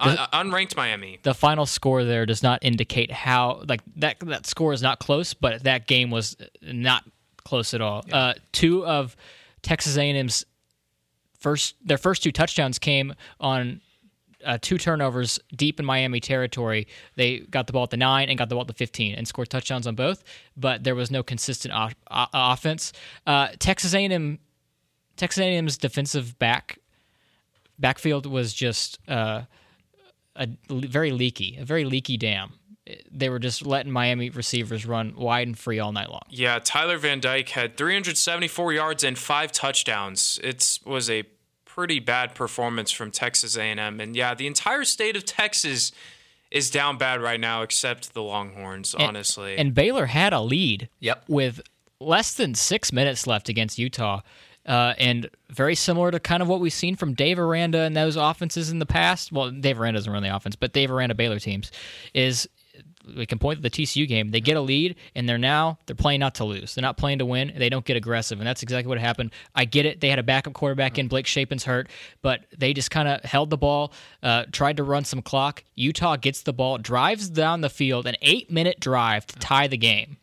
Un- 0.00 0.16
unranked 0.32 0.76
Miami. 0.76 1.18
the 1.24 1.34
final 1.34 1.66
score 1.66 2.04
there 2.04 2.24
does 2.24 2.40
not 2.40 2.60
indicate 2.62 3.10
how 3.10 3.64
like 3.68 3.80
that 3.96 4.20
that 4.20 4.46
score 4.46 4.72
is 4.72 4.80
not 4.80 5.00
close, 5.00 5.34
but 5.34 5.64
that 5.64 5.88
game 5.88 6.10
was 6.12 6.36
not 6.62 7.02
close 7.38 7.74
at 7.74 7.80
all. 7.80 8.04
Uh, 8.12 8.34
two 8.52 8.86
of 8.86 9.16
Texas 9.62 9.96
A&M's 9.96 10.44
first 11.40 11.74
their 11.84 11.98
first 11.98 12.22
two 12.22 12.30
touchdowns 12.30 12.78
came 12.78 13.12
on 13.40 13.80
uh, 14.44 14.56
two 14.62 14.78
turnovers 14.78 15.40
deep 15.56 15.80
in 15.80 15.84
Miami 15.86 16.20
territory. 16.20 16.86
They 17.16 17.40
got 17.40 17.66
the 17.66 17.72
ball 17.72 17.82
at 17.82 17.90
the 17.90 17.96
nine 17.96 18.28
and 18.28 18.38
got 18.38 18.48
the 18.48 18.54
ball 18.54 18.62
at 18.62 18.68
the 18.68 18.74
15 18.74 19.16
and 19.16 19.26
scored 19.26 19.50
touchdowns 19.50 19.88
on 19.88 19.96
both, 19.96 20.22
but 20.56 20.84
there 20.84 20.94
was 20.94 21.10
no 21.10 21.24
consistent 21.24 21.74
o- 21.74 21.88
o- 22.08 22.26
offense. 22.32 22.92
Uh, 23.26 23.48
Texas 23.58 23.94
A&M 23.94 24.38
Texas 25.16 25.40
A&M's 25.42 25.76
defensive 25.76 26.38
back 26.38 26.78
backfield 27.78 28.26
was 28.26 28.52
just 28.54 28.98
uh, 29.08 29.42
a 30.36 30.48
l- 30.70 30.80
very 30.80 31.10
leaky, 31.12 31.56
a 31.60 31.64
very 31.64 31.84
leaky 31.84 32.16
dam. 32.16 32.54
They 33.10 33.28
were 33.28 33.38
just 33.38 33.66
letting 33.66 33.92
Miami 33.92 34.30
receivers 34.30 34.86
run 34.86 35.14
wide 35.14 35.46
and 35.46 35.58
free 35.58 35.78
all 35.78 35.92
night 35.92 36.10
long. 36.10 36.22
Yeah, 36.30 36.58
Tyler 36.58 36.96
Van 36.96 37.20
Dyke 37.20 37.50
had 37.50 37.76
374 37.76 38.72
yards 38.72 39.04
and 39.04 39.18
five 39.18 39.52
touchdowns. 39.52 40.40
It 40.42 40.78
was 40.86 41.10
a 41.10 41.24
pretty 41.66 41.98
bad 42.00 42.34
performance 42.34 42.90
from 42.90 43.10
Texas 43.10 43.56
A&M, 43.58 44.00
and 44.00 44.16
yeah, 44.16 44.34
the 44.34 44.46
entire 44.46 44.84
state 44.84 45.16
of 45.16 45.24
Texas 45.26 45.92
is 46.50 46.70
down 46.70 46.96
bad 46.96 47.20
right 47.20 47.38
now, 47.38 47.60
except 47.60 48.14
the 48.14 48.22
Longhorns. 48.22 48.94
honestly, 48.94 49.58
And 49.58 49.74
Baylor 49.74 50.06
had 50.06 50.32
a 50.32 50.40
lead 50.40 50.88
Yep. 51.00 51.24
with 51.28 51.60
less 52.00 52.32
than 52.32 52.54
six 52.54 52.90
minutes 52.90 53.26
left 53.26 53.50
against 53.50 53.78
Utah. 53.78 54.22
Uh, 54.68 54.94
and 54.98 55.30
very 55.48 55.74
similar 55.74 56.10
to 56.10 56.20
kind 56.20 56.42
of 56.42 56.48
what 56.48 56.60
we've 56.60 56.72
seen 56.72 56.94
from 56.94 57.14
Dave 57.14 57.38
Aranda 57.38 57.80
and 57.80 57.96
those 57.96 58.16
offenses 58.16 58.70
in 58.70 58.78
the 58.78 58.86
past. 58.86 59.32
Well, 59.32 59.50
Dave 59.50 59.80
Aranda 59.80 59.98
doesn't 59.98 60.12
run 60.12 60.22
the 60.22 60.34
offense, 60.34 60.56
but 60.56 60.74
Dave 60.74 60.90
Aranda 60.90 61.14
Baylor 61.14 61.38
teams 61.38 61.72
is 62.12 62.46
we 63.16 63.26
can 63.26 63.38
point 63.38 63.58
to 63.58 63.62
the 63.62 63.70
TCU 63.70 64.06
game. 64.06 64.30
They 64.30 64.40
get 64.40 64.56
a 64.56 64.60
lead, 64.60 64.96
and 65.14 65.28
they're 65.28 65.38
now 65.38 65.78
they're 65.86 65.96
playing 65.96 66.20
not 66.20 66.34
to 66.36 66.44
lose. 66.44 66.74
They're 66.74 66.82
not 66.82 66.96
playing 66.96 67.18
to 67.18 67.26
win. 67.26 67.52
They 67.56 67.68
don't 67.68 67.84
get 67.84 67.96
aggressive, 67.96 68.38
and 68.38 68.46
that's 68.46 68.62
exactly 68.62 68.88
what 68.88 68.98
happened. 68.98 69.32
I 69.54 69.64
get 69.64 69.86
it. 69.86 70.00
They 70.00 70.10
had 70.10 70.18
a 70.18 70.22
backup 70.22 70.52
quarterback 70.52 70.98
in 70.98 71.08
Blake 71.08 71.26
Shapen's 71.26 71.64
hurt, 71.64 71.88
but 72.22 72.40
they 72.56 72.72
just 72.72 72.90
kind 72.90 73.08
of 73.08 73.22
held 73.22 73.50
the 73.50 73.56
ball, 73.56 73.92
uh, 74.22 74.44
tried 74.52 74.76
to 74.78 74.84
run 74.84 75.04
some 75.04 75.22
clock. 75.22 75.64
Utah 75.74 76.16
gets 76.16 76.42
the 76.42 76.52
ball, 76.52 76.78
drives 76.78 77.28
down 77.28 77.60
the 77.60 77.70
field, 77.70 78.06
an 78.06 78.16
eight 78.22 78.50
minute 78.50 78.80
drive 78.80 79.26
to 79.26 79.38
tie 79.38 79.66
the 79.66 79.78
game 79.78 80.18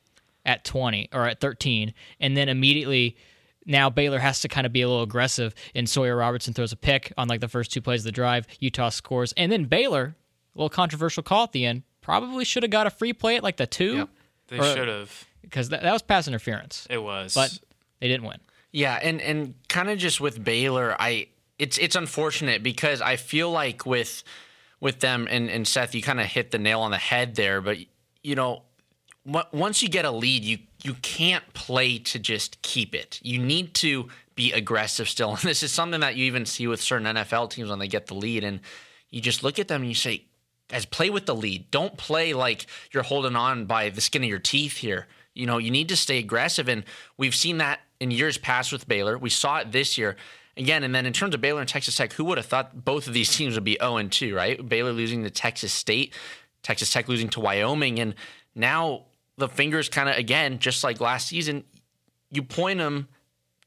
at 0.46 0.64
20 0.64 1.10
or 1.14 1.28
at 1.28 1.40
13, 1.40 1.94
and 2.20 2.38
then 2.38 2.50
immediately. 2.50 3.18
Now 3.66 3.90
Baylor 3.90 4.20
has 4.20 4.40
to 4.42 4.48
kind 4.48 4.66
of 4.68 4.74
be 4.74 4.82
a 4.82 4.88
little 4.88 5.04
aggressive, 5.04 5.54
and 5.74 5.90
Sawyer 5.90 6.16
Robertson 6.16 6.54
throws 6.54 6.72
a 6.72 6.76
pick 6.78 7.12
on 7.18 7.28
like 7.28 7.42
the 7.42 7.48
first 7.48 7.72
two 7.72 7.82
plays 7.82 8.02
of 8.02 8.06
the 8.06 8.12
drive. 8.12 8.46
Utah 8.60 8.90
scores, 8.90 9.34
and 9.34 9.52
then 9.52 9.66
Baylor, 9.66 10.16
a 10.54 10.58
little 10.58 10.70
controversial 10.70 11.24
call 11.24 11.44
at 11.44 11.52
the 11.52 11.66
end, 11.66 11.84
probably 12.02 12.46
should 12.46 12.64
have 12.64 12.70
got 12.72 12.86
a 12.86 12.92
free 12.92 13.14
play 13.14 13.36
at 13.38 13.44
like 13.44 13.58
the 13.58 13.66
two, 13.68 13.96
Yep. 13.98 14.10
they 14.50 14.58
should 14.74 14.88
have. 14.88 15.26
because 15.42 15.70
that, 15.70 15.82
that 15.82 15.92
was 15.94 16.02
pass 16.04 16.28
interference, 16.28 16.86
It 16.90 17.00
was, 17.02 17.34
but 17.34 17.58
they 18.00 18.08
didn't 18.08 18.26
win. 18.28 18.38
Yeah, 18.72 19.00
and 19.02 19.20
and 19.22 19.56
kind 19.70 19.90
of 19.90 19.98
just 19.98 20.20
with 20.22 20.44
Baylor, 20.44 20.96
I 21.00 21.30
it's 21.58 21.78
it's 21.78 21.96
unfortunate 21.96 22.62
because 22.62 23.02
I 23.02 23.16
feel 23.16 23.50
like 23.50 23.86
with 23.86 24.24
with 24.82 25.00
them 25.00 25.28
and 25.32 25.50
and 25.50 25.66
Seth, 25.68 25.96
you 25.96 26.02
kind 26.02 26.20
of 26.20 26.26
hit 26.28 26.52
the 26.52 26.60
nail 26.60 26.82
on 26.82 26.92
the 26.92 26.98
head 26.98 27.36
there. 27.36 27.62
But 27.62 27.78
you 28.22 28.36
know, 28.36 28.52
on- 28.54 28.62
once 29.26 29.82
you 29.82 29.90
get 29.90 30.06
a 30.06 30.12
lead, 30.12 30.44
you 30.44 30.60
you 30.84 30.94
can't 31.02 31.44
play 31.54 31.98
to 31.98 32.20
just 32.20 32.62
keep 32.62 32.94
it. 32.94 33.20
You 33.24 33.40
need 33.40 33.74
to 33.76 34.08
be 34.36 34.52
aggressive 34.52 35.10
still, 35.10 35.32
and 35.36 35.40
this 35.40 35.64
is 35.64 35.72
something 35.72 36.02
that 36.02 36.16
you 36.16 36.26
even 36.26 36.46
see 36.46 36.68
with 36.68 36.82
certain 36.82 37.08
NFL 37.08 37.50
teams 37.50 37.70
when 37.70 37.80
they 37.80 37.88
get 37.88 38.08
the 38.08 38.14
lead, 38.14 38.44
and 38.44 38.60
you 39.10 39.22
just 39.22 39.44
look 39.44 39.60
at 39.60 39.68
them 39.68 39.82
and 39.82 39.90
you 39.90 39.96
say, 39.96 40.26
guys, 40.68 40.86
play 40.86 41.10
with 41.10 41.26
the 41.26 41.36
lead. 41.36 41.72
Don't 41.72 41.98
play 41.98 42.34
like 42.34 42.66
you're 42.92 43.04
holding 43.04 43.36
on 43.36 43.66
by 43.66 43.90
the 43.90 44.02
skin 44.02 44.24
of 44.24 44.30
your 44.30 44.40
teeth 44.40 44.78
here. 44.78 45.08
You 45.34 45.46
know, 45.46 45.58
you 45.58 45.72
need 45.72 45.90
to 45.90 45.96
stay 45.96 46.18
aggressive. 46.18 46.68
And 46.68 46.84
we've 47.18 47.36
seen 47.36 47.58
that 47.60 47.80
in 48.00 48.12
years 48.12 48.38
past 48.38 48.72
with 48.72 48.88
Baylor. 48.88 49.18
We 49.18 49.30
saw 49.30 49.60
it 49.60 49.72
this 49.72 49.98
year. 49.98 50.16
Again, 50.58 50.84
and 50.84 50.96
then 50.96 51.06
in 51.06 51.12
terms 51.12 51.36
of 51.36 51.42
Baylor 51.42 51.60
and 51.60 51.68
Texas 51.68 51.98
Tech, 51.98 52.14
who 52.14 52.24
would 52.26 52.38
have 52.38 52.48
thought 52.48 52.86
both 52.86 53.08
of 53.08 53.14
these 53.14 53.36
teams 53.36 53.56
would 53.56 53.66
be 53.66 53.78
0 53.82 54.08
2, 54.08 54.34
right? 54.34 54.68
Baylor 54.68 54.94
losing 54.94 55.24
to 55.24 55.30
Texas 55.30 55.74
State, 55.74 56.14
Texas 56.64 56.92
Tech 56.92 57.10
losing 57.10 57.30
to 57.30 57.42
Wyoming. 57.42 58.00
And 58.00 58.16
now 58.56 59.04
the 59.38 59.50
fingers 59.50 59.90
kind 59.90 60.10
of, 60.10 60.18
again, 60.18 60.60
just 60.60 60.84
like 60.84 61.00
last 61.00 61.28
season, 61.28 61.64
you 62.32 62.44
point 62.44 62.80
them 62.80 63.08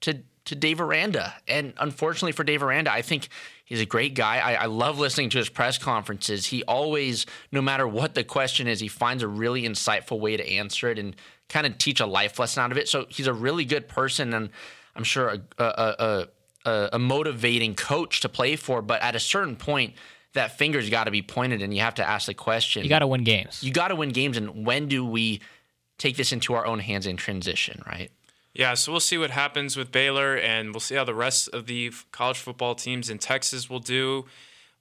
to 0.01 0.23
to 0.49 0.55
Dave 0.55 0.81
Aranda. 0.81 1.35
And 1.47 1.75
unfortunately 1.77 2.33
for 2.33 2.43
Dave 2.43 2.63
Aranda, 2.63 2.91
I 2.91 3.03
think 3.03 3.29
he's 3.67 3.83
a 3.83 3.87
great 3.87 4.15
guy. 4.15 4.39
I, 4.39 4.55
I 4.55 4.65
love 4.65 4.99
listening 4.99 5.29
to 5.31 5.39
his 5.39 5.51
press 5.51 5.77
conferences. 5.77 6.47
He 6.47 6.63
always, 6.65 7.27
no 7.53 7.61
matter 7.61 7.87
what 7.87 8.15
the 8.15 8.25
question 8.25 8.67
is, 8.67 8.81
he 8.81 8.89
finds 8.89 9.23
a 9.23 9.29
really 9.29 9.65
insightful 9.65 10.19
way 10.19 10.39
to 10.39 10.51
answer 10.51 10.89
it 10.89 10.99
and 10.99 11.15
kind 11.51 11.67
of 11.67 11.77
teach 11.77 12.01
a 12.01 12.07
life 12.07 12.39
lesson 12.39 12.63
out 12.63 12.73
of 12.73 12.79
it. 12.79 12.89
So 12.89 13.05
he's 13.11 13.27
a 13.27 13.35
really 13.35 13.67
good 13.67 13.89
person, 13.89 14.33
and 14.33 14.49
I'm 14.97 15.05
sure 15.05 15.29
a 15.29 15.41
a, 15.59 15.65
a, 15.65 16.29
a, 16.65 16.89
a 16.95 16.99
motivating 16.99 17.75
coach 17.75 18.21
to 18.21 18.31
play 18.31 18.57
for. 18.57 18.81
But 18.81 19.03
at 19.03 19.15
a 19.15 19.21
certain 19.21 19.55
point, 19.55 19.97
that 20.33 20.57
finger's 20.57 20.89
got 20.89 21.05
to 21.05 21.11
be 21.11 21.21
pointed, 21.21 21.61
and 21.61 21.75
you 21.75 21.83
have 21.83 21.97
to 21.97 22.09
ask 22.09 22.27
the 22.27 22.33
question. 22.33 22.85
You 22.85 22.89
got 22.89 23.01
to 23.01 23.07
win 23.07 23.23
games. 23.23 23.63
you 23.63 23.71
got 23.71 23.89
to 23.89 23.97
win 23.97 24.11
games, 24.11 24.39
and 24.39 24.65
when 24.65 24.89
do 24.89 25.05
we 25.05 25.43
take 25.99 26.17
this 26.17 26.33
into 26.33 26.55
our 26.55 26.65
own 26.67 26.79
hands 26.79 27.07
in 27.07 27.17
transition, 27.17 27.83
right? 27.87 28.11
Yeah, 28.55 28.75
so 28.75 28.91
we'll 28.91 29.01
see 29.01 29.19
what 29.19 29.31
happens 29.31 29.77
with 29.77 29.93
Baylor, 29.93 30.37
and 30.37 30.73
we'll 30.73 30.81
see 30.81 30.95
how 30.95 31.05
the 31.05 31.15
rest 31.15 31.49
of 31.51 31.67
the 31.67 31.93
college 32.11 32.39
football 32.39 32.75
teams 32.75 33.11
in 33.11 33.19
Texas 33.19 33.69
will 33.69 33.79
do. 33.79 34.25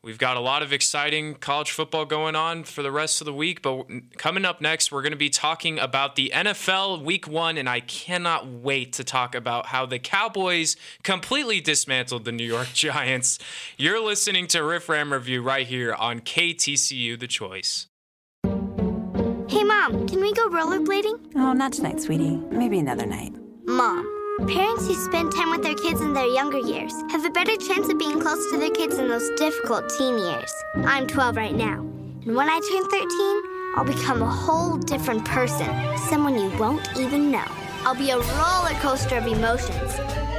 We've 0.04 0.18
got 0.18 0.38
a 0.38 0.40
lot 0.40 0.62
of 0.62 0.72
exciting 0.72 1.36
college 1.36 1.72
football 1.72 2.06
going 2.06 2.36
on 2.36 2.64
for 2.64 2.82
the 2.82 2.92
rest 2.92 3.20
of 3.20 3.26
the 3.26 3.34
week, 3.34 3.62
but 3.62 3.88
coming 4.18 4.46
up 4.46 4.62
next, 4.62 4.92
we're 4.92 5.02
going 5.02 5.12
to 5.12 5.18
be 5.18 5.30
talking 5.30 5.80
about 5.80 6.16
the 6.16 6.32
NFL 6.34 7.04
Week 7.04 7.28
One, 7.28 7.58
and 7.58 7.68
I 7.68 7.82
cannot 7.82 8.48
wait 8.48 8.94
to 8.94 9.04
talk 9.04 9.36
about 9.36 9.68
how 9.68 9.86
the 9.86 10.00
Cowboys 10.00 10.78
completely 11.04 11.60
dismantled 11.60 12.26
the 12.26 12.32
New 12.32 12.46
York 12.46 12.70
Giants. 12.74 13.38
You're 13.76 14.04
listening 14.04 14.48
to 14.48 14.64
Riff 14.64 14.88
Ram 14.88 15.12
Review 15.12 15.42
right 15.42 15.68
here 15.68 15.94
on 15.94 16.22
KTCU 16.22 17.20
The 17.20 17.28
Choice. 17.28 17.88
Hey, 19.50 19.64
Mom, 19.64 20.06
can 20.10 20.20
we 20.20 20.34
go 20.34 20.50
rollerblading? 20.50 21.32
Oh, 21.36 21.54
not 21.54 21.72
tonight, 21.72 22.02
sweetie. 22.02 22.36
Maybe 22.52 22.80
another 22.80 23.06
night. 23.06 23.32
Mom, 23.66 24.06
parents 24.46 24.86
who 24.88 24.94
spend 24.94 25.32
time 25.32 25.52
with 25.52 25.64
their 25.64 25.74
kids 25.74 26.02
in 26.02 26.14
their 26.14 26.28
younger 26.28 26.58
years 26.58 26.92
have 27.12 27.24
a 27.24 27.30
better 27.30 27.56
chance 27.56 27.88
of 27.88 27.98
being 27.98 28.20
close 28.20 28.52
to 28.52 28.58
their 28.58 28.72
kids 28.72 28.98
in 28.98 29.08
those 29.08 29.30
difficult 29.38 29.90
teen 29.98 30.18
years. 30.18 30.54
I'm 30.76 31.08
12 31.08 31.38
right 31.38 31.56
now, 31.56 31.80
and 31.80 32.36
when 32.36 32.50
I 32.50 32.60
turn 32.60 32.90
13, 32.90 33.42
I'll 33.78 33.86
become 33.86 34.22
a 34.22 34.30
whole 34.30 34.76
different 34.80 35.24
person, 35.24 35.98
someone 36.10 36.38
you 36.38 36.50
won't 36.60 36.86
even 36.98 37.32
know. 37.32 37.46
I'll 37.86 37.96
be 37.96 38.10
a 38.10 38.18
roller 38.18 38.78
coaster 38.82 39.16
of 39.16 39.28
emotions. 39.28 39.94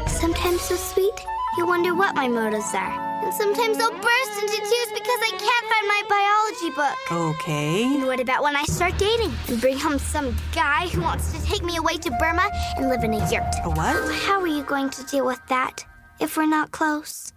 Sometimes 0.06 0.60
so 0.60 0.76
sweet, 0.76 1.14
you 1.56 1.66
wonder 1.66 1.94
what 1.94 2.14
my 2.14 2.28
motives 2.28 2.74
are. 2.74 3.07
And 3.20 3.34
sometimes 3.34 3.78
I'll 3.78 3.90
burst 3.90 4.42
into 4.42 4.56
tears 4.56 4.90
because 4.94 5.20
I 5.22 5.30
can't 5.30 5.66
find 5.72 5.86
my 5.88 6.02
biology 6.08 6.70
book. 6.74 7.36
Okay. 7.40 7.84
And 7.96 8.06
what 8.06 8.20
about 8.20 8.42
when 8.42 8.56
I 8.56 8.62
start 8.64 8.96
dating 8.96 9.32
and 9.48 9.60
bring 9.60 9.76
home 9.78 9.98
some 9.98 10.36
guy 10.54 10.86
who 10.88 11.02
wants 11.02 11.32
to 11.32 11.44
take 11.44 11.62
me 11.62 11.76
away 11.76 11.96
to 11.98 12.10
Burma 12.18 12.48
and 12.76 12.88
live 12.88 13.04
in 13.04 13.14
a 13.14 13.30
yurt? 13.30 13.54
A 13.64 13.70
what? 13.70 14.14
How 14.24 14.40
are 14.40 14.46
you 14.46 14.62
going 14.62 14.90
to 14.90 15.04
deal 15.04 15.26
with 15.26 15.40
that 15.48 15.84
if 16.20 16.36
we're 16.36 16.46
not 16.46 16.70
close? 16.70 17.32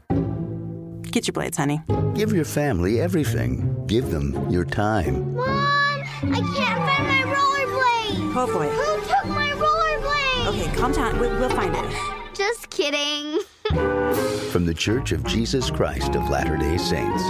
Get 1.11 1.27
your 1.27 1.33
blades, 1.33 1.57
honey. 1.57 1.81
Give 2.13 2.31
your 2.31 2.45
family 2.45 3.01
everything. 3.01 3.85
Give 3.87 4.11
them 4.11 4.49
your 4.49 4.63
time. 4.63 5.35
Mom, 5.35 5.47
I 5.47 6.41
can't 6.55 6.79
find 6.87 7.07
my 7.07 7.23
rollerblade. 7.35 8.33
Oh 8.33 8.47
boy. 8.47 8.69
Who 8.69 9.01
took 9.01 9.25
my 9.25 9.49
rollerblade? 9.51 10.47
Okay, 10.47 10.77
calm 10.77 10.93
down. 10.93 11.19
We'll, 11.19 11.37
we'll 11.39 11.49
find 11.49 11.75
it. 11.75 11.85
Just 12.33 12.69
kidding. 12.69 13.39
From 13.71 14.65
the 14.65 14.73
Church 14.73 15.13
of 15.13 15.23
Jesus 15.25 15.71
Christ 15.71 16.15
of 16.15 16.29
Latter 16.29 16.57
day 16.57 16.77
Saints. 16.77 17.23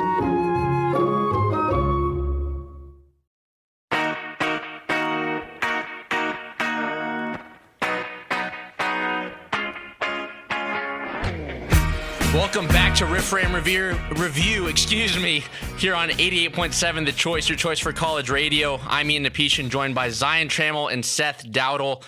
Welcome 12.34 12.68
back 12.70 12.96
to 12.96 13.06
Riff 13.06 13.32
Ram 13.32 13.54
Review, 13.54 13.96
review 14.16 14.66
excuse 14.66 15.16
me, 15.22 15.44
here 15.78 15.94
on 15.94 16.10
88.7 16.10 17.06
The 17.06 17.12
Choice, 17.12 17.48
your 17.50 17.58
choice 17.58 17.78
for 17.78 17.94
college 17.94 18.32
radio. 18.32 18.80
I'm 18.88 19.12
Ian 19.12 19.26
Napetian, 19.26 19.70
joined 19.70 19.94
by 19.94 20.10
Zion 20.10 20.48
Trammell 20.48 20.92
and 20.92 21.06
Seth 21.06 21.46
Dowdle. 21.46 22.04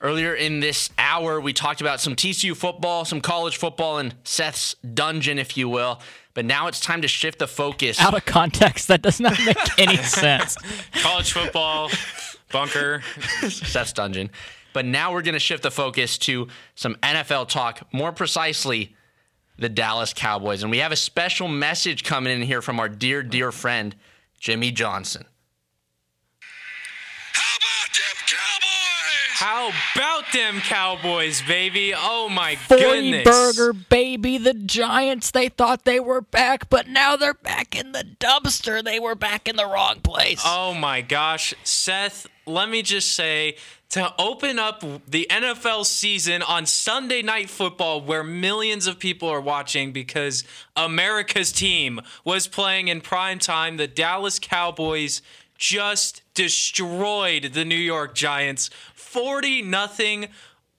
Earlier 0.00 0.34
in 0.34 0.60
this 0.60 0.90
hour, 0.96 1.40
we 1.40 1.52
talked 1.52 1.80
about 1.80 2.00
some 2.00 2.14
TCU 2.14 2.56
football, 2.56 3.04
some 3.04 3.20
college 3.20 3.56
football, 3.56 3.98
and 3.98 4.14
Seth's 4.22 4.76
dungeon, 4.94 5.38
if 5.40 5.56
you 5.56 5.68
will. 5.68 6.00
But 6.34 6.44
now 6.44 6.68
it's 6.68 6.78
time 6.78 7.02
to 7.02 7.08
shift 7.08 7.40
the 7.40 7.48
focus. 7.48 8.00
Out 8.00 8.14
of 8.14 8.24
context, 8.24 8.86
that 8.88 9.02
does 9.02 9.18
not 9.18 9.36
make 9.44 9.56
any 9.78 9.96
sense. 9.96 10.56
College 11.02 11.32
football, 11.32 11.90
bunker. 12.52 13.02
Seth's 13.48 13.92
dungeon. 13.92 14.30
But 14.72 14.84
now 14.84 15.12
we're 15.12 15.22
going 15.22 15.32
to 15.34 15.40
shift 15.40 15.64
the 15.64 15.70
focus 15.72 16.16
to 16.18 16.46
some 16.76 16.94
NFL 16.96 17.48
talk, 17.48 17.92
more 17.92 18.12
precisely, 18.12 18.94
the 19.58 19.68
Dallas 19.68 20.12
Cowboys. 20.14 20.62
And 20.62 20.70
we 20.70 20.78
have 20.78 20.92
a 20.92 20.96
special 20.96 21.48
message 21.48 22.04
coming 22.04 22.32
in 22.32 22.46
here 22.46 22.62
from 22.62 22.78
our 22.78 22.88
dear, 22.88 23.24
dear 23.24 23.50
friend, 23.50 23.96
Jimmy 24.38 24.70
Johnson. 24.70 25.24
How 29.40 29.70
about 29.94 30.24
them 30.32 30.58
Cowboys, 30.58 31.42
baby? 31.42 31.94
Oh 31.96 32.28
my 32.28 32.58
goodness. 32.68 33.22
burger 33.22 33.72
baby, 33.72 34.36
the 34.36 34.52
Giants. 34.52 35.30
They 35.30 35.48
thought 35.48 35.84
they 35.84 36.00
were 36.00 36.20
back, 36.20 36.68
but 36.68 36.88
now 36.88 37.14
they're 37.14 37.34
back 37.34 37.78
in 37.78 37.92
the 37.92 38.02
dumpster. 38.18 38.82
They 38.82 38.98
were 38.98 39.14
back 39.14 39.46
in 39.46 39.54
the 39.54 39.64
wrong 39.64 40.00
place. 40.00 40.42
Oh 40.44 40.74
my 40.74 41.02
gosh, 41.02 41.54
Seth, 41.62 42.26
let 42.46 42.68
me 42.68 42.82
just 42.82 43.12
say 43.12 43.54
to 43.90 44.12
open 44.18 44.58
up 44.58 44.82
the 45.06 45.28
NFL 45.30 45.86
season 45.86 46.42
on 46.42 46.66
Sunday 46.66 47.22
night 47.22 47.48
football 47.48 48.00
where 48.00 48.24
millions 48.24 48.88
of 48.88 48.98
people 48.98 49.28
are 49.28 49.40
watching 49.40 49.92
because 49.92 50.42
America's 50.74 51.52
team 51.52 52.00
was 52.24 52.48
playing 52.48 52.88
in 52.88 53.00
prime 53.02 53.38
time, 53.38 53.76
the 53.76 53.86
Dallas 53.86 54.40
Cowboys 54.40 55.22
just 55.58 56.22
destroyed 56.34 57.50
the 57.52 57.64
New 57.64 57.74
York 57.74 58.14
Giants 58.14 58.70
40 59.10 59.62
nothing. 59.62 60.28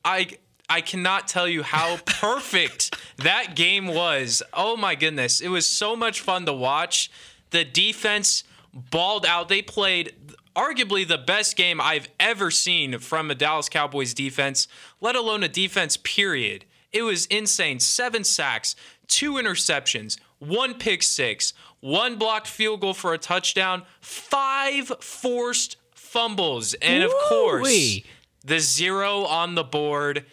I 0.05 0.37
I 0.69 0.81
cannot 0.81 1.27
tell 1.27 1.47
you 1.47 1.63
how 1.63 1.97
perfect 2.05 2.95
that 3.17 3.55
game 3.55 3.87
was. 3.87 4.43
Oh 4.53 4.77
my 4.77 4.95
goodness. 4.95 5.41
It 5.41 5.49
was 5.49 5.65
so 5.65 5.95
much 5.95 6.21
fun 6.21 6.45
to 6.45 6.53
watch. 6.53 7.09
The 7.49 7.65
defense 7.65 8.43
balled 8.73 9.25
out. 9.25 9.49
They 9.49 9.63
played 9.63 10.13
arguably 10.55 11.07
the 11.07 11.17
best 11.17 11.55
game 11.55 11.81
I've 11.81 12.07
ever 12.19 12.51
seen 12.51 12.99
from 12.99 13.31
a 13.31 13.35
Dallas 13.35 13.67
Cowboys 13.67 14.13
defense, 14.13 14.67
let 15.01 15.15
alone 15.15 15.41
a 15.41 15.47
defense, 15.47 15.97
period. 15.97 16.65
It 16.91 17.03
was 17.03 17.25
insane. 17.27 17.79
Seven 17.79 18.23
sacks, 18.23 18.75
two 19.07 19.33
interceptions, 19.33 20.19
one 20.37 20.75
pick 20.75 21.01
six, 21.01 21.53
one 21.79 22.17
blocked 22.17 22.47
field 22.47 22.81
goal 22.81 22.93
for 22.93 23.13
a 23.13 23.17
touchdown, 23.17 23.83
five 24.01 24.91
forced 24.99 25.77
fumbles, 25.93 26.73
and 26.75 27.03
of 27.03 27.11
course, 27.29 27.61
Woo-wee. 27.63 28.05
The 28.43 28.59
zero 28.59 29.25
on 29.25 29.55
the 29.55 29.63
board. 29.63 30.25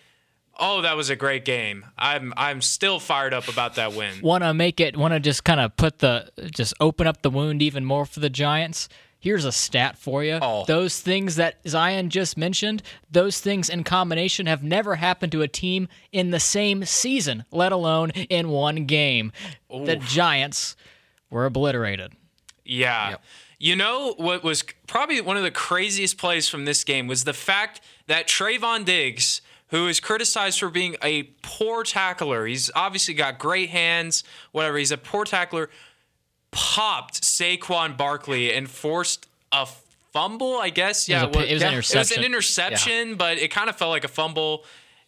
Oh, 0.59 0.80
that 0.82 0.96
was 0.96 1.11
a 1.11 1.16
great 1.16 1.44
game. 1.44 1.84
I'm 1.98 2.32
I'm 2.36 2.62
still 2.62 2.98
fired 2.98 3.34
up 3.34 3.48
about 3.48 3.74
that 3.74 3.92
win. 3.94 4.20
Want 4.22 4.42
to 4.42 4.54
make 4.54 4.80
it? 4.80 4.96
Want 4.96 5.12
to 5.12 5.20
just 5.20 5.44
kind 5.44 5.61
of 5.61 5.76
put 5.76 5.98
the 5.98 6.30
just 6.50 6.72
open 6.80 7.07
up 7.07 7.22
the 7.22 7.30
wound 7.30 7.62
even 7.62 7.84
more 7.84 8.07
for 8.07 8.20
the 8.20 8.30
Giants? 8.30 8.88
Here's 9.18 9.44
a 9.44 9.52
stat 9.52 9.98
for 9.98 10.22
you. 10.22 10.38
Oh. 10.40 10.64
Those 10.66 11.00
things 11.00 11.36
that 11.36 11.57
Zion 11.66 12.11
just 12.11 12.36
mentioned, 12.36 12.82
those 13.11 13.40
things 13.40 13.68
in 13.68 13.82
combination 13.82 14.46
have 14.46 14.62
never 14.62 14.94
happened 14.94 15.32
to 15.32 15.42
a 15.42 15.48
team 15.48 15.88
in 16.12 16.30
the 16.30 16.38
same 16.38 16.84
season, 16.84 17.44
let 17.50 17.72
alone 17.72 18.11
in 18.11 18.50
one 18.50 18.84
game. 18.84 19.32
The 19.68 19.96
Giants 19.96 20.76
were 21.28 21.44
obliterated. 21.44 22.12
Yeah. 22.64 23.16
You 23.66 23.74
know 23.74 24.14
what 24.16 24.44
was 24.44 24.62
probably 24.86 25.20
one 25.20 25.36
of 25.36 25.42
the 25.42 25.50
craziest 25.50 26.18
plays 26.18 26.48
from 26.48 26.66
this 26.66 26.84
game 26.84 27.08
was 27.08 27.24
the 27.24 27.32
fact 27.32 27.80
that 28.06 28.28
Trevon 28.28 28.84
Diggs, 28.84 29.40
who 29.70 29.88
is 29.88 29.98
criticized 29.98 30.60
for 30.60 30.70
being 30.70 30.94
a 31.02 31.24
poor 31.42 31.82
tackler, 31.82 32.46
he's 32.46 32.70
obviously 32.76 33.14
got 33.14 33.40
great 33.40 33.70
hands, 33.70 34.22
whatever, 34.52 34.78
he's 34.78 34.92
a 34.92 34.96
poor 34.96 35.24
tackler, 35.24 35.68
popped 36.52 37.22
Saquon 37.22 37.96
Barkley 37.96 38.52
and 38.52 38.70
forced 38.70 39.26
a 39.50 39.66
fumble, 40.12 40.58
I 40.58 40.70
guess. 40.70 41.08
Yeah, 41.08 41.24
was 41.24 41.36
a 41.36 41.50
it 41.50 41.54
was 41.54 41.62
an 41.64 41.72
It 41.72 41.76
was 41.76 41.92
interception. 41.92 42.18
an 42.20 42.24
interception, 42.24 43.14
but 43.16 43.38
it 43.38 43.50
kind 43.50 43.68
of 43.68 43.74
felt 43.74 43.90
like 43.90 44.04
a 44.04 44.08
fumble. 44.08 44.64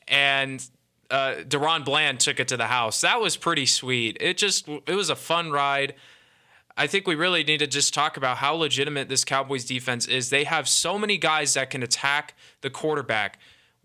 And 0.09 0.67
uh, 1.13 1.37
DaRon 1.47 1.85
Bland 1.85 2.19
took 2.19 2.41
it 2.41 2.49
to 2.49 2.57
the 2.57 2.67
house. 2.67 3.03
That 3.03 3.21
was 3.21 3.37
pretty 3.37 3.67
sweet. 3.67 4.17
It 4.21 4.37
just 4.37 4.67
it 4.67 4.97
was 4.97 5.11
a 5.11 5.17
fun 5.17 5.53
ride. 5.53 5.95
I 6.79 6.87
think 6.87 7.09
we 7.09 7.17
really 7.17 7.43
need 7.43 7.59
to 7.59 7.67
just 7.67 7.93
talk 7.93 8.17
about 8.17 8.37
how 8.37 8.55
legitimate 8.55 9.09
this 9.09 9.25
Cowboys 9.25 9.65
defense 9.65 10.07
is. 10.07 10.31
They 10.31 10.45
have 10.45 10.69
so 10.69 10.97
many 10.97 11.19
guys 11.19 11.55
that 11.55 11.71
can 11.71 11.83
attack 11.83 12.35
the 12.61 12.71
quarterback. 12.71 13.41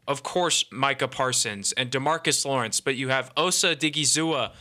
Of 0.08 0.22
course, 0.22 0.66
Micah 0.72 1.08
Parsons 1.08 1.72
and 1.72 1.90
Demarcus 1.90 2.46
Lawrence, 2.46 2.82
but 2.82 2.96
you 2.96 3.10
have 3.10 3.32
Osa 3.36 3.76
Odighizuwa 3.76 4.52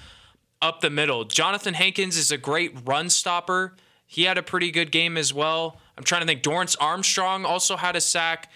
up 0.62 0.80
the 0.80 0.88
middle. 0.88 1.26
Johnathan 1.26 1.74
Hankins 1.74 2.16
is 2.16 2.30
a 2.30 2.38
great 2.38 2.72
run 2.86 3.10
stopper. 3.10 3.76
He 4.06 4.22
had 4.22 4.38
a 4.38 4.42
pretty 4.42 4.70
good 4.70 4.90
game 4.90 5.18
as 5.18 5.34
well. 5.34 5.78
I'm 5.98 6.04
trying 6.04 6.22
to 6.22 6.26
think. 6.26 6.42
Dorance 6.42 6.76
Armstrong 6.80 7.44
also 7.44 7.76
had 7.76 7.96
a 7.96 8.00
sack. 8.00 8.50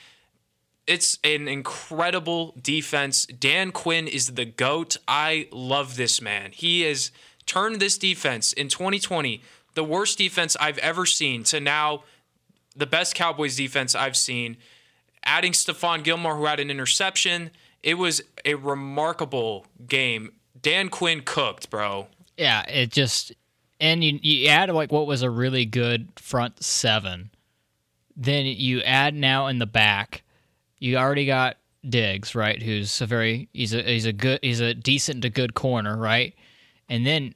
It's 0.86 1.18
an 1.22 1.48
incredible 1.48 2.54
defense. 2.62 3.26
Dan 3.26 3.72
Quinn 3.72 4.08
is 4.08 4.34
the 4.34 4.44
GOAT. 4.46 4.96
I 5.06 5.48
love 5.50 5.96
this 5.96 6.22
man. 6.22 6.52
He 6.52 6.82
has 6.82 7.10
turned 7.46 7.80
this 7.80 7.96
defense 7.96 8.52
in 8.52 8.68
2020, 8.68 9.42
the 9.76 9.84
worst 9.84 10.18
defense 10.18 10.56
I've 10.58 10.78
ever 10.78 11.06
seen, 11.06 11.44
to 11.44 11.60
now 11.60 12.02
the 12.74 12.86
best 12.86 13.14
Cowboys 13.14 13.56
defense 13.56 13.94
I've 13.94 14.16
seen. 14.16 14.56
Adding 15.22 15.52
Stephon 15.52 16.02
Gilmore, 16.02 16.36
who 16.36 16.46
had 16.46 16.58
an 16.58 16.70
interception. 16.70 17.50
It 17.82 17.94
was 17.94 18.22
a 18.44 18.54
remarkable 18.54 19.66
game. 19.86 20.32
Dan 20.60 20.88
Quinn 20.88 21.22
cooked, 21.24 21.70
bro. 21.70 22.08
Yeah, 22.36 22.62
it 22.62 22.90
just 22.90 23.32
and 23.78 24.02
you 24.02 24.18
you 24.22 24.48
add 24.48 24.70
like 24.70 24.90
what 24.90 25.06
was 25.06 25.22
a 25.22 25.30
really 25.30 25.64
good 25.64 26.08
front 26.16 26.62
seven. 26.62 27.30
Then 28.16 28.46
you 28.46 28.80
add 28.80 29.14
now 29.14 29.46
in 29.46 29.58
the 29.58 29.66
back, 29.66 30.22
you 30.78 30.96
already 30.96 31.26
got 31.26 31.58
Diggs, 31.86 32.34
right? 32.34 32.62
Who's 32.62 33.00
a 33.00 33.06
very 33.06 33.48
he's 33.52 33.74
a 33.74 33.82
he's 33.82 34.06
a 34.06 34.12
good 34.12 34.40
he's 34.42 34.60
a 34.60 34.74
decent 34.74 35.22
to 35.22 35.30
good 35.30 35.54
corner, 35.54 35.96
right? 35.96 36.34
And 36.88 37.06
then 37.06 37.34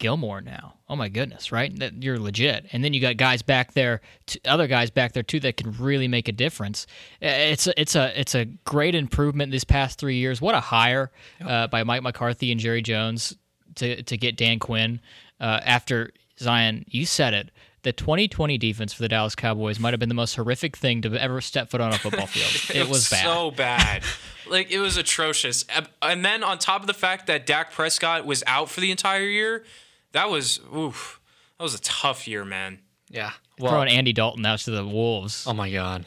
Gilmore 0.00 0.40
now. 0.40 0.74
Oh 0.88 0.96
my 0.96 1.08
goodness, 1.08 1.52
right? 1.52 1.78
That 1.78 2.02
you're 2.02 2.18
legit. 2.18 2.66
And 2.72 2.82
then 2.82 2.92
you 2.92 3.00
got 3.00 3.16
guys 3.16 3.42
back 3.42 3.74
there, 3.74 4.00
t- 4.26 4.40
other 4.44 4.66
guys 4.66 4.90
back 4.90 5.12
there 5.12 5.22
too 5.22 5.38
that 5.40 5.56
can 5.56 5.70
really 5.78 6.08
make 6.08 6.26
a 6.26 6.32
difference. 6.32 6.88
It's 7.20 7.68
a, 7.68 7.80
it's 7.80 7.94
a 7.94 8.18
it's 8.18 8.34
a 8.34 8.46
great 8.46 8.96
improvement 8.96 9.52
these 9.52 9.62
past 9.62 10.00
three 10.00 10.16
years. 10.16 10.40
What 10.40 10.56
a 10.56 10.60
hire 10.60 11.12
uh, 11.44 11.68
by 11.68 11.84
Mike 11.84 12.02
McCarthy 12.02 12.50
and 12.50 12.58
Jerry 12.60 12.82
Jones 12.82 13.36
to 13.76 14.02
to 14.02 14.16
get 14.16 14.36
Dan 14.36 14.58
Quinn 14.58 15.00
uh, 15.38 15.60
after 15.64 16.10
Zion. 16.40 16.84
You 16.88 17.06
said 17.06 17.34
it. 17.34 17.50
The 17.82 17.92
2020 17.92 18.58
defense 18.58 18.92
for 18.92 19.00
the 19.00 19.08
Dallas 19.08 19.34
Cowboys 19.34 19.80
might 19.80 19.94
have 19.94 20.00
been 20.00 20.10
the 20.10 20.14
most 20.14 20.36
horrific 20.36 20.76
thing 20.76 21.00
to 21.02 21.14
ever 21.14 21.40
step 21.40 21.70
foot 21.70 21.80
on 21.80 21.94
a 21.94 21.98
football 21.98 22.26
field. 22.26 22.76
It, 22.76 22.90
was 22.90 23.08
bad. 23.08 23.24
so 23.24 23.50
bad. 23.50 24.02
like 24.50 24.70
it 24.70 24.80
was 24.80 24.98
atrocious. 24.98 25.64
And 26.02 26.22
then 26.22 26.42
on 26.44 26.58
top 26.58 26.82
of 26.82 26.86
the 26.86 26.94
fact 26.94 27.26
that 27.28 27.46
Dak 27.46 27.72
Prescott 27.72 28.26
was 28.26 28.44
out 28.46 28.68
for 28.68 28.80
the 28.80 28.90
entire 28.90 29.24
year, 29.24 29.64
that 30.12 30.30
was 30.30 30.60
oof. 30.74 31.20
That 31.58 31.64
was 31.64 31.74
a 31.74 31.80
tough 31.80 32.26
year, 32.26 32.44
man. 32.44 32.78
Yeah. 33.10 33.32
Well, 33.58 33.72
Throwing 33.72 33.88
Andy 33.88 34.12
Dalton 34.12 34.46
out 34.46 34.60
to 34.60 34.70
the 34.70 34.86
Wolves. 34.86 35.44
oh 35.46 35.52
my 35.52 35.70
God. 35.70 36.06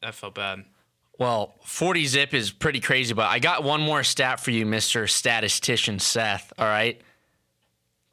That 0.00 0.14
felt 0.14 0.34
bad. 0.34 0.64
Well, 1.18 1.54
40 1.64 2.06
zip 2.06 2.34
is 2.34 2.50
pretty 2.50 2.80
crazy, 2.80 3.14
but 3.14 3.26
I 3.26 3.38
got 3.38 3.62
one 3.64 3.80
more 3.80 4.02
stat 4.02 4.40
for 4.40 4.50
you, 4.50 4.64
Mr. 4.66 5.08
Statistician 5.08 5.98
Seth. 5.98 6.52
All 6.58 6.66
right. 6.66 7.00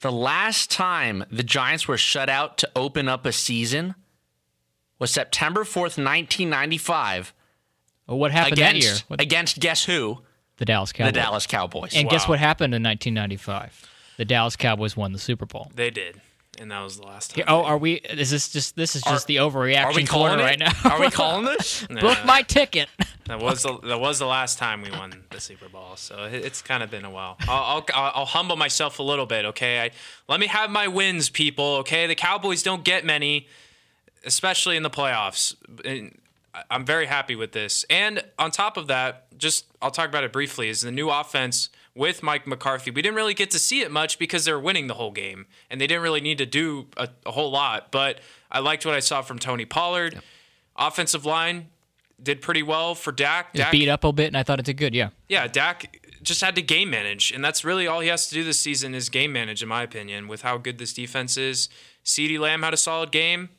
The 0.02 0.12
last 0.12 0.70
time 0.72 1.26
the 1.32 1.44
Giants 1.44 1.88
were 1.88 1.98
shut 1.98 2.30
out 2.30 2.58
to 2.60 2.70
open 2.76 3.08
up 3.10 3.26
a 3.26 3.32
season 3.32 3.96
was 5.00 5.12
September 5.12 5.64
4th, 5.64 5.98
1995, 5.98 7.34
Well, 8.08 8.18
what 8.18 8.32
happened 8.32 8.58
that 8.58 8.76
year? 8.76 8.92
against, 8.92 9.10
What- 9.10 9.22
against 9.22 9.60
guess 9.60 9.86
who? 9.86 10.22
the 10.58 10.66
Dallas 10.66 10.92
Cowboys. 10.92 11.14
The 11.14 11.20
Dallas 11.20 11.48
Cowboys. 11.48 11.94
And 11.96 12.10
guess 12.10 12.28
what 12.28 12.38
happened 12.40 12.76
in 12.76 12.84
1995? 12.84 13.88
The 14.20 14.26
Dallas 14.26 14.57
Cowboys 14.57 14.97
won 14.97 15.13
the 15.13 15.17
Super 15.17 15.45
Bowl. 15.45 15.72
They 15.74 15.89
did, 15.91 16.20
and 16.59 16.70
that 16.72 16.82
was 16.82 16.97
the 16.97 17.05
last 17.07 17.34
time. 17.34 17.45
Oh, 17.47 17.63
are 17.63 17.78
we? 17.78 17.93
Is 17.93 18.30
this 18.32 18.49
just? 18.49 18.76
This 18.76 18.93
is 18.97 19.01
just 19.03 19.28
the 19.28 19.38
overreaction 19.38 19.86
Are 19.86 19.93
we 19.93 20.05
corner 20.05 20.36
calling 20.36 20.45
right 20.45 20.59
now. 20.59 20.74
Are 20.84 20.99
we 20.99 21.09
calling 21.09 21.45
this? 21.57 21.88
Book 21.89 22.17
my 22.26 22.41
ticket. 22.41 22.89
That 23.30 23.39
was 23.39 23.61
the, 23.61 23.78
that 23.84 23.99
was 23.99 24.17
the 24.17 24.26
last 24.26 24.57
time 24.57 24.82
we 24.82 24.89
won 24.89 25.13
the 25.30 25.39
Super 25.39 25.70
Bowl, 25.70 25.95
so 25.97 26.24
it- 26.24 26.43
it's 26.43 26.63
kind 26.63 26.82
of 26.82 26.89
been 26.89 27.05
a 27.05 27.11
while. 27.11 27.38
I'll, 27.47 27.86
I'll 27.93 28.11
I'll 28.15 28.26
humble 28.26 28.55
myself 28.55 28.97
a 28.97 29.03
little 29.03 29.28
bit, 29.28 29.45
okay? 29.45 29.80
I, 29.82 29.91
let 30.28 30.39
me 30.39 30.47
have 30.47 30.72
my 30.72 30.88
wins, 30.88 31.30
people. 31.30 31.76
Okay, 31.82 32.07
the 32.07 32.15
Cowboys 32.15 32.63
don't 32.63 32.84
get 32.84 33.05
many, 33.05 33.47
especially 34.26 34.78
in 34.78 34.82
the 34.84 34.89
playoffs. 34.89 35.53
And 35.86 36.17
I'm 36.70 36.86
very 36.86 37.05
happy 37.05 37.36
with 37.36 37.51
this. 37.51 37.86
And 37.89 38.24
on 38.38 38.51
top 38.51 38.78
of 38.78 38.88
that, 38.88 39.38
just 39.38 39.66
I'll 39.82 39.91
talk 39.91 40.10
about 40.10 40.24
it 40.24 40.34
briefly. 40.34 40.70
Is 40.70 40.82
the 40.82 40.91
new 40.91 41.10
offense 41.10 41.70
with 41.95 42.24
Mike 42.24 42.47
McCarthy. 42.47 42.91
We 42.91 43.01
didn't 43.01 43.16
really 43.16 43.34
get 43.34 43.51
to 43.51 43.60
see 43.60 43.82
it 43.82 43.91
much 43.91 44.20
because 44.20 44.45
they 44.45 44.53
were 44.53 44.60
winning 44.60 44.88
the 44.88 44.93
whole 44.93 45.12
game 45.12 45.47
and 45.70 45.82
they 45.82 45.88
didn't 45.88 46.03
really 46.03 46.22
need 46.22 46.38
to 46.38 46.45
do 46.45 46.88
a, 46.95 47.10
a 47.26 47.32
whole 47.32 47.51
lot. 47.51 47.91
But 47.91 48.20
I 48.49 48.60
liked 48.60 48.86
what 48.86 48.95
I 48.95 48.99
saw 48.99 49.22
from 49.22 49.38
Tony 49.38 49.66
Pollard. 49.66 50.14
Yep. 50.14 50.24
Offensive 50.78 51.26
line 51.26 51.68
did 52.22 52.41
pretty 52.41 52.64
well 52.64 52.95
for 52.95 53.12
Dak. 53.12 53.53
Dak 53.53 53.72
beat 53.72 53.89
up 53.89 54.03
a 54.03 54.14
bit, 54.14 54.28
and 54.28 54.38
I 54.38 54.43
thought 54.43 54.60
it 54.60 54.66
did 54.66 54.78
good. 54.78 54.95
Yeah. 54.95 55.10
Yeah, 55.28 55.47
Dak 55.47 55.99
just 56.22 56.41
had 56.41 56.55
to 56.55 56.62
game 56.62 56.89
manage, 56.89 57.32
and 57.32 57.43
that's 57.43 57.66
really 57.66 57.88
all 57.88 57.99
he 57.99 58.07
has 58.07 58.28
to 58.30 58.36
do 58.36 58.43
this 58.43 58.60
season 58.60 58.95
is 58.95 59.10
game 59.10 59.34
manage, 59.34 59.62
in 59.62 59.70
my 59.70 59.84
opinion, 59.84 60.28
with 60.28 60.41
how 60.41 60.57
good 60.57 60.78
this 60.78 60.93
defense 60.93 61.38
is. 61.38 61.70
CeeDee 62.05 62.39
Lamb 62.39 62.64
had 62.64 62.74
a 62.74 62.78
solid 62.78 63.12
game. 63.12 63.49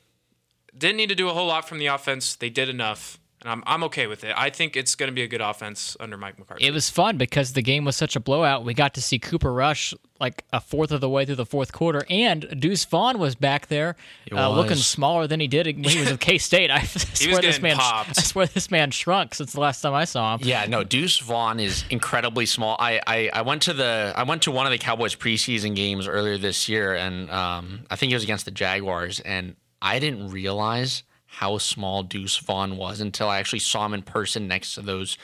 Didn't 0.77 0.97
need 0.97 1.09
to 1.09 1.15
do 1.15 1.29
a 1.29 1.33
whole 1.33 1.47
lot 1.47 1.69
from 1.69 1.79
the 1.79 1.87
offense. 1.87 2.37
They 2.37 2.51
did 2.51 2.69
enough 2.69 3.19
and 3.43 3.51
I'm 3.51 3.63
I'm 3.67 3.85
okay 3.85 4.07
with 4.07 4.25
it. 4.25 4.35
I 4.37 4.51
think 4.51 4.77
it's 4.77 4.95
going 4.95 5.09
to 5.09 5.15
be 5.15 5.23
a 5.23 5.29
good 5.29 5.41
offense 5.41 5.97
under 5.99 6.17
Mike 6.17 6.39
McCarthy. 6.39 6.67
It 6.67 6.73
was 6.73 6.91
fun 6.91 7.17
because 7.17 7.55
the 7.55 7.63
game 7.63 7.85
was 7.85 7.97
such 7.97 8.17
a 8.17 8.21
blowout. 8.21 8.65
We 8.65 8.75
got 8.75 8.95
to 8.95 9.03
see 9.03 9.19
Cooper 9.19 9.53
Rush 9.53 9.95
like 10.19 10.45
a 10.53 10.61
fourth 10.61 10.93
of 10.93 11.01
the 11.01 11.09
way 11.09 11.25
through 11.25 11.37
the 11.37 11.47
fourth 11.47 11.73
quarter, 11.73 12.05
and 12.11 12.61
Deuce 12.61 12.85
Vaughn 12.85 13.19
was 13.19 13.35
back 13.35 13.69
there, 13.69 13.97
uh, 14.31 14.51
looking 14.51 14.77
smaller 14.77 15.27
than 15.27 15.41
he 15.41 15.49
did 15.49 15.67
when 15.67 15.85
he 15.85 16.01
was 16.01 16.13
at 16.13 16.21
K 16.21 16.37
State. 16.37 16.71
I 16.71 16.83
swear 16.85 17.41
this 17.41 17.63
man, 17.63 17.77
popped. 17.77 18.19
I 18.19 18.23
swear 18.23 18.47
this 18.47 18.71
man 18.71 18.91
shrunk 18.91 19.35
since 19.35 19.55
the 19.55 19.61
last 19.61 19.81
time 19.81 19.95
I 19.95 20.05
saw 20.05 20.35
him. 20.35 20.41
Yeah, 20.43 20.67
no, 20.67 20.85
Deuce 20.85 21.19
Vaughn 21.19 21.61
is 21.61 21.85
incredibly 21.89 22.45
small. 22.45 22.77
I, 22.79 23.01
I, 23.07 23.31
I 23.33 23.43
went 23.43 23.63
to 23.63 23.73
the 23.73 24.13
I 24.15 24.25
went 24.25 24.43
to 24.43 24.51
one 24.51 24.67
of 24.67 24.73
the 24.73 24.79
Cowboys 24.79 25.17
preseason 25.17 25.75
games 25.75 26.07
earlier 26.07 26.37
this 26.37 26.69
year, 26.69 26.95
and 26.95 27.31
um, 27.31 27.87
I 27.89 27.97
think 27.97 28.13
it 28.13 28.17
was 28.17 28.25
against 28.25 28.45
the 28.45 28.51
Jaguars, 28.51 29.21
and 29.21 29.57
I 29.83 29.99
didn't 29.99 30.31
realize 30.31 31.03
how 31.27 31.59
small 31.59 32.03
Deuce 32.03 32.37
Vaughn 32.39 32.77
was 32.77 33.01
until 33.01 33.29
I 33.29 33.39
actually 33.39 33.61
saw 33.61 33.87
him 33.87 33.95
in 33.95 34.03
person 34.03 34.49
next 34.49 34.75
to 34.75 34.83
those 34.83 35.17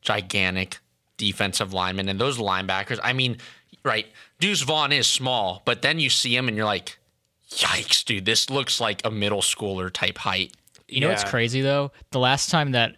gigantic 0.00 0.78
defensive 1.16 1.72
linemen 1.72 2.08
and 2.08 2.20
those 2.20 2.38
linebackers. 2.38 2.98
I 3.02 3.12
mean, 3.12 3.36
right, 3.84 4.06
Deuce 4.40 4.62
Vaughn 4.62 4.92
is 4.92 5.06
small, 5.06 5.62
but 5.64 5.82
then 5.82 5.98
you 5.98 6.10
see 6.10 6.34
him 6.34 6.48
and 6.48 6.56
you're 6.56 6.66
like, 6.66 6.98
yikes, 7.50 8.04
dude, 8.04 8.24
this 8.24 8.50
looks 8.50 8.80
like 8.80 9.02
a 9.04 9.10
middle 9.10 9.42
schooler 9.42 9.92
type 9.92 10.18
height. 10.18 10.52
You 10.88 11.00
know 11.00 11.08
what's 11.08 11.24
crazy 11.24 11.60
though? 11.60 11.92
The 12.10 12.18
last 12.18 12.50
time 12.50 12.72
that 12.72 12.96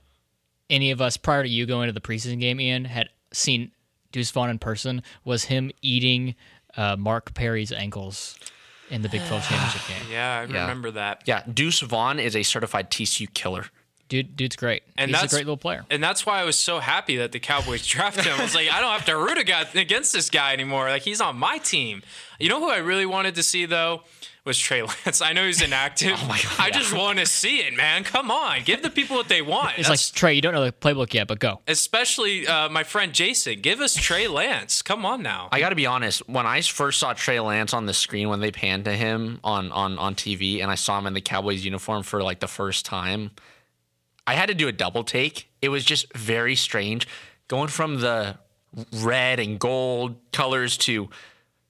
any 0.70 0.90
of 0.90 1.00
us 1.00 1.16
prior 1.16 1.42
to 1.42 1.48
you 1.48 1.66
going 1.66 1.86
to 1.88 1.92
the 1.92 2.00
preseason 2.00 2.40
game, 2.40 2.60
Ian, 2.60 2.84
had 2.84 3.08
seen 3.32 3.70
Deuce 4.12 4.30
Vaughn 4.30 4.50
in 4.50 4.58
person 4.58 5.02
was 5.24 5.44
him 5.44 5.70
eating 5.82 6.34
uh, 6.76 6.96
Mark 6.96 7.34
Perry's 7.34 7.72
ankles 7.72 8.36
in 8.90 9.02
the 9.02 9.08
Big 9.08 9.22
12 9.26 9.42
championship 9.48 9.88
game. 9.88 10.12
Yeah, 10.12 10.38
I 10.38 10.42
remember 10.42 10.90
that. 10.92 11.22
Yeah, 11.26 11.42
Deuce 11.52 11.80
Vaughn 11.80 12.18
is 12.18 12.36
a 12.36 12.42
certified 12.42 12.90
TCU 12.90 13.32
killer. 13.32 13.66
Dude, 14.08 14.36
dude's 14.36 14.54
great. 14.54 14.84
And 14.96 15.10
He's 15.10 15.20
that's, 15.20 15.32
a 15.32 15.36
great 15.36 15.46
little 15.46 15.56
player. 15.56 15.84
And 15.90 16.02
that's 16.02 16.24
why 16.24 16.40
I 16.40 16.44
was 16.44 16.56
so 16.56 16.78
happy 16.78 17.16
that 17.16 17.32
the 17.32 17.40
Cowboys 17.40 17.84
drafted 17.86 18.24
him. 18.24 18.38
I 18.38 18.42
was 18.42 18.54
like, 18.54 18.70
I 18.70 18.80
don't 18.80 18.92
have 18.92 19.04
to 19.06 19.16
root 19.16 19.38
against 19.38 20.12
this 20.12 20.30
guy 20.30 20.52
anymore. 20.52 20.88
Like 20.88 21.02
he's 21.02 21.20
on 21.20 21.36
my 21.36 21.58
team. 21.58 22.02
You 22.38 22.48
know 22.48 22.60
who 22.60 22.70
I 22.70 22.78
really 22.78 23.06
wanted 23.06 23.34
to 23.34 23.42
see 23.42 23.66
though 23.66 24.02
was 24.46 24.58
Trey 24.58 24.82
Lance. 24.82 25.20
I 25.20 25.32
know 25.32 25.44
he's 25.44 25.60
inactive. 25.60 26.12
oh 26.22 26.26
my 26.26 26.38
God, 26.40 26.54
I 26.58 26.66
yeah. 26.68 26.70
just 26.70 26.94
want 26.94 27.18
to 27.18 27.26
see 27.26 27.58
it, 27.58 27.74
man. 27.74 28.04
Come 28.04 28.30
on, 28.30 28.62
give 28.64 28.82
the 28.82 28.90
people 28.90 29.16
what 29.16 29.28
they 29.28 29.42
want. 29.42 29.78
It's 29.78 29.88
That's, 29.88 30.10
like 30.10 30.16
Trey, 30.16 30.34
you 30.34 30.40
don't 30.40 30.54
know 30.54 30.64
the 30.64 30.72
playbook 30.72 31.12
yet, 31.12 31.26
but 31.26 31.38
go. 31.38 31.60
Especially 31.66 32.46
uh, 32.46 32.68
my 32.68 32.84
friend 32.84 33.12
Jason, 33.12 33.60
give 33.60 33.80
us 33.80 33.94
Trey 33.94 34.28
Lance. 34.28 34.80
Come 34.80 35.04
on 35.04 35.22
now. 35.22 35.48
I 35.52 35.60
got 35.60 35.70
to 35.70 35.74
be 35.74 35.86
honest. 35.86 36.26
When 36.28 36.46
I 36.46 36.62
first 36.62 37.00
saw 37.00 37.12
Trey 37.12 37.40
Lance 37.40 37.74
on 37.74 37.86
the 37.86 37.94
screen 37.94 38.28
when 38.28 38.40
they 38.40 38.50
panned 38.50 38.84
to 38.86 38.92
him 38.92 39.40
on 39.44 39.72
on 39.72 39.98
on 39.98 40.14
TV, 40.14 40.62
and 40.62 40.70
I 40.70 40.76
saw 40.76 40.98
him 40.98 41.06
in 41.06 41.14
the 41.14 41.20
Cowboys 41.20 41.64
uniform 41.64 42.04
for 42.04 42.22
like 42.22 42.40
the 42.40 42.48
first 42.48 42.86
time, 42.86 43.32
I 44.26 44.34
had 44.34 44.46
to 44.46 44.54
do 44.54 44.68
a 44.68 44.72
double 44.72 45.04
take. 45.04 45.50
It 45.60 45.68
was 45.68 45.84
just 45.84 46.12
very 46.16 46.54
strange 46.54 47.08
going 47.48 47.68
from 47.68 48.00
the 48.00 48.38
red 48.92 49.40
and 49.40 49.58
gold 49.58 50.16
colors 50.32 50.76
to 50.76 51.08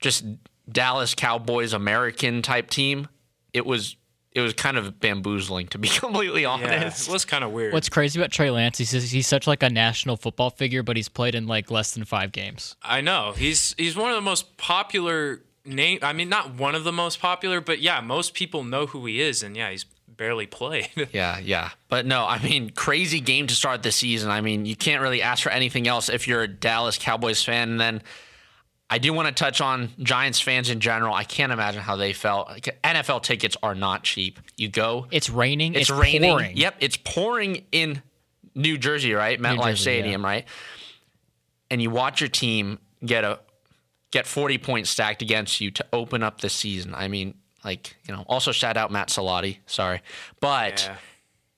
just 0.00 0.24
Dallas 0.70 1.14
Cowboys 1.14 1.72
American 1.72 2.42
type 2.42 2.70
team, 2.70 3.08
it 3.52 3.64
was 3.64 3.96
it 4.32 4.40
was 4.42 4.52
kind 4.52 4.76
of 4.76 5.00
bamboozling 5.00 5.66
to 5.68 5.78
be 5.78 5.88
completely 5.88 6.44
honest. 6.44 7.06
Yeah, 7.06 7.10
it 7.10 7.12
was 7.12 7.24
kind 7.24 7.42
of 7.42 7.52
weird. 7.52 7.72
What's 7.72 7.88
crazy 7.88 8.20
about 8.20 8.30
Trey 8.30 8.50
Lance? 8.50 8.78
He's 8.78 8.90
he's 9.10 9.26
such 9.26 9.46
like 9.46 9.62
a 9.62 9.70
national 9.70 10.16
football 10.16 10.50
figure, 10.50 10.82
but 10.82 10.96
he's 10.96 11.08
played 11.08 11.34
in 11.34 11.46
like 11.46 11.70
less 11.70 11.92
than 11.92 12.04
five 12.04 12.32
games. 12.32 12.76
I 12.82 13.00
know 13.00 13.32
he's 13.36 13.74
he's 13.78 13.96
one 13.96 14.10
of 14.10 14.16
the 14.16 14.22
most 14.22 14.56
popular 14.58 15.42
name. 15.64 16.00
I 16.02 16.12
mean, 16.12 16.28
not 16.28 16.54
one 16.54 16.74
of 16.74 16.84
the 16.84 16.92
most 16.92 17.20
popular, 17.20 17.60
but 17.60 17.80
yeah, 17.80 18.00
most 18.00 18.34
people 18.34 18.62
know 18.62 18.86
who 18.86 19.06
he 19.06 19.20
is, 19.20 19.42
and 19.42 19.56
yeah, 19.56 19.70
he's 19.70 19.86
barely 20.06 20.46
played. 20.46 20.90
yeah, 21.12 21.38
yeah. 21.38 21.70
But 21.88 22.06
no, 22.06 22.26
I 22.26 22.42
mean, 22.42 22.70
crazy 22.70 23.20
game 23.20 23.46
to 23.46 23.54
start 23.54 23.82
the 23.82 23.92
season. 23.92 24.30
I 24.30 24.40
mean, 24.40 24.66
you 24.66 24.76
can't 24.76 25.02
really 25.02 25.22
ask 25.22 25.42
for 25.42 25.50
anything 25.50 25.86
else 25.86 26.08
if 26.08 26.26
you're 26.28 26.42
a 26.42 26.48
Dallas 26.48 26.98
Cowboys 26.98 27.42
fan. 27.42 27.70
And 27.70 27.80
then 27.80 28.02
I 28.88 28.98
do 28.98 29.12
want 29.12 29.26
to 29.26 29.34
touch 29.34 29.60
on 29.60 29.90
Giants 29.98 30.40
fans 30.40 30.70
in 30.70 30.78
general. 30.78 31.12
I 31.12 31.24
can't 31.24 31.52
imagine 31.52 31.80
how 31.82 31.96
they 31.96 32.12
felt. 32.12 32.48
NFL 32.84 33.22
tickets 33.22 33.56
are 33.62 33.74
not 33.74 34.04
cheap. 34.04 34.38
You 34.56 34.68
go. 34.68 35.08
It's 35.10 35.28
raining. 35.28 35.74
It's, 35.74 35.90
it's 35.90 35.98
raining. 35.98 36.30
Pouring. 36.30 36.56
Yep, 36.56 36.76
it's 36.80 36.96
pouring 36.96 37.64
in 37.72 38.02
New 38.54 38.78
Jersey, 38.78 39.12
right? 39.12 39.40
MetLife 39.40 39.64
Jersey, 39.70 39.82
Stadium, 39.82 40.22
yeah. 40.22 40.28
right? 40.28 40.44
And 41.70 41.82
you 41.82 41.90
watch 41.90 42.20
your 42.20 42.28
team 42.28 42.78
get 43.04 43.24
a 43.24 43.40
get 44.12 44.26
40 44.26 44.58
points 44.58 44.90
stacked 44.90 45.20
against 45.20 45.60
you 45.60 45.70
to 45.72 45.84
open 45.92 46.22
up 46.22 46.40
the 46.40 46.48
season. 46.48 46.94
I 46.94 47.08
mean, 47.08 47.34
like, 47.64 47.96
you 48.06 48.14
know, 48.14 48.24
also 48.28 48.52
shout 48.52 48.76
out 48.76 48.92
Matt 48.92 49.08
Salati, 49.08 49.58
sorry. 49.66 50.00
But 50.40 50.84
yeah. 50.88 50.96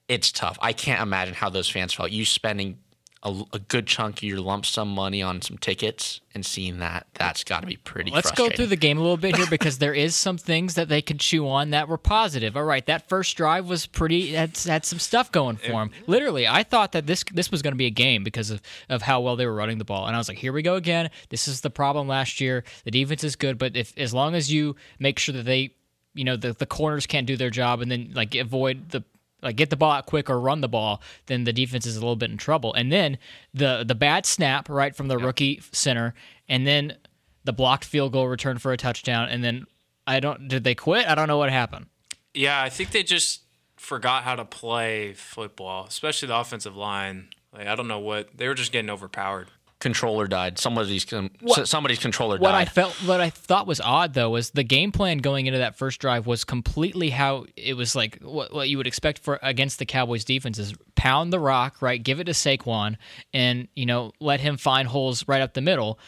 it's 0.08 0.32
tough. 0.32 0.58
I 0.60 0.72
can't 0.72 1.02
imagine 1.02 1.34
how 1.34 1.50
those 1.50 1.68
fans 1.68 1.92
felt. 1.92 2.10
You 2.10 2.24
spending 2.24 2.78
a, 3.22 3.42
a, 3.52 3.58
good 3.58 3.86
chunk 3.86 4.18
of 4.18 4.22
your 4.22 4.40
lump 4.40 4.64
sum 4.64 4.88
money 4.88 5.20
on 5.20 5.42
some 5.42 5.58
tickets 5.58 6.20
and 6.34 6.46
seeing 6.46 6.78
that 6.78 7.06
that's 7.14 7.42
got 7.42 7.60
to 7.60 7.66
be 7.66 7.76
pretty 7.76 8.10
let's 8.12 8.30
go 8.30 8.48
through 8.48 8.66
the 8.66 8.76
game 8.76 8.96
a 8.96 9.00
little 9.00 9.16
bit 9.16 9.36
here 9.36 9.46
because 9.50 9.78
there 9.78 9.94
is 9.94 10.14
some 10.14 10.38
things 10.38 10.74
that 10.74 10.88
they 10.88 11.02
could 11.02 11.18
chew 11.18 11.48
on 11.48 11.70
that 11.70 11.88
were 11.88 11.98
positive. 11.98 12.56
All 12.56 12.64
right 12.64 12.84
that 12.86 13.08
first 13.08 13.36
drive 13.36 13.66
was 13.68 13.86
pretty 13.86 14.28
had, 14.34 14.56
had 14.58 14.84
some 14.84 14.98
stuff 14.98 15.32
going 15.32 15.56
for 15.56 15.72
them 15.72 15.90
literally 16.06 16.46
i 16.46 16.62
thought 16.62 16.92
that 16.92 17.06
this 17.06 17.24
this 17.32 17.50
was 17.50 17.62
going 17.62 17.72
to 17.72 17.78
be 17.78 17.86
a 17.86 17.90
game 17.90 18.22
because 18.22 18.50
of, 18.50 18.62
of 18.88 19.02
how 19.02 19.20
well 19.20 19.36
they 19.36 19.46
were 19.46 19.54
running 19.54 19.78
the 19.78 19.84
ball. 19.84 20.06
And 20.06 20.14
i 20.14 20.18
was 20.18 20.28
like 20.28 20.38
here 20.38 20.52
we 20.52 20.62
go 20.62 20.76
again. 20.76 21.10
This 21.30 21.48
is 21.48 21.60
the 21.60 21.70
problem 21.70 22.06
last 22.06 22.40
year. 22.40 22.64
The 22.84 22.90
defense 22.90 23.24
is 23.24 23.36
good 23.36 23.58
but 23.58 23.76
if 23.76 23.96
as 23.98 24.14
long 24.14 24.34
as 24.34 24.52
you 24.52 24.76
make 24.98 25.18
sure 25.18 25.34
that 25.34 25.44
they 25.44 25.74
you 26.14 26.24
know 26.24 26.36
the, 26.36 26.52
the 26.52 26.66
corners 26.66 27.06
can't 27.06 27.26
do 27.26 27.36
their 27.36 27.50
job 27.50 27.80
and 27.80 27.90
then 27.90 28.12
like 28.14 28.34
avoid 28.34 28.90
the 28.90 29.04
like 29.42 29.56
get 29.56 29.70
the 29.70 29.76
ball 29.76 29.92
out 29.92 30.06
quick 30.06 30.28
or 30.28 30.40
run 30.40 30.60
the 30.60 30.68
ball, 30.68 31.02
then 31.26 31.44
the 31.44 31.52
defense 31.52 31.86
is 31.86 31.96
a 31.96 32.00
little 32.00 32.16
bit 32.16 32.30
in 32.30 32.36
trouble. 32.36 32.74
And 32.74 32.90
then 32.90 33.18
the 33.54 33.84
the 33.86 33.94
bad 33.94 34.26
snap 34.26 34.68
right 34.68 34.94
from 34.94 35.08
the 35.08 35.18
rookie 35.18 35.60
center, 35.72 36.14
and 36.48 36.66
then 36.66 36.96
the 37.44 37.52
blocked 37.52 37.84
field 37.84 38.12
goal 38.12 38.28
return 38.28 38.58
for 38.58 38.72
a 38.72 38.76
touchdown, 38.76 39.28
and 39.28 39.42
then 39.44 39.66
I 40.06 40.20
don't 40.20 40.48
did 40.48 40.64
they 40.64 40.74
quit? 40.74 41.06
I 41.06 41.14
don't 41.14 41.28
know 41.28 41.38
what 41.38 41.50
happened. 41.50 41.86
Yeah, 42.34 42.60
I 42.60 42.68
think 42.68 42.90
they 42.90 43.02
just 43.02 43.42
forgot 43.76 44.24
how 44.24 44.34
to 44.34 44.44
play 44.44 45.14
football, 45.14 45.86
especially 45.86 46.28
the 46.28 46.36
offensive 46.36 46.76
line. 46.76 47.28
Like 47.52 47.66
I 47.66 47.74
don't 47.74 47.88
know 47.88 48.00
what 48.00 48.36
they 48.36 48.48
were 48.48 48.54
just 48.54 48.72
getting 48.72 48.90
overpowered 48.90 49.48
controller 49.80 50.26
died. 50.26 50.58
Somebody's 50.58 51.06
what, 51.40 51.68
somebody's 51.68 51.98
controller 51.98 52.38
what 52.38 52.52
died. 52.52 52.62
I 52.62 52.70
felt, 52.70 52.94
what 53.04 53.20
I 53.20 53.30
thought 53.30 53.66
was 53.66 53.80
odd 53.80 54.14
though, 54.14 54.30
was 54.30 54.50
the 54.50 54.64
game 54.64 54.92
plan 54.92 55.18
going 55.18 55.46
into 55.46 55.60
that 55.60 55.76
first 55.76 56.00
drive 56.00 56.26
was 56.26 56.44
completely 56.44 57.10
how 57.10 57.46
it 57.56 57.74
was 57.74 57.94
like 57.94 58.18
what, 58.20 58.52
what 58.52 58.68
you 58.68 58.76
would 58.76 58.86
expect 58.86 59.20
for 59.20 59.38
against 59.42 59.78
the 59.78 59.86
Cowboys 59.86 60.24
defense 60.24 60.58
is 60.58 60.74
pound 60.96 61.32
the 61.32 61.38
rock, 61.38 61.80
right? 61.80 62.02
Give 62.02 62.20
it 62.20 62.24
to 62.24 62.32
Saquon, 62.32 62.96
and 63.32 63.68
you 63.74 63.86
know 63.86 64.12
let 64.20 64.40
him 64.40 64.56
find 64.56 64.88
holes 64.88 65.26
right 65.28 65.40
up 65.40 65.54
the 65.54 65.60
middle. 65.60 65.98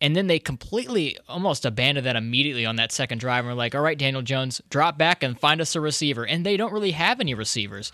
And 0.00 0.16
then 0.16 0.26
they 0.26 0.40
completely 0.40 1.16
almost 1.28 1.64
abandoned 1.64 2.06
that 2.06 2.16
immediately 2.16 2.66
on 2.66 2.74
that 2.74 2.90
second 2.90 3.18
drive. 3.18 3.44
And 3.44 3.46
were 3.46 3.54
like, 3.54 3.76
all 3.76 3.82
right, 3.82 3.96
Daniel 3.96 4.20
Jones, 4.20 4.60
drop 4.68 4.98
back 4.98 5.22
and 5.22 5.38
find 5.38 5.60
us 5.60 5.76
a 5.76 5.80
receiver. 5.80 6.26
And 6.26 6.44
they 6.44 6.56
don't 6.56 6.72
really 6.72 6.90
have 6.90 7.20
any 7.20 7.34
receivers. 7.34 7.92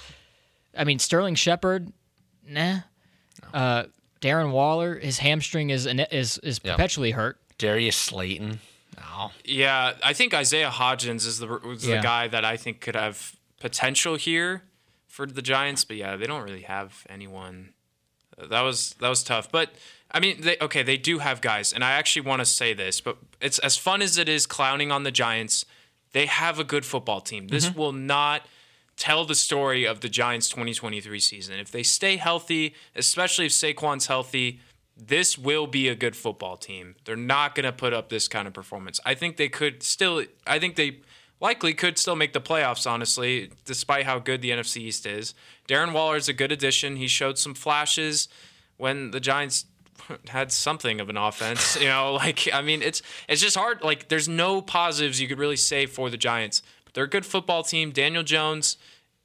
I 0.75 0.85
mean, 0.85 0.99
Sterling 1.01 1.35
Shepard, 1.35 1.93
nah. 2.49 2.79
Uh, 3.53 3.85
Darren 4.21 4.53
Waller, 4.53 4.99
his 4.99 5.19
hamstring 5.19 5.71
is 5.71 5.87
is 5.87 6.39
is 6.39 6.61
yep. 6.63 6.77
perpetually 6.77 7.13
hurt. 7.13 7.39
Darius 7.59 7.97
Slayton. 7.97 8.61
No. 8.97 9.31
Yeah, 9.45 9.95
I 10.03 10.13
think 10.13 10.35
Isaiah 10.35 10.71
Hodgins 10.71 11.27
is 11.27 11.39
the 11.39 11.47
was 11.47 11.87
yeah. 11.87 11.97
the 11.97 12.03
guy 12.03 12.29
that 12.29 12.45
I 12.45 12.57
think 12.57 12.81
could 12.81 12.97
have 12.97 13.37
potential 13.61 14.17
here 14.17 14.63
for 15.07 15.27
the 15.27 15.43
Giants, 15.43 15.85
but 15.85 15.97
yeah, 15.97 16.17
they 16.17 16.27
don't 16.27 16.43
really 16.43 16.63
have 16.63 17.07
anyone. 17.09 17.71
That 18.39 18.63
was 18.63 18.95
that 19.01 19.09
was 19.09 19.23
tough, 19.23 19.51
but 19.51 19.71
I 20.11 20.21
mean, 20.21 20.41
they, 20.41 20.57
okay, 20.61 20.83
they 20.83 20.97
do 20.97 21.19
have 21.19 21.41
guys, 21.41 21.73
and 21.73 21.85
I 21.85 21.93
actually 21.93 22.23
want 22.23 22.41
to 22.41 22.47
say 22.47 22.73
this, 22.73 23.01
but 23.01 23.19
it's 23.41 23.59
as 23.59 23.77
fun 23.77 24.01
as 24.01 24.17
it 24.17 24.29
is 24.29 24.47
clowning 24.47 24.91
on 24.91 25.03
the 25.03 25.11
Giants. 25.11 25.65
They 26.13 26.27
have 26.27 26.59
a 26.59 26.65
good 26.65 26.87
football 26.87 27.21
team. 27.21 27.49
This 27.49 27.67
mm-hmm. 27.67 27.79
will 27.79 27.93
not 27.93 28.43
tell 28.99 29.25
the 29.25 29.35
story 29.35 29.87
of 29.87 30.01
the 30.01 30.09
Giants 30.09 30.49
2023 30.49 31.21
season. 31.21 31.59
If 31.59 31.71
they 31.71 31.83
stay 31.83 32.17
healthy, 32.17 32.75
especially 32.95 33.47
if 33.47 33.53
Saquon's 33.53 34.07
healthy, 34.07 34.61
this 34.97 35.39
will 35.39 35.67
be 35.67 35.89
a 35.89 35.95
good 35.95 36.17
football 36.17 36.57
team. 36.57 36.97
They're 37.05 37.17
not 37.17 37.55
going 37.55 37.65
to 37.65 37.73
put 37.73 37.95
up 37.95 38.09
this 38.09 38.27
kind 38.27 38.49
of 38.49 38.53
performance. 38.53 38.99
I 39.07 39.15
think 39.15 39.37
they 39.37 39.49
could 39.49 39.83
still, 39.83 40.25
I 40.47 40.59
think 40.59 40.75
they 40.75 40.99
likely 41.41 41.73
could 41.73 41.97
still 41.99 42.17
make 42.17 42.33
the 42.33 42.41
playoffs, 42.41 42.91
honestly, 42.91 43.53
despite 43.65 44.05
how 44.05 44.19
good 44.19 44.43
the 44.43 44.51
NFC 44.51 44.79
East 44.79 45.07
is. 45.07 45.35
Darren 45.69 45.93
Waller 45.93 46.17
is 46.17 46.29
a 46.29 46.33
good 46.33 46.51
addition. 46.51 46.97
He 46.97 47.07
showed 47.07 47.39
some 47.39 47.55
flashes 47.55 48.29
when 48.77 49.13
the 49.13 49.21
Giants 49.21 49.67
had 50.29 50.51
something 50.51 51.01
of 51.01 51.09
an 51.09 51.17
offense. 51.17 51.81
You 51.81 51.87
know, 51.87 52.15
like 52.15 52.49
I 52.53 52.63
mean, 52.63 52.83
it's 52.83 53.03
it's 53.29 53.41
just 53.41 53.57
hard. 53.57 53.83
Like 53.83 54.09
there's 54.09 54.29
no 54.29 54.61
positives 54.61 55.21
you 55.21 55.29
could 55.29 55.39
really 55.39 55.57
say 55.57 55.87
for 55.87 56.11
the 56.11 56.17
Giants, 56.17 56.63
but 56.85 56.95
they're 56.95 57.05
a 57.05 57.09
good 57.09 57.27
football 57.27 57.63
team. 57.63 57.93
Daniel 57.93 58.25
Jones 58.25 58.77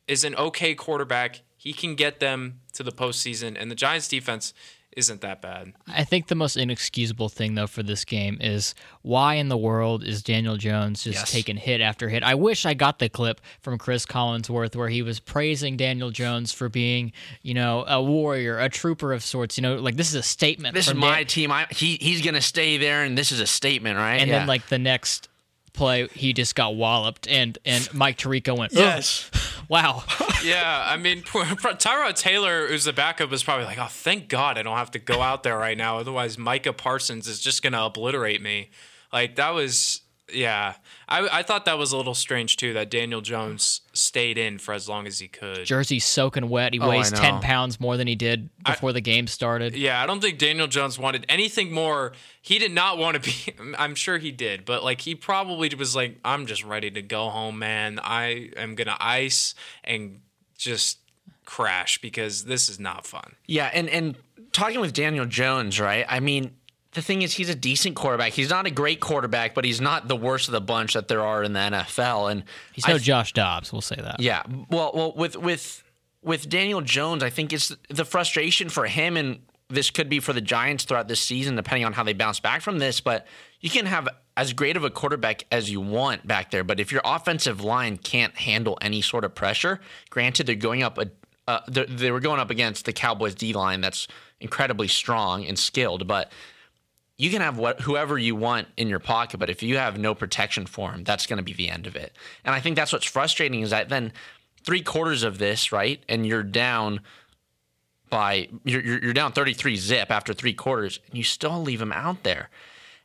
is 0.07 0.23
an 0.23 0.35
okay 0.35 0.75
quarterback. 0.75 1.41
He 1.57 1.73
can 1.73 1.95
get 1.95 2.19
them 2.19 2.59
to 2.73 2.83
the 2.83 2.91
postseason, 2.91 3.55
and 3.59 3.71
the 3.71 3.75
Giants 3.75 4.07
defense 4.07 4.53
isn't 4.95 5.21
that 5.21 5.41
bad. 5.41 5.73
I 5.87 6.03
think 6.03 6.27
the 6.27 6.35
most 6.35 6.55
inexcusable 6.55 7.27
thing 7.29 7.55
though 7.55 7.65
for 7.65 7.81
this 7.81 8.05
game 8.05 8.37
is 8.39 8.75
why 9.01 9.35
in 9.35 9.47
the 9.49 9.57
world 9.57 10.03
is 10.03 10.21
Daniel 10.21 10.55
Jones 10.55 11.03
just 11.03 11.17
Yes. 11.17 11.31
taking 11.31 11.57
hit 11.57 11.81
after 11.81 12.09
hit? 12.09 12.21
I 12.21 12.35
wish 12.35 12.63
I 12.67 12.75
got 12.75 12.99
the 12.99 13.09
clip 13.09 13.41
from 13.61 13.79
Chris 13.79 14.05
Collinsworth 14.05 14.75
where 14.75 14.89
he 14.89 15.01
was 15.01 15.19
praising 15.19 15.77
Daniel 15.77 16.11
Jones 16.11 16.51
for 16.51 16.69
being, 16.69 17.11
you 17.41 17.55
know, 17.55 17.85
a 17.87 18.03
warrior, 18.03 18.59
a 18.59 18.69
trooper 18.69 19.13
of 19.13 19.23
sorts. 19.23 19.57
You 19.57 19.63
know, 19.63 19.77
like 19.77 19.95
this 19.95 20.09
is 20.09 20.15
a 20.15 20.21
statement. 20.21 20.75
This 20.75 20.87
is 20.87 20.93
my 20.93 21.17
Dan- 21.19 21.25
team. 21.27 21.51
I, 21.51 21.65
he 21.71 21.97
he's 21.99 22.21
gonna 22.21 22.39
stay 22.41 22.77
there, 22.77 23.03
and 23.03 23.17
this 23.17 23.31
is 23.31 23.39
a 23.39 23.47
statement, 23.47 23.97
right? 23.97 24.17
and 24.17 24.29
Yeah. 24.29 24.39
then 24.39 24.47
like 24.47 24.67
the 24.67 24.77
next 24.77 25.27
play, 25.73 26.07
he 26.09 26.33
just 26.33 26.55
got 26.55 26.75
walloped, 26.75 27.27
and 27.27 27.57
and 27.65 27.91
Mike 27.93 28.17
Tirico 28.17 28.57
went, 28.57 28.73
"Oh, 28.75 28.79
yes, 28.79 29.29
wow." 29.67 30.03
Yeah, 30.43 30.83
I 30.85 30.97
mean, 30.97 31.21
Tyrod 31.23 32.15
Taylor, 32.17 32.67
who's 32.67 32.83
the 32.83 32.91
backup, 32.91 33.31
is 33.31 33.43
probably 33.43 33.63
like, 33.63 33.77
oh, 33.79 33.87
thank 33.89 34.27
God 34.27 34.57
I 34.57 34.61
don't 34.61 34.75
have 34.75 34.91
to 34.91 34.99
go 34.99 35.21
out 35.21 35.43
there 35.43 35.57
right 35.57 35.77
now. 35.77 35.99
Otherwise, 35.99 36.37
Micah 36.37 36.73
Parsons 36.73 37.29
is 37.29 37.39
just 37.39 37.63
going 37.63 37.71
to 37.71 37.81
obliterate 37.81 38.41
me. 38.41 38.69
Like, 39.13 39.37
that 39.37 39.51
was, 39.51 40.01
yeah. 40.31 40.75
I, 41.09 41.39
I 41.39 41.43
thought 41.43 41.65
that 41.65 41.77
was 41.77 41.91
a 41.91 41.97
little 41.97 42.13
strange, 42.13 42.57
too, 42.57 42.73
that 42.73 42.89
Daniel 42.89 43.21
Jones 43.21 43.81
stayed 43.93 44.37
in 44.37 44.57
for 44.57 44.73
as 44.73 44.87
long 44.87 45.07
as 45.07 45.19
he 45.19 45.27
could. 45.27 45.65
Jersey's 45.65 46.05
soaking 46.05 46.49
wet. 46.49 46.73
He 46.73 46.79
Oh, 46.79 46.89
weighs 46.89 47.11
ten 47.11 47.39
pounds 47.41 47.79
more 47.79 47.97
than 47.97 48.07
he 48.07 48.15
did 48.15 48.49
before 48.65 48.93
the 48.93 49.01
game 49.01 49.27
started. 49.27 49.75
Yeah, 49.75 50.01
I 50.01 50.05
don't 50.05 50.21
think 50.21 50.37
Daniel 50.39 50.67
Jones 50.67 50.97
wanted 50.97 51.25
anything 51.29 51.71
more. 51.71 52.13
He 52.41 52.59
did 52.59 52.71
not 52.71 52.97
want 52.97 53.21
to 53.21 53.29
be. 53.29 53.53
I'm 53.77 53.95
sure 53.95 54.17
he 54.17 54.31
did, 54.31 54.65
but 54.65 54.83
like 54.83 55.01
he 55.01 55.15
probably 55.15 55.69
was 55.77 55.95
like, 55.95 56.17
I'm 56.23 56.45
just 56.45 56.63
ready 56.63 56.89
to 56.91 57.01
go 57.01 57.29
home, 57.29 57.59
man. 57.59 57.99
I 58.03 58.51
am 58.57 58.75
gonna 58.75 58.97
ice 58.99 59.55
and 59.83 60.21
just 60.57 60.99
crash 61.45 61.99
because 62.01 62.45
this 62.45 62.69
is 62.69 62.79
not 62.79 63.05
fun. 63.05 63.35
yeah, 63.47 63.69
and 63.73 63.89
and 63.89 64.15
talking 64.53 64.79
with 64.79 64.93
Daniel 64.93 65.25
Jones, 65.25 65.79
right? 65.79 66.05
I 66.07 66.19
mean, 66.19 66.55
the 66.93 67.01
thing 67.01 67.21
is, 67.21 67.33
he's 67.33 67.49
a 67.49 67.55
decent 67.55 67.95
quarterback. 67.95 68.33
He's 68.33 68.49
not 68.49 68.65
a 68.65 68.71
great 68.71 68.99
quarterback, 68.99 69.53
but 69.55 69.65
he's 69.65 69.81
not 69.81 70.07
the 70.07 70.15
worst 70.15 70.47
of 70.47 70.51
the 70.51 70.61
bunch 70.61 70.93
that 70.93 71.07
there 71.07 71.21
are 71.21 71.43
in 71.43 71.53
the 71.53 71.59
NFL. 71.59 72.31
And 72.31 72.43
He's 72.71 72.87
no 72.87 72.95
I 72.95 72.97
Josh 72.97 73.33
Dobbs. 73.33 73.71
We'll 73.71 73.81
say 73.81 73.95
that. 73.95 74.19
Yeah. 74.19 74.43
Well, 74.69 74.91
well, 74.93 75.13
with 75.15 75.35
with 75.37 75.83
with 76.21 76.49
Daniel 76.49 76.81
Jones, 76.81 77.23
I 77.23 77.29
think 77.29 77.51
it's 77.51 77.75
the 77.89 78.05
frustration 78.05 78.69
for 78.69 78.85
him, 78.85 79.17
and 79.17 79.39
this 79.69 79.89
could 79.89 80.09
be 80.09 80.19
for 80.19 80.33
the 80.33 80.41
Giants 80.41 80.85
throughout 80.85 81.07
this 81.07 81.19
season, 81.19 81.55
depending 81.55 81.85
on 81.85 81.93
how 81.93 82.03
they 82.03 82.13
bounce 82.13 82.39
back 82.39 82.61
from 82.61 82.79
this. 82.79 83.01
But 83.01 83.27
you 83.59 83.69
can 83.69 83.85
have 83.85 84.07
as 84.37 84.53
great 84.53 84.77
of 84.77 84.83
a 84.83 84.89
quarterback 84.89 85.45
as 85.51 85.69
you 85.69 85.81
want 85.81 86.27
back 86.27 86.51
there, 86.51 86.63
but 86.63 86.79
if 86.79 86.91
your 86.91 87.01
offensive 87.05 87.61
line 87.61 87.97
can't 87.97 88.35
handle 88.35 88.77
any 88.81 89.01
sort 89.01 89.23
of 89.23 89.35
pressure, 89.35 89.79
granted 90.09 90.47
they're 90.47 90.55
going 90.55 90.83
up 90.83 90.97
a 90.97 91.09
uh, 91.47 91.59
they 91.67 91.85
they 91.85 92.11
were 92.11 92.19
going 92.19 92.39
up 92.39 92.49
against 92.49 92.85
the 92.85 92.93
Cowboys 92.93 93.35
D 93.35 93.53
line 93.53 93.81
that's 93.81 94.07
incredibly 94.39 94.87
strong 94.87 95.45
and 95.45 95.57
skilled, 95.57 96.07
but 96.07 96.31
you 97.17 97.29
can 97.29 97.41
have 97.41 97.57
what 97.57 97.81
whoever 97.81 98.17
you 98.17 98.35
want 98.35 98.67
in 98.77 98.87
your 98.87 98.99
pocket, 98.99 99.37
but 99.37 99.49
if 99.49 99.61
you 99.61 99.77
have 99.77 99.97
no 99.97 100.15
protection 100.15 100.65
for 100.65 100.91
him, 100.91 101.03
that's 101.03 101.27
going 101.27 101.37
to 101.37 101.43
be 101.43 101.53
the 101.53 101.69
end 101.69 101.85
of 101.85 101.95
it. 101.95 102.15
And 102.43 102.55
I 102.55 102.59
think 102.59 102.75
that's 102.75 102.91
what's 102.91 103.05
frustrating 103.05 103.61
is 103.61 103.69
that 103.69 103.89
then 103.89 104.13
three 104.63 104.81
quarters 104.81 105.23
of 105.23 105.37
this, 105.37 105.71
right, 105.71 106.03
and 106.09 106.25
you're 106.25 106.43
down 106.43 107.01
by 108.09 108.47
you're 108.63 108.81
you're 108.81 109.13
down 109.13 109.31
33 109.31 109.75
zip 109.75 110.11
after 110.11 110.33
three 110.33 110.53
quarters, 110.53 110.99
and 111.07 111.17
you 111.17 111.23
still 111.23 111.61
leave 111.61 111.81
him 111.81 111.93
out 111.93 112.23
there. 112.23 112.49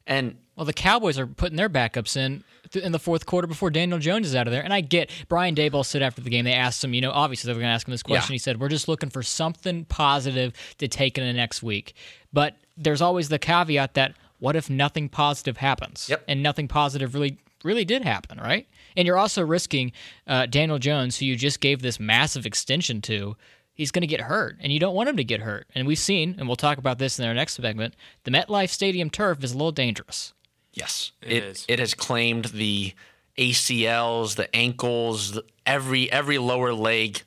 And 0.06 0.36
Well, 0.58 0.64
the 0.64 0.72
Cowboys 0.72 1.20
are 1.20 1.26
putting 1.28 1.56
their 1.56 1.68
backups 1.68 2.16
in 2.16 2.42
th- 2.72 2.84
in 2.84 2.90
the 2.90 2.98
fourth 2.98 3.26
quarter 3.26 3.46
before 3.46 3.70
Daniel 3.70 4.00
Jones 4.00 4.26
is 4.26 4.34
out 4.34 4.48
of 4.48 4.52
there. 4.52 4.64
And 4.64 4.74
I 4.74 4.80
get 4.80 5.08
Brian 5.28 5.54
Daboll 5.54 5.86
said 5.86 6.02
after 6.02 6.20
the 6.20 6.30
game, 6.30 6.44
they 6.44 6.52
asked 6.52 6.82
him, 6.82 6.92
you 6.92 7.00
know, 7.00 7.12
obviously 7.12 7.46
they 7.46 7.54
were 7.54 7.60
going 7.60 7.70
to 7.70 7.74
ask 7.74 7.86
him 7.86 7.92
this 7.92 8.02
question. 8.02 8.32
Yeah. 8.32 8.34
He 8.34 8.38
said, 8.38 8.58
"We're 8.58 8.68
just 8.68 8.88
looking 8.88 9.08
for 9.08 9.22
something 9.22 9.84
positive 9.84 10.52
to 10.78 10.88
take 10.88 11.16
in 11.16 11.24
the 11.24 11.32
next 11.32 11.62
week." 11.62 11.94
But 12.32 12.56
there's 12.76 13.00
always 13.00 13.28
the 13.28 13.38
caveat 13.38 13.94
that 13.94 14.16
what 14.40 14.56
if 14.56 14.68
nothing 14.68 15.08
positive 15.08 15.58
happens? 15.58 16.08
Yep. 16.08 16.24
And 16.26 16.42
nothing 16.42 16.66
positive 16.66 17.14
really 17.14 17.38
really 17.62 17.84
did 17.84 18.02
happen, 18.02 18.40
right? 18.40 18.66
And 18.96 19.06
you're 19.06 19.16
also 19.16 19.46
risking 19.46 19.92
uh, 20.26 20.46
Daniel 20.46 20.80
Jones, 20.80 21.18
who 21.18 21.26
you 21.26 21.36
just 21.36 21.60
gave 21.60 21.82
this 21.82 22.00
massive 22.00 22.46
extension 22.46 23.00
to. 23.02 23.36
He's 23.74 23.92
going 23.92 24.02
to 24.02 24.08
get 24.08 24.22
hurt, 24.22 24.56
and 24.58 24.72
you 24.72 24.80
don't 24.80 24.96
want 24.96 25.08
him 25.08 25.16
to 25.18 25.24
get 25.24 25.42
hurt. 25.42 25.68
And 25.72 25.86
we've 25.86 26.00
seen, 26.00 26.34
and 26.36 26.48
we'll 26.48 26.56
talk 26.56 26.78
about 26.78 26.98
this 26.98 27.20
in 27.20 27.24
our 27.24 27.34
next 27.34 27.54
segment. 27.54 27.94
The 28.24 28.32
MetLife 28.32 28.70
Stadium 28.70 29.08
turf 29.08 29.44
is 29.44 29.52
a 29.52 29.56
little 29.56 29.70
dangerous. 29.70 30.32
Yes, 30.78 31.12
It 31.22 31.32
it 31.32 31.44
is. 31.44 31.64
it 31.68 31.78
has 31.80 31.94
claimed 31.94 32.46
the 32.46 32.92
ACLs, 33.36 34.36
the 34.36 34.54
ankles, 34.54 35.32
the- 35.32 35.44
every 35.66 36.10
every 36.10 36.38
lower 36.38 36.72
leg, 36.72 37.22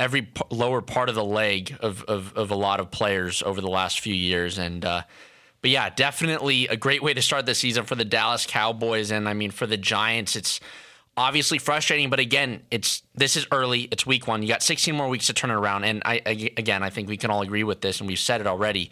every 0.00 0.22
p- 0.22 0.42
lower 0.50 0.80
part 0.82 1.08
of 1.08 1.14
the 1.14 1.24
leg 1.24 1.76
of, 1.80 2.02
of 2.04 2.32
of 2.36 2.50
a 2.50 2.54
lot 2.56 2.80
of 2.80 2.90
players 2.90 3.42
over 3.42 3.60
the 3.60 3.68
last 3.70 4.00
few 4.00 4.14
years, 4.14 4.58
and 4.58 4.84
uh, 4.84 5.02
but 5.60 5.70
yeah, 5.70 5.88
definitely 5.90 6.66
a 6.68 6.76
great 6.76 7.02
way 7.02 7.14
to 7.14 7.22
start 7.22 7.46
the 7.46 7.54
season 7.54 7.84
for 7.84 7.94
the 7.94 8.04
Dallas 8.04 8.46
Cowboys, 8.46 9.10
and 9.10 9.28
I 9.28 9.34
mean 9.34 9.50
for 9.50 9.66
the 9.66 9.76
Giants, 9.76 10.34
it's 10.36 10.60
obviously 11.16 11.58
frustrating, 11.58 12.10
but 12.10 12.18
again, 12.20 12.62
it's 12.70 13.02
this 13.14 13.36
is 13.36 13.46
early. 13.52 13.82
It's 13.92 14.04
week 14.06 14.26
one. 14.26 14.42
You 14.42 14.48
got 14.48 14.62
16 14.62 14.94
more 14.94 15.08
weeks 15.08 15.26
to 15.28 15.32
turn 15.32 15.50
it 15.50 15.54
around, 15.54 15.84
and 15.84 16.02
I, 16.04 16.20
I 16.26 16.50
again, 16.56 16.82
I 16.82 16.90
think 16.90 17.08
we 17.08 17.16
can 17.16 17.30
all 17.30 17.42
agree 17.42 17.64
with 17.64 17.80
this, 17.80 18.00
and 18.00 18.08
we've 18.08 18.18
said 18.18 18.40
it 18.40 18.46
already. 18.46 18.90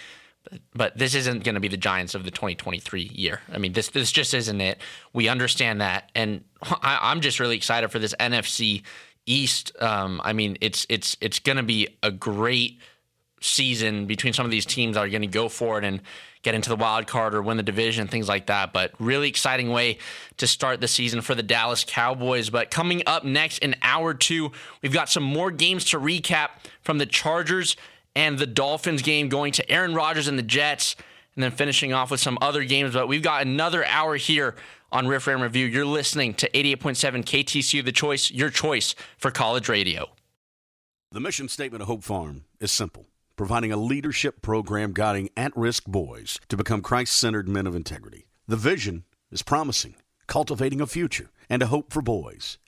But, 0.75 0.97
this 0.97 1.15
isn't 1.15 1.45
going 1.45 1.55
to 1.55 1.61
be 1.61 1.69
the 1.69 1.77
Giants 1.77 2.15
of 2.15 2.25
the 2.25 2.31
2023 2.31 3.11
year. 3.15 3.41
I 3.53 3.59
mean, 3.59 3.73
this 3.73 3.89
this 3.89 4.11
just 4.11 4.35
isn't 4.35 4.61
it. 4.61 4.79
We 5.13 5.29
understand 5.29 5.81
that, 5.81 6.11
and 6.15 6.45
I, 6.63 6.99
I'm 7.03 7.21
just 7.21 7.41
really 7.41 7.57
excited 7.57 7.91
for 7.91 7.99
this 7.99 8.15
NFC 8.19 8.83
East. 9.27 9.73
Um, 9.81 10.21
I 10.25 10.33
mean, 10.33 10.59
it's 10.61 10.87
it's 10.89 11.17
it's 11.21 11.39
going 11.39 11.57
to 11.57 11.63
be 11.63 11.89
a 12.03 12.11
great 12.11 12.81
season 13.41 14.07
between 14.07 14.33
some 14.33 14.45
of 14.45 14.51
these 14.51 14.67
teams 14.67 14.95
that 14.95 15.01
are 15.01 15.09
going 15.09 15.23
to 15.23 15.27
go 15.27 15.49
for 15.49 15.79
it 15.79 15.85
and 15.85 16.03
get 16.43 16.55
into 16.55 16.69
the 16.69 16.77
wild 16.77 17.07
card 17.07 17.35
or 17.35 17.43
win 17.43 17.57
the 17.57 17.63
division, 17.63 18.07
things 18.07 18.29
like 18.29 18.47
that. 18.47 18.73
But 18.73 18.93
really 18.99 19.29
exciting 19.29 19.71
way 19.71 19.99
to 20.39 20.47
start 20.47 20.81
the 20.81 20.89
season 20.89 21.21
for 21.21 21.35
the 21.35 21.43
Dallas 21.43 21.85
Cowboys. 21.87 22.51
But 22.51 22.71
coming 22.71 23.03
up 23.07 23.25
next 23.25 23.59
in 23.59 23.77
hour 23.83 24.15
two, 24.15 24.53
we've 24.83 24.93
got 24.93 25.09
some 25.09 25.23
more 25.23 25.51
games 25.51 25.85
to 25.87 25.99
recap 25.99 26.49
from 26.83 26.99
the 26.99 27.07
Chargers 27.07 27.77
and 28.15 28.39
the 28.39 28.47
Dolphins 28.47 29.03
game 29.03 29.29
going 29.29 29.53
to 29.53 29.71
Aaron 29.71 29.95
Rodgers 29.95 30.29
and 30.29 30.39
the 30.39 30.43
Jets. 30.43 30.97
And 31.37 31.45
then 31.45 31.53
finishing 31.53 31.93
off 31.93 32.11
with 32.11 32.19
some 32.19 32.39
other 32.43 32.65
games, 32.65 32.93
but 32.93 33.07
we've 33.07 33.23
got 33.23 33.43
another 33.43 33.85
hour 33.85 34.17
here 34.17 34.57
on 34.91 35.07
Riff 35.07 35.29
Ram 35.29 35.41
Review. 35.41 35.65
You're 35.65 35.87
listening 35.87 36.35
to 36.35 36.51
88.7 36.51 37.25
KTCU, 37.25 37.85
the 37.85 37.93
choice, 37.93 38.33
your 38.33 38.51
choice 38.51 38.97
for 39.17 39.31
college 39.31 39.69
radio. 39.69 40.11
The 41.13 41.21
mission 41.21 41.49
statement 41.49 41.83
of 41.83 41.89
Hope 41.89 42.03
Farm 42.03 42.45
is 42.59 42.73
simple 42.73 43.07
providing 43.41 43.73
a 43.73 43.77
leadership 43.79 44.43
program 44.43 44.93
guiding 44.93 45.31
at 45.35 45.57
risk 45.57 45.87
boys 45.87 46.39
to 46.47 46.59
become 46.59 46.83
Christ 46.83 47.17
centered 47.17 47.49
men 47.49 47.67
of 47.67 47.75
integrity. 47.75 48.27
The 48.47 48.57
vision 48.57 49.05
is 49.33 49.41
promising, 49.41 49.95
cultivating 50.27 50.83
a 50.83 50.87
future 50.87 51.31
and 51.49 51.63
a 51.63 51.69
hope 51.69 51.91
for 51.91 52.03
boys. 52.03 52.59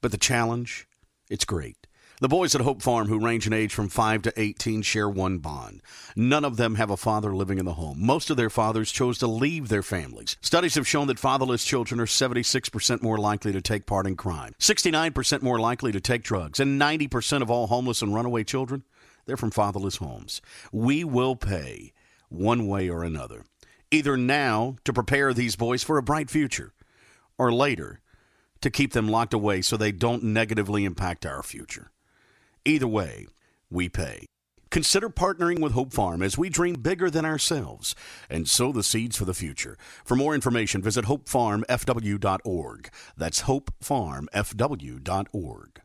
But 0.00 0.12
the 0.12 0.16
challenge, 0.16 0.86
it's 1.28 1.44
great. 1.44 1.88
The 2.20 2.28
boys 2.28 2.54
at 2.54 2.60
Hope 2.60 2.80
Farm, 2.80 3.08
who 3.08 3.18
range 3.18 3.48
in 3.48 3.52
age 3.52 3.74
from 3.74 3.88
5 3.88 4.22
to 4.22 4.32
18, 4.40 4.82
share 4.82 5.08
one 5.08 5.38
bond. 5.38 5.82
None 6.14 6.44
of 6.44 6.56
them 6.56 6.76
have 6.76 6.88
a 6.88 6.96
father 6.96 7.34
living 7.34 7.58
in 7.58 7.64
the 7.64 7.74
home. 7.74 7.98
Most 8.00 8.30
of 8.30 8.36
their 8.36 8.50
fathers 8.50 8.92
chose 8.92 9.18
to 9.18 9.26
leave 9.26 9.68
their 9.68 9.82
families. 9.82 10.36
Studies 10.40 10.76
have 10.76 10.86
shown 10.86 11.08
that 11.08 11.18
fatherless 11.18 11.64
children 11.64 11.98
are 11.98 12.06
76% 12.06 13.02
more 13.02 13.18
likely 13.18 13.50
to 13.50 13.60
take 13.60 13.84
part 13.84 14.06
in 14.06 14.14
crime, 14.14 14.54
69% 14.60 15.42
more 15.42 15.58
likely 15.58 15.90
to 15.90 16.00
take 16.00 16.22
drugs, 16.22 16.60
and 16.60 16.80
90% 16.80 17.42
of 17.42 17.50
all 17.50 17.66
homeless 17.66 18.00
and 18.00 18.14
runaway 18.14 18.44
children, 18.44 18.84
they're 19.26 19.36
from 19.36 19.50
fatherless 19.50 19.96
homes. 19.96 20.40
We 20.70 21.02
will 21.02 21.34
pay 21.34 21.94
one 22.28 22.68
way 22.68 22.88
or 22.88 23.02
another, 23.02 23.44
either 23.90 24.16
now 24.16 24.76
to 24.84 24.92
prepare 24.92 25.34
these 25.34 25.56
boys 25.56 25.82
for 25.82 25.98
a 25.98 26.02
bright 26.02 26.30
future, 26.30 26.74
or 27.38 27.52
later 27.52 28.00
to 28.60 28.70
keep 28.70 28.92
them 28.92 29.08
locked 29.08 29.34
away 29.34 29.62
so 29.62 29.76
they 29.76 29.90
don't 29.90 30.22
negatively 30.22 30.84
impact 30.84 31.26
our 31.26 31.42
future. 31.42 31.90
Either 32.66 32.88
way, 32.88 33.26
we 33.68 33.90
pay. 33.90 34.24
Consider 34.70 35.10
partnering 35.10 35.60
with 35.60 35.72
Hope 35.72 35.92
Farm 35.92 36.22
as 36.22 36.38
we 36.38 36.48
dream 36.48 36.76
bigger 36.76 37.10
than 37.10 37.26
ourselves 37.26 37.94
and 38.30 38.48
sow 38.48 38.72
the 38.72 38.82
seeds 38.82 39.18
for 39.18 39.26
the 39.26 39.34
future. 39.34 39.76
For 40.02 40.16
more 40.16 40.34
information, 40.34 40.80
visit 40.80 41.04
hopefarmfw.org. 41.04 42.90
That's 43.18 43.42
hopefarmfw.org. 43.42 45.80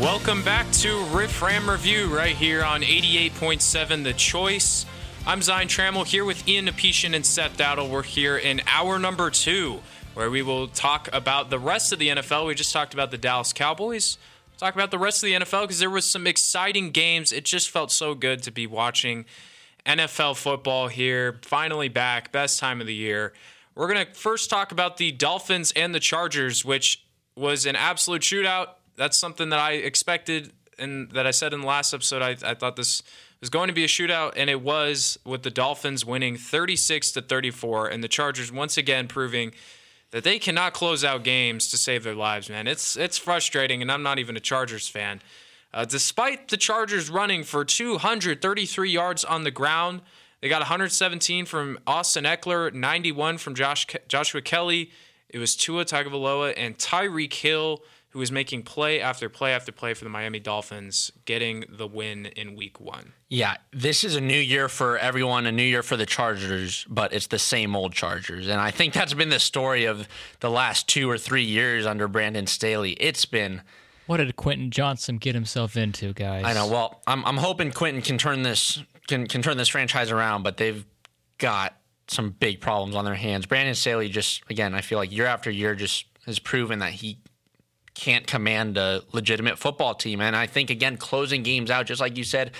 Welcome 0.00 0.42
back 0.42 0.68
to 0.72 1.04
Riff 1.06 1.40
Ram 1.40 1.70
Review 1.70 2.12
right 2.14 2.34
here 2.34 2.64
on 2.64 2.82
88.7 2.82 4.02
The 4.02 4.14
Choice. 4.14 4.84
I'm 5.26 5.42
Zion 5.42 5.66
Trammell 5.68 6.06
here 6.06 6.24
with 6.24 6.48
Ian 6.48 6.66
Napetian 6.66 7.14
and 7.14 7.26
Seth 7.26 7.58
Dowdle. 7.58 7.90
We're 7.90 8.02
here 8.02 8.38
in 8.38 8.62
hour 8.66 8.98
number 8.98 9.28
two, 9.28 9.80
where 10.18 10.32
we 10.32 10.42
will 10.42 10.66
talk 10.66 11.08
about 11.12 11.48
the 11.48 11.60
rest 11.60 11.92
of 11.92 12.00
the 12.00 12.08
NFL. 12.08 12.44
We 12.44 12.56
just 12.56 12.72
talked 12.72 12.92
about 12.92 13.12
the 13.12 13.18
Dallas 13.18 13.52
Cowboys. 13.52 14.18
talk 14.56 14.74
about 14.74 14.90
the 14.90 14.98
rest 14.98 15.22
of 15.22 15.28
the 15.28 15.34
NFL 15.34 15.62
because 15.62 15.78
there 15.78 15.88
was 15.88 16.04
some 16.04 16.26
exciting 16.26 16.90
games. 16.90 17.30
It 17.30 17.44
just 17.44 17.70
felt 17.70 17.92
so 17.92 18.16
good 18.16 18.42
to 18.42 18.50
be 18.50 18.66
watching 18.66 19.26
NFL 19.86 20.36
football 20.36 20.88
here. 20.88 21.38
Finally 21.42 21.88
back, 21.88 22.32
best 22.32 22.58
time 22.58 22.80
of 22.80 22.88
the 22.88 22.94
year. 22.96 23.32
We're 23.76 23.86
gonna 23.86 24.08
first 24.12 24.50
talk 24.50 24.72
about 24.72 24.96
the 24.96 25.12
Dolphins 25.12 25.72
and 25.76 25.94
the 25.94 26.00
Chargers, 26.00 26.64
which 26.64 27.04
was 27.36 27.64
an 27.64 27.76
absolute 27.76 28.22
shootout. 28.22 28.70
That's 28.96 29.16
something 29.16 29.50
that 29.50 29.60
I 29.60 29.74
expected 29.74 30.52
and 30.80 31.12
that 31.12 31.28
I 31.28 31.30
said 31.30 31.54
in 31.54 31.60
the 31.60 31.66
last 31.68 31.94
episode. 31.94 32.22
I, 32.22 32.30
I 32.44 32.54
thought 32.54 32.74
this 32.74 33.04
was 33.38 33.50
going 33.50 33.68
to 33.68 33.72
be 33.72 33.84
a 33.84 33.88
shootout, 33.88 34.32
and 34.34 34.50
it 34.50 34.62
was 34.62 35.16
with 35.24 35.44
the 35.44 35.50
Dolphins 35.50 36.04
winning 36.04 36.36
36 36.36 37.12
to 37.12 37.22
34, 37.22 37.86
and 37.86 38.02
the 38.02 38.08
Chargers 38.08 38.50
once 38.50 38.76
again 38.76 39.06
proving 39.06 39.52
that 40.10 40.24
they 40.24 40.38
cannot 40.38 40.72
close 40.72 41.04
out 41.04 41.22
games 41.22 41.68
to 41.70 41.76
save 41.76 42.04
their 42.04 42.14
lives. 42.14 42.48
Man, 42.48 42.66
it's 42.66 42.96
it's 42.96 43.18
frustrating, 43.18 43.82
and 43.82 43.92
I'm 43.92 44.02
not 44.02 44.18
even 44.18 44.36
a 44.36 44.40
Chargers 44.40 44.88
fan. 44.88 45.20
Uh, 45.72 45.84
despite 45.84 46.48
the 46.48 46.56
Chargers 46.56 47.10
running 47.10 47.44
for 47.44 47.64
233 47.64 48.90
yards 48.90 49.24
on 49.24 49.44
the 49.44 49.50
ground, 49.50 50.00
they 50.40 50.48
got 50.48 50.60
117 50.60 51.44
from 51.44 51.78
Austin 51.86 52.24
Ekeler, 52.24 52.72
91 52.72 53.38
from 53.38 53.54
Josh 53.54 53.86
Joshua 54.08 54.40
Kelly. 54.40 54.90
It 55.28 55.38
was 55.38 55.54
Tua 55.54 55.84
Tagovailoa 55.84 56.54
and 56.56 56.78
Tyreek 56.78 57.34
Hill 57.34 57.82
who 58.18 58.20
was 58.20 58.32
making 58.32 58.64
play 58.64 59.00
after 59.00 59.28
play 59.28 59.52
after 59.52 59.70
play 59.70 59.94
for 59.94 60.02
the 60.02 60.10
Miami 60.10 60.40
Dolphins, 60.40 61.12
getting 61.24 61.64
the 61.68 61.86
win 61.86 62.26
in 62.26 62.56
week 62.56 62.80
one. 62.80 63.12
Yeah, 63.28 63.58
this 63.72 64.02
is 64.02 64.16
a 64.16 64.20
new 64.20 64.40
year 64.40 64.68
for 64.68 64.98
everyone, 64.98 65.46
a 65.46 65.52
new 65.52 65.62
year 65.62 65.84
for 65.84 65.96
the 65.96 66.04
Chargers, 66.04 66.84
but 66.90 67.12
it's 67.12 67.28
the 67.28 67.38
same 67.38 67.76
old 67.76 67.92
Chargers. 67.92 68.48
And 68.48 68.60
I 68.60 68.72
think 68.72 68.92
that's 68.92 69.14
been 69.14 69.28
the 69.28 69.38
story 69.38 69.84
of 69.84 70.08
the 70.40 70.50
last 70.50 70.88
two 70.88 71.08
or 71.08 71.16
three 71.16 71.44
years 71.44 71.86
under 71.86 72.08
Brandon 72.08 72.48
Staley. 72.48 72.94
It's 72.94 73.24
been. 73.24 73.62
What 74.06 74.16
did 74.16 74.34
Quentin 74.34 74.72
Johnston 74.72 75.18
get 75.18 75.36
himself 75.36 75.76
into, 75.76 76.12
guys? 76.12 76.44
I 76.44 76.54
know. 76.54 76.66
Well, 76.66 77.00
I'm, 77.06 77.24
I'm 77.24 77.36
hoping 77.36 77.70
Quentin 77.70 78.02
can 78.02 78.18
turn 78.18 78.42
this 78.42 78.82
can, 79.06 79.28
can 79.28 79.42
turn 79.42 79.56
this 79.56 79.68
franchise 79.68 80.10
around, 80.10 80.42
but 80.42 80.56
they've 80.56 80.84
got 81.38 81.76
some 82.08 82.30
big 82.30 82.60
problems 82.60 82.96
on 82.96 83.04
their 83.04 83.14
hands. 83.14 83.46
Brandon 83.46 83.76
Staley 83.76 84.08
just 84.08 84.42
again, 84.50 84.74
I 84.74 84.80
feel 84.80 84.98
like 84.98 85.12
year 85.12 85.26
after 85.26 85.52
year 85.52 85.76
just 85.76 86.06
has 86.26 86.40
proven 86.40 86.80
that 86.80 86.94
he 86.94 87.20
can't 87.98 88.26
command 88.26 88.78
a 88.78 89.02
legitimate 89.12 89.58
football 89.58 89.94
team. 89.94 90.20
And 90.20 90.36
I 90.36 90.46
think 90.46 90.70
again, 90.70 90.96
closing 90.96 91.42
games 91.42 91.70
out, 91.70 91.86
just 91.86 92.00
like 92.00 92.16
you 92.16 92.24
said, 92.24 92.52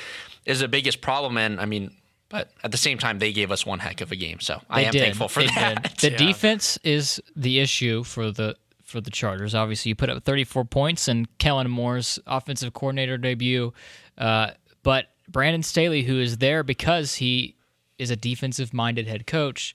is 0.45 0.61
the 0.61 0.69
biggest 0.69 1.01
problem. 1.01 1.39
And 1.39 1.61
I 1.61 1.65
mean, 1.65 1.93
but 2.29 2.51
at 2.63 2.73
the 2.73 2.77
same 2.77 2.99
time, 2.99 3.21
they 3.21 3.33
gave 3.33 3.51
us 3.51 3.65
one 3.65 3.79
heck 3.79 4.01
of 4.01 4.13
a 4.13 4.17
game, 4.17 4.41
so 4.41 4.61
I 4.69 4.83
am 4.83 4.93
did. 4.93 5.01
thankful 5.01 5.29
for 5.29 5.41
they 5.41 5.47
that. 5.47 5.97
Did. 5.97 6.01
The 6.01 6.11
yeah. 6.25 6.29
defense 6.29 6.79
is 6.85 7.23
the 7.35 7.61
issue 7.61 8.03
for 8.03 8.31
the 8.31 8.57
for 8.83 9.01
the 9.01 9.11
Chargers. 9.11 9.55
Obviously, 9.55 9.91
you 9.91 9.95
put 9.95 10.11
up 10.11 10.25
34 10.25 10.65
points 10.65 11.09
and 11.09 11.27
Kellen 11.39 11.71
Moore's 11.71 12.19
offensive 12.27 12.73
coordinator 12.73 13.17
debut, 13.17 13.73
uh, 14.19 14.51
but 14.83 15.07
Brandon 15.29 15.63
Staley, 15.63 16.03
who 16.03 16.19
is 16.19 16.39
there 16.39 16.63
because 16.63 17.15
he 17.17 17.55
is 17.99 18.11
a 18.11 18.17
defensive-minded 18.17 19.07
head 19.07 19.27
coach, 19.27 19.75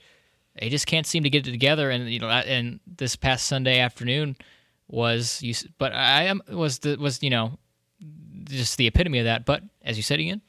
they 0.60 0.70
just 0.70 0.88
can't 0.88 1.06
seem 1.06 1.24
to 1.24 1.30
get 1.30 1.48
it 1.48 1.52
together. 1.52 1.90
And 1.90 2.10
you 2.10 2.20
know, 2.20 2.30
and 2.30 2.80
this 2.86 3.16
past 3.16 3.48
Sunday 3.48 3.80
afternoon, 3.80 4.36
was 4.94 5.42
you, 5.42 5.56
but 5.80 5.92
I 5.94 6.24
am 6.24 6.42
was 6.48 6.80
the 6.80 6.96
was 6.98 7.24
you 7.24 7.32
know 7.32 7.58
just 8.46 8.78
the 8.78 8.88
epitome 8.88 9.20
of 9.20 9.26
that. 9.26 9.44
But 9.44 9.64
as 9.82 9.98
you 9.98 10.04
said, 10.04 10.22
Ian, 10.22 10.42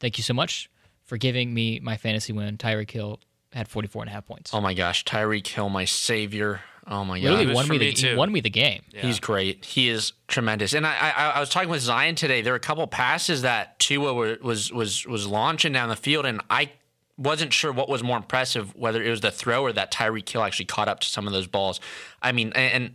thank 0.00 0.18
you 0.18 0.24
so 0.24 0.34
much 0.34 0.68
for 1.04 1.16
giving 1.16 1.54
me 1.54 1.78
my 1.80 1.96
fantasy 1.96 2.32
win. 2.32 2.58
Tyreek 2.58 2.90
Hill 2.90 3.20
had 3.52 3.68
44 3.68 4.02
and 4.02 4.10
a 4.10 4.12
half 4.12 4.26
points. 4.26 4.52
Oh 4.52 4.60
my 4.60 4.74
gosh, 4.74 5.04
Tyreek 5.04 5.46
Hill, 5.46 5.68
my 5.68 5.84
savior. 5.84 6.60
Oh 6.84 7.04
my 7.04 7.20
god, 7.20 7.30
Literally 7.30 7.54
won 7.54 7.68
me, 7.68 7.78
the, 7.78 7.90
he 7.92 8.14
won 8.16 8.32
me 8.32 8.40
the 8.40 8.50
game. 8.50 8.82
Yeah. 8.90 9.02
He's 9.02 9.20
great. 9.20 9.64
He 9.64 9.88
is 9.88 10.14
tremendous. 10.26 10.72
And 10.72 10.84
I, 10.84 11.12
I, 11.16 11.30
I 11.30 11.40
was 11.40 11.48
talking 11.48 11.68
with 11.68 11.82
Zion 11.82 12.16
today. 12.16 12.42
There 12.42 12.54
were 12.54 12.56
a 12.56 12.60
couple 12.60 12.84
passes 12.88 13.42
that 13.42 13.78
Tua 13.78 14.12
was 14.42 14.72
was 14.72 15.06
was 15.06 15.28
launching 15.28 15.72
down 15.72 15.90
the 15.90 15.96
field, 15.96 16.26
and 16.26 16.40
I 16.50 16.72
wasn't 17.16 17.52
sure 17.52 17.70
what 17.70 17.88
was 17.88 18.02
more 18.02 18.16
impressive, 18.16 18.74
whether 18.74 19.00
it 19.00 19.10
was 19.10 19.20
the 19.20 19.30
throw 19.30 19.62
or 19.62 19.72
that 19.72 19.92
Tyreek 19.92 20.28
Hill 20.28 20.42
actually 20.42 20.64
caught 20.64 20.88
up 20.88 20.98
to 21.00 21.06
some 21.06 21.28
of 21.28 21.32
those 21.32 21.46
balls. 21.46 21.78
I 22.20 22.32
mean, 22.32 22.52
and 22.54 22.94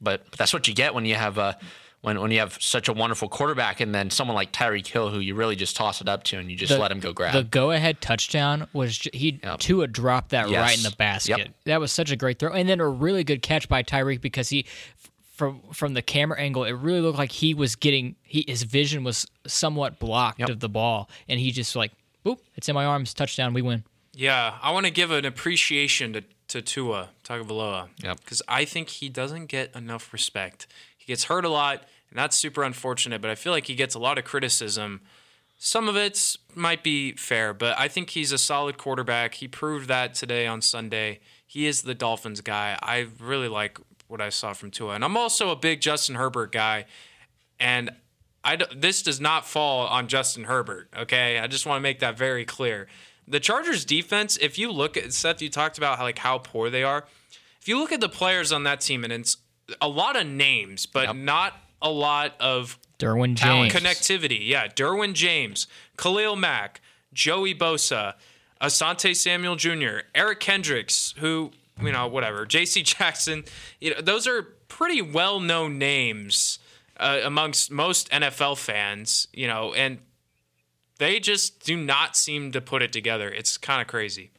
but 0.00 0.30
that's 0.32 0.52
what 0.52 0.68
you 0.68 0.74
get 0.74 0.94
when 0.94 1.04
you 1.04 1.14
have 1.14 1.38
a 1.38 1.58
when 2.06 2.20
when 2.20 2.30
you 2.30 2.38
have 2.38 2.56
such 2.60 2.88
a 2.88 2.92
wonderful 2.92 3.28
quarterback 3.28 3.80
and 3.80 3.94
then 3.94 4.10
someone 4.10 4.34
like 4.34 4.52
Tyreek 4.52 4.86
Hill 4.86 5.10
who 5.10 5.18
you 5.18 5.34
really 5.34 5.56
just 5.56 5.74
toss 5.74 6.00
it 6.00 6.08
up 6.08 6.22
to 6.24 6.38
and 6.38 6.50
you 6.50 6.56
just 6.56 6.72
the, 6.72 6.78
let 6.78 6.92
him 6.92 7.00
go 7.00 7.12
grab. 7.12 7.32
The 7.32 7.42
go 7.42 7.72
ahead 7.72 8.00
touchdown 8.00 8.68
was 8.72 9.08
he 9.12 9.40
yep. 9.42 9.58
Tua 9.58 9.88
dropped 9.88 10.30
that 10.30 10.48
yes. 10.48 10.60
right 10.60 10.76
in 10.76 10.84
the 10.84 10.94
basket. 10.96 11.38
Yep. 11.38 11.48
That 11.64 11.80
was 11.80 11.92
such 11.92 12.10
a 12.10 12.16
great 12.16 12.38
throw 12.38 12.52
and 12.52 12.68
then 12.68 12.80
a 12.80 12.88
really 12.88 13.24
good 13.24 13.42
catch 13.42 13.68
by 13.68 13.82
Tyreek 13.82 14.20
because 14.20 14.48
he 14.48 14.66
from 15.34 15.60
from 15.72 15.94
the 15.94 16.02
camera 16.02 16.38
angle 16.38 16.64
it 16.64 16.72
really 16.72 17.00
looked 17.00 17.18
like 17.18 17.32
he 17.32 17.54
was 17.54 17.74
getting 17.76 18.14
he 18.22 18.44
his 18.46 18.62
vision 18.62 19.02
was 19.02 19.26
somewhat 19.46 19.98
blocked 19.98 20.38
yep. 20.38 20.48
of 20.48 20.60
the 20.60 20.68
ball 20.68 21.10
and 21.28 21.40
he 21.40 21.50
just 21.50 21.74
like 21.74 21.90
boop 22.24 22.38
it's 22.54 22.68
in 22.68 22.74
my 22.74 22.84
arms 22.84 23.14
touchdown 23.14 23.52
we 23.52 23.62
win. 23.62 23.84
Yeah, 24.14 24.56
I 24.62 24.70
want 24.70 24.86
to 24.86 24.92
give 24.92 25.10
an 25.10 25.26
appreciation 25.26 26.14
to 26.14 26.24
to 26.48 26.62
Tua 26.62 27.10
Tagovailoa. 27.24 27.88
Yep. 28.02 28.20
Because 28.20 28.42
I 28.48 28.64
think 28.64 28.88
he 28.88 29.08
doesn't 29.08 29.46
get 29.46 29.74
enough 29.74 30.12
respect. 30.12 30.66
He 30.96 31.06
gets 31.06 31.24
hurt 31.24 31.44
a 31.44 31.48
lot, 31.48 31.84
and 32.10 32.18
that's 32.18 32.36
super 32.36 32.62
unfortunate. 32.62 33.20
But 33.20 33.30
I 33.30 33.34
feel 33.34 33.52
like 33.52 33.66
he 33.66 33.74
gets 33.74 33.94
a 33.94 33.98
lot 33.98 34.18
of 34.18 34.24
criticism. 34.24 35.00
Some 35.58 35.88
of 35.88 35.96
it 35.96 36.36
might 36.54 36.82
be 36.82 37.12
fair, 37.12 37.54
but 37.54 37.78
I 37.78 37.88
think 37.88 38.10
he's 38.10 38.32
a 38.32 38.38
solid 38.38 38.76
quarterback. 38.76 39.34
He 39.34 39.48
proved 39.48 39.88
that 39.88 40.14
today 40.14 40.46
on 40.46 40.60
Sunday. 40.60 41.20
He 41.46 41.66
is 41.66 41.82
the 41.82 41.94
Dolphins 41.94 42.42
guy. 42.42 42.78
I 42.82 43.06
really 43.18 43.48
like 43.48 43.78
what 44.06 44.20
I 44.20 44.28
saw 44.28 44.52
from 44.52 44.70
Tua, 44.70 44.94
and 44.94 45.04
I'm 45.04 45.16
also 45.16 45.50
a 45.50 45.56
big 45.56 45.80
Justin 45.80 46.16
Herbert 46.16 46.52
guy. 46.52 46.84
And 47.58 47.90
I 48.44 48.58
this 48.76 49.02
does 49.02 49.20
not 49.20 49.46
fall 49.46 49.86
on 49.86 50.08
Justin 50.08 50.44
Herbert. 50.44 50.88
Okay, 50.96 51.38
I 51.38 51.46
just 51.46 51.66
want 51.66 51.78
to 51.78 51.82
make 51.82 52.00
that 52.00 52.18
very 52.18 52.44
clear 52.44 52.86
the 53.28 53.40
Chargers 53.40 53.84
defense, 53.84 54.36
if 54.36 54.58
you 54.58 54.70
look 54.70 54.96
at 54.96 55.12
Seth, 55.12 55.42
you 55.42 55.48
talked 55.48 55.78
about 55.78 55.98
how, 55.98 56.04
like 56.04 56.18
how 56.18 56.38
poor 56.38 56.70
they 56.70 56.82
are. 56.82 57.04
If 57.60 57.68
you 57.68 57.78
look 57.78 57.92
at 57.92 58.00
the 58.00 58.08
players 58.08 58.52
on 58.52 58.62
that 58.64 58.80
team, 58.80 59.02
and 59.02 59.12
it's 59.12 59.38
a 59.80 59.88
lot 59.88 60.16
of 60.16 60.26
names, 60.26 60.86
but 60.86 61.08
yep. 61.08 61.16
not 61.16 61.54
a 61.82 61.90
lot 61.90 62.34
of 62.40 62.78
Derwin 62.98 63.34
James 63.34 63.72
connectivity. 63.72 64.46
Yeah, 64.46 64.68
Derwin 64.68 65.14
James, 65.14 65.66
Khalil 65.96 66.36
Mack, 66.36 66.80
Joey 67.12 67.54
Bosa, 67.54 68.14
Asante 68.60 69.14
Samuel 69.14 69.56
Jr., 69.56 70.00
Eric 70.14 70.40
Kendricks, 70.40 71.14
who 71.18 71.50
you 71.80 71.92
know 71.92 72.06
whatever, 72.06 72.46
J.C. 72.46 72.82
Jackson. 72.82 73.44
You 73.80 73.94
know 73.94 74.00
those 74.00 74.26
are 74.26 74.42
pretty 74.68 75.02
well 75.02 75.40
known 75.40 75.78
names 75.78 76.58
uh, 76.98 77.20
amongst 77.24 77.70
most 77.70 78.10
NFL 78.10 78.58
fans. 78.58 79.28
You 79.32 79.48
know, 79.48 79.74
and 79.74 79.98
they 80.98 81.20
just 81.20 81.64
do 81.64 81.76
not 81.76 82.16
seem 82.16 82.52
to 82.52 82.60
put 82.60 82.82
it 82.82 82.92
together. 82.92 83.28
It's 83.28 83.58
kind 83.58 83.80
of 83.80 83.86
crazy. 83.86 84.30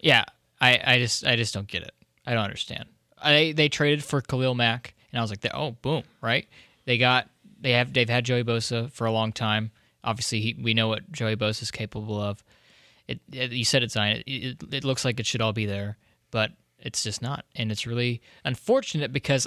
Yeah, 0.00 0.24
I, 0.60 0.80
I 0.84 0.98
just 0.98 1.26
I 1.26 1.36
just 1.36 1.54
don't 1.54 1.66
get 1.66 1.82
it. 1.82 1.94
I 2.26 2.34
don't 2.34 2.44
understand. 2.44 2.86
I 3.20 3.52
they 3.56 3.68
traded 3.68 4.04
for 4.04 4.20
Khalil 4.20 4.54
Mack, 4.54 4.94
and 5.12 5.18
I 5.18 5.22
was 5.22 5.30
like, 5.30 5.44
oh, 5.54 5.72
boom, 5.82 6.04
right? 6.20 6.46
They 6.84 6.98
got 6.98 7.28
they 7.60 7.72
have 7.72 7.92
they've 7.92 8.08
had 8.08 8.24
Joey 8.24 8.44
Bosa 8.44 8.90
for 8.92 9.06
a 9.06 9.12
long 9.12 9.32
time. 9.32 9.70
Obviously, 10.04 10.40
he, 10.40 10.56
we 10.60 10.74
know 10.74 10.88
what 10.88 11.10
Joey 11.10 11.36
Bosa 11.36 11.62
is 11.62 11.70
capable 11.70 12.20
of. 12.20 12.44
It, 13.08 13.20
it, 13.32 13.52
you 13.52 13.64
said 13.64 13.82
it's 13.82 13.94
Zion. 13.94 14.22
It, 14.26 14.30
it, 14.30 14.74
it 14.74 14.84
looks 14.84 15.04
like 15.04 15.18
it 15.18 15.26
should 15.26 15.40
all 15.40 15.52
be 15.52 15.66
there, 15.66 15.96
but 16.30 16.52
it's 16.78 17.02
just 17.02 17.20
not, 17.20 17.44
and 17.56 17.72
it's 17.72 17.86
really 17.86 18.20
unfortunate 18.44 19.12
because, 19.12 19.46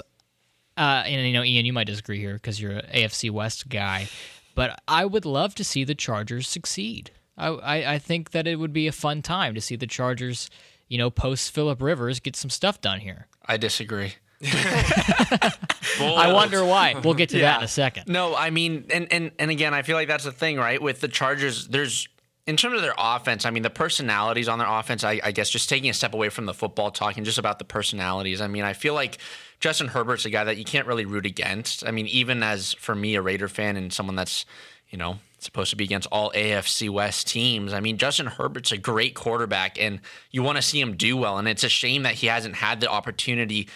uh, 0.76 1.02
and 1.06 1.26
you 1.26 1.32
know, 1.32 1.42
Ian, 1.42 1.64
you 1.64 1.72
might 1.72 1.86
disagree 1.86 2.18
here 2.18 2.34
because 2.34 2.60
you're 2.60 2.72
an 2.72 2.86
AFC 2.92 3.30
West 3.30 3.68
guy, 3.68 4.08
but 4.54 4.80
I 4.88 5.04
would 5.04 5.24
love 5.24 5.54
to 5.56 5.64
see 5.64 5.84
the 5.84 5.94
Chargers 5.94 6.48
succeed. 6.48 7.10
I, 7.36 7.48
I, 7.48 7.94
I 7.94 7.98
think 7.98 8.30
that 8.32 8.46
it 8.46 8.56
would 8.56 8.72
be 8.72 8.86
a 8.86 8.92
fun 8.92 9.22
time 9.22 9.54
to 9.54 9.60
see 9.60 9.76
the 9.76 9.86
Chargers, 9.86 10.50
you 10.88 10.98
know, 10.98 11.10
post 11.10 11.52
Philip 11.52 11.80
Rivers 11.80 12.20
get 12.20 12.36
some 12.36 12.50
stuff 12.50 12.80
done 12.80 13.00
here. 13.00 13.26
I 13.46 13.56
disagree. 13.56 14.14
I 14.44 16.32
wonder 16.32 16.64
why. 16.64 16.94
We'll 17.02 17.14
get 17.14 17.28
to 17.30 17.38
yeah. 17.38 17.52
that 17.52 17.58
in 17.58 17.64
a 17.64 17.68
second. 17.68 18.08
No, 18.08 18.34
I 18.34 18.50
mean, 18.50 18.86
and, 18.90 19.12
and 19.12 19.30
and 19.38 19.50
again, 19.50 19.72
I 19.72 19.82
feel 19.82 19.96
like 19.96 20.08
that's 20.08 20.24
the 20.24 20.32
thing, 20.32 20.56
right? 20.56 20.82
With 20.82 21.00
the 21.00 21.08
Chargers, 21.08 21.68
there's 21.68 22.08
in 22.46 22.56
terms 22.56 22.74
of 22.74 22.82
their 22.82 22.94
offense, 22.98 23.46
I 23.46 23.50
mean, 23.50 23.62
the 23.62 23.70
personalities 23.70 24.48
on 24.48 24.58
their 24.58 24.68
offense, 24.68 25.04
I, 25.04 25.20
I, 25.22 25.30
guess 25.30 25.48
just 25.48 25.68
taking 25.68 25.88
a 25.90 25.94
step 25.94 26.12
away 26.12 26.28
from 26.28 26.46
the 26.46 26.54
football 26.54 26.90
talking 26.90 27.22
just 27.22 27.38
about 27.38 27.60
the 27.60 27.64
personalities. 27.64 28.40
I 28.40 28.48
mean, 28.48 28.64
I 28.64 28.72
feel 28.72 28.94
like 28.94 29.18
Justin 29.62 29.86
Herbert's 29.86 30.24
a 30.24 30.30
guy 30.30 30.42
that 30.42 30.56
you 30.56 30.64
can't 30.64 30.88
really 30.88 31.04
root 31.04 31.24
against. 31.24 31.86
I 31.86 31.92
mean, 31.92 32.08
even 32.08 32.42
as 32.42 32.72
for 32.74 32.96
me, 32.96 33.14
a 33.14 33.22
Raider 33.22 33.46
fan 33.46 33.76
and 33.76 33.92
someone 33.92 34.16
that's, 34.16 34.44
you 34.90 34.98
know, 34.98 35.18
supposed 35.38 35.70
to 35.70 35.76
be 35.76 35.84
against 35.84 36.08
all 36.10 36.32
AFC 36.32 36.90
West 36.90 37.28
teams. 37.28 37.72
I 37.72 37.78
mean, 37.78 37.96
Justin 37.96 38.26
Herbert's 38.26 38.72
a 38.72 38.76
great 38.76 39.14
quarterback 39.14 39.80
and 39.80 40.00
you 40.32 40.42
want 40.42 40.56
to 40.56 40.62
see 40.62 40.80
him 40.80 40.96
do 40.96 41.16
well. 41.16 41.38
And 41.38 41.46
it's 41.46 41.62
a 41.62 41.68
shame 41.68 42.02
that 42.02 42.14
he 42.14 42.26
hasn't 42.26 42.56
had 42.56 42.80
the 42.80 42.90
opportunity 42.90 43.68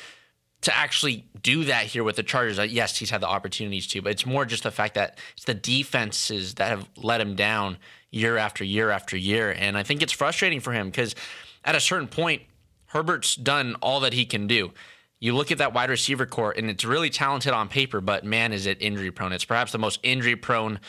to 0.62 0.76
actually 0.76 1.24
do 1.40 1.62
that 1.64 1.86
here 1.86 2.02
with 2.02 2.16
the 2.16 2.24
Chargers. 2.24 2.58
Uh, 2.58 2.62
yes, 2.62 2.98
he's 2.98 3.10
had 3.10 3.20
the 3.20 3.28
opportunities 3.28 3.86
to, 3.86 4.02
but 4.02 4.10
it's 4.10 4.26
more 4.26 4.44
just 4.44 4.64
the 4.64 4.72
fact 4.72 4.94
that 4.94 5.20
it's 5.36 5.44
the 5.44 5.54
defenses 5.54 6.54
that 6.54 6.66
have 6.66 6.88
let 6.96 7.20
him 7.20 7.36
down 7.36 7.78
year 8.10 8.36
after 8.36 8.64
year 8.64 8.90
after 8.90 9.16
year. 9.16 9.54
And 9.56 9.78
I 9.78 9.84
think 9.84 10.02
it's 10.02 10.12
frustrating 10.12 10.58
for 10.58 10.72
him 10.72 10.90
because 10.90 11.14
at 11.64 11.76
a 11.76 11.80
certain 11.80 12.08
point, 12.08 12.42
Herbert's 12.86 13.36
done 13.36 13.76
all 13.80 14.00
that 14.00 14.14
he 14.14 14.24
can 14.24 14.48
do. 14.48 14.72
You 15.18 15.34
look 15.34 15.50
at 15.50 15.58
that 15.58 15.72
wide 15.72 15.90
receiver 15.90 16.26
core, 16.26 16.54
and 16.56 16.68
it's 16.68 16.84
really 16.84 17.10
talented 17.10 17.52
on 17.52 17.68
paper, 17.68 18.00
but 18.00 18.24
man, 18.24 18.52
is 18.52 18.66
it 18.66 18.78
injury 18.80 19.10
prone. 19.10 19.32
It's 19.32 19.44
perhaps 19.44 19.72
the 19.72 19.78
most 19.78 20.00
injury 20.02 20.36
prone 20.36 20.80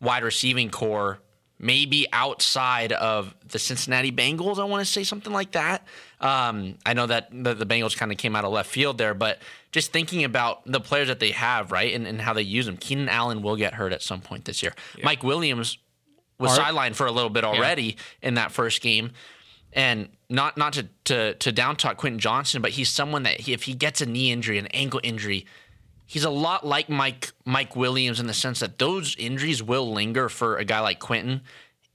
wide 0.00 0.24
receiving 0.24 0.70
core, 0.70 1.20
maybe 1.58 2.06
outside 2.12 2.92
of 2.92 3.34
the 3.48 3.58
Cincinnati 3.58 4.10
Bengals. 4.10 4.58
I 4.58 4.64
want 4.64 4.84
to 4.84 4.90
say 4.90 5.04
something 5.04 5.32
like 5.32 5.52
that. 5.52 5.86
Um, 6.20 6.74
I 6.84 6.94
know 6.94 7.06
that 7.06 7.28
the, 7.30 7.54
the 7.54 7.66
Bengals 7.66 7.96
kind 7.96 8.10
of 8.10 8.18
came 8.18 8.34
out 8.34 8.44
of 8.44 8.52
left 8.52 8.68
field 8.68 8.98
there, 8.98 9.14
but 9.14 9.40
just 9.70 9.92
thinking 9.92 10.24
about 10.24 10.62
the 10.66 10.80
players 10.80 11.08
that 11.08 11.20
they 11.20 11.30
have, 11.30 11.70
right, 11.70 11.94
and, 11.94 12.06
and 12.06 12.20
how 12.20 12.32
they 12.32 12.42
use 12.42 12.66
them. 12.66 12.76
Keenan 12.76 13.08
Allen 13.08 13.40
will 13.42 13.56
get 13.56 13.74
hurt 13.74 13.92
at 13.92 14.02
some 14.02 14.20
point 14.20 14.46
this 14.46 14.62
year. 14.62 14.74
Yeah. 14.98 15.04
Mike 15.04 15.22
Williams 15.22 15.78
was 16.38 16.58
sidelined 16.58 16.96
for 16.96 17.06
a 17.06 17.12
little 17.12 17.30
bit 17.30 17.44
already 17.44 17.84
yeah. 18.20 18.28
in 18.28 18.34
that 18.34 18.52
first 18.52 18.82
game. 18.82 19.12
And 19.72 20.08
not 20.28 20.56
not 20.56 20.72
to 20.74 20.88
to, 21.04 21.34
to 21.34 21.52
down 21.52 21.76
talk 21.76 21.96
Quentin 21.96 22.18
Johnston, 22.18 22.62
but 22.62 22.72
he's 22.72 22.88
someone 22.88 23.22
that 23.24 23.40
he, 23.40 23.52
if 23.52 23.64
he 23.64 23.74
gets 23.74 24.00
a 24.00 24.06
knee 24.06 24.32
injury, 24.32 24.58
an 24.58 24.66
ankle 24.68 25.00
injury, 25.02 25.46
he's 26.06 26.24
a 26.24 26.30
lot 26.30 26.66
like 26.66 26.88
Mike 26.88 27.32
Mike 27.44 27.76
Williams 27.76 28.20
in 28.20 28.26
the 28.26 28.34
sense 28.34 28.60
that 28.60 28.78
those 28.78 29.14
injuries 29.16 29.62
will 29.62 29.92
linger 29.92 30.28
for 30.28 30.56
a 30.56 30.64
guy 30.64 30.80
like 30.80 30.98
Quentin 30.98 31.42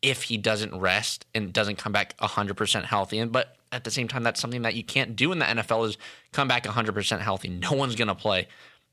if 0.01 0.23
he 0.23 0.37
doesn't 0.37 0.75
rest 0.77 1.25
and 1.35 1.53
doesn't 1.53 1.77
come 1.77 1.91
back 1.91 2.17
100% 2.17 2.83
healthy. 2.85 3.19
And 3.19 3.31
but 3.31 3.55
at 3.71 3.83
the 3.83 3.91
same 3.91 4.07
time, 4.07 4.23
that's 4.23 4.41
something 4.41 4.63
that 4.63 4.75
you 4.75 4.83
can't 4.83 5.15
do 5.15 5.31
in 5.31 5.39
the 5.39 5.45
NFL 5.45 5.87
is 5.87 5.97
come 6.31 6.47
back 6.47 6.63
100% 6.63 7.19
healthy. 7.19 7.49
No 7.49 7.73
one's 7.73 7.95
to 7.95 8.15
play 8.15 8.47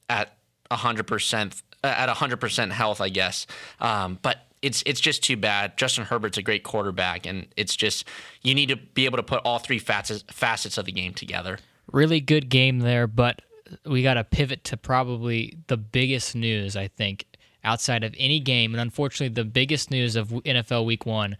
at 0.08 0.36
100% 0.70 1.62
at 1.84 2.08
100% 2.08 2.70
health, 2.72 3.00
I 3.00 3.08
guess. 3.08 3.46
Um, 3.80 4.18
but 4.20 4.47
it's 4.62 4.82
it's 4.86 5.00
just 5.00 5.22
too 5.22 5.36
bad. 5.36 5.76
Justin 5.76 6.04
Herbert's 6.04 6.38
a 6.38 6.42
great 6.42 6.64
quarterback, 6.64 7.26
and 7.26 7.46
it's 7.56 7.76
just 7.76 8.04
you 8.42 8.54
need 8.54 8.68
to 8.68 8.76
be 8.76 9.04
able 9.04 9.16
to 9.16 9.22
put 9.22 9.40
all 9.44 9.58
three 9.58 9.78
facets 9.78 10.24
facets 10.30 10.78
of 10.78 10.84
the 10.86 10.92
game 10.92 11.14
together. 11.14 11.58
Really 11.92 12.20
good 12.20 12.48
game 12.48 12.80
there, 12.80 13.06
but 13.06 13.42
we 13.84 14.02
got 14.02 14.14
to 14.14 14.24
pivot 14.24 14.64
to 14.64 14.76
probably 14.76 15.58
the 15.66 15.76
biggest 15.76 16.34
news 16.34 16.76
I 16.76 16.88
think 16.88 17.26
outside 17.64 18.04
of 18.04 18.14
any 18.18 18.40
game, 18.40 18.74
and 18.74 18.80
unfortunately, 18.80 19.34
the 19.34 19.48
biggest 19.48 19.90
news 19.90 20.16
of 20.16 20.28
NFL 20.28 20.86
Week 20.86 21.06
One 21.06 21.36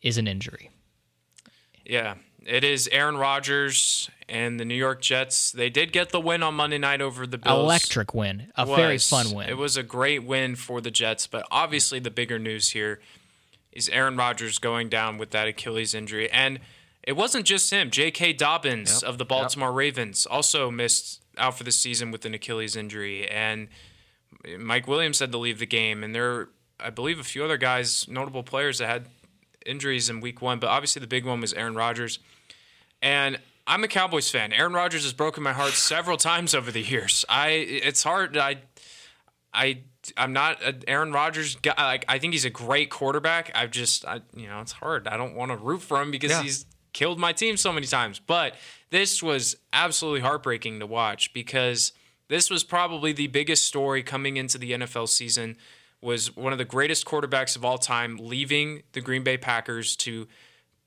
is 0.00 0.18
an 0.18 0.26
injury. 0.26 0.70
Yeah, 1.84 2.14
it 2.46 2.64
is 2.64 2.88
Aaron 2.92 3.16
Rodgers 3.16 4.10
and 4.28 4.58
the 4.58 4.64
New 4.64 4.74
York 4.74 5.00
Jets. 5.00 5.52
They 5.52 5.70
did 5.70 5.92
get 5.92 6.10
the 6.10 6.20
win 6.20 6.42
on 6.42 6.54
Monday 6.54 6.78
night 6.78 7.00
over 7.00 7.26
the 7.26 7.38
Bills. 7.38 7.64
Electric 7.64 8.14
win. 8.14 8.52
A 8.56 8.66
very 8.66 8.98
fun 8.98 9.34
win. 9.34 9.48
It 9.48 9.56
was 9.56 9.76
a 9.76 9.82
great 9.82 10.24
win 10.24 10.56
for 10.56 10.80
the 10.80 10.90
Jets, 10.90 11.26
but 11.26 11.46
obviously 11.50 11.98
the 11.98 12.10
bigger 12.10 12.38
news 12.38 12.70
here 12.70 13.00
is 13.72 13.88
Aaron 13.88 14.16
Rodgers 14.16 14.58
going 14.58 14.88
down 14.88 15.18
with 15.18 15.30
that 15.30 15.48
Achilles 15.48 15.94
injury. 15.94 16.30
And 16.30 16.60
it 17.02 17.16
wasn't 17.16 17.46
just 17.46 17.70
him. 17.70 17.90
J.K. 17.90 18.34
Dobbins 18.34 19.02
yep. 19.02 19.10
of 19.10 19.18
the 19.18 19.24
Baltimore 19.24 19.70
yep. 19.70 19.76
Ravens 19.76 20.26
also 20.26 20.70
missed 20.70 21.20
out 21.38 21.56
for 21.56 21.64
the 21.64 21.72
season 21.72 22.10
with 22.10 22.24
an 22.24 22.34
Achilles 22.34 22.76
injury. 22.76 23.28
And 23.28 23.68
Mike 24.58 24.86
Williams 24.86 25.18
had 25.18 25.32
to 25.32 25.38
leave 25.38 25.58
the 25.58 25.66
game. 25.66 26.04
And 26.04 26.14
there, 26.14 26.48
I 26.78 26.90
believe, 26.90 27.18
a 27.18 27.24
few 27.24 27.44
other 27.44 27.56
guys, 27.56 28.06
notable 28.08 28.42
players 28.42 28.78
that 28.78 28.88
had 28.88 29.06
injuries 29.66 30.08
in 30.10 30.20
week 30.20 30.42
one. 30.42 30.58
But 30.58 30.68
obviously 30.68 31.00
the 31.00 31.06
big 31.06 31.24
one 31.24 31.40
was 31.40 31.52
Aaron 31.54 31.74
Rodgers. 31.74 32.18
And 33.00 33.38
I'm 33.66 33.84
a 33.84 33.88
Cowboys 33.88 34.30
fan. 34.30 34.52
Aaron 34.52 34.72
Rodgers 34.72 35.04
has 35.04 35.12
broken 35.12 35.42
my 35.42 35.52
heart 35.52 35.72
several 35.72 36.16
times 36.30 36.54
over 36.54 36.70
the 36.70 36.82
years. 36.82 37.24
I 37.28 37.48
it's 37.48 38.02
hard. 38.02 38.36
I 38.36 38.58
I 39.52 39.80
I'm 40.16 40.32
not 40.32 40.62
an 40.62 40.82
Aaron 40.88 41.12
Rodgers 41.12 41.56
guy. 41.56 41.74
Like 41.76 42.04
I 42.08 42.18
think 42.18 42.32
he's 42.32 42.44
a 42.44 42.50
great 42.50 42.90
quarterback. 42.90 43.50
I've 43.54 43.70
just 43.70 44.04
I, 44.04 44.20
you 44.34 44.46
know 44.46 44.60
it's 44.60 44.72
hard. 44.72 45.06
I 45.08 45.16
don't 45.16 45.34
want 45.34 45.50
to 45.50 45.56
root 45.56 45.82
for 45.82 46.00
him 46.00 46.10
because 46.10 46.30
yeah. 46.30 46.42
he's 46.42 46.66
killed 46.92 47.18
my 47.18 47.32
team 47.32 47.56
so 47.56 47.72
many 47.72 47.86
times. 47.86 48.18
But 48.18 48.54
this 48.90 49.22
was 49.22 49.56
absolutely 49.72 50.20
heartbreaking 50.20 50.80
to 50.80 50.86
watch 50.86 51.32
because 51.32 51.92
this 52.28 52.50
was 52.50 52.64
probably 52.64 53.12
the 53.12 53.28
biggest 53.28 53.64
story 53.64 54.02
coming 54.02 54.36
into 54.36 54.58
the 54.58 54.72
NFL 54.72 55.08
season. 55.08 55.56
Was 56.02 56.34
one 56.36 56.52
of 56.52 56.58
the 56.58 56.64
greatest 56.64 57.06
quarterbacks 57.06 57.54
of 57.54 57.64
all 57.64 57.78
time 57.78 58.18
leaving 58.20 58.82
the 58.92 59.00
Green 59.00 59.22
Bay 59.22 59.36
Packers 59.36 59.96
to 59.96 60.26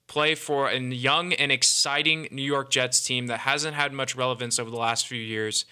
play 0.07 0.35
for 0.35 0.69
a 0.69 0.79
young 0.79 1.33
and 1.33 1.51
exciting 1.51 2.27
New 2.31 2.43
York 2.43 2.69
Jets 2.69 3.03
team 3.03 3.27
that 3.27 3.39
hasn't 3.39 3.75
had 3.75 3.93
much 3.93 4.15
relevance 4.15 4.59
over 4.59 4.69
the 4.69 4.77
last 4.77 5.07
few 5.07 5.21
years. 5.21 5.65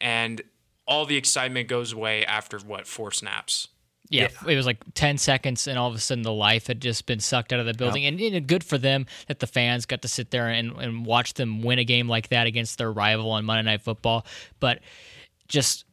And 0.00 0.42
all 0.86 1.06
the 1.06 1.16
excitement 1.16 1.68
goes 1.68 1.92
away 1.92 2.24
after 2.24 2.58
what, 2.58 2.86
four 2.86 3.12
snaps? 3.12 3.68
Yeah, 4.08 4.26
yeah, 4.44 4.52
it 4.52 4.56
was 4.56 4.66
like 4.66 4.78
10 4.94 5.18
seconds, 5.18 5.68
and 5.68 5.78
all 5.78 5.88
of 5.88 5.94
a 5.94 6.00
sudden 6.00 6.22
the 6.22 6.32
life 6.32 6.66
had 6.66 6.80
just 6.80 7.06
been 7.06 7.20
sucked 7.20 7.52
out 7.52 7.60
of 7.60 7.66
the 7.66 7.74
building. 7.74 8.06
And, 8.06 8.20
and, 8.20 8.44
good 8.44 8.64
for 8.64 8.76
them 8.76 9.06
that 9.28 9.38
the 9.38 9.46
fans 9.46 9.86
got 9.86 10.02
to 10.02 10.08
sit 10.08 10.32
there 10.32 10.48
and, 10.48 10.72
and 10.72 11.06
watch 11.06 11.34
them 11.34 11.62
win 11.62 11.78
a 11.78 11.84
game 11.84 12.08
like 12.08 12.28
that 12.30 12.48
against 12.48 12.76
their 12.76 12.90
rival 12.90 13.30
on 13.30 13.44
Monday 13.44 13.70
Night 13.70 13.82
Football. 13.82 14.26
But 14.58 14.80
just 15.46 15.84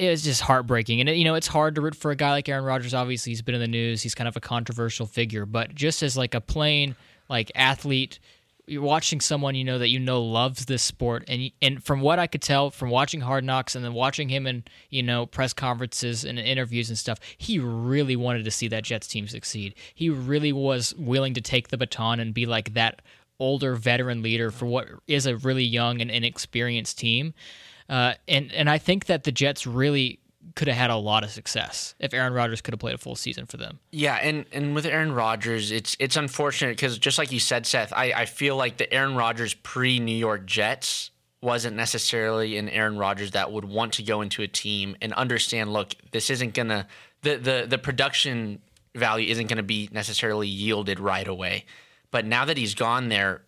it 0.00 0.10
was 0.10 0.22
just 0.22 0.40
heartbreaking. 0.40 1.00
And, 1.00 1.10
you 1.10 1.24
know, 1.24 1.34
it's 1.34 1.46
hard 1.46 1.74
to 1.74 1.80
root 1.80 1.94
for 1.94 2.10
a 2.10 2.16
guy 2.16 2.30
like 2.30 2.48
Aaron 2.48 2.64
Rodgers. 2.64 2.94
Obviously, 2.94 3.30
he's 3.30 3.42
been 3.42 3.54
in 3.54 3.60
the 3.60 3.68
news. 3.68 4.02
He's 4.02 4.14
kind 4.14 4.26
of 4.28 4.36
a 4.36 4.40
controversial 4.40 5.06
figure. 5.06 5.46
But 5.46 5.74
just 5.74 6.02
as 6.02 6.16
like 6.16 6.34
a 6.34 6.40
plain– 6.40 6.96
like 7.30 7.50
athlete 7.54 8.18
you're 8.66 8.82
watching 8.82 9.20
someone 9.20 9.54
you 9.54 9.64
know 9.64 9.78
that 9.78 9.88
you 9.88 9.98
know 9.98 10.22
loves 10.22 10.66
this 10.66 10.82
sport 10.82 11.24
and 11.28 11.50
and 11.62 11.82
from 11.82 12.00
what 12.02 12.18
I 12.18 12.26
could 12.26 12.42
tell 12.42 12.70
from 12.70 12.90
watching 12.90 13.20
Hard 13.20 13.44
Knocks 13.44 13.74
and 13.74 13.84
then 13.84 13.94
watching 13.94 14.28
him 14.28 14.46
in 14.46 14.64
you 14.90 15.02
know 15.02 15.24
press 15.24 15.54
conferences 15.54 16.24
and 16.24 16.38
interviews 16.38 16.90
and 16.90 16.98
stuff 16.98 17.18
he 17.38 17.58
really 17.58 18.16
wanted 18.16 18.44
to 18.44 18.50
see 18.50 18.68
that 18.68 18.84
Jets 18.84 19.06
team 19.06 19.26
succeed 19.28 19.74
he 19.94 20.10
really 20.10 20.52
was 20.52 20.94
willing 20.96 21.32
to 21.34 21.40
take 21.40 21.68
the 21.68 21.78
baton 21.78 22.20
and 22.20 22.34
be 22.34 22.44
like 22.44 22.74
that 22.74 23.00
older 23.38 23.74
veteran 23.74 24.20
leader 24.20 24.50
for 24.50 24.66
what 24.66 24.88
is 25.06 25.24
a 25.24 25.36
really 25.38 25.64
young 25.64 26.02
and 26.02 26.10
inexperienced 26.10 26.98
team 26.98 27.32
uh, 27.90 28.14
and 28.28 28.52
and 28.52 28.70
I 28.70 28.78
think 28.78 29.06
that 29.06 29.24
the 29.24 29.32
Jets 29.32 29.66
really 29.66 30.20
could 30.54 30.68
have 30.68 30.76
had 30.76 30.90
a 30.90 30.96
lot 30.96 31.24
of 31.24 31.30
success 31.30 31.94
if 31.98 32.14
Aaron 32.14 32.32
Rodgers 32.32 32.60
could 32.60 32.72
have 32.72 32.80
played 32.80 32.94
a 32.94 32.98
full 32.98 33.16
season 33.16 33.46
for 33.46 33.56
them. 33.56 33.80
Yeah, 33.90 34.14
and 34.14 34.46
and 34.52 34.74
with 34.74 34.86
Aaron 34.86 35.12
Rodgers, 35.12 35.72
it's 35.72 35.96
it's 35.98 36.16
unfortunate 36.16 36.76
because 36.76 36.98
just 36.98 37.18
like 37.18 37.32
you 37.32 37.40
said, 37.40 37.66
Seth, 37.66 37.92
I, 37.92 38.12
I 38.12 38.24
feel 38.26 38.56
like 38.56 38.76
the 38.76 38.90
Aaron 38.94 39.16
Rodgers 39.16 39.54
pre 39.54 39.98
New 39.98 40.16
York 40.16 40.46
Jets 40.46 41.10
wasn't 41.42 41.74
necessarily 41.76 42.56
an 42.58 42.68
Aaron 42.68 42.96
Rodgers 42.96 43.32
that 43.32 43.50
would 43.50 43.64
want 43.64 43.94
to 43.94 44.02
go 44.02 44.20
into 44.20 44.42
a 44.42 44.48
team 44.48 44.96
and 45.00 45.12
understand, 45.14 45.72
look, 45.72 45.94
this 46.12 46.30
isn't 46.30 46.54
gonna 46.54 46.86
the 47.22 47.36
the 47.36 47.66
the 47.68 47.78
production 47.78 48.62
value 48.94 49.28
isn't 49.28 49.48
gonna 49.48 49.64
be 49.64 49.88
necessarily 49.90 50.46
yielded 50.46 51.00
right 51.00 51.26
away. 51.26 51.64
But 52.12 52.24
now 52.24 52.44
that 52.44 52.56
he's 52.56 52.74
gone 52.74 53.08
there, 53.08 53.42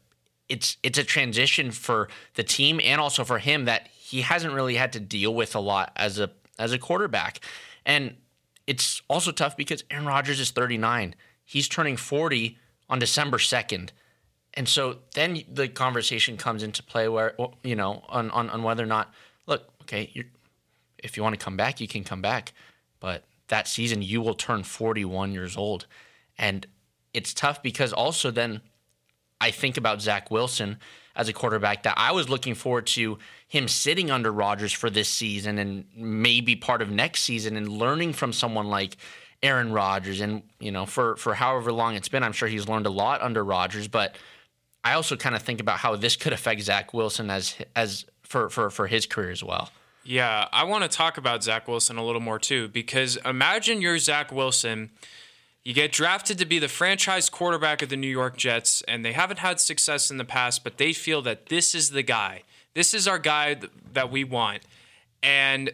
it's 0.48 0.76
it's 0.82 0.98
a 0.98 1.04
transition 1.04 1.70
for 1.70 2.08
the 2.34 2.42
team 2.42 2.80
and 2.82 3.00
also 3.00 3.24
for 3.24 3.38
him 3.38 3.64
that 3.66 3.88
he 4.12 4.20
hasn't 4.20 4.52
really 4.52 4.74
had 4.74 4.92
to 4.92 5.00
deal 5.00 5.34
with 5.34 5.54
a 5.54 5.58
lot 5.58 5.90
as 5.96 6.18
a 6.18 6.30
as 6.58 6.70
a 6.70 6.78
quarterback. 6.78 7.40
And 7.86 8.16
it's 8.66 9.00
also 9.08 9.32
tough 9.32 9.56
because 9.56 9.84
Aaron 9.90 10.04
Rodgers 10.04 10.38
is 10.38 10.50
39. 10.50 11.14
He's 11.46 11.66
turning 11.66 11.96
40 11.96 12.58
on 12.90 12.98
December 12.98 13.38
2nd. 13.38 13.88
And 14.52 14.68
so 14.68 14.98
then 15.14 15.42
the 15.50 15.66
conversation 15.66 16.36
comes 16.36 16.62
into 16.62 16.82
play 16.82 17.08
where, 17.08 17.34
you 17.64 17.74
know, 17.74 18.04
on, 18.10 18.30
on, 18.32 18.50
on 18.50 18.62
whether 18.62 18.82
or 18.82 18.86
not, 18.86 19.14
look, 19.46 19.70
okay, 19.80 20.12
if 20.98 21.16
you 21.16 21.22
want 21.22 21.34
to 21.38 21.42
come 21.42 21.56
back, 21.56 21.80
you 21.80 21.88
can 21.88 22.04
come 22.04 22.20
back. 22.20 22.52
But 23.00 23.24
that 23.48 23.66
season, 23.66 24.02
you 24.02 24.20
will 24.20 24.34
turn 24.34 24.62
41 24.62 25.32
years 25.32 25.56
old. 25.56 25.86
And 26.36 26.66
it's 27.14 27.32
tough 27.32 27.62
because 27.62 27.94
also 27.94 28.30
then 28.30 28.60
I 29.40 29.50
think 29.50 29.78
about 29.78 30.02
Zach 30.02 30.30
Wilson 30.30 30.76
as 31.14 31.28
a 31.28 31.32
quarterback 31.32 31.82
that 31.82 31.94
I 31.96 32.12
was 32.12 32.28
looking 32.28 32.54
forward 32.54 32.86
to 32.88 33.18
him 33.48 33.68
sitting 33.68 34.10
under 34.10 34.32
Rodgers 34.32 34.72
for 34.72 34.88
this 34.88 35.08
season 35.08 35.58
and 35.58 35.84
maybe 35.94 36.56
part 36.56 36.82
of 36.82 36.90
next 36.90 37.22
season 37.22 37.56
and 37.56 37.68
learning 37.68 38.14
from 38.14 38.32
someone 38.32 38.68
like 38.68 38.96
Aaron 39.42 39.72
Rodgers. 39.72 40.20
And, 40.20 40.42
you 40.58 40.70
know, 40.70 40.86
for, 40.86 41.16
for 41.16 41.34
however 41.34 41.72
long 41.72 41.94
it's 41.96 42.08
been, 42.08 42.22
I'm 42.22 42.32
sure 42.32 42.48
he's 42.48 42.68
learned 42.68 42.86
a 42.86 42.90
lot 42.90 43.20
under 43.20 43.44
Rodgers. 43.44 43.88
But 43.88 44.16
I 44.84 44.94
also 44.94 45.16
kind 45.16 45.34
of 45.34 45.42
think 45.42 45.60
about 45.60 45.78
how 45.78 45.96
this 45.96 46.16
could 46.16 46.32
affect 46.32 46.62
Zach 46.62 46.94
Wilson 46.94 47.30
as 47.30 47.56
as 47.76 48.06
for, 48.22 48.48
for, 48.48 48.70
for 48.70 48.86
his 48.86 49.06
career 49.06 49.30
as 49.30 49.44
well. 49.44 49.70
Yeah, 50.04 50.48
I 50.52 50.64
want 50.64 50.82
to 50.82 50.88
talk 50.88 51.18
about 51.18 51.44
Zach 51.44 51.68
Wilson 51.68 51.96
a 51.96 52.04
little 52.04 52.20
more 52.20 52.38
too, 52.38 52.68
because 52.68 53.16
imagine 53.24 53.80
you're 53.80 53.98
Zach 53.98 54.32
Wilson 54.32 54.90
you 55.64 55.72
get 55.74 55.92
drafted 55.92 56.38
to 56.38 56.44
be 56.44 56.58
the 56.58 56.68
franchise 56.68 57.28
quarterback 57.30 57.82
of 57.82 57.88
the 57.88 57.96
New 57.96 58.08
York 58.08 58.36
Jets, 58.36 58.82
and 58.88 59.04
they 59.04 59.12
haven't 59.12 59.38
had 59.38 59.60
success 59.60 60.10
in 60.10 60.16
the 60.16 60.24
past, 60.24 60.64
but 60.64 60.78
they 60.78 60.92
feel 60.92 61.22
that 61.22 61.46
this 61.46 61.74
is 61.74 61.90
the 61.90 62.02
guy. 62.02 62.42
This 62.74 62.94
is 62.94 63.06
our 63.06 63.18
guy 63.18 63.56
that 63.92 64.10
we 64.10 64.24
want. 64.24 64.62
And 65.22 65.72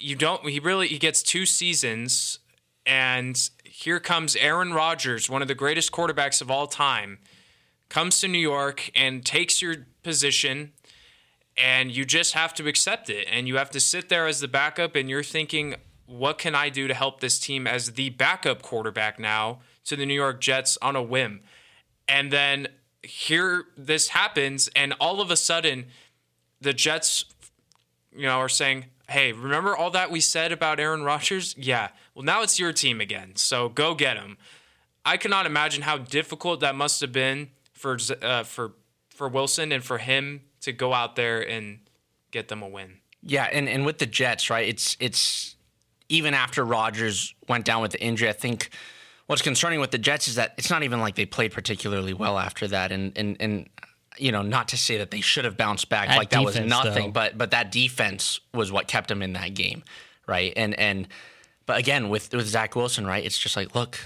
you 0.00 0.16
don't, 0.16 0.48
he 0.48 0.58
really, 0.58 0.88
he 0.88 0.98
gets 0.98 1.22
two 1.22 1.46
seasons, 1.46 2.40
and 2.84 3.38
here 3.64 4.00
comes 4.00 4.34
Aaron 4.34 4.72
Rodgers, 4.72 5.30
one 5.30 5.40
of 5.40 5.48
the 5.48 5.54
greatest 5.54 5.92
quarterbacks 5.92 6.42
of 6.42 6.50
all 6.50 6.66
time, 6.66 7.18
comes 7.88 8.20
to 8.20 8.28
New 8.28 8.38
York 8.38 8.90
and 8.96 9.24
takes 9.24 9.62
your 9.62 9.86
position, 10.02 10.72
and 11.56 11.92
you 11.92 12.04
just 12.04 12.34
have 12.34 12.54
to 12.54 12.66
accept 12.66 13.08
it. 13.08 13.28
And 13.30 13.46
you 13.46 13.56
have 13.56 13.70
to 13.70 13.78
sit 13.78 14.08
there 14.08 14.26
as 14.26 14.40
the 14.40 14.48
backup, 14.48 14.96
and 14.96 15.08
you're 15.08 15.22
thinking, 15.22 15.76
what 16.12 16.38
can 16.38 16.54
I 16.54 16.68
do 16.68 16.88
to 16.88 16.94
help 16.94 17.20
this 17.20 17.38
team 17.38 17.66
as 17.66 17.92
the 17.92 18.10
backup 18.10 18.62
quarterback 18.62 19.18
now 19.18 19.60
to 19.84 19.96
the 19.96 20.06
New 20.06 20.14
York 20.14 20.40
Jets 20.40 20.78
on 20.82 20.96
a 20.96 21.02
whim? 21.02 21.40
And 22.08 22.30
then 22.32 22.68
here 23.02 23.64
this 23.76 24.08
happens, 24.08 24.68
and 24.76 24.94
all 25.00 25.20
of 25.20 25.30
a 25.30 25.36
sudden, 25.36 25.86
the 26.60 26.72
Jets, 26.72 27.24
you 28.14 28.26
know, 28.26 28.38
are 28.38 28.48
saying, 28.48 28.86
"Hey, 29.08 29.32
remember 29.32 29.76
all 29.76 29.90
that 29.90 30.10
we 30.10 30.20
said 30.20 30.52
about 30.52 30.78
Aaron 30.78 31.02
Rodgers? 31.02 31.54
Yeah. 31.58 31.88
Well, 32.14 32.24
now 32.24 32.42
it's 32.42 32.58
your 32.58 32.72
team 32.72 33.00
again. 33.00 33.36
So 33.36 33.68
go 33.68 33.94
get 33.94 34.16
him." 34.16 34.36
I 35.04 35.16
cannot 35.16 35.46
imagine 35.46 35.82
how 35.82 35.98
difficult 35.98 36.60
that 36.60 36.74
must 36.74 37.00
have 37.00 37.12
been 37.12 37.50
for 37.72 37.98
uh, 38.20 38.44
for 38.44 38.72
for 39.08 39.28
Wilson 39.28 39.72
and 39.72 39.82
for 39.82 39.98
him 39.98 40.42
to 40.60 40.72
go 40.72 40.92
out 40.92 41.16
there 41.16 41.40
and 41.40 41.80
get 42.30 42.48
them 42.48 42.62
a 42.62 42.68
win. 42.68 42.98
Yeah, 43.22 43.44
and, 43.52 43.68
and 43.68 43.84
with 43.84 43.98
the 43.98 44.06
Jets, 44.06 44.50
right? 44.50 44.68
It's 44.68 44.96
it's 45.00 45.51
even 46.12 46.34
after 46.34 46.64
Rodgers 46.64 47.34
went 47.48 47.64
down 47.64 47.80
with 47.80 47.92
the 47.92 48.00
injury, 48.00 48.28
I 48.28 48.32
think 48.32 48.68
what's 49.26 49.42
concerning 49.42 49.80
with 49.80 49.90
the 49.90 49.98
Jets 49.98 50.28
is 50.28 50.34
that 50.34 50.54
it's 50.58 50.68
not 50.68 50.82
even 50.82 51.00
like 51.00 51.14
they 51.14 51.24
played 51.24 51.52
particularly 51.52 52.12
well 52.12 52.38
after 52.38 52.68
that. 52.68 52.92
And 52.92 53.16
and 53.16 53.36
and 53.40 53.68
you 54.18 54.30
know, 54.30 54.42
not 54.42 54.68
to 54.68 54.76
say 54.76 54.98
that 54.98 55.10
they 55.10 55.22
should 55.22 55.46
have 55.46 55.56
bounced 55.56 55.88
back 55.88 56.08
That 56.08 56.18
like 56.18 56.30
that 56.30 56.44
was 56.44 56.60
nothing, 56.60 57.06
though. 57.06 57.12
but 57.12 57.38
but 57.38 57.50
that 57.52 57.72
defense 57.72 58.40
was 58.52 58.70
what 58.70 58.86
kept 58.88 59.08
them 59.08 59.22
in 59.22 59.32
that 59.32 59.54
game, 59.54 59.82
right? 60.26 60.52
And 60.54 60.78
and 60.78 61.08
but 61.64 61.78
again 61.78 62.10
with 62.10 62.32
with 62.34 62.46
Zach 62.46 62.76
Wilson, 62.76 63.06
right? 63.06 63.24
It's 63.24 63.38
just 63.38 63.56
like, 63.56 63.74
look, 63.74 63.98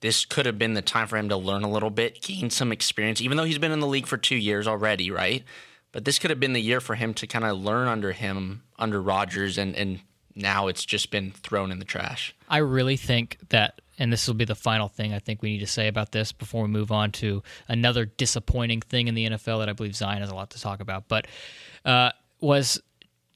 this 0.00 0.26
could 0.26 0.44
have 0.44 0.58
been 0.58 0.74
the 0.74 0.82
time 0.82 1.06
for 1.06 1.16
him 1.16 1.30
to 1.30 1.36
learn 1.38 1.62
a 1.62 1.70
little 1.70 1.88
bit, 1.90 2.20
gain 2.20 2.50
some 2.50 2.70
experience, 2.70 3.22
even 3.22 3.38
though 3.38 3.44
he's 3.44 3.58
been 3.58 3.72
in 3.72 3.80
the 3.80 3.86
league 3.86 4.06
for 4.06 4.18
two 4.18 4.36
years 4.36 4.66
already, 4.66 5.10
right? 5.10 5.42
But 5.90 6.04
this 6.04 6.18
could 6.18 6.28
have 6.28 6.40
been 6.40 6.52
the 6.52 6.60
year 6.60 6.80
for 6.82 6.96
him 6.96 7.14
to 7.14 7.26
kind 7.26 7.46
of 7.46 7.56
learn 7.56 7.88
under 7.88 8.12
him, 8.12 8.62
under 8.78 9.00
Rodgers, 9.00 9.56
and 9.56 9.74
and 9.74 10.00
now 10.34 10.66
it's 10.68 10.84
just 10.84 11.10
been 11.10 11.30
thrown 11.30 11.70
in 11.70 11.78
the 11.78 11.84
trash. 11.84 12.34
I 12.48 12.58
really 12.58 12.96
think 12.96 13.38
that, 13.50 13.80
and 13.98 14.12
this 14.12 14.26
will 14.26 14.34
be 14.34 14.44
the 14.44 14.54
final 14.54 14.88
thing 14.88 15.12
I 15.12 15.18
think 15.18 15.42
we 15.42 15.50
need 15.50 15.60
to 15.60 15.66
say 15.66 15.88
about 15.88 16.12
this 16.12 16.32
before 16.32 16.62
we 16.62 16.68
move 16.68 16.90
on 16.90 17.12
to 17.12 17.42
another 17.68 18.04
disappointing 18.04 18.80
thing 18.80 19.08
in 19.08 19.14
the 19.14 19.26
NFL 19.30 19.60
that 19.60 19.68
I 19.68 19.72
believe 19.72 19.94
Zion 19.94 20.20
has 20.20 20.30
a 20.30 20.34
lot 20.34 20.50
to 20.50 20.60
talk 20.60 20.80
about. 20.80 21.08
But 21.08 21.26
uh, 21.84 22.10
was 22.40 22.80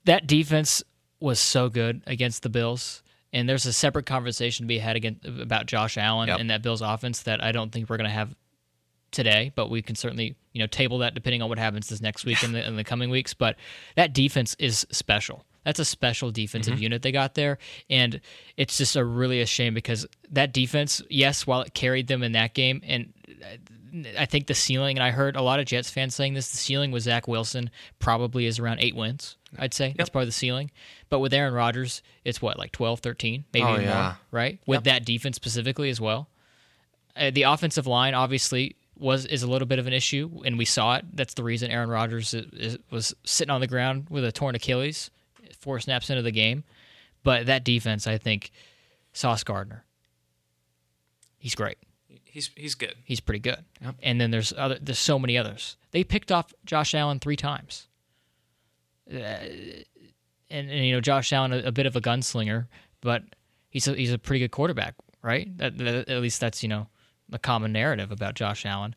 that 0.05 0.27
defense 0.27 0.83
was 1.21 1.39
so 1.41 1.69
good 1.69 2.03
against 2.07 2.43
the 2.43 2.49
Bills. 2.49 3.03
And 3.33 3.47
there's 3.49 3.67
a 3.67 3.73
separate 3.73 4.07
conversation 4.07 4.65
to 4.65 4.69
be 4.69 4.79
had 4.79 4.97
again 4.97 5.21
about 5.41 5.67
Josh 5.67 5.99
Allen 5.99 6.29
Yep. 6.29 6.41
and 6.41 6.51
that 6.51 6.63
Bills 6.63 6.81
offense 6.81 7.23
that 7.25 7.45
I 7.45 7.53
don't 7.53 7.71
think 7.71 7.91
we're 7.91 7.99
going 7.99 8.09
to 8.09 8.15
have 8.15 8.35
today, 9.11 9.53
but 9.55 9.69
we 9.71 9.83
can 9.83 9.97
certainly 9.97 10.35
you 10.53 10.61
know 10.61 10.67
table 10.67 10.99
that 10.99 11.15
depending 11.15 11.43
on 11.43 11.49
what 11.49 11.59
happens 11.59 11.89
this 11.89 12.01
next 12.01 12.25
week 12.25 12.43
and 12.43 12.55
the, 12.55 12.67
in 12.67 12.77
the 12.77 12.85
coming 12.85 13.11
weeks. 13.11 13.35
But 13.35 13.57
that 13.97 14.13
defense 14.15 14.57
is 14.59 14.87
special. 14.91 15.45
That's 15.69 15.81
a 15.81 15.85
special 15.85 16.31
defensive 16.31 16.81
unit 16.81 17.03
they 17.03 17.13
got 17.13 17.35
there, 17.35 17.59
and 17.91 18.23
it's 18.57 18.79
just 18.79 18.97
a 18.97 19.05
really 19.05 19.43
a 19.43 19.47
shame 19.47 19.75
because 19.75 20.07
that 20.31 20.55
defense, 20.55 21.03
yes, 21.11 21.47
while 21.47 21.61
it 21.61 21.75
carried 21.75 22.07
them 22.07 22.23
in 22.23 22.33
that 22.33 22.55
game, 22.55 22.81
and 22.87 23.13
I 24.19 24.25
think 24.25 24.47
the 24.47 24.55
ceiling, 24.55 24.97
and 24.97 25.05
I 25.05 25.11
heard 25.11 25.37
a 25.37 25.43
lot 25.43 25.61
of 25.61 25.67
Jets 25.67 25.91
fans 25.91 26.15
saying 26.15 26.33
this, 26.33 26.51
the 26.51 26.57
ceiling 26.57 26.91
with 26.91 27.03
Zach 27.03 27.29
Wilson 27.29 27.69
probably 27.99 28.47
is 28.47 28.59
around 28.59 28.79
eight 28.81 28.97
wins. 28.97 29.37
I'd 29.59 29.75
say 29.75 29.95
that's 29.95 30.09
probably 30.09 30.25
the 30.27 30.33
ceiling. 30.33 30.71
But 31.11 31.19
with 31.19 31.35
Aaron 31.35 31.53
Rodgers, 31.53 32.03
it's 32.25 32.41
what 32.41 32.59
like 32.59 32.73
12, 32.73 33.01
13, 33.01 33.45
maybe 33.53 33.65
Oh, 33.65 33.77
yeah. 33.79 34.03
more, 34.03 34.17
right? 34.41 34.59
With 34.67 34.85
that 34.85 35.05
defense 35.05 35.37
specifically 35.37 35.91
as 35.91 36.01
well 36.01 36.29
uh, 37.15 37.31
the 37.31 37.43
offensive 37.43 37.87
line 37.87 38.15
obviously 38.15 38.77
was 38.97 39.27
is 39.27 39.43
a 39.43 39.47
little 39.51 39.67
bit 39.67 39.79
of 39.79 39.87
an 39.87 39.93
issue, 39.93 40.41
and 40.45 40.59
we 40.59 40.65
saw 40.65 40.97
it. 40.97 41.05
That's 41.13 41.35
the 41.35 41.45
reason 41.45 41.71
Aaron 41.71 41.89
Rodgers 41.91 42.35
is, 42.35 42.47
is, 42.53 42.79
was 42.91 43.15
sitting 43.25 43.51
on 43.51 43.61
the 43.61 43.67
ground 43.67 44.07
with 44.11 44.25
a 44.25 44.33
torn 44.33 44.55
Achilles, 44.55 45.11
four 45.69 45.79
snaps 45.81 46.09
into 46.09 46.23
the 46.23 46.31
game. 46.31 46.65
But 47.25 47.45
that 47.45 47.63
defense, 47.63 48.07
I 48.07 48.17
think, 48.17 48.51
Sauce 49.13 49.45
Gardner, 49.45 49.85
he's 51.39 51.55
great. 51.55 51.77
He's 52.25 52.51
he's 52.57 52.75
good. 52.75 52.95
He's 53.05 53.21
pretty 53.21 53.41
good. 53.41 53.65
And 54.03 54.19
then 54.19 54.31
there's 54.31 54.55
other 54.57 54.79
there's 54.81 54.99
so 54.99 55.19
many 55.19 55.37
others. 55.37 55.77
They 55.91 56.05
picked 56.05 56.33
off 56.33 56.55
Josh 56.65 56.95
Allen 56.95 57.19
three 57.19 57.37
times. 57.37 57.87
Uh, 59.13 59.17
and, 60.51 60.71
and 60.71 60.87
you 60.87 60.93
know 60.93 61.01
Josh 61.03 61.33
Allen 61.35 61.53
a, 61.53 61.59
a 61.59 61.73
bit 61.73 61.85
of 61.85 61.97
a 61.97 62.01
gunslinger, 62.01 62.67
but 63.03 63.25
he's 63.69 63.87
a, 63.89 63.95
he's 63.95 64.13
a 64.13 64.19
pretty 64.19 64.41
good 64.41 64.51
quarterback, 64.53 64.95
right? 65.23 65.55
That, 65.59 65.77
that- 65.79 66.09
at 66.09 66.23
least 66.23 66.41
that's 66.41 66.63
you 66.63 66.69
know 66.71 66.87
the 67.29 67.39
common 67.39 67.73
narrative 67.73 68.11
about 68.11 68.35
Josh 68.35 68.65
Allen. 68.65 68.95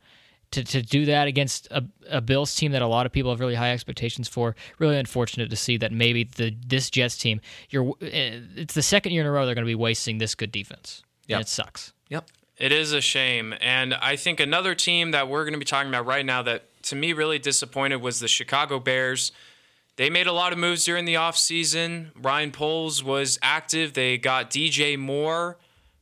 To, 0.52 0.64
to 0.66 0.82
do 0.82 1.06
that 1.06 1.28
against 1.28 1.70
a, 1.72 1.86
a 2.10 2.20
Bills 2.20 2.54
team 2.54 2.74
that 2.74 2.82
a 2.82 2.88
lot 2.88 3.06
of 3.06 3.14
people 3.14 3.32
have 3.32 3.39
really 3.39 3.56
high 3.56 3.72
expectations 3.72 4.28
for, 4.28 4.54
really 4.80 4.97
unfortunate 4.97 5.49
to 5.49 5.56
see 5.56 5.78
that 5.78 5.93
maybe 5.93 6.26
the 6.26 6.54
this 6.68 6.89
Jets 6.89 7.18
team, 7.18 7.39
you're 7.70 7.93
eh, 8.02 8.39
it's 8.58 8.74
the 8.74 8.82
second 8.82 9.14
year 9.14 9.22
in 9.22 9.28
a 9.28 9.32
row 9.32 9.45
they're 9.45 9.56
going 9.56 9.64
to 9.64 9.70
be 9.70 9.76
wasting 9.76 10.18
this 10.18 10.36
good 10.36 10.52
defense. 10.52 11.04
Yep. 11.28 11.38
And 11.38 11.45
it 11.45 11.47
sucks. 11.47 11.93
Yep. 12.10 12.28
It 12.58 12.72
is 12.72 12.91
a 12.93 13.02
shame. 13.02 13.56
And 13.60 13.93
I 13.93 14.16
think 14.18 14.39
another 14.39 14.76
team 14.76 15.12
that 15.12 15.28
we're 15.28 15.43
going 15.45 15.54
to 15.54 15.60
be 15.60 15.66
talking 15.66 15.89
about 15.89 16.06
right 16.06 16.26
now 16.26 16.43
that 16.43 16.66
to 16.84 16.95
me 16.95 17.14
really 17.14 17.39
disappointed 17.39 17.97
was 17.97 18.20
the 18.20 18.28
Chicago 18.28 18.80
Bears. 18.80 19.32
They 19.95 20.10
made 20.10 20.28
a 20.28 20.32
lot 20.32 20.52
of 20.52 20.60
moves 20.60 20.86
during 20.86 21.06
the 21.06 21.16
offseason. 21.16 22.12
Ryan 22.16 22.52
Poles 22.52 23.04
was 23.04 23.39
active. 23.41 23.93
They 23.93 24.18
got 24.18 24.49
DJ 24.52 24.97
Moore 24.97 25.58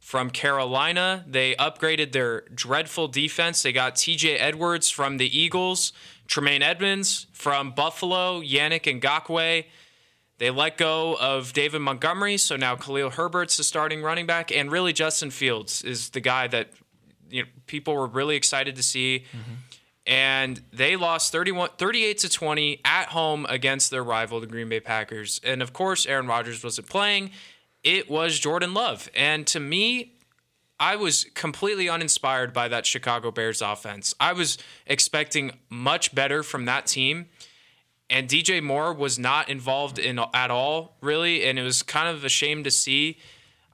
from 0.10 0.32
Carolina. 0.32 1.24
They 1.28 1.54
upgraded 1.58 2.14
their 2.14 2.42
dreadful 2.52 3.08
defense. 3.08 3.62
They 3.62 3.72
got 3.72 3.94
TJ 3.94 4.38
Edwards 4.40 4.90
from 4.90 5.18
the 5.18 5.38
Eagles, 5.40 5.94
Tremaine 6.26 6.64
Edmunds 6.64 7.28
from 7.32 7.74
Buffalo, 7.74 8.42
Yannick 8.42 8.86
Ngakoue. 9.00 9.66
They 10.40 10.50
let 10.50 10.78
go 10.80 11.16
of 11.20 11.54
David 11.54 11.82
Montgomery, 11.82 12.38
so 12.38 12.56
now 12.56 12.76
Khalil 12.76 13.12
Herbert's 13.12 13.56
the 13.58 13.64
starting 13.64 14.02
running 14.02 14.26
back, 14.26 14.52
and 14.52 14.72
really 14.72 14.94
Justin 14.94 15.30
Fields 15.30 15.84
is 15.84 16.10
the 16.10 16.22
guy 16.22 16.48
that 16.48 16.72
you 17.30 17.44
know 17.44 17.50
people 17.68 17.94
were 17.94 18.08
really 18.08 18.36
excited 18.36 18.76
to 18.78 18.84
see. 18.84 19.26
Mm-hmm. 19.32 19.54
And 20.08 20.60
they 20.74 20.96
lost 20.96 21.32
31, 21.32 21.70
38 21.78 22.18
to 22.18 22.30
20 22.30 22.82
at 22.84 23.10
home 23.10 23.46
against 23.48 23.92
their 23.92 24.04
rival, 24.04 24.40
the 24.40 24.48
Green 24.48 24.70
Bay 24.70 24.80
Packers. 24.80 25.40
And 25.44 25.62
of 25.62 25.72
course, 25.72 26.08
Aaron 26.08 26.26
Rodgers 26.26 26.64
wasn't 26.64 26.90
playing. 26.90 27.30
It 27.84 28.10
was 28.10 28.40
Jordan 28.40 28.74
Love. 28.74 29.10
And 29.16 29.48
to 29.48 29.60
me, 29.60 30.14
I 30.80 30.96
was 30.96 31.26
completely 31.34 31.90
uninspired 31.90 32.54
by 32.54 32.68
that 32.68 32.86
Chicago 32.86 33.32
Bears 33.32 33.62
offense. 33.62 34.14
I 34.20 34.34
was 34.34 34.58
expecting 34.86 35.52
much 35.70 36.16
better 36.16 36.44
from 36.44 36.66
that 36.66 36.88
team 36.88 37.28
and 38.10 38.28
DJ 38.28 38.62
Moore 38.62 38.94
was 38.94 39.20
not 39.20 39.50
involved 39.50 40.00
in 40.00 40.20
at 40.34 40.50
all, 40.50 40.98
really, 41.02 41.46
and 41.46 41.60
it 41.60 41.64
was 41.64 41.84
kind 41.84 42.08
of 42.08 42.24
a 42.24 42.30
shame 42.30 42.64
to 42.64 42.72
see. 42.72 43.18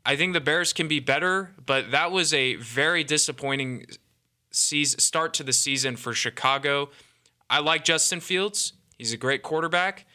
I 0.06 0.16
think 0.16 0.34
the 0.34 0.42
Bears 0.42 0.74
can 0.74 0.88
be 0.88 1.00
better, 1.00 1.56
but 1.66 1.92
that 1.92 2.12
was 2.12 2.34
a 2.34 2.56
very 2.56 3.04
disappointing 3.04 3.86
season, 4.52 5.00
start 5.00 5.34
to 5.36 5.44
the 5.44 5.54
season 5.54 5.96
for 5.96 6.14
Chicago. 6.14 6.90
I 7.50 7.60
like 7.60 7.86
Justin 7.86 8.20
Fields; 8.20 8.74
he's 8.98 9.14
a 9.14 9.18
great 9.18 9.42
quarterback, 9.42 10.06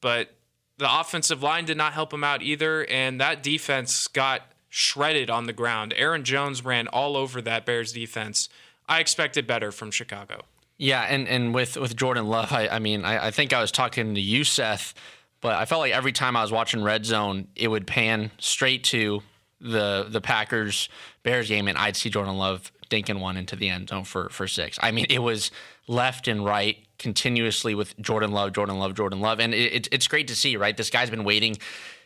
but 0.00 0.36
the 0.80 1.00
offensive 1.00 1.42
line 1.42 1.66
did 1.66 1.76
not 1.76 1.92
help 1.92 2.12
him 2.12 2.24
out 2.24 2.42
either, 2.42 2.86
and 2.86 3.20
that 3.20 3.42
defense 3.42 4.08
got 4.08 4.50
shredded 4.70 5.28
on 5.28 5.44
the 5.44 5.52
ground. 5.52 5.92
Aaron 5.94 6.24
Jones 6.24 6.64
ran 6.64 6.88
all 6.88 7.18
over 7.18 7.42
that 7.42 7.66
Bears 7.66 7.92
defense. 7.92 8.48
I 8.88 9.00
expected 9.00 9.46
better 9.46 9.70
from 9.72 9.90
Chicago. 9.90 10.40
Yeah, 10.78 11.02
and, 11.02 11.28
and 11.28 11.54
with, 11.54 11.76
with 11.76 11.94
Jordan 11.94 12.26
Love, 12.28 12.50
I, 12.50 12.68
I 12.68 12.78
mean, 12.78 13.04
I, 13.04 13.26
I 13.26 13.30
think 13.30 13.52
I 13.52 13.60
was 13.60 13.70
talking 13.70 14.14
to 14.14 14.20
you, 14.20 14.42
Seth, 14.42 14.94
but 15.42 15.52
I 15.52 15.66
felt 15.66 15.80
like 15.80 15.92
every 15.92 16.12
time 16.12 16.34
I 16.34 16.40
was 16.40 16.50
watching 16.50 16.82
Red 16.82 17.04
Zone, 17.04 17.48
it 17.54 17.68
would 17.68 17.86
pan 17.86 18.30
straight 18.38 18.82
to 18.84 19.22
the 19.60 20.06
the 20.08 20.22
Packers 20.22 20.88
Bears 21.22 21.48
game, 21.48 21.68
and 21.68 21.76
I'd 21.76 21.94
see 21.94 22.08
Jordan 22.08 22.38
Love 22.38 22.72
dinking 22.88 23.20
one 23.20 23.36
into 23.36 23.54
the 23.54 23.68
end 23.68 23.90
zone 23.90 24.04
for, 24.04 24.30
for 24.30 24.48
six. 24.48 24.78
I 24.82 24.90
mean, 24.90 25.06
it 25.10 25.18
was 25.18 25.50
left 25.86 26.26
and 26.26 26.42
right 26.42 26.78
continuously 27.00 27.74
with 27.74 27.98
Jordan 27.98 28.30
Love, 28.30 28.52
Jordan 28.52 28.78
Love, 28.78 28.94
Jordan 28.94 29.20
Love, 29.20 29.40
and 29.40 29.52
it, 29.52 29.72
it, 29.72 29.88
it's 29.90 30.06
great 30.06 30.28
to 30.28 30.36
see, 30.36 30.56
right? 30.56 30.76
This 30.76 30.90
guy's 30.90 31.10
been 31.10 31.24
waiting 31.24 31.56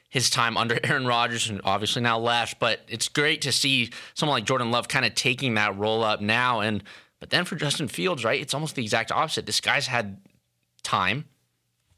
his 0.09 0.31
time 0.31 0.57
under 0.57 0.79
Aaron 0.85 1.07
Rodgers 1.07 1.51
and 1.51 1.61
obviously 1.65 2.01
now 2.01 2.19
left, 2.19 2.61
but 2.61 2.81
it's 2.89 3.09
great 3.09 3.43
to 3.43 3.53
see 3.53 3.91
someone 4.15 4.37
like 4.37 4.45
Jordan 4.45 4.71
Love 4.71 4.89
kind 4.89 5.05
of 5.05 5.15
taking 5.15 5.55
that 5.55 5.77
roll 5.77 6.03
up 6.03 6.21
now. 6.21 6.61
And 6.61 6.83
but 7.19 7.31
then 7.31 7.45
for 7.45 7.57
Justin 7.57 7.89
Fields, 7.89 8.25
right, 8.25 8.41
it's 8.41 8.55
almost 8.55 8.77
the 8.77 8.83
exact 8.83 9.11
opposite. 9.11 9.47
This 9.47 9.61
guy's 9.61 9.89
had 9.89 10.19
time. 10.83 11.25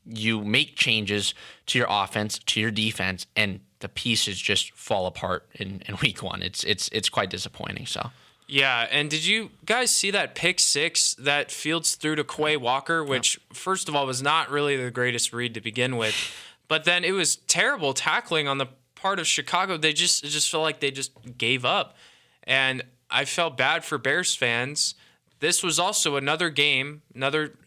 You 0.05 0.43
make 0.43 0.77
changes 0.77 1.35
to 1.67 1.79
your 1.79 1.89
offense, 1.91 2.39
to 2.39 2.61
your 2.61 2.71
defense, 2.71 3.27
and 3.37 3.61
the 3.81 3.89
pieces 3.89 4.39
just 4.41 4.73
fall 4.73 5.07
apart 5.07 5.49
in, 5.55 5.83
in 5.87 5.97
week 6.03 6.23
one. 6.23 6.43
It's 6.43 6.65
it's 6.65 6.89
it's 6.93 7.11
quite 7.11 7.29
disappointing. 7.29 7.87
So 7.87 8.11
Yeah, 8.49 8.87
and 8.91 9.11
did 9.11 9.27
you 9.27 9.51
guys 9.65 9.91
see 9.91 10.13
that 10.13 10.37
pick 10.37 10.61
six 10.61 11.15
that 11.15 11.51
Fields 11.51 11.97
threw 11.97 12.15
to 12.15 12.23
Quay 12.23 12.57
Walker, 12.57 13.03
which 13.05 13.41
first 13.53 13.89
of 13.89 13.97
all 13.97 14.07
was 14.07 14.23
not 14.23 14.51
really 14.51 14.77
the 14.77 14.91
greatest 14.91 15.33
read 15.33 15.55
to 15.55 15.61
begin 15.61 15.97
with, 15.97 16.15
but 16.69 16.85
then 16.85 17.05
it 17.05 17.13
was 17.13 17.37
terrible 17.37 17.93
tackling 17.93 18.47
on 18.47 18.59
the 18.59 18.69
part 18.95 19.19
of 19.19 19.27
Chicago. 19.27 19.77
They 19.77 19.93
just 19.93 20.25
it 20.25 20.29
just 20.29 20.49
felt 20.51 20.63
like 20.63 20.81
they 20.81 20.93
just 20.93 21.13
gave 21.37 21.65
up, 21.65 21.97
and 22.45 22.85
I 23.11 23.25
felt 23.25 23.57
bad 23.57 23.85
for 23.85 23.99
Bears 23.99 24.35
fans. 24.35 24.95
This 25.41 25.63
was 25.63 25.79
also 25.79 26.17
another 26.17 26.49
game, 26.49 27.03
another 27.15 27.59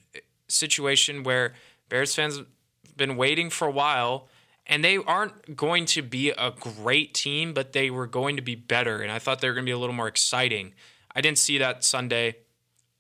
situation 0.48 1.24
where 1.24 1.54
Bears 1.90 2.16
fans 2.16 2.38
have 2.38 2.48
been 2.96 3.18
waiting 3.18 3.50
for 3.50 3.68
a 3.68 3.72
while 3.72 4.28
and 4.70 4.84
they 4.84 4.98
aren't 4.98 5.58
going 5.58 5.86
to 5.88 6.04
be 6.04 6.30
a 6.30 6.52
great 6.52 7.16
team, 7.16 7.54
but 7.54 7.74
they 7.74 7.90
were 7.90 8.06
going 8.06 8.36
to 8.36 8.42
be 8.42 8.56
better. 8.56 9.02
And 9.02 9.12
I 9.12 9.18
thought 9.18 9.42
they 9.42 9.50
were 9.50 9.56
going 9.56 9.66
to 9.66 9.70
be 9.70 9.74
a 9.74 9.78
little 9.78 9.96
more 9.96 10.08
exciting. 10.08 10.74
I 11.14 11.22
didn't 11.22 11.40
see 11.40 11.58
that 11.58 11.84
Sunday. 11.84 12.38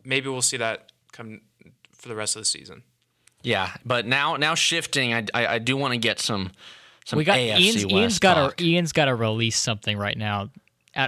Maybe 0.03 0.27
we'll 0.27 0.41
see 0.41 0.57
that 0.57 0.91
come 1.11 1.41
for 1.93 2.09
the 2.09 2.15
rest 2.15 2.35
of 2.35 2.41
the 2.41 2.45
season. 2.45 2.83
Yeah, 3.43 3.71
but 3.85 4.05
now 4.05 4.35
now 4.35 4.55
shifting, 4.55 5.13
I 5.13 5.25
I, 5.33 5.47
I 5.47 5.59
do 5.59 5.77
want 5.77 5.93
to 5.93 5.97
get 5.97 6.19
some 6.19 6.51
some 7.05 7.17
we 7.17 7.23
got 7.23 7.37
AFC 7.37 7.59
Ian's, 7.59 7.85
West 7.85 7.95
Ian's 7.95 8.19
got 8.19 8.33
talk. 8.33 8.57
to 8.57 8.65
Ian's 8.65 8.91
got 8.91 9.05
to 9.05 9.15
release 9.15 9.57
something 9.57 9.97
right 9.97 10.17
now. 10.17 10.49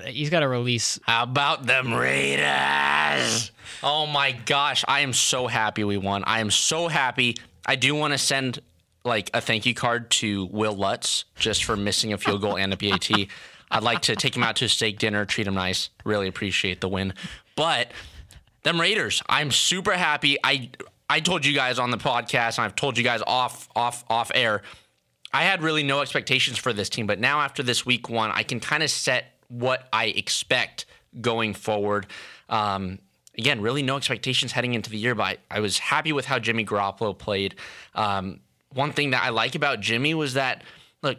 He's 0.06 0.30
got 0.30 0.40
to 0.42 0.48
release. 0.48 1.00
How 1.04 1.24
about 1.24 1.66
them 1.66 1.94
Raiders? 1.94 3.52
Oh 3.84 4.06
my 4.06 4.32
gosh, 4.32 4.86
I 4.88 5.02
am 5.02 5.12
so 5.12 5.48
happy 5.48 5.84
we 5.84 5.98
won. 5.98 6.24
I 6.26 6.40
am 6.40 6.52
so 6.52 6.88
happy. 6.88 7.36
I 7.66 7.76
do 7.76 7.96
want 7.96 8.14
to 8.14 8.18
send 8.18 8.60
like 9.04 9.30
a 9.34 9.42
thank 9.42 9.66
you 9.66 9.74
card 9.74 10.12
to 10.12 10.46
Wil 10.52 10.74
Lutz 10.74 11.26
just 11.36 11.64
for 11.64 11.76
missing 11.76 12.14
a 12.14 12.18
field 12.18 12.42
goal 12.42 12.58
and 12.58 12.74
a 12.74 12.78
PAT. 12.78 13.10
I'd 13.72 13.84
like 13.84 14.02
to 14.04 14.16
take 14.16 14.36
him 14.36 14.44
out 14.44 14.58
to 14.58 14.66
a 14.66 14.70
steak 14.70 15.00
dinner, 15.00 15.26
treat 15.26 15.48
him 15.48 15.54
nice. 15.54 15.90
Really 16.04 16.28
appreciate 16.28 16.82
the 16.82 16.90
win. 16.90 17.14
But 17.56 17.92
them 18.64 18.80
Raiders, 18.80 19.24
I'm 19.30 19.52
super 19.52 19.94
happy. 19.94 20.38
I 20.44 20.70
I 21.10 21.20
told 21.20 21.46
you 21.46 21.54
guys 21.54 21.80
on 21.80 21.92
the 21.92 21.98
podcast, 21.98 22.58
and 22.58 22.66
I've 22.66 22.76
told 22.76 22.98
you 22.98 23.04
guys 23.04 23.22
off 23.26 23.70
off 23.76 24.04
off 24.10 24.32
air. 24.36 24.62
I 25.34 25.44
had 25.44 25.64
really 25.64 25.84
no 25.84 26.02
expectations 26.02 26.58
for 26.58 26.74
this 26.74 26.90
team, 26.90 27.08
but 27.08 27.20
now 27.20 27.40
after 27.40 27.64
this 27.64 27.86
week 27.86 28.10
one, 28.10 28.32
I 28.32 28.44
can 28.44 28.60
kind 28.60 28.84
of 28.84 28.90
set 28.90 29.38
what 29.48 29.88
I 29.94 30.06
expect 30.06 30.86
going 31.20 31.54
forward. 31.54 32.08
Um, 32.50 33.00
again, 33.38 33.62
really 33.62 33.82
no 33.82 33.98
expectations 33.98 34.52
heading 34.52 34.74
into 34.74 34.90
the 34.90 34.98
year, 34.98 35.16
but 35.16 35.24
I, 35.24 35.38
I 35.50 35.60
was 35.62 35.80
happy 35.80 36.12
with 36.12 36.26
how 36.26 36.40
Jimmy 36.40 36.66
Garoppolo 36.66 37.18
played. 37.18 37.56
Um, 37.96 38.42
one 38.74 38.94
thing 38.94 39.12
that 39.12 39.24
I 39.24 39.30
like 39.30 39.56
about 39.56 39.80
Jimmy 39.80 40.14
was 40.14 40.34
that, 40.36 40.64
look, 41.02 41.18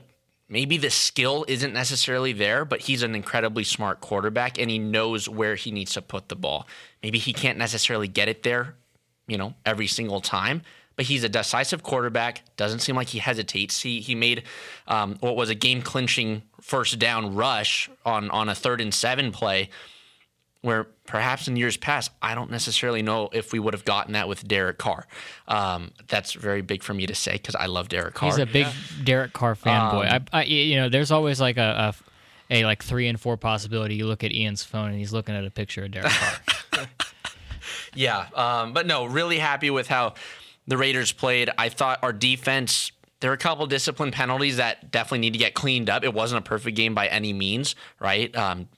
maybe 0.49 0.77
the 0.77 0.91
skill 0.91 1.45
isn't 1.49 1.73
necessarily 1.73 2.33
there, 2.33 2.65
but 2.65 2.81
he's 2.81 3.03
an 3.03 3.15
incredibly 3.15 3.65
smart 3.65 4.01
quarterback 4.01 4.59
and 4.59 4.71
he 4.71 4.79
knows 4.79 5.29
where 5.29 5.55
he 5.55 5.71
needs 5.71 5.93
to 5.95 6.03
put 6.03 6.29
the 6.29 6.37
ball. 6.37 6.67
Maybe 7.03 7.19
he 7.19 7.33
can't 7.33 7.59
necessarily 7.59 8.09
get 8.09 8.29
it 8.29 8.43
there, 8.43 8.75
you 9.27 9.39
know, 9.39 9.55
every 9.65 9.87
single 9.87 10.21
time, 10.21 10.63
but 10.97 11.07
he's 11.07 11.25
a 11.25 11.29
decisive 11.29 11.83
quarterback. 11.83 12.43
Doesn't 12.57 12.81
seem 12.81 12.97
like 12.97 13.09
he 13.09 13.19
hesitates. 13.19 13.81
He 13.81 14.01
he 14.01 14.15
made 14.15 14.45
um, 14.87 15.17
what 15.21 15.37
was 15.37 15.49
a 15.49 15.55
game 15.55 15.83
clinching 15.83 16.43
first 16.61 16.99
down 16.99 17.35
rush 17.35 17.91
on 18.05 18.31
on 18.31 18.49
a 18.49 18.55
third 18.55 18.81
and 18.81 18.93
seven 18.93 19.33
play 19.33 19.71
where 20.63 20.85
perhaps 21.07 21.49
in 21.49 21.57
years 21.57 21.77
past, 21.77 22.11
I 22.23 22.35
don't 22.35 22.51
necessarily 22.51 23.03
know 23.03 23.29
if 23.33 23.53
we 23.53 23.59
would 23.59 23.75
have 23.75 23.85
gotten 23.85 24.15
that 24.15 24.29
with 24.29 24.47
Derek 24.47 24.79
Carr. 24.79 25.07
Um, 25.49 25.91
that's 26.09 26.33
very 26.33 26.63
big 26.63 26.83
for 26.83 26.95
me 26.95 27.07
to 27.07 27.15
say 27.15 27.33
because 27.33 27.55
I 27.55 27.67
love 27.67 27.89
Derek 27.89 28.15
Carr. 28.15 28.31
He's 28.31 28.39
a 28.39 28.47
big 28.47 28.67
Derek 29.05 29.33
Carr 29.33 29.55
fanboy. 29.55 30.11
Um, 30.11 30.25
I, 30.33 30.41
I, 30.41 30.45
you 30.45 30.77
know, 30.77 30.89
there's 30.89 31.11
always 31.11 31.41
like 31.41 31.57
a, 31.59 31.95
a, 32.51 32.63
a 32.63 32.65
like 32.65 32.83
three 32.83 33.09
and 33.09 33.21
four 33.21 33.37
possibility. 33.37 33.97
You 33.97 34.07
look 34.07 34.25
at 34.25 34.33
Ian's 34.33 34.63
phone 34.65 34.91
and 34.91 34.99
he's 34.99 35.13
looking 35.13 35.35
at 35.35 35.45
a 35.45 35.51
picture 35.51 35.85
of 35.85 35.91
Derek 35.91 36.13
Carr. 36.13 36.87
Yeah, 37.95 38.27
um, 38.35 38.73
but 38.73 38.87
no, 38.87 39.05
really 39.05 39.39
happy 39.39 39.71
with 39.71 39.87
how 39.87 40.15
the 40.67 40.77
Raiders 40.77 41.13
played. 41.13 41.51
I 41.59 41.69
thought 41.69 41.99
our 42.03 42.13
defense. 42.13 42.93
There 43.21 43.31
were 43.31 43.35
a 43.35 43.39
couple 43.39 43.67
discipline 43.67 44.11
penalties 44.11 44.57
that 44.57 44.91
definitely 44.91 45.19
need 45.19 45.35
to 45.35 45.39
get 45.39 45.55
cleaned 45.55 45.89
up. 45.89 46.03
It 46.03 46.13
wasn't 46.13 46.41
a 46.41 46.49
perfect 46.49 46.77
game 46.77 46.95
by 46.95 47.07
any 47.07 47.33
means, 47.33 47.77
right? 48.01 48.35
Um, 48.35 48.69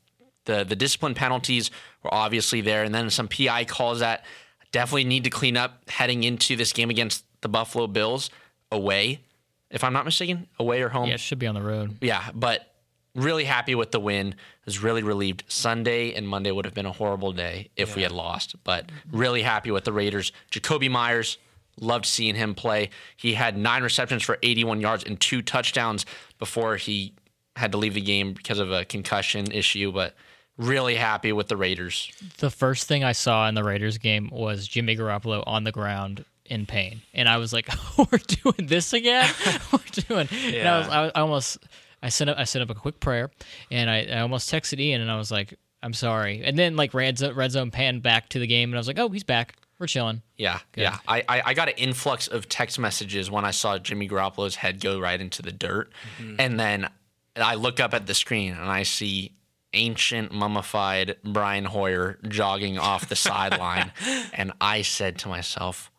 the 0.45 0.65
the 0.65 0.77
discipline 0.77 1.15
penalties 1.15 1.71
were 2.03 2.13
obviously 2.13 2.61
there, 2.61 2.85
and 2.85 2.95
then 2.95 3.11
some 3.11 3.29
PI 3.29 3.65
calls 3.65 4.01
that 4.01 4.25
definitely 4.73 5.05
need 5.05 5.25
to 5.25 5.31
clean 5.31 5.57
up 5.57 5.89
heading 5.89 6.25
into 6.25 6.57
this 6.57 6.73
game 6.73 6.91
against 6.91 7.25
the 7.41 7.49
Buffalo 7.49 7.87
Bills 7.87 8.31
away, 8.73 9.21
if 9.71 9.85
I'm 9.85 9.93
not 9.93 10.05
mistaken, 10.05 10.49
away 10.59 10.83
or 10.83 10.89
home. 10.89 11.09
yeah, 11.09 11.15
it 11.15 11.21
should 11.21 11.39
be 11.39 11.47
on 11.47 11.55
the 11.55 11.63
road. 11.63 11.97
Yeah, 12.01 12.31
but 12.35 12.75
really 13.15 13.45
happy 13.45 13.75
with 13.75 13.93
the 13.93 14.01
win. 14.01 14.35
Was 14.65 14.83
really 14.83 15.03
relieved. 15.03 15.45
Sunday 15.49 16.15
and 16.15 16.27
Monday 16.27 16.51
would 16.51 16.65
have 16.65 16.75
been 16.75 16.87
a 16.87 16.93
horrible 16.93 17.33
day 17.33 17.69
if 17.77 17.97
we 17.97 18.03
had 18.03 18.13
lost, 18.13 18.57
but 18.65 18.91
really 19.13 19.43
happy 19.43 19.71
with 19.71 19.85
the 19.85 19.93
Raiders. 19.93 20.33
Jakobi 20.51 20.91
Meyers, 20.91 21.37
loved 21.81 22.07
seeing 22.07 22.35
him 22.35 22.55
play. 22.55 22.91
He 23.17 23.35
had 23.35 23.57
nine 23.57 23.83
receptions 23.83 24.23
for 24.23 24.39
81 24.43 24.81
yards 24.81 25.05
and 25.05 25.21
two 25.21 25.43
touchdowns 25.43 26.07
before 26.39 26.77
he 26.77 27.15
had 27.57 27.73
to 27.73 27.79
leave 27.79 27.95
the 27.95 28.01
game 28.01 28.33
because 28.33 28.59
of 28.59 28.73
a 28.73 28.85
concussion 28.85 29.51
issue, 29.53 29.93
but 29.93 30.15
really 30.57 30.95
happy 30.95 31.33
with 31.33 31.49
the 31.49 31.57
Raiders. 31.57 32.11
The 32.39 32.51
first 32.51 32.87
thing 32.87 33.05
I 33.05 33.13
saw 33.13 33.49
in 33.49 33.55
the 33.55 33.65
Raiders 33.65 33.99
game 33.99 34.29
was 34.33 34.67
Jimmy 34.67 34.97
Garoppolo 34.97 35.43
on 35.47 35.65
the 35.65 35.73
ground 35.73 36.25
in 36.47 36.67
pain, 36.67 37.03
and 37.13 37.29
I 37.29 37.39
was 37.39 37.53
like, 37.53 37.69
"We're 37.99 38.19
doing 38.19 38.69
this 38.69 38.93
again. 38.93 39.31
We're 39.73 39.79
doing." 40.09 40.29
And 40.55 40.69
I 40.69 40.79
was, 40.79 40.89
I, 40.89 41.03
was, 41.03 41.13
I 41.15 41.21
almost, 41.21 41.59
I 42.03 42.09
sent 42.09 42.31
up, 42.31 42.39
I 42.39 42.45
sent 42.45 42.69
up 42.69 42.77
a 42.77 42.79
quick 42.79 43.01
prayer, 43.01 43.31
and 43.71 43.91
I, 43.91 44.05
I 44.05 44.21
almost 44.21 44.51
texted 44.53 44.79
Ian, 44.79 45.01
and 45.01 45.11
I 45.11 45.17
was 45.17 45.31
like, 45.31 45.55
"I'm 45.83 45.95
sorry." 45.95 46.43
And 46.45 46.59
then 46.59 46.77
like 46.77 46.95
red 46.95 47.19
zone, 47.19 47.35
red 47.35 47.53
zone 47.53 47.71
panned 47.71 48.03
back 48.03 48.29
to 48.31 48.39
the 48.39 48.47
game, 48.47 48.71
and 48.71 48.77
I 48.77 48.81
was 48.81 48.87
like, 48.87 48.99
"Oh, 48.99 49.09
he's 49.09 49.25
back. 49.25 49.57
We're 49.79 49.87
chilling." 49.87 50.23
Yeah, 50.37 50.61
yeah. 50.77 50.99
I, 51.09 51.25
I, 51.29 51.43
I 51.47 51.55
got 51.55 51.69
an 51.69 51.75
influx 51.77 52.29
of 52.29 52.49
text 52.49 52.79
messages 52.79 53.31
when 53.31 53.45
I 53.45 53.51
saw 53.51 53.79
Jimmy 53.79 54.09
Garoppolo's 54.09 54.57
head 54.57 54.81
go 54.81 55.01
right 55.01 55.21
into 55.21 55.43
the 55.43 55.53
dirt. 55.53 55.93
Mm-hmm. 56.19 56.37
And 56.39 56.61
then 56.61 56.89
I 57.37 57.57
look 57.57 57.81
up 57.81 57.95
at 57.95 58.07
the 58.07 58.15
screen 58.15 58.53
and 58.53 58.71
I 58.71 58.85
see 58.85 59.33
ancient 59.75 60.33
mummified 60.33 61.17
Brian 61.25 61.67
Hoyer 61.67 62.19
jogging 62.29 62.79
off 62.79 63.09
the 63.09 63.17
sideline. 63.17 63.93
And 64.33 64.53
I 64.61 64.83
said 64.83 65.19
to 65.19 65.29
myself, 65.29 65.91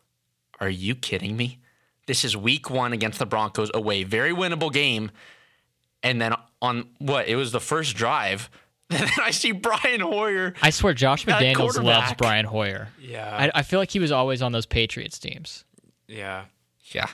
Are 0.59 0.69
you 0.69 0.95
kidding 0.95 1.37
me? 1.37 1.59
This 2.07 2.23
is 2.25 2.35
week 2.35 2.69
one 2.69 2.93
against 2.93 3.19
the 3.19 3.25
Broncos 3.25 3.71
away. 3.73 4.03
Very 4.03 4.31
winnable 4.31 4.71
game. 4.71 5.11
And 6.03 6.21
then 6.21 6.33
on 6.61 6.89
what? 6.99 7.27
It 7.27 7.35
was 7.35 7.51
the 7.51 7.59
first 7.59 7.95
drive. 7.95 8.49
And 8.91 8.99
then 8.99 9.19
I 9.19 9.31
see 9.31 9.51
Brian 9.51 9.99
Hoyer. 9.99 10.53
I 10.61 10.69
swear, 10.69 10.93
Josh 10.93 11.25
McDaniels 11.25 11.83
loves. 11.83 12.13
Brian 12.19 12.45
Hoyer. 12.45 12.89
Yeah. 13.01 13.35
I, 13.35 13.59
I 13.59 13.63
feel 13.63 13.79
like 13.79 13.89
he 13.89 13.97
was 13.97 14.11
always 14.11 14.43
on 14.43 14.51
those 14.51 14.67
Patriots 14.67 15.17
teams. 15.17 15.65
Yeah. 16.07 16.45
Yeah. 16.93 17.07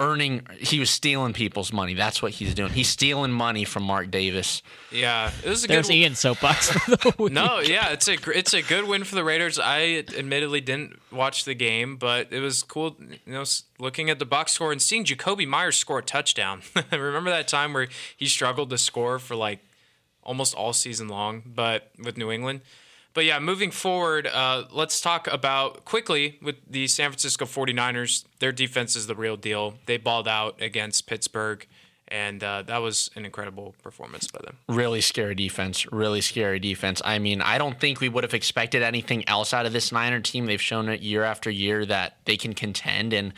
Earning, 0.00 0.46
he 0.58 0.78
was 0.78 0.90
stealing 0.90 1.32
people's 1.32 1.72
money. 1.72 1.92
That's 1.94 2.22
what 2.22 2.30
he's 2.30 2.54
doing. 2.54 2.70
He's 2.70 2.88
stealing 2.88 3.32
money 3.32 3.64
from 3.64 3.82
Mark 3.82 4.12
Davis. 4.12 4.62
Yeah. 4.92 5.32
It 5.44 5.48
was 5.48 5.64
a 5.64 5.66
There's 5.66 5.88
good 5.88 5.96
Ian's 5.96 6.20
soapbox 6.20 6.70
for 6.70 6.90
the 6.96 7.14
week. 7.18 7.32
No, 7.32 7.58
yeah, 7.58 7.90
it's 7.90 8.06
a 8.06 8.16
it's 8.30 8.54
a 8.54 8.62
good 8.62 8.86
win 8.86 9.02
for 9.02 9.16
the 9.16 9.24
Raiders. 9.24 9.58
I 9.58 10.04
admittedly 10.16 10.60
didn't 10.60 11.00
watch 11.10 11.44
the 11.44 11.54
game, 11.54 11.96
but 11.96 12.32
it 12.32 12.38
was 12.38 12.62
cool, 12.62 12.96
you 13.00 13.32
know, 13.32 13.42
looking 13.80 14.08
at 14.08 14.20
the 14.20 14.24
box 14.24 14.52
score 14.52 14.70
and 14.70 14.80
seeing 14.80 15.04
Jakobi 15.04 15.48
Meyers 15.48 15.76
score 15.76 15.98
a 15.98 16.02
touchdown. 16.02 16.62
Remember 16.92 17.30
that 17.30 17.48
time 17.48 17.72
where 17.72 17.88
he 18.16 18.26
struggled 18.26 18.70
to 18.70 18.78
score 18.78 19.18
for 19.18 19.34
like 19.34 19.58
almost 20.22 20.54
all 20.54 20.72
season 20.72 21.08
long, 21.08 21.42
but 21.44 21.90
with 22.02 22.16
New 22.16 22.30
England. 22.30 22.60
But 23.14 23.24
yeah, 23.24 23.38
moving 23.40 23.70
forward, 23.70 24.26
uh, 24.26 24.64
let's 24.70 25.00
talk 25.00 25.26
about 25.26 25.84
quickly 25.84 26.38
with 26.40 26.56
the 26.68 26.86
San 26.86 27.10
Francisco 27.10 27.46
49ers. 27.46 28.24
Their 28.38 28.52
defense 28.52 28.94
is 28.94 29.06
the 29.06 29.14
real 29.14 29.36
deal. 29.36 29.74
They 29.86 29.96
balled 29.96 30.28
out 30.28 30.60
against 30.60 31.06
Pittsburgh, 31.06 31.66
and 32.06 32.42
uh, 32.44 32.62
that 32.62 32.78
was 32.78 33.10
an 33.16 33.24
incredible 33.24 33.74
performance 33.82 34.28
by 34.28 34.40
them. 34.44 34.58
Really 34.68 35.00
scary 35.00 35.34
defense. 35.34 35.90
Really 35.90 36.20
scary 36.20 36.58
defense. 36.58 37.02
I 37.04 37.18
mean, 37.18 37.40
I 37.40 37.58
don't 37.58 37.80
think 37.80 38.00
we 38.00 38.08
would 38.08 38.24
have 38.24 38.34
expected 38.34 38.82
anything 38.82 39.28
else 39.28 39.52
out 39.52 39.66
of 39.66 39.72
this 39.72 39.90
Niner 39.90 40.20
team. 40.20 40.46
They've 40.46 40.60
shown 40.62 40.88
it 40.88 41.00
year 41.00 41.24
after 41.24 41.50
year 41.50 41.84
that 41.86 42.18
they 42.24 42.36
can 42.36 42.54
contend. 42.54 43.12
And 43.12 43.34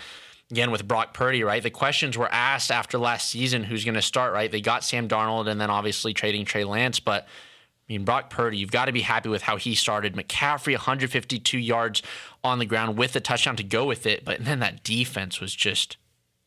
again, 0.51 0.71
with 0.71 0.87
Brock 0.87 1.15
Purdy, 1.15 1.43
right? 1.43 1.63
The 1.63 1.71
questions 1.71 2.19
were 2.19 2.31
asked 2.31 2.71
after 2.71 2.99
last 2.99 3.31
season 3.31 3.65
who's 3.65 3.85
going 3.85 3.95
to 3.95 4.03
start, 4.03 4.33
right? 4.33 4.51
They 4.51 4.61
got 4.61 4.85
Sam 4.85 5.09
Darnold 5.09 5.49
and 5.49 5.61
then 5.61 5.71
obviously 5.71 6.13
trading 6.13 6.45
Trey 6.45 6.65
Lance. 6.65 7.01
But 7.01 7.27
I 7.91 7.95
mean, 7.95 8.05
Brock 8.05 8.31
Purdy, 8.31 8.57
you've 8.57 8.71
got 8.71 8.85
to 8.85 8.93
be 8.93 9.01
happy 9.01 9.29
with 9.29 9.43
how 9.43 9.57
he 9.57 9.75
started. 9.75 10.15
McCaffrey, 10.15 10.75
152 10.75 11.59
yards 11.59 12.03
on 12.45 12.61
the 12.61 12.65
ground 12.65 12.97
with 12.97 13.17
a 13.17 13.21
touchdown 13.21 13.57
to 13.57 13.65
go 13.65 13.85
with 13.85 14.07
it. 14.07 14.25
But 14.25 14.45
then 14.45 14.61
that 14.61 14.85
defense 14.85 15.41
was 15.41 15.53
just 15.53 15.97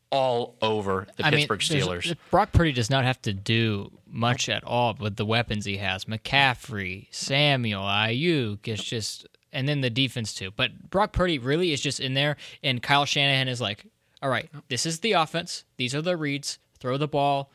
all 0.09 0.55
over 0.61 1.05
the 1.17 1.25
I 1.25 1.31
Pittsburgh 1.31 1.61
there's- 1.61 1.85
Steelers. 1.85 2.15
Brock 2.31 2.53
Purdy 2.53 2.71
does 2.71 2.89
not 2.89 3.03
have 3.03 3.21
to 3.23 3.33
do 3.33 3.91
much 4.07 4.47
at 4.47 4.63
all 4.63 4.95
with 4.97 5.17
the 5.17 5.25
weapons 5.25 5.65
he 5.65 5.77
has. 5.77 6.05
McCaffrey, 6.05 7.07
Samuel, 7.11 7.81
Aiyuk. 7.83 8.65
It's 8.65 8.83
just, 8.83 9.27
and 9.51 9.67
then 9.67 9.81
the 9.81 9.89
defense 9.89 10.33
too. 10.33 10.51
But 10.55 10.89
Brock 10.89 11.11
Purdy 11.11 11.39
really 11.39 11.73
is 11.73 11.81
just 11.81 11.99
in 11.99 12.13
there, 12.13 12.37
and 12.63 12.81
Kyle 12.81 13.03
Shanahan 13.05 13.49
is 13.49 13.59
like, 13.59 13.85
all 14.21 14.29
right, 14.29 14.49
this 14.69 14.85
is 14.85 15.01
the 15.01 15.11
offense. 15.11 15.65
These 15.75 15.93
are 15.93 16.01
the 16.01 16.15
reads. 16.15 16.57
Throw 16.79 16.95
the 16.97 17.07
ball 17.07 17.51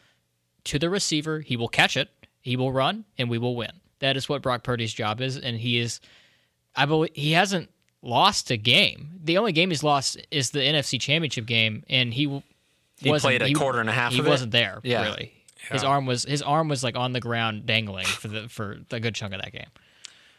to 0.65 0.79
the 0.79 0.91
receiver. 0.91 1.41
He 1.41 1.57
will 1.57 1.69
catch 1.69 1.97
it. 1.97 2.11
He 2.49 2.57
will 2.57 2.73
run, 2.73 3.05
and 3.19 3.29
we 3.29 3.39
will 3.39 3.55
win. 3.55 3.73
That 4.01 4.17
is 4.17 4.29
what 4.29 4.43
Brock 4.43 4.63
Purdy's 4.63 4.93
job 4.93 5.21
is, 5.21 5.37
and 5.37 5.59
he 5.59 5.79
is. 5.79 6.01
I 6.75 6.87
believe 6.87 7.11
he 7.15 7.33
hasn't 7.33 7.69
lost 8.03 8.51
a 8.51 8.57
game. 8.57 9.21
The 9.23 9.39
only 9.39 9.53
game 9.53 9.71
he's 9.71 9.83
lost 9.83 10.17
is 10.31 10.51
the 10.51 10.61
NFC 10.61 11.01
Championship 11.01 11.47
game, 11.47 11.85
and 11.91 12.15
he 12.15 12.43
He 12.99 13.19
played 13.19 13.43
a 13.43 13.53
quarter 13.53 13.81
and 13.81 13.89
a 13.89 13.93
half 13.93 14.13
He 14.13 14.21
wasn't 14.21 14.53
there. 14.53 14.81
Yeah. 14.83 15.03
really. 15.05 15.33
His 15.71 15.85
arm 15.85 16.07
was 16.07 16.25
his 16.25 16.41
arm 16.41 16.69
was 16.69 16.83
like 16.83 16.97
on 16.97 17.13
the 17.13 17.21
ground 17.21 17.67
dangling 17.67 18.07
for 18.07 18.29
the 18.29 18.49
for 18.49 18.79
a 18.91 19.01
good 19.01 19.15
chunk 19.15 19.35
of 19.35 19.43
that 19.43 19.53
game. 19.53 19.67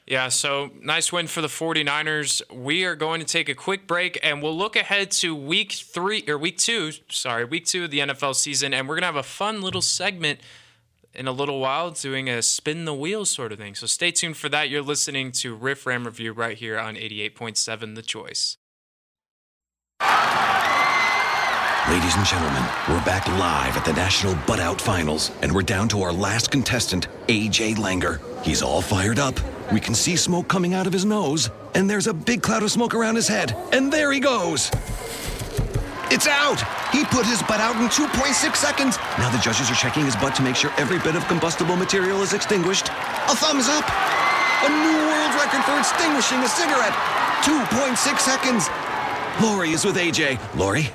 Yeah, 0.07 0.29
so 0.29 0.71
nice 0.81 1.13
win 1.13 1.27
for 1.27 1.41
the 1.41 1.47
49ers. 1.47 2.41
We 2.51 2.83
are 2.83 2.95
going 2.95 3.19
to 3.19 3.27
take 3.27 3.47
a 3.47 3.53
quick 3.53 3.85
break 3.85 4.19
and 4.23 4.41
we'll 4.41 4.57
look 4.57 4.75
ahead 4.75 5.11
to 5.11 5.35
week 5.35 5.71
three 5.73 6.23
or 6.27 6.35
week 6.35 6.57
two, 6.57 6.93
sorry, 7.09 7.45
week 7.45 7.67
two 7.67 7.83
of 7.83 7.91
the 7.91 7.99
NFL 7.99 8.33
season. 8.33 8.73
And 8.73 8.89
we're 8.89 8.95
going 8.95 9.03
to 9.03 9.07
have 9.07 9.15
a 9.15 9.21
fun 9.21 9.61
little 9.61 9.83
segment 9.83 10.39
in 11.13 11.27
a 11.27 11.31
little 11.31 11.59
while 11.59 11.91
doing 11.91 12.29
a 12.29 12.41
spin 12.41 12.85
the 12.85 12.93
wheel 12.93 13.25
sort 13.25 13.51
of 13.51 13.57
thing. 13.57 13.75
So 13.75 13.87
stay 13.87 14.11
tuned 14.11 14.37
for 14.37 14.49
that. 14.49 14.69
You're 14.69 14.81
listening 14.81 15.31
to 15.33 15.55
Riff 15.55 15.85
Ram 15.85 16.05
Review 16.05 16.33
right 16.33 16.57
here 16.57 16.77
on 16.77 16.95
88.7 16.95 17.95
The 17.95 18.01
Choice. 18.01 18.57
Ladies 21.89 22.15
and 22.15 22.25
gentlemen, 22.25 22.63
we're 22.87 23.03
back 23.03 23.27
live 23.27 23.75
at 23.75 23.83
the 23.83 23.93
National 23.93 24.35
Butt 24.45 24.59
Out 24.59 24.79
Finals, 24.79 25.31
and 25.41 25.51
we're 25.51 25.63
down 25.63 25.87
to 25.89 26.03
our 26.03 26.13
last 26.13 26.51
contestant, 26.51 27.07
AJ 27.27 27.77
Langer. 27.77 28.21
He's 28.45 28.61
all 28.61 28.79
fired 28.79 29.17
up. 29.17 29.33
We 29.73 29.79
can 29.79 29.95
see 29.95 30.15
smoke 30.15 30.47
coming 30.47 30.75
out 30.75 30.85
of 30.85 30.93
his 30.93 31.03
nose, 31.03 31.49
and 31.73 31.89
there's 31.89 32.05
a 32.05 32.13
big 32.13 32.43
cloud 32.43 32.61
of 32.61 32.69
smoke 32.69 32.93
around 32.93 33.15
his 33.15 33.27
head. 33.27 33.55
And 33.71 33.91
there 33.91 34.11
he 34.11 34.19
goes. 34.19 34.69
It's 36.11 36.27
out! 36.27 36.59
He 36.91 37.05
put 37.05 37.25
his 37.25 37.41
butt 37.43 37.59
out 37.59 37.75
in 37.75 37.87
2.6 37.87 38.55
seconds. 38.55 38.97
Now 39.19 39.29
the 39.29 39.37
judges 39.37 39.69
are 39.69 39.75
checking 39.75 40.05
his 40.05 40.15
butt 40.15 40.33
to 40.35 40.41
make 40.41 40.55
sure 40.55 40.71
every 40.77 40.97
bit 40.97 41.15
of 41.15 41.27
combustible 41.27 41.75
material 41.75 42.23
is 42.23 42.33
extinguished. 42.33 42.89
A 42.89 43.35
thumbs 43.35 43.69
up! 43.69 43.85
A 44.65 44.69
new 44.69 44.97
world 45.05 45.33
record 45.35 45.63
for 45.63 45.77
extinguishing 45.77 46.39
a 46.39 46.49
cigarette! 46.49 46.93
2.6 47.45 48.19
seconds! 48.19 48.69
Lori 49.39 49.69
is 49.69 49.85
with 49.85 49.97
AJ. 49.97 50.39
Lori? 50.57 50.89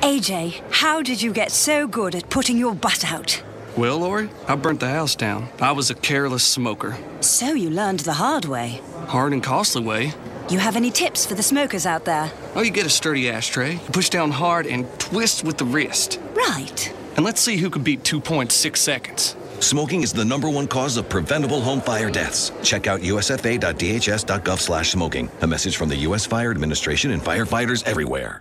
AJ, 0.00 0.62
how 0.70 1.02
did 1.02 1.20
you 1.20 1.34
get 1.34 1.52
so 1.52 1.86
good 1.86 2.14
at 2.14 2.30
putting 2.30 2.56
your 2.56 2.74
butt 2.74 3.04
out? 3.04 3.42
Well, 3.76 3.98
Lori, 3.98 4.30
I 4.48 4.56
burnt 4.56 4.80
the 4.80 4.88
house 4.88 5.14
down. 5.14 5.48
I 5.60 5.72
was 5.72 5.90
a 5.90 5.94
careless 5.94 6.42
smoker. 6.42 6.96
So 7.20 7.52
you 7.52 7.68
learned 7.68 8.00
the 8.00 8.14
hard 8.14 8.46
way. 8.46 8.80
Hard 9.08 9.34
and 9.34 9.42
costly 9.42 9.82
way. 9.82 10.14
You 10.48 10.60
have 10.60 10.76
any 10.76 10.92
tips 10.92 11.26
for 11.26 11.34
the 11.34 11.42
smokers 11.42 11.86
out 11.86 12.04
there? 12.04 12.30
Oh, 12.54 12.62
you 12.62 12.70
get 12.70 12.86
a 12.86 12.90
sturdy 12.90 13.28
ashtray, 13.28 13.72
you 13.72 13.90
push 13.92 14.10
down 14.10 14.30
hard, 14.30 14.66
and 14.66 14.86
twist 15.00 15.42
with 15.42 15.58
the 15.58 15.64
wrist. 15.64 16.20
Right. 16.34 16.94
And 17.16 17.24
let's 17.24 17.40
see 17.40 17.56
who 17.56 17.68
can 17.68 17.82
beat 17.82 18.04
2.6 18.04 18.76
seconds. 18.76 19.34
Smoking 19.58 20.02
is 20.02 20.12
the 20.12 20.24
number 20.24 20.48
one 20.48 20.68
cause 20.68 20.98
of 20.98 21.08
preventable 21.08 21.60
home 21.60 21.80
fire 21.80 22.10
deaths. 22.10 22.52
Check 22.62 22.86
out 22.86 23.00
usfa.dhs.gov 23.00 24.58
slash 24.58 24.90
smoking. 24.90 25.28
A 25.40 25.46
message 25.46 25.76
from 25.76 25.88
the 25.88 25.96
U.S. 25.96 26.26
Fire 26.26 26.52
Administration 26.52 27.10
and 27.10 27.22
firefighters 27.22 27.82
everywhere. 27.84 28.40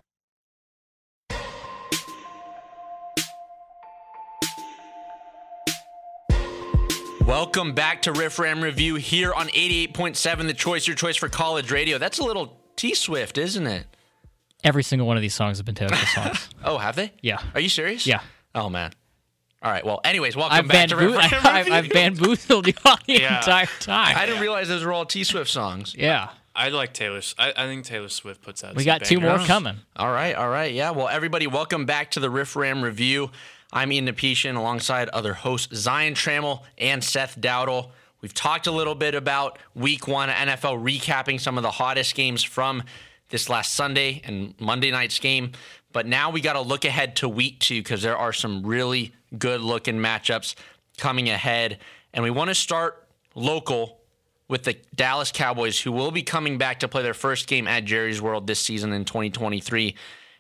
Welcome 7.56 7.72
back 7.74 8.02
to 8.02 8.12
Riff 8.12 8.38
Ram 8.38 8.62
Review 8.62 8.96
here 8.96 9.34
on 9.34 9.48
88.7 9.48 10.46
The 10.48 10.54
Choice, 10.54 10.88
your 10.88 10.96
choice 10.98 11.16
for 11.16 11.30
college 11.30 11.72
radio. 11.72 11.98
That's 11.98 12.20
a 12.20 12.24
little 12.26 12.60
T 12.76 12.94
Swift, 12.94 13.38
isn't 13.38 13.66
it? 13.66 13.88
Every 14.66 14.84
single 14.84 15.08
one 15.08 15.16
of 15.16 15.22
these 15.22 15.34
songs 15.34 15.58
have 15.58 15.66
been 15.66 15.74
Taylor 15.74 15.96
Swift 15.96 16.12
songs. 16.16 16.50
oh, 16.66 16.78
have 16.80 16.98
they? 16.98 17.14
Yeah. 17.22 17.40
Are 17.54 17.62
you 17.62 17.70
serious? 17.70 18.06
Yeah. 18.06 18.20
Oh, 18.54 18.70
man. 18.70 18.92
All 19.62 19.72
right. 19.72 19.86
Well, 19.86 20.02
anyways, 20.04 20.36
welcome 20.36 20.58
I've, 20.58 20.68
back 20.68 20.90
to 20.90 20.98
Riff 20.98 21.16
bamboo- 21.16 21.34
Ram 21.34 21.42
I've, 21.46 21.66
Review. 21.66 21.74
I've 21.76 21.90
bamboozled 21.92 22.68
you 22.68 22.74
all 22.84 22.98
the 23.08 23.14
Yeah. 23.22 23.38
entire 23.38 23.68
time. 23.80 24.18
I 24.18 24.26
didn't 24.26 24.42
realize 24.42 24.68
those 24.68 24.84
were 24.84 24.92
all 24.92 25.06
T 25.06 25.24
Swift 25.24 25.50
songs. 25.50 25.96
yeah. 25.98 26.32
I 26.58 26.70
like 26.70 26.94
Taylor. 26.94 27.22
I 27.38 27.52
think 27.68 27.84
Taylor 27.86 28.08
Swift 28.10 28.42
puts 28.42 28.64
out. 28.66 28.76
We 28.76 28.84
some 28.84 28.86
got 29.00 29.04
two 29.06 29.20
more 29.20 29.40
coming. 29.40 29.76
All 29.98 30.12
right, 30.12 30.34
all 30.36 30.48
right. 30.50 30.74
Yeah, 30.74 30.92
well, 30.92 31.10
everybody, 31.10 31.48
welcome 31.48 31.86
back 31.86 32.12
to 32.12 32.20
the 32.22 32.30
Riff 32.30 32.56
Ram 32.56 32.82
Review. 32.82 33.30
I'm 33.76 33.92
Ian 33.92 34.08
Napishan 34.08 34.56
alongside 34.56 35.10
other 35.10 35.34
hosts 35.34 35.76
Zion 35.76 36.14
Trammell 36.14 36.62
and 36.78 37.04
Seth 37.04 37.38
Dowdle. 37.42 37.90
We've 38.22 38.34
talked 38.34 38.68
a 38.68 38.72
little 38.72 38.96
bit 38.96 39.16
about 39.16 39.60
week 39.76 40.08
one 40.08 40.30
NFL, 40.30 40.82
recapping 40.82 41.42
some 41.42 41.58
of 41.58 41.62
the 41.62 41.72
hottest 41.72 42.16
games 42.16 42.42
from 42.42 42.84
this 43.28 43.50
last 43.50 43.74
Sunday 43.74 44.22
and 44.24 44.54
Monday 44.62 44.92
night's 44.92 45.20
game. 45.20 45.52
But 45.92 46.08
now 46.08 46.30
we 46.30 46.40
got 46.40 46.54
to 46.54 46.62
look 46.62 46.86
ahead 46.86 47.18
to 47.18 47.28
week 47.28 47.60
two 47.60 47.82
because 47.82 48.02
there 48.02 48.16
are 48.16 48.32
some 48.32 48.66
really 48.66 49.12
good 49.38 49.60
looking 49.60 49.98
matchups 49.98 50.56
coming 50.98 51.28
ahead. 51.28 51.80
And 52.14 52.24
we 52.24 52.32
want 52.32 52.52
to 52.52 52.56
start 52.56 53.06
local 53.36 54.00
with 54.48 54.64
the 54.64 54.78
Dallas 54.96 55.34
Cowboys, 55.34 55.82
who 55.82 55.92
will 55.92 56.12
be 56.12 56.24
coming 56.24 56.58
back 56.58 56.80
to 56.80 56.88
play 56.88 57.04
their 57.04 57.14
first 57.14 57.46
game 57.48 57.68
at 57.68 57.84
Jerry's 57.84 58.22
World 58.22 58.48
this 58.48 58.62
season 58.62 58.94
in 58.94 59.04
2023. 59.04 59.96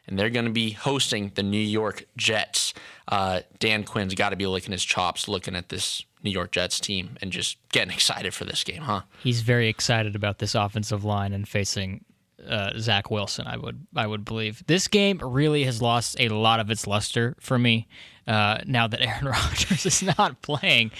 And 0.07 0.19
they're 0.19 0.29
going 0.29 0.45
to 0.45 0.51
be 0.51 0.71
hosting 0.71 1.31
the 1.35 1.43
New 1.43 1.57
York 1.57 2.05
Jets. 2.15 2.73
Uh, 3.07 3.41
Dan 3.59 3.83
Quinn's 3.83 4.13
got 4.13 4.29
to 4.29 4.35
be 4.35 4.45
licking 4.45 4.71
his 4.71 4.83
chops 4.83 5.27
looking 5.27 5.55
at 5.55 5.69
this 5.69 6.03
New 6.23 6.31
York 6.31 6.51
Jets 6.51 6.79
team 6.79 7.17
and 7.21 7.31
just 7.31 7.57
getting 7.69 7.93
excited 7.93 8.33
for 8.33 8.45
this 8.45 8.63
game, 8.63 8.83
huh? 8.83 9.01
He's 9.23 9.41
very 9.41 9.67
excited 9.69 10.15
about 10.15 10.39
this 10.39 10.55
offensive 10.55 11.03
line 11.03 11.33
and 11.33 11.47
facing 11.47 12.03
uh, 12.47 12.79
Zach 12.79 13.11
Wilson. 13.11 13.47
I 13.47 13.57
would 13.57 13.85
I 13.95 14.07
would 14.07 14.25
believe 14.25 14.63
this 14.67 14.87
game 14.87 15.19
really 15.21 15.63
has 15.63 15.81
lost 15.81 16.15
a 16.19 16.29
lot 16.29 16.59
of 16.59 16.69
its 16.69 16.87
luster 16.87 17.35
for 17.39 17.57
me 17.57 17.87
uh, 18.27 18.59
now 18.65 18.87
that 18.87 19.01
Aaron 19.01 19.25
Rodgers 19.25 19.85
is 19.85 20.03
not 20.17 20.41
playing. 20.41 20.91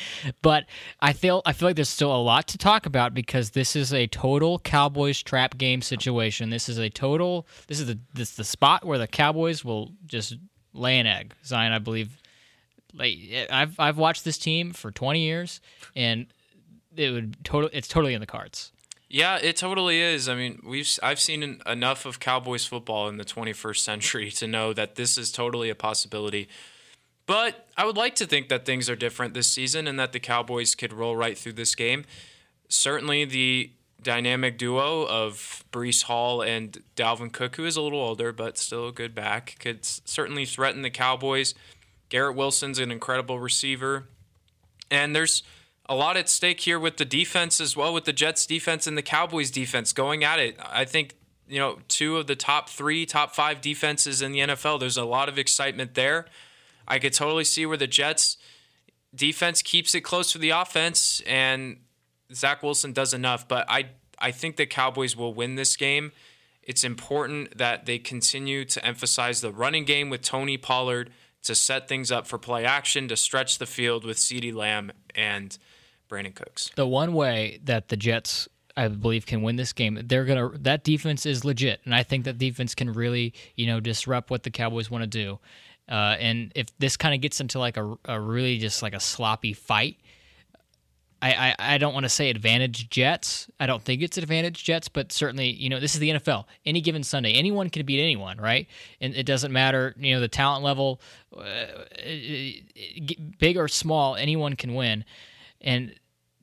But 0.42 0.66
I 1.00 1.14
feel 1.14 1.42
I 1.46 1.54
feel 1.54 1.70
like 1.70 1.76
there's 1.76 1.90
still 1.90 2.16
a 2.16 2.22
lot 2.22 2.48
to 2.50 2.58
talk 2.58 2.86
about 2.86 3.14
because 3.14 3.52
this 3.52 3.76
is 3.76 3.94
a 3.94 4.08
total 4.08 4.60
Cowboys 4.60 5.22
trap 5.22 5.58
game 5.58 5.82
situation. 5.82 6.50
This 6.50 6.70
is 6.70 6.78
a 6.78 6.90
total. 6.90 7.48
This 7.68 7.80
is 7.80 7.88
the 7.88 8.00
this 8.14 8.32
is 8.32 8.36
the 8.36 8.44
spot 8.44 8.86
where 8.86 8.98
the 8.98 9.08
Cowboys 9.08 9.64
will 9.66 9.92
just 10.06 10.36
lay 10.74 11.00
an 11.00 11.08
egg. 11.08 11.34
Zion, 11.44 11.72
I 11.72 11.80
believe. 11.80 12.18
Like 12.94 13.18
I've 13.52 13.78
I've 13.80 13.98
watched 13.98 14.24
this 14.24 14.38
team 14.38 14.72
for 14.72 14.90
20 14.90 15.20
years 15.20 15.60
and 15.98 16.28
it 16.96 17.12
would 17.12 17.44
total 17.44 17.70
it's 17.74 17.90
totally 17.90 18.14
in 18.14 18.22
the 18.22 18.28
cards. 18.28 18.72
Yeah, 19.16 19.40
it 19.42 19.56
totally 19.56 20.02
is. 20.02 20.28
I 20.28 20.36
mean, 20.36 20.62
we've 20.62 20.90
I've 21.02 21.22
seen 21.22 21.42
en- 21.42 21.62
enough 21.66 22.06
of 22.06 22.20
Cowboys 22.20 22.66
football 22.66 23.08
in 23.08 23.16
the 23.16 23.24
21st 23.24 23.78
century 23.78 24.30
to 24.32 24.46
know 24.46 24.74
that 24.74 24.96
this 24.96 25.18
is 25.18 25.32
totally 25.32 25.70
a 25.70 25.76
possibility. 25.76 26.50
But 27.26 27.66
I 27.78 27.86
would 27.86 27.96
like 27.96 28.16
to 28.16 28.26
think 28.26 28.50
that 28.50 28.66
things 28.66 28.90
are 28.90 28.96
different 28.98 29.34
this 29.34 29.50
season 29.50 29.88
and 29.88 29.98
that 29.98 30.12
the 30.12 30.20
Cowboys 30.20 30.76
could 30.76 30.92
roll 30.92 31.16
right 31.16 31.38
through 31.38 31.54
this 31.54 31.76
game. 31.76 32.04
Certainly, 32.68 33.24
the 33.24 33.72
dynamic 34.04 34.58
duo 34.58 35.08
of 35.08 35.64
Breece 35.72 36.04
Hall 36.04 36.42
and 36.42 36.84
Dalvin 36.98 37.32
Cook, 37.32 37.56
who 37.56 37.64
is 37.64 37.78
a 37.78 37.82
little 37.82 38.02
older 38.02 38.34
but 38.34 38.58
still 38.58 38.90
a 38.90 38.92
good 38.92 39.16
back, 39.16 39.56
could 39.60 39.86
certainly 39.86 40.44
threaten 40.44 40.82
the 40.82 40.90
Cowboys. 40.90 41.56
Garrett 42.10 42.36
Wilson's 42.36 42.80
an 42.80 42.92
incredible 42.92 43.40
receiver. 43.40 44.10
And 44.92 45.16
there's 45.16 45.42
a 45.88 45.96
lot 45.96 46.18
at 46.18 46.30
stake 46.30 46.62
here 46.62 46.80
with 46.80 46.98
the 46.98 47.06
defense 47.06 47.62
as 47.62 47.78
well, 47.78 47.94
with 47.94 48.06
the 48.06 48.14
Jets 48.14 48.46
defense 48.46 48.88
and 48.88 48.98
the 48.98 49.04
Cowboys 49.04 49.52
defense 49.52 49.94
going 49.94 50.24
at 50.24 50.40
it. 50.40 50.58
I 50.60 50.86
think, 50.86 51.16
you 51.48 51.60
know, 51.60 51.80
two 51.88 52.18
of 52.18 52.28
the 52.28 52.36
top 52.36 52.70
three, 52.70 53.06
top 53.06 53.36
five 53.36 53.62
defenses 53.62 54.22
in 54.22 54.32
the 54.32 54.40
NFL. 54.40 54.80
There's 54.80 54.98
a 54.98 55.06
lot 55.06 55.30
of 55.30 55.38
excitement 55.38 55.94
there. 55.94 56.26
I 56.88 57.00
could 57.00 57.14
totally 57.14 57.44
see 57.44 57.66
where 57.66 57.78
the 57.78 57.88
Jets 57.88 58.38
defense 59.14 59.62
keeps 59.62 59.96
it 59.96 60.02
close 60.02 60.32
for 60.32 60.40
the 60.40 60.50
offense 60.50 61.22
and 61.26 61.78
Zach 62.34 62.64
Wilson 62.64 62.92
does 62.92 63.14
enough. 63.14 63.48
But 63.48 63.66
I 63.70 63.90
I 64.18 64.32
think 64.32 64.56
the 64.56 64.66
Cowboys 64.66 65.16
will 65.16 65.34
win 65.34 65.56
this 65.56 65.76
game. 65.76 66.12
It's 66.64 66.84
important 66.84 67.58
that 67.58 67.86
they 67.86 68.00
continue 68.00 68.66
to 68.66 68.84
emphasize 68.86 69.42
the 69.42 69.52
running 69.52 69.86
game 69.86 70.10
with 70.10 70.22
Tony 70.22 70.58
Pollard 70.58 71.12
to 71.44 71.54
set 71.54 71.88
things 71.88 72.12
up 72.12 72.26
for 72.26 72.40
play 72.40 72.66
action, 72.66 73.08
to 73.08 73.16
stretch 73.16 73.60
the 73.60 73.68
field 73.68 74.04
with 74.04 74.18
CeeDee 74.18 74.54
Lamb 74.54 74.92
and 75.14 75.58
Brandin 76.10 76.36
Cooks. 76.36 76.72
The 76.76 76.88
one 76.88 77.14
way 77.14 77.60
that 77.64 77.90
the 77.90 77.98
Jets, 77.98 78.48
I 78.78 78.88
believe, 78.88 79.26
can 79.26 79.42
win 79.42 79.56
this 79.56 79.74
game, 79.74 80.00
they're 80.04 80.26
gonna 80.26 80.52
that 80.60 80.84
defense 80.84 81.26
is 81.26 81.46
legit, 81.46 81.82
and 81.86 81.94
I 81.94 82.04
think 82.04 82.26
that 82.26 82.38
defense 82.38 82.76
can 82.76 82.92
really, 82.94 83.34
you 83.56 83.68
know, 83.68 83.80
disrupt 83.80 84.30
what 84.30 84.44
the 84.44 84.52
Cowboys 84.52 84.90
want 84.90 85.04
to 85.04 85.08
do. 85.08 85.40
Uh, 85.88 86.16
and 86.20 86.52
if 86.56 86.76
this 86.80 86.98
kind 86.98 87.14
of 87.14 87.22
gets 87.22 87.40
into 87.40 87.60
like 87.60 87.78
a, 87.78 87.96
a 88.06 88.20
really 88.20 88.58
just 88.58 88.82
like 88.82 88.96
a 88.96 89.00
sloppy 89.00 89.54
fight, 89.54 89.98
I, 91.22 91.56
I, 91.60 91.76
I 91.76 91.78
don't 91.78 91.94
want 91.94 92.04
to 92.04 92.10
say 92.10 92.30
advantage 92.30 92.90
Jets. 92.90 93.50
I 93.60 93.66
don't 93.66 93.82
think 93.82 94.02
it's 94.02 94.18
advantage 94.18 94.64
Jets, 94.64 94.88
but 94.88 95.12
certainly, 95.12 95.50
you 95.50 95.70
know, 95.70 95.80
this 95.80 95.96
is 95.96 96.00
the 96.00 96.10
NFL. 96.10 96.46
Any 96.66 96.82
given 96.82 97.04
Sunday, 97.04 97.34
anyone 97.34 97.70
can 97.70 97.86
beat 97.86 98.02
anyone, 98.02 98.38
right? 98.38 98.68
And 99.02 99.16
it 99.16 99.26
doesn't 99.26 99.52
matter, 99.52 99.96
you 99.98 100.14
know, 100.14 100.22
the 100.22 100.28
talent 100.28 100.64
level, 100.64 101.02
uh, 101.36 101.66
big 103.40 103.58
or 103.58 103.68
small, 103.68 104.16
anyone 104.16 104.56
can 104.56 104.76
win. 104.76 105.06
And 105.66 105.96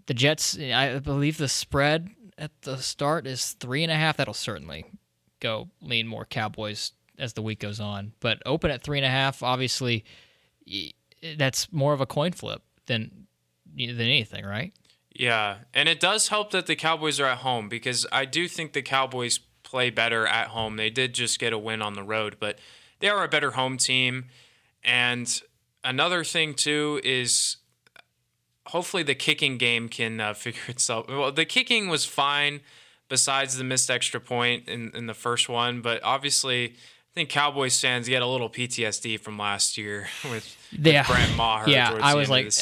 the 0.06 0.14
Jets, 0.14 0.58
I 0.58 0.98
believe 0.98 1.38
the 1.38 1.48
spread 1.48 2.10
at 2.36 2.50
the 2.62 2.76
start 2.78 3.26
is 3.26 3.52
three 3.52 3.82
and 3.82 3.92
a 3.92 3.94
half. 3.94 4.18
That'll 4.18 4.34
certainly 4.34 4.84
go 5.40 5.68
lean 5.80 6.06
more 6.06 6.26
Cowboys 6.26 6.92
as 7.18 7.32
the 7.34 7.42
week 7.42 7.60
goes 7.60 7.80
on. 7.80 8.12
But 8.20 8.42
open 8.44 8.70
at 8.70 8.82
three 8.82 8.98
and 8.98 9.06
a 9.06 9.10
half, 9.10 9.42
obviously, 9.42 10.04
that's 11.36 11.72
more 11.72 11.92
of 11.92 12.00
a 12.00 12.06
coin 12.06 12.32
flip 12.32 12.62
than 12.86 13.26
than 13.74 14.00
anything, 14.00 14.44
right? 14.44 14.72
Yeah, 15.14 15.58
and 15.72 15.88
it 15.88 16.00
does 16.00 16.28
help 16.28 16.50
that 16.50 16.66
the 16.66 16.76
Cowboys 16.76 17.20
are 17.20 17.26
at 17.26 17.38
home 17.38 17.68
because 17.68 18.06
I 18.10 18.24
do 18.24 18.48
think 18.48 18.72
the 18.72 18.82
Cowboys 18.82 19.38
play 19.62 19.90
better 19.90 20.26
at 20.26 20.48
home. 20.48 20.76
They 20.76 20.90
did 20.90 21.14
just 21.14 21.38
get 21.38 21.52
a 21.52 21.58
win 21.58 21.80
on 21.80 21.94
the 21.94 22.02
road, 22.02 22.36
but 22.40 22.58
they 23.00 23.08
are 23.08 23.22
a 23.22 23.28
better 23.28 23.52
home 23.52 23.76
team. 23.76 24.26
And 24.82 25.40
another 25.84 26.24
thing 26.24 26.54
too 26.54 27.00
is 27.04 27.56
hopefully 28.66 29.02
the 29.02 29.14
kicking 29.14 29.58
game 29.58 29.88
can 29.88 30.20
uh, 30.20 30.34
figure 30.34 30.62
itself. 30.68 31.06
Well, 31.08 31.32
the 31.32 31.44
kicking 31.44 31.88
was 31.88 32.04
fine, 32.04 32.60
besides 33.08 33.56
the 33.56 33.64
missed 33.64 33.90
extra 33.90 34.20
point 34.20 34.68
in, 34.68 34.90
in 34.94 35.06
the 35.06 35.14
first 35.14 35.48
one. 35.48 35.80
But 35.82 36.02
obviously, 36.02 36.64
I 36.66 37.14
think 37.14 37.28
Cowboys 37.28 37.78
fans 37.80 38.08
get 38.08 38.22
a 38.22 38.26
little 38.26 38.48
PTSD 38.48 39.20
from 39.20 39.38
last 39.38 39.76
year 39.76 40.08
with, 40.30 40.56
Yeah. 40.72 41.00
with 41.02 41.08
Brett 41.08 41.36
Maher. 41.36 41.68
Yeah, 41.68 41.98
I 42.02 42.14
was 42.14 42.30
like, 42.30 42.46
of. 42.46 42.52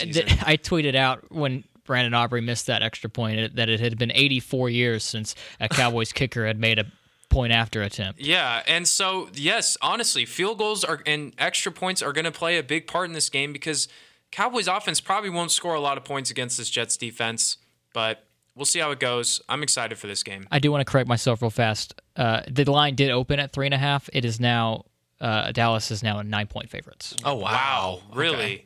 I 0.47 0.56
tweeted 0.56 0.94
out 0.94 1.31
when 1.31 1.64
Brandon 1.85 2.14
Aubrey 2.14 2.40
missed 2.40 2.66
that 2.66 2.82
extra 2.82 3.10
point 3.10 3.56
that 3.56 3.68
it 3.68 3.81
had 3.81 3.98
been 3.98 4.12
84 4.12 4.70
years 4.70 5.02
since 5.05 5.35
a 5.60 5.68
Cowboys 5.68 6.12
kicker 6.12 6.47
had 6.47 6.59
made 6.59 6.78
a 6.78 6.85
point 7.31 7.52
after 7.52 7.82
attempt. 7.82 8.20
Yeah, 8.20 8.62
and 8.66 8.86
so 8.89 9.28
yes, 9.35 9.77
honestly, 9.81 10.24
field 10.24 10.59
goals 10.59 10.82
are 10.85 11.01
and 11.06 11.32
extra 11.39 11.70
points 11.70 12.02
are 12.02 12.12
going 12.12 12.24
to 12.24 12.32
play 12.32 12.59
a 12.59 12.62
big 12.62 12.86
part 12.89 13.09
in 13.09 13.12
this 13.12 13.28
game 13.28 13.52
because 13.52 13.86
Cowboys 14.31 14.69
offense 14.69 15.01
probably 15.01 15.31
won't 15.31 15.51
score 15.51 15.74
a 15.74 15.81
lot 15.81 15.98
of 15.98 16.05
points 16.05 16.31
against 16.31 16.57
this 16.59 16.70
Jets 16.70 16.97
defense, 16.97 17.57
but 17.93 18.24
we'll 18.55 18.65
see 18.65 18.78
how 18.78 18.90
it 18.90 19.01
goes. 19.01 19.40
I'm 19.48 19.62
excited 19.62 19.98
for 19.98 20.07
this 20.07 20.23
game. 20.23 20.47
I 20.51 20.59
do 20.59 20.70
want 20.70 20.86
to 20.86 20.90
correct 20.90 21.09
myself 21.09 21.43
real 21.43 21.51
fast. 21.51 22.01
Uh, 22.16 22.43
the 22.48 22.70
line 22.70 22.94
did 22.94 23.11
open 23.11 23.40
at 23.40 23.52
three 23.52 23.66
and 23.66 23.74
a 23.74 23.78
half. 23.78 24.09
It 24.12 24.24
is 24.24 24.39
now 24.39 24.85
uh, 25.20 25.52
Dallas 25.52 25.90
is 25.90 26.02
now 26.02 26.19
a 26.19 26.24
nine 26.24 26.47
point 26.47 26.70
favorites. 26.70 27.15
Oh 27.24 27.35
wow, 27.35 28.01
really? 28.15 28.35
Okay. 28.36 28.65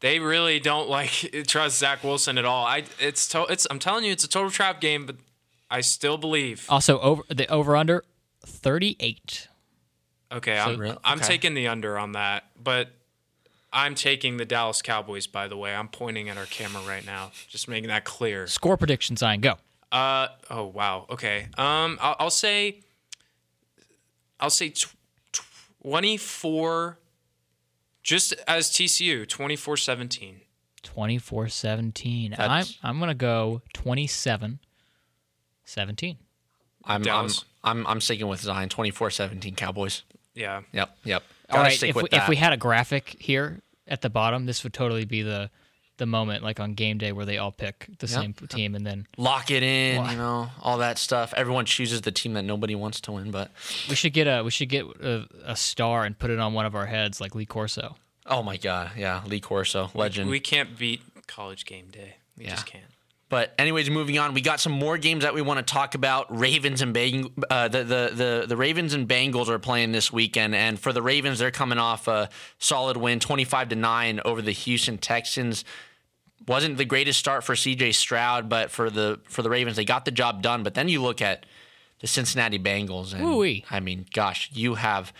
They 0.00 0.18
really 0.18 0.60
don't 0.60 0.88
like 0.88 1.10
trust 1.46 1.78
Zach 1.78 2.04
Wilson 2.04 2.38
at 2.38 2.44
all. 2.44 2.66
I 2.66 2.84
it's 3.00 3.28
to, 3.28 3.44
it's 3.44 3.66
I'm 3.70 3.78
telling 3.78 4.04
you, 4.04 4.12
it's 4.12 4.24
a 4.24 4.28
total 4.28 4.50
trap 4.50 4.80
game, 4.80 5.06
but 5.06 5.16
I 5.70 5.80
still 5.80 6.18
believe. 6.18 6.66
Also, 6.68 6.98
over 7.00 7.22
the 7.28 7.48
over 7.48 7.76
under 7.76 8.04
thirty 8.44 8.96
eight. 9.00 9.48
Okay, 10.30 10.58
I'm, 10.58 10.98
I'm 11.04 11.20
taking 11.20 11.54
the 11.54 11.68
under 11.68 11.96
on 11.96 12.12
that, 12.12 12.44
but 12.60 12.88
I'm 13.72 13.94
taking 13.94 14.36
the 14.36 14.44
Dallas 14.44 14.80
Cowboys. 14.82 15.26
By 15.26 15.48
the 15.48 15.56
way, 15.56 15.74
I'm 15.74 15.88
pointing 15.88 16.28
at 16.28 16.36
our 16.38 16.46
camera 16.46 16.82
right 16.86 17.04
now, 17.04 17.32
just 17.48 17.68
making 17.68 17.88
that 17.88 18.04
clear. 18.04 18.46
Score 18.46 18.76
prediction 18.76 19.16
sign 19.16 19.40
go. 19.40 19.54
Uh 19.92 20.28
oh 20.50 20.64
wow 20.64 21.06
okay 21.10 21.46
um 21.56 21.96
I'll, 22.00 22.16
I'll 22.18 22.30
say 22.30 22.80
I'll 24.40 24.50
say 24.50 24.70
tw- 24.70 24.94
24 25.82 26.98
just 28.02 28.34
as 28.48 28.68
TCU 28.70 29.24
24-17 29.26 30.34
24 30.82 31.48
17. 31.48 32.34
I'm, 32.38 32.64
I'm 32.82 32.98
going 32.98 33.08
to 33.08 33.14
go 33.14 33.62
27 33.74 34.58
17. 35.64 36.16
I'm, 36.84 37.08
I'm 37.08 37.28
I'm 37.64 37.86
I'm 37.86 38.00
sticking 38.00 38.28
with 38.28 38.40
Zion 38.40 38.68
24-17 38.68 39.56
Cowboys. 39.56 40.02
yeah 40.34 40.62
Yep, 40.72 40.96
yep. 41.04 41.22
All 41.50 41.58
Gotta 41.58 41.68
right, 41.68 41.82
if 41.82 41.96
we, 41.96 42.02
if 42.12 42.28
we 42.28 42.36
had 42.36 42.52
a 42.52 42.56
graphic 42.56 43.16
here 43.20 43.60
at 43.86 44.00
the 44.02 44.10
bottom, 44.10 44.46
this 44.46 44.64
would 44.64 44.72
totally 44.72 45.04
be 45.04 45.22
the 45.22 45.50
the 45.98 46.04
moment, 46.06 46.42
like 46.44 46.60
on 46.60 46.74
game 46.74 46.98
day, 46.98 47.10
where 47.12 47.24
they 47.24 47.38
all 47.38 47.52
pick 47.52 47.86
the 48.00 48.06
same 48.08 48.34
team, 48.34 48.74
and 48.74 48.86
then 48.86 49.06
lock 49.16 49.50
it 49.50 49.62
in, 49.62 50.04
you 50.10 50.16
know, 50.18 50.48
all 50.60 50.76
that 50.78 50.98
stuff. 50.98 51.32
Everyone 51.34 51.64
chooses 51.64 52.02
the 52.02 52.12
team 52.12 52.34
that 52.34 52.42
nobody 52.42 52.74
wants 52.74 53.00
to 53.02 53.12
win, 53.12 53.30
but 53.30 53.50
we 53.88 53.94
should 53.94 54.12
get 54.12 54.26
a 54.26 54.42
we 54.42 54.50
should 54.50 54.68
get 54.68 54.84
a, 54.84 55.26
a 55.46 55.56
star 55.56 56.04
and 56.04 56.18
put 56.18 56.30
it 56.30 56.38
on 56.38 56.52
one 56.52 56.66
of 56.66 56.74
our 56.74 56.84
heads, 56.86 57.18
like 57.20 57.34
Lee 57.34 57.46
Corso. 57.46 57.96
oh 58.26 58.42
my 58.42 58.56
god, 58.58 58.90
yeah, 58.96 59.22
Lee 59.26 59.40
Corso, 59.40 59.90
legend. 59.94 60.28
we 60.28 60.38
can't 60.40 60.76
beat 60.76 61.00
college 61.26 61.64
game 61.64 61.88
day 61.90 62.16
we 62.36 62.44
Yeah. 62.44 62.50
just 62.50 62.66
can't 62.66 62.84
But 63.28 63.54
anyways, 63.58 63.90
moving 63.90 64.18
on, 64.18 64.34
we 64.34 64.40
got 64.40 64.60
some 64.60 64.72
more 64.72 64.98
games 64.98 65.24
that 65.24 65.34
we 65.34 65.42
want 65.42 65.58
to 65.58 65.72
talk 65.72 65.96
about. 65.96 66.38
Ravens 66.38 66.80
and 66.80 66.94
Bang, 66.94 67.32
uh, 67.50 67.66
the, 67.66 67.78
the 67.78 68.10
the 68.14 68.44
the 68.48 68.56
Ravens 68.56 68.94
and 68.94 69.08
Bengals 69.08 69.48
are 69.48 69.58
playing 69.58 69.90
this 69.90 70.12
weekend, 70.12 70.54
and 70.54 70.78
for 70.78 70.92
the 70.92 71.02
Ravens, 71.02 71.40
they're 71.40 71.50
coming 71.50 71.78
off 71.78 72.06
a 72.06 72.28
solid 72.58 72.96
win, 72.96 73.18
twenty 73.18 73.44
five 73.44 73.68
to 73.70 73.76
nine 73.76 74.20
over 74.24 74.40
the 74.40 74.52
Houston 74.52 74.96
Texans. 74.96 75.64
Wasn't 76.46 76.76
the 76.76 76.84
greatest 76.84 77.18
start 77.18 77.42
for 77.42 77.56
C.J. 77.56 77.92
Stroud, 77.92 78.48
but 78.48 78.70
for 78.70 78.90
the 78.90 79.18
for 79.28 79.42
the 79.42 79.50
Ravens, 79.50 79.76
they 79.76 79.84
got 79.84 80.04
the 80.04 80.12
job 80.12 80.40
done. 80.40 80.62
But 80.62 80.74
then 80.74 80.88
you 80.88 81.02
look 81.02 81.20
at 81.20 81.46
the 82.00 82.06
Cincinnati 82.06 82.60
Bengals, 82.60 83.12
and 83.12 83.24
Ooh-wee. 83.24 83.64
I 83.68 83.80
mean, 83.80 84.06
gosh, 84.14 84.50
you 84.52 84.74
have 84.74 85.12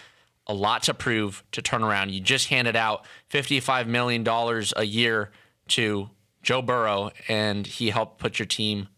a 0.47 0.55
lot 0.55 0.85
to 0.85 0.95
prove 0.95 1.43
to 1.51 1.61
turn 1.61 1.83
around. 1.83 2.13
You 2.13 2.21
just 2.21 2.49
handed 2.49 2.77
out 2.77 3.05
fifty 3.29 3.59
five 3.59 3.89
million 3.89 4.23
dollars 4.23 4.73
a 4.77 4.85
year 4.85 5.33
to 5.69 6.09
Joe 6.47 6.63
Burrow, 6.63 7.11
and 7.29 7.67
he 7.67 7.91
helped 7.91 8.19
put 8.19 8.39
your 8.39 8.47
team 8.47 8.89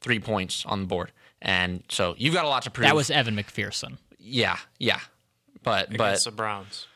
three 0.00 0.18
points 0.18 0.64
on 0.66 0.80
the 0.80 0.86
board. 0.86 1.12
And 1.40 1.84
so 1.88 2.14
you've 2.18 2.34
got 2.34 2.44
a 2.44 2.48
lot 2.48 2.62
to 2.62 2.70
prove. 2.70 2.88
That 2.88 2.96
was 2.96 3.10
Evan 3.10 3.36
McPherson 3.36 3.98
yeah, 4.26 4.58
yeah, 4.78 4.98
but 5.62 5.92
against 5.92 6.24
but 6.24 6.30
the 6.30 6.36
Browns 6.36 6.86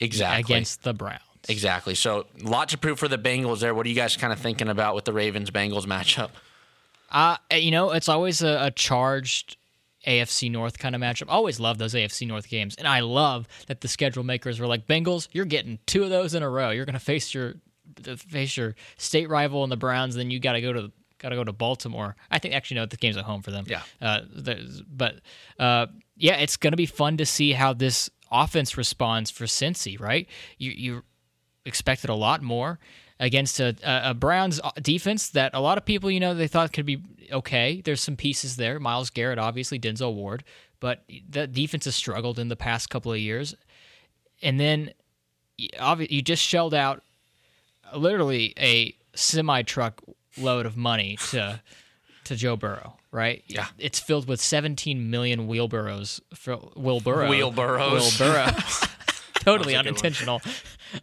exactly 0.00 0.40
against 0.40 0.82
the 0.82 0.94
Browns. 0.94 1.20
exactly. 1.48 1.94
So 1.94 2.26
a 2.42 2.48
lot 2.48 2.70
to 2.70 2.78
prove 2.78 2.98
for 2.98 3.08
the 3.08 3.18
Bengals 3.18 3.60
there. 3.60 3.74
What 3.74 3.86
are 3.86 3.88
you 3.88 3.94
guys 3.94 4.16
kind 4.16 4.32
of 4.32 4.38
thinking 4.38 4.68
about 4.68 4.94
with 4.94 5.04
the 5.04 5.12
Ravens 5.12 5.50
Bengals 5.50 5.84
matchup? 5.84 6.30
Uh, 7.10 7.36
you 7.52 7.70
know, 7.70 7.90
it's 7.90 8.08
always 8.08 8.42
a, 8.42 8.64
a 8.64 8.70
charged 8.70 9.56
AFC 10.06 10.50
North 10.50 10.78
kind 10.78 10.94
of 10.94 11.00
matchup. 11.00 11.28
I 11.28 11.32
always 11.32 11.60
love 11.60 11.78
those 11.78 11.94
AFC 11.94 12.26
North 12.26 12.48
games, 12.48 12.74
and 12.76 12.88
I 12.88 13.00
love 13.00 13.46
that 13.66 13.82
the 13.82 13.88
schedule 13.88 14.24
makers 14.24 14.58
were 14.58 14.66
like, 14.66 14.86
"Bengals, 14.86 15.28
you're 15.32 15.44
getting 15.44 15.78
two 15.86 16.02
of 16.02 16.10
those 16.10 16.34
in 16.34 16.42
a 16.42 16.48
row. 16.48 16.70
You're 16.70 16.86
going 16.86 16.94
to 16.94 16.98
face 16.98 17.34
your 17.34 17.54
face 18.16 18.56
your 18.56 18.74
state 18.96 19.28
rival 19.28 19.64
in 19.64 19.70
the 19.70 19.76
Browns, 19.76 20.14
then 20.14 20.30
you 20.30 20.40
got 20.40 20.52
to 20.52 20.60
go 20.60 20.72
to 20.72 20.92
got 21.18 21.30
to 21.30 21.36
go 21.36 21.44
to 21.44 21.52
Baltimore. 21.52 22.16
I 22.30 22.38
think 22.38 22.54
actually 22.54 22.76
no, 22.76 22.86
the 22.86 22.96
game's 22.96 23.16
at 23.16 23.24
home 23.24 23.42
for 23.42 23.50
them. 23.50 23.64
Yeah. 23.66 23.82
Uh, 24.00 24.20
but 24.88 25.20
uh, 25.58 25.86
yeah, 26.16 26.36
it's 26.36 26.56
going 26.56 26.72
to 26.72 26.76
be 26.76 26.86
fun 26.86 27.16
to 27.16 27.26
see 27.26 27.52
how 27.52 27.72
this 27.72 28.10
offense 28.30 28.76
responds 28.76 29.30
for 29.30 29.44
Cincy. 29.44 29.98
Right? 29.98 30.28
You 30.58 30.70
you 30.72 31.02
expected 31.64 32.10
a 32.10 32.14
lot 32.14 32.42
more 32.42 32.78
against 33.20 33.60
a, 33.60 33.74
a 33.82 34.12
Browns 34.14 34.60
defense 34.82 35.30
that 35.30 35.52
a 35.54 35.60
lot 35.60 35.78
of 35.78 35.84
people, 35.84 36.10
you 36.10 36.20
know, 36.20 36.34
they 36.34 36.48
thought 36.48 36.72
could 36.72 36.86
be 36.86 37.02
okay. 37.32 37.80
There's 37.84 38.02
some 38.02 38.16
pieces 38.16 38.56
there. 38.56 38.80
Myles 38.80 39.10
Garrett, 39.10 39.38
obviously, 39.38 39.78
Denzel 39.78 40.14
Ward, 40.14 40.44
but 40.80 41.04
the 41.28 41.46
defense 41.46 41.84
has 41.84 41.94
struggled 41.94 42.38
in 42.38 42.48
the 42.48 42.56
past 42.56 42.90
couple 42.90 43.12
of 43.12 43.18
years. 43.18 43.54
And 44.42 44.58
then 44.58 44.92
you 45.56 46.22
just 46.22 46.42
shelled 46.42 46.74
out 46.74 47.02
literally 47.96 48.54
a 48.58 48.94
semi 49.14 49.62
truck 49.62 50.02
load 50.38 50.66
of 50.66 50.76
money 50.76 51.16
to 51.30 51.60
to 52.24 52.36
Joe 52.36 52.56
Burrow, 52.56 52.96
right? 53.10 53.44
Yeah. 53.46 53.66
It's 53.78 54.00
filled 54.00 54.26
with 54.26 54.40
17 54.40 55.10
million 55.10 55.46
wheelbarrows 55.46 56.20
for 56.34 56.56
Wilburo. 56.56 57.28
Wheelbarrows. 57.28 58.18
Wilburo. 58.18 58.90
totally 59.44 59.74
That 59.74 59.84
was 59.84 60.02
a 60.02 60.02
good 60.02 60.12
one. 60.12 60.14
unintentional 60.14 60.42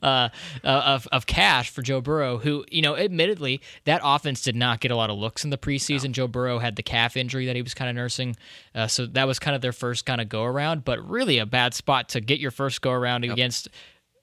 uh, 0.01 0.29
uh, 0.63 0.67
of 0.67 1.07
of 1.11 1.25
cash 1.25 1.69
for 1.69 1.81
Joe 1.81 2.01
Burrow, 2.01 2.37
who 2.37 2.65
you 2.71 2.81
know, 2.81 2.95
admittedly, 2.97 3.61
that 3.85 4.01
offense 4.03 4.41
did 4.41 4.55
not 4.55 4.79
get 4.79 4.91
a 4.91 4.95
lot 4.95 5.09
of 5.09 5.17
looks 5.17 5.43
in 5.43 5.49
the 5.49 5.57
preseason. 5.57 6.11
Joe 6.11 6.27
Burrow 6.27 6.59
had 6.59 6.75
the 6.75 6.83
calf 6.83 7.15
injury 7.15 7.45
that 7.45 7.55
he 7.55 7.61
was 7.61 7.73
kind 7.73 7.89
of 7.89 7.95
nursing, 7.95 8.35
uh, 8.73 8.87
so 8.87 9.05
that 9.05 9.27
was 9.27 9.37
kind 9.39 9.55
of 9.55 9.61
their 9.61 9.73
first 9.73 10.05
kind 10.05 10.21
of 10.21 10.29
go 10.29 10.43
around. 10.43 10.83
But 10.85 11.07
really, 11.07 11.37
a 11.37 11.45
bad 11.45 11.73
spot 11.73 12.09
to 12.09 12.21
get 12.21 12.39
your 12.39 12.51
first 12.51 12.81
go 12.81 12.91
around 12.91 13.23
against 13.25 13.69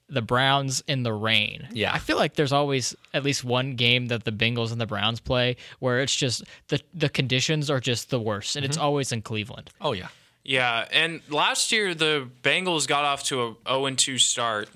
the 0.09 0.21
Browns 0.21 0.83
in 0.87 1.03
the 1.03 1.13
rain. 1.13 1.67
Yeah. 1.71 1.93
I 1.93 1.99
feel 1.99 2.17
like 2.17 2.35
there's 2.35 2.51
always 2.51 2.95
at 3.13 3.23
least 3.23 3.43
one 3.43 3.75
game 3.75 4.07
that 4.07 4.23
the 4.23 4.31
Bengals 4.31 4.71
and 4.71 4.81
the 4.81 4.87
Browns 4.87 5.19
play 5.19 5.55
where 5.79 6.01
it's 6.01 6.15
just 6.15 6.43
the 6.67 6.81
the 6.93 7.09
conditions 7.09 7.69
are 7.69 7.79
just 7.79 8.09
the 8.09 8.19
worst, 8.19 8.55
and 8.55 8.65
it's 8.65 8.77
mm-hmm. 8.77 8.85
always 8.85 9.11
in 9.11 9.21
Cleveland. 9.21 9.69
Oh 9.79 9.93
yeah. 9.93 10.07
Yeah, 10.43 10.87
and 10.91 11.21
last 11.29 11.71
year 11.71 11.93
the 11.93 12.27
Bengals 12.41 12.87
got 12.87 13.05
off 13.05 13.23
to 13.25 13.57
a 13.65 13.73
0 13.73 13.91
2 13.91 14.17
start, 14.17 14.69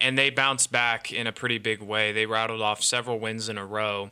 and 0.00 0.18
they 0.18 0.30
bounced 0.30 0.72
back 0.72 1.12
in 1.12 1.26
a 1.26 1.32
pretty 1.32 1.58
big 1.58 1.80
way. 1.80 2.12
They 2.12 2.26
rattled 2.26 2.62
off 2.62 2.82
several 2.82 3.18
wins 3.18 3.48
in 3.48 3.58
a 3.58 3.64
row. 3.64 4.10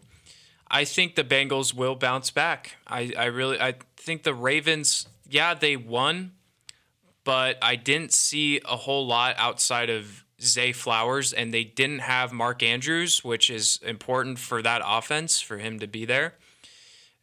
I 0.71 0.85
think 0.85 1.17
the 1.17 1.25
Bengals 1.25 1.75
will 1.75 1.97
bounce 1.97 2.31
back. 2.31 2.77
I, 2.87 3.13
I 3.19 3.25
really 3.25 3.61
I 3.61 3.75
think 3.97 4.23
the 4.23 4.35
Ravens, 4.35 5.09
yeah, 5.29 5.55
they 5.55 5.77
won, 5.77 6.33
but 7.25 7.59
I 7.61 7.75
didn't 7.75 8.13
see 8.13 8.61
a 8.65 8.77
whole 8.77 9.07
lot 9.07 9.35
outside 9.37 9.91
of 9.91 10.25
Zay 10.43 10.73
Flowers, 10.73 11.33
and 11.33 11.53
they 11.53 11.65
didn't 11.65 12.01
have 12.01 12.33
Mark 12.33 12.63
Andrews, 12.63 13.23
which 13.25 13.51
is 13.51 13.79
important 13.87 14.39
for 14.39 14.63
that 14.63 14.83
offense 14.85 15.41
for 15.41 15.59
him 15.59 15.79
to 15.81 15.87
be 15.87 16.05
there 16.05 16.35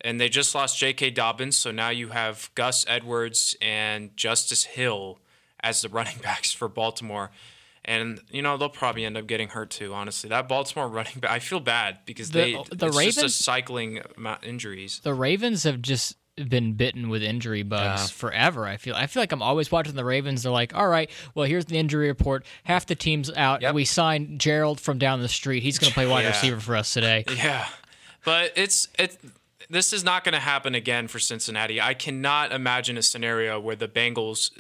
and 0.02 0.22
they 0.22 0.30
just 0.30 0.54
lost 0.54 0.78
J.K. 0.78 1.10
Dobbins, 1.10 1.58
so 1.58 1.72
now 1.72 1.90
you 1.90 2.10
have 2.10 2.52
Gus 2.54 2.86
Edwards 2.88 3.56
and 3.60 4.16
Justice 4.16 4.64
Hill 4.64 5.18
as 5.64 5.82
the 5.82 5.90
running 5.98 6.20
backs 6.22 6.54
for 6.54 6.68
Baltimore. 6.68 7.32
And 7.84 8.22
you 8.30 8.44
know 8.44 8.58
they'll 8.58 8.70
probably 8.70 9.06
end 9.06 9.18
up 9.18 9.26
getting 9.26 9.48
hurt 9.50 9.72
too. 9.72 9.96
Honestly, 9.96 10.30
that 10.30 10.48
Baltimore 10.48 10.88
running 11.00 11.20
back, 11.20 11.32
I 11.32 11.40
feel 11.40 11.60
bad 11.60 12.00
because 12.06 12.30
The- 12.30 12.40
they 12.40 12.52
the 12.54 12.86
it's 12.88 12.94
just 12.94 12.96
a 12.96 12.98
Ravens- 13.00 13.36
cycling 13.36 14.02
injuries. 14.44 15.00
The 15.04 15.16
Ravens 15.16 15.64
have 15.64 15.82
just 15.82 16.16
been 16.50 16.74
bitten 16.74 17.10
with 17.10 17.24
injury 17.24 17.64
bugs 17.64 18.02
Yeah. 18.02 18.08
forever. 18.08 18.68
I 18.68 18.78
feel 18.78 18.96
I 18.96 19.08
feel 19.08 19.22
like 19.22 19.32
I'm 19.32 19.42
always 19.42 19.72
watching 19.72 19.96
the 19.96 20.06
Ravens. 20.06 20.44
They're 20.44 20.52
like, 20.52 20.76
all 20.76 20.88
right, 20.88 21.10
well 21.36 21.46
here's 21.46 21.66
the 21.66 21.78
injury 21.78 22.08
report. 22.08 22.46
Half 22.64 22.86
the 22.86 22.96
team's 22.96 23.32
out. 23.36 23.62
Yep. 23.62 23.74
We 23.74 23.86
signed 23.86 24.40
Gerald 24.40 24.80
from 24.80 25.00
down 25.00 25.22
the 25.22 25.28
street. 25.28 25.64
He's 25.64 25.80
going 25.80 25.90
to 25.90 25.94
play 25.94 26.06
wide 26.08 26.22
Yeah. 26.22 26.30
receiver 26.30 26.60
for 26.60 26.76
us 26.76 26.94
today. 26.94 27.24
Yeah, 27.36 27.68
but 28.24 28.52
it's 28.56 28.88
it. 29.00 29.18
This 29.70 29.92
is 29.92 30.04
not 30.04 30.24
going 30.24 30.34
to 30.34 30.40
happen 30.40 30.76
again 30.76 31.08
for 31.08 31.20
Cincinnati. 31.20 31.82
I 31.82 31.94
cannot 31.94 32.52
imagine 32.54 32.98
a 32.98 33.02
scenario 33.02 33.60
where 33.60 33.76
the 33.76 33.88
Bengals 33.90 34.52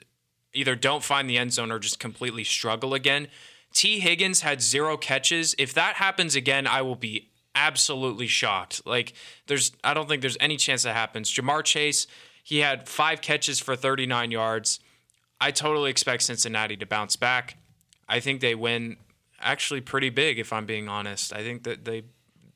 either 0.54 0.76
don't 0.76 1.04
find 1.04 1.30
the 1.30 1.38
end 1.38 1.54
zone 1.54 1.72
or 1.72 1.80
just 1.80 2.00
completely 2.00 2.44
struggle 2.44 2.94
again. 2.94 3.28
Tee 3.74 4.00
Higgins 4.00 4.42
had 4.42 4.62
zero 4.62 4.98
catches. 4.98 5.54
If 5.60 5.74
that 5.76 5.96
happens 5.98 6.36
again, 6.36 6.66
I 6.68 6.82
will 6.82 6.96
be 6.96 7.30
absolutely 7.58 8.28
shocked. 8.28 8.82
Like 8.86 9.14
there's, 9.48 9.72
I 9.84 9.94
don't 9.94 10.08
think 10.08 10.22
there's 10.22 10.38
any 10.40 10.58
chance 10.58 10.84
that 10.84 10.94
happens. 10.94 11.34
Ja'Marr 11.34 11.64
Chase, 11.64 12.08
he 12.44 12.60
had 12.60 12.88
five 12.88 13.22
catches 13.22 13.60
for 13.60 13.76
39 13.76 14.32
yards. 14.32 14.80
I 15.42 15.52
totally 15.52 15.90
expect 15.90 16.24
Cincinnati 16.24 16.78
to 16.78 16.86
bounce 16.86 17.16
back. 17.16 17.58
I 18.08 18.20
think 18.20 18.42
they 18.42 18.56
win 18.56 18.98
actually 19.40 19.82
pretty 19.82 20.10
big 20.10 20.40
if 20.40 20.54
I'm 20.54 20.66
being 20.66 20.88
honest. 20.88 21.34
I 21.34 21.44
think 21.44 21.64
that 21.64 21.86
they 21.86 22.04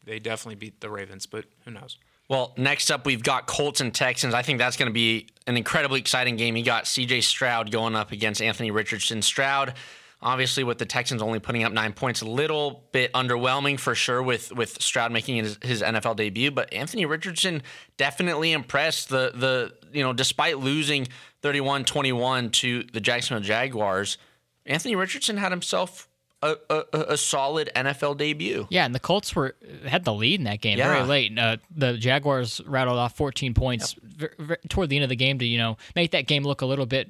they 0.05 0.17
definitely 0.19 0.55
beat 0.55 0.79
the 0.79 0.89
Ravens, 0.89 1.25
but 1.25 1.45
who 1.65 1.71
knows? 1.71 1.97
Well, 2.27 2.53
next 2.57 2.89
up, 2.89 3.05
we've 3.05 3.21
got 3.21 3.45
Colts 3.45 3.81
and 3.81 3.93
Texans. 3.93 4.33
I 4.33 4.41
think 4.41 4.57
that's 4.57 4.77
going 4.77 4.87
to 4.87 4.93
be 4.93 5.27
an 5.47 5.57
incredibly 5.57 5.99
exciting 5.99 6.37
game. 6.37 6.55
You 6.55 6.63
got 6.63 6.85
CJ 6.85 7.23
Stroud 7.23 7.71
going 7.71 7.95
up 7.95 8.11
against 8.11 8.41
Anthony 8.41 8.71
Richardson. 8.71 9.21
Stroud, 9.21 9.73
obviously, 10.21 10.63
with 10.63 10.77
the 10.77 10.85
Texans 10.85 11.21
only 11.21 11.39
putting 11.39 11.63
up 11.63 11.73
nine 11.73 11.93
points, 11.93 12.21
a 12.21 12.25
little 12.25 12.83
bit 12.91 13.11
underwhelming 13.13 13.79
for 13.79 13.95
sure 13.95 14.21
with, 14.21 14.51
with 14.55 14.81
Stroud 14.81 15.11
making 15.11 15.37
his, 15.37 15.57
his 15.61 15.81
NFL 15.81 16.15
debut. 16.15 16.51
But 16.51 16.73
Anthony 16.73 17.05
Richardson 17.05 17.63
definitely 17.97 18.51
impressed. 18.51 19.09
The, 19.09 19.31
the 19.33 19.73
you 19.91 20.03
know, 20.03 20.13
despite 20.13 20.59
losing 20.59 21.07
31 21.41 21.85
21 21.85 22.49
to 22.51 22.83
the 22.83 23.01
Jacksonville 23.01 23.43
Jaguars, 23.43 24.17
Anthony 24.65 24.95
Richardson 24.95 25.37
had 25.37 25.51
himself 25.51 26.07
a, 26.43 26.55
a, 26.69 26.83
a, 27.09 27.17
solid 27.17 27.69
NFL 27.75 28.17
debut. 28.17 28.67
Yeah, 28.71 28.85
and 28.85 28.95
the 28.95 28.99
Colts 28.99 29.35
were 29.35 29.55
had 29.85 30.05
the 30.05 30.13
lead 30.13 30.39
in 30.39 30.45
that 30.45 30.59
game 30.59 30.77
Yeah. 30.77 30.91
very 30.91 31.07
late. 31.07 31.37
Uh, 31.37 31.57
the 31.69 31.97
Jaguars 31.97 32.61
rattled 32.65 32.97
off 32.97 33.15
14 33.15 33.53
points 33.53 33.95
ver- 34.01 34.33
ver- 34.39 34.57
toward 34.67 34.89
the 34.89 34.95
end 34.97 35.03
of 35.03 35.09
the 35.09 35.15
game 35.15 35.37
to 35.39 35.45
you 35.45 35.59
know 35.59 35.77
make 35.95 36.11
that 36.11 36.27
game 36.27 36.43
look 36.43 36.61
a 36.61 36.65
little 36.65 36.87
bit 36.87 37.09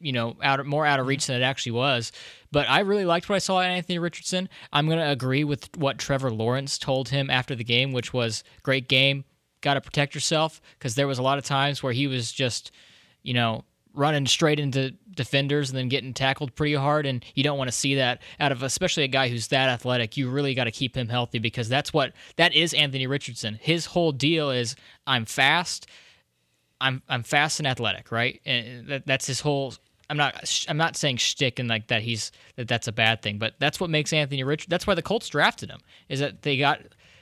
you 0.00 0.12
know 0.12 0.36
out 0.42 0.64
more 0.66 0.86
out 0.86 1.00
of 1.00 1.06
reach 1.06 1.20
mm-hmm. 1.20 1.34
than 1.34 1.42
it 1.42 1.44
actually 1.44 1.72
was. 1.72 2.12
But 2.50 2.68
I 2.68 2.80
really 2.80 3.04
liked 3.04 3.28
what 3.28 3.36
I 3.36 3.40
saw 3.40 3.60
in 3.60 3.70
Anthony 3.70 3.98
Richardson. 3.98 4.48
I'm 4.72 4.86
going 4.86 4.98
to 4.98 5.10
agree 5.10 5.44
with 5.44 5.76
what 5.76 5.98
Trevor 5.98 6.30
Lawrence 6.30 6.78
told 6.78 7.08
him 7.08 7.30
after 7.30 7.54
the 7.54 7.64
game, 7.64 7.92
which 7.92 8.12
was 8.12 8.44
great 8.62 8.88
game. 8.88 9.24
Got 9.60 9.74
to 9.74 9.80
protect 9.80 10.14
yourself 10.14 10.60
because 10.78 10.94
there 10.94 11.08
was 11.08 11.18
a 11.18 11.22
lot 11.22 11.38
of 11.38 11.44
times 11.44 11.82
where 11.82 11.92
he 11.92 12.06
was 12.06 12.30
just 12.30 12.70
you 13.22 13.34
know 13.34 13.64
running 13.94 14.26
straight 14.26 14.58
into 14.58 14.92
defenders 15.14 15.70
and 15.70 15.78
then 15.78 15.88
getting 15.88 16.12
tackled 16.12 16.54
pretty 16.54 16.74
hard 16.74 17.06
and 17.06 17.24
you 17.34 17.44
don't 17.44 17.56
want 17.56 17.68
to 17.68 17.76
see 17.76 17.94
that 17.94 18.20
out 18.40 18.50
of 18.50 18.62
especially 18.62 19.04
a 19.04 19.08
guy 19.08 19.28
who's 19.28 19.48
that 19.48 19.68
athletic 19.68 20.16
you 20.16 20.28
really 20.28 20.54
got 20.54 20.64
to 20.64 20.72
keep 20.72 20.96
him 20.96 21.08
healthy 21.08 21.38
because 21.38 21.68
that's 21.68 21.92
what 21.92 22.12
that 22.36 22.52
is 22.54 22.74
Anthony 22.74 23.06
Richardson 23.06 23.58
his 23.60 23.86
whole 23.86 24.10
deal 24.10 24.50
is 24.50 24.74
I'm 25.06 25.24
fast 25.24 25.86
I'm 26.80 27.02
I'm 27.08 27.22
fast 27.22 27.60
and 27.60 27.68
athletic 27.68 28.10
right 28.10 28.40
and 28.44 28.88
that, 28.88 29.06
that's 29.06 29.26
his 29.28 29.40
whole 29.40 29.74
I'm 30.14 30.32
not 30.32 30.64
I'm 30.68 30.76
not 30.76 30.96
saying 30.96 31.16
shtick 31.16 31.58
and 31.58 31.68
like 31.68 31.88
that 31.88 32.02
he's 32.02 32.30
that 32.56 32.68
that's 32.68 32.86
a 32.86 32.92
bad 32.92 33.20
thing 33.20 33.38
but 33.38 33.54
that's 33.58 33.80
what 33.80 33.90
makes 33.90 34.12
Anthony 34.12 34.44
Richardson 34.44 34.70
that's 34.70 34.86
why 34.86 34.94
the 34.94 35.02
Colts 35.02 35.28
drafted 35.28 35.70
him 35.70 35.80
is 36.08 36.20
that 36.20 36.42
they 36.42 36.56
got 36.56 36.80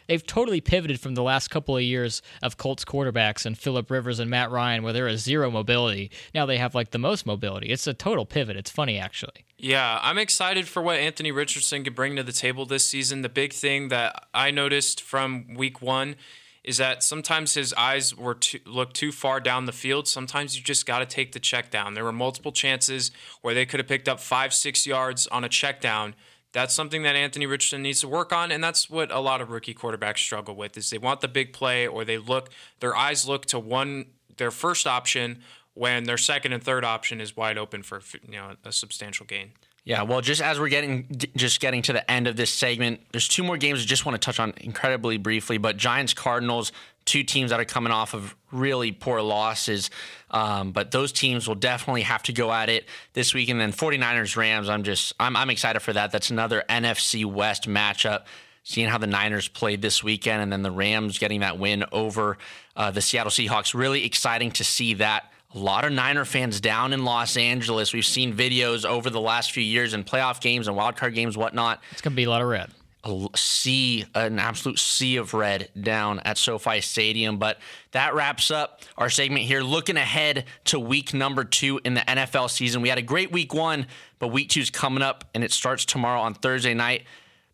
they've 0.09 0.27
totally 0.27 0.60
pivoted 0.60 1.01
from 1.01 1.14
the 1.14 1.23
last 1.23 1.48
couple 1.48 1.74
of 1.74 1.82
years 1.82 2.20
of 2.43 2.59
Colts 2.59 2.85
quarterbacks 2.85 3.47
and 3.47 3.56
Philip 3.56 3.90
Rivers 3.90 4.19
and 4.19 4.28
Matt 4.31 4.51
Ryan, 4.51 4.82
where 4.82 4.93
there 4.93 5.09
is 5.09 5.23
zero 5.23 5.51
mobility. 5.51 6.10
Now 6.35 6.44
they 6.44 6.59
have 6.59 6.74
like 6.74 6.90
the 6.90 6.98
most 6.98 7.24
mobility. 7.24 7.69
It's 7.69 7.86
a 7.86 7.94
total 7.94 8.27
pivot. 8.27 8.56
It's 8.56 8.70
funny 8.70 8.98
actually. 8.98 9.47
Yeah, 9.56 10.01
I'm 10.02 10.19
excited 10.19 10.69
for 10.69 10.82
what 10.82 10.97
Anthony 10.97 11.32
Richardson 11.32 11.85
can 11.85 11.94
bring 11.94 12.16
to 12.16 12.23
the 12.23 12.32
table 12.32 12.66
this 12.66 12.86
season. 12.86 13.23
The 13.23 13.28
big 13.28 13.52
thing 13.52 13.89
that 13.89 14.27
I 14.35 14.51
noticed 14.51 15.01
from 15.01 15.55
week 15.55 15.81
one 15.81 16.16
is 16.64 16.76
that 16.76 17.02
sometimes 17.02 17.55
his 17.55 17.74
eyes 17.74 18.16
were 18.16 18.34
too, 18.34 18.60
look 18.64 18.93
too 18.93 19.10
far 19.10 19.40
down 19.40 19.66
the 19.66 19.72
field. 19.72 20.06
Sometimes 20.06 20.56
you 20.56 20.62
just 20.62 20.86
got 20.86 21.01
to 21.01 21.06
take 21.06 21.32
the 21.32 21.40
check 21.40 21.70
down. 21.70 21.94
There 21.94 22.05
were 22.05 22.12
multiple 22.12 22.52
chances 22.52 23.10
where 23.40 23.55
they 23.55 23.66
could 23.66 23.80
have 23.80 23.89
picked 23.89 24.09
up 24.09 24.20
five, 24.20 24.55
six 24.55 24.86
yards 24.86 25.26
on 25.26 25.43
a 25.43 25.48
check 25.48 25.80
down. 25.80 26.14
That's 26.52 26.74
something 26.74 27.02
that 27.02 27.16
Anthony 27.16 27.47
Richardson 27.47 27.82
needs 27.82 28.01
to 28.02 28.09
work 28.09 28.32
on, 28.32 28.52
and 28.52 28.62
that's 28.62 28.90
what 28.90 29.10
a 29.10 29.20
lot 29.20 29.40
of 29.40 29.51
rookie 29.51 29.74
quarterbacks 29.74 30.18
struggle 30.18 30.55
with: 30.55 30.76
is 30.76 30.90
they 30.90 30.98
want 30.98 31.22
the 31.22 31.28
big 31.28 31.52
play, 31.52 31.86
or 31.86 32.05
they 32.05 32.18
look 32.18 32.51
their 32.80 32.94
eyes 32.94 33.26
look 33.26 33.47
to 33.47 33.59
one 33.59 34.06
their 34.36 34.51
first 34.51 34.86
option 34.86 35.40
when 35.74 36.05
their 36.05 36.18
second 36.18 36.52
and 36.52 36.62
third 36.62 36.84
option 36.84 37.20
is 37.20 37.36
wide 37.36 37.56
open 37.56 37.82
for 37.82 38.02
you 38.28 38.36
know 38.36 38.56
a 38.64 38.72
substantial 38.72 39.24
gain. 39.24 39.52
Yeah, 39.84 40.02
well, 40.02 40.20
just 40.20 40.40
as 40.40 40.60
we're 40.60 40.68
getting 40.68 41.06
just 41.36 41.59
getting 41.60 41.82
to 41.82 41.92
the 41.92 42.09
end 42.09 42.28
of 42.28 42.36
this 42.36 42.50
segment, 42.50 43.00
there's 43.10 43.26
two 43.26 43.42
more 43.42 43.56
games 43.56 43.82
I 43.82 43.84
just 43.84 44.06
want 44.06 44.14
to 44.14 44.24
touch 44.24 44.38
on 44.38 44.54
incredibly 44.59 45.16
briefly. 45.16 45.59
But 45.59 45.76
Giants 45.76 46.14
Cardinals, 46.14 46.70
two 47.04 47.24
teams 47.24 47.50
that 47.50 47.59
are 47.59 47.64
coming 47.64 47.92
off 47.92 48.14
of 48.14 48.36
really 48.52 48.92
poor 48.92 49.20
losses, 49.20 49.90
um, 50.30 50.70
but 50.70 50.92
those 50.92 51.10
teams 51.10 51.48
will 51.48 51.56
definitely 51.56 52.02
have 52.02 52.22
to 52.24 52.32
go 52.32 52.52
at 52.52 52.68
it 52.68 52.86
this 53.14 53.34
week. 53.34 53.48
And 53.48 53.60
then 53.60 53.72
49ers 53.72 54.36
Rams, 54.36 54.68
I'm 54.68 54.84
just 54.84 55.14
I'm 55.18 55.36
I'm 55.36 55.50
excited 55.50 55.80
for 55.80 55.92
that. 55.92 56.12
That's 56.12 56.30
another 56.30 56.62
NFC 56.68 57.24
West 57.24 57.68
matchup. 57.68 58.26
Seeing 58.64 58.88
how 58.88 58.98
the 58.98 59.09
Niners 59.09 59.48
played 59.48 59.82
this 59.82 60.04
weekend, 60.04 60.40
and 60.40 60.52
then 60.52 60.62
the 60.62 60.70
Rams 60.70 61.18
getting 61.18 61.40
that 61.40 61.59
win 61.59 61.84
over 61.90 62.38
uh, 62.76 62.92
the 62.92 63.00
Seattle 63.00 63.32
Seahawks, 63.32 63.74
really 63.74 64.04
exciting 64.04 64.52
to 64.52 64.62
see 64.62 64.94
that 64.94 65.31
a 65.54 65.58
lot 65.58 65.84
of 65.84 65.92
Niner 65.92 66.24
fans 66.24 66.60
down 66.60 66.92
in 66.92 67.04
Los 67.04 67.36
Angeles. 67.36 67.92
We've 67.92 68.04
seen 68.04 68.34
videos 68.34 68.84
over 68.84 69.10
the 69.10 69.20
last 69.20 69.52
few 69.52 69.62
years 69.62 69.94
in 69.94 70.04
playoff 70.04 70.40
games 70.40 70.68
and 70.68 70.76
wildcard 70.76 71.14
games, 71.14 71.36
whatnot. 71.36 71.82
It's 71.90 72.00
going 72.00 72.12
to 72.12 72.16
be 72.16 72.24
a 72.24 72.30
lot 72.30 72.40
of 72.40 72.48
red. 72.48 72.70
A 73.04 73.28
sea, 73.34 74.04
an 74.14 74.38
absolute 74.38 74.78
sea 74.78 75.16
of 75.16 75.34
red 75.34 75.68
down 75.78 76.20
at 76.20 76.38
SoFi 76.38 76.80
Stadium. 76.80 77.36
But 77.36 77.58
that 77.90 78.14
wraps 78.14 78.50
up 78.50 78.80
our 78.96 79.10
segment 79.10 79.44
here. 79.44 79.60
Looking 79.60 79.96
ahead 79.96 80.44
to 80.66 80.78
week 80.78 81.12
number 81.12 81.44
two 81.44 81.80
in 81.84 81.94
the 81.94 82.00
NFL 82.00 82.48
season. 82.48 82.80
We 82.80 82.88
had 82.88 82.98
a 82.98 83.02
great 83.02 83.32
week 83.32 83.52
one, 83.52 83.86
but 84.20 84.28
week 84.28 84.50
two's 84.50 84.70
coming 84.70 85.02
up, 85.02 85.24
and 85.34 85.42
it 85.42 85.52
starts 85.52 85.84
tomorrow 85.84 86.20
on 86.20 86.34
Thursday 86.34 86.74
night. 86.74 87.02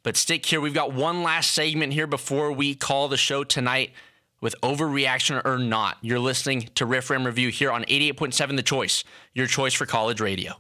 But 0.03 0.17
stick 0.17 0.45
here. 0.45 0.61
We've 0.61 0.75
got 0.75 0.93
one 0.93 1.23
last 1.23 1.51
segment 1.51 1.95
here 1.95 2.07
before 2.07 2.53
we 2.53 2.75
call 2.75 3.09
the 3.09 3.17
show 3.17 3.43
tonight 3.43 3.93
with 4.41 4.55
overreaction 4.63 5.45
or 5.45 5.59
not. 5.59 5.99
You're 6.01 6.19
listening 6.19 6.71
to 6.75 6.87
Riff 6.87 7.11
Ram 7.11 7.25
Review 7.25 7.49
here 7.49 7.71
on 7.71 7.85
88.7 7.85 8.57
The 8.57 8.63
Choice, 8.63 9.05
your 9.35 9.47
choice 9.47 9.75
for 9.75 9.87
college 9.87 10.21
radio. 10.21 10.55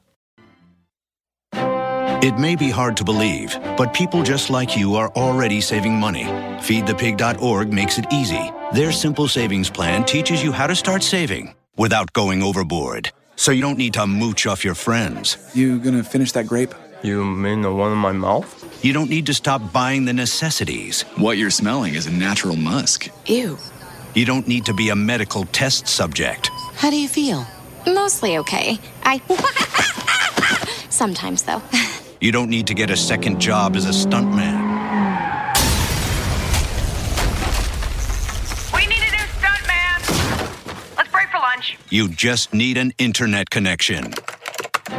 It 2.20 2.36
may 2.36 2.56
be 2.56 2.68
hard 2.68 2.96
to 2.96 3.04
believe, 3.04 3.56
but 3.76 3.94
people 3.94 4.24
just 4.24 4.50
like 4.50 4.76
you 4.76 4.96
are 4.96 5.08
already 5.10 5.60
saving 5.60 5.94
money. 5.94 6.24
FeedThePig.org 6.24 7.72
makes 7.72 7.96
it 7.96 8.06
easy. 8.12 8.50
Their 8.72 8.90
simple 8.90 9.28
savings 9.28 9.70
plan 9.70 10.04
teaches 10.04 10.42
you 10.42 10.50
how 10.50 10.66
to 10.66 10.74
start 10.74 11.04
saving 11.04 11.54
without 11.76 12.12
going 12.12 12.42
overboard. 12.42 13.12
So 13.36 13.52
you 13.52 13.62
don't 13.62 13.78
need 13.78 13.94
to 13.94 14.04
mooch 14.04 14.48
off 14.48 14.64
your 14.64 14.74
friends. 14.74 15.36
You 15.54 15.78
gonna 15.78 16.02
finish 16.02 16.32
that 16.32 16.48
grape? 16.48 16.74
You 17.02 17.24
mean 17.24 17.62
the 17.62 17.72
one 17.72 17.92
in 17.92 17.98
my 17.98 18.12
mouth? 18.12 18.48
You 18.84 18.92
don't 18.92 19.08
need 19.08 19.26
to 19.26 19.34
stop 19.34 19.72
buying 19.72 20.04
the 20.04 20.12
necessities. 20.12 21.02
What 21.16 21.38
you're 21.38 21.50
smelling 21.50 21.94
is 21.94 22.06
a 22.06 22.10
natural 22.12 22.56
musk. 22.56 23.08
Ew. 23.26 23.56
You 24.14 24.24
don't 24.24 24.48
need 24.48 24.64
to 24.66 24.74
be 24.74 24.88
a 24.88 24.96
medical 24.96 25.44
test 25.46 25.86
subject. 25.86 26.48
How 26.74 26.90
do 26.90 26.96
you 27.00 27.08
feel? 27.08 27.46
Mostly 27.86 28.38
okay. 28.38 28.78
I. 29.04 29.20
Sometimes, 30.90 31.42
though. 31.42 31.62
You 32.20 32.32
don't 32.32 32.50
need 32.50 32.66
to 32.66 32.74
get 32.74 32.90
a 32.90 32.96
second 32.96 33.40
job 33.40 33.76
as 33.76 33.84
a 33.84 33.90
stuntman. 33.90 34.58
We 38.74 38.86
need 38.88 39.02
a 39.06 39.10
new 39.12 39.26
stunt 39.38 39.66
man. 39.68 40.00
Let's 40.96 41.12
break 41.12 41.28
for 41.28 41.38
lunch. 41.38 41.78
You 41.90 42.08
just 42.08 42.52
need 42.52 42.76
an 42.76 42.92
internet 42.98 43.50
connection. 43.50 44.14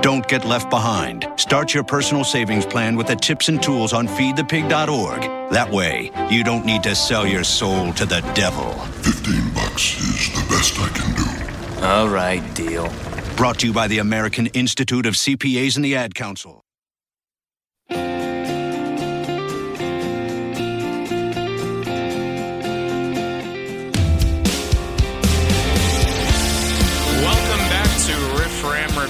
Don't 0.01 0.27
get 0.27 0.45
left 0.45 0.69
behind. 0.69 1.27
Start 1.35 1.73
your 1.73 1.83
personal 1.83 2.23
savings 2.23 2.65
plan 2.65 2.95
with 2.95 3.07
the 3.07 3.15
tips 3.15 3.49
and 3.49 3.61
tools 3.61 3.93
on 3.93 4.07
feedthepig.org. 4.07 5.21
That 5.51 5.69
way, 5.71 6.11
you 6.29 6.43
don't 6.43 6.65
need 6.65 6.83
to 6.83 6.95
sell 6.95 7.27
your 7.27 7.43
soul 7.43 7.93
to 7.93 8.05
the 8.05 8.21
devil. 8.33 8.71
15 9.01 9.53
bucks 9.53 9.99
is 9.99 10.29
the 10.33 10.45
best 10.49 10.79
I 10.79 10.89
can 10.89 11.15
do. 11.15 11.85
All 11.85 12.09
right, 12.09 12.43
deal. 12.55 12.91
Brought 13.35 13.59
to 13.59 13.67
you 13.67 13.73
by 13.73 13.87
the 13.87 13.99
American 13.99 14.47
Institute 14.47 15.05
of 15.05 15.15
CPAs 15.15 15.75
and 15.75 15.85
the 15.85 15.95
Ad 15.95 16.13
Council. 16.13 16.63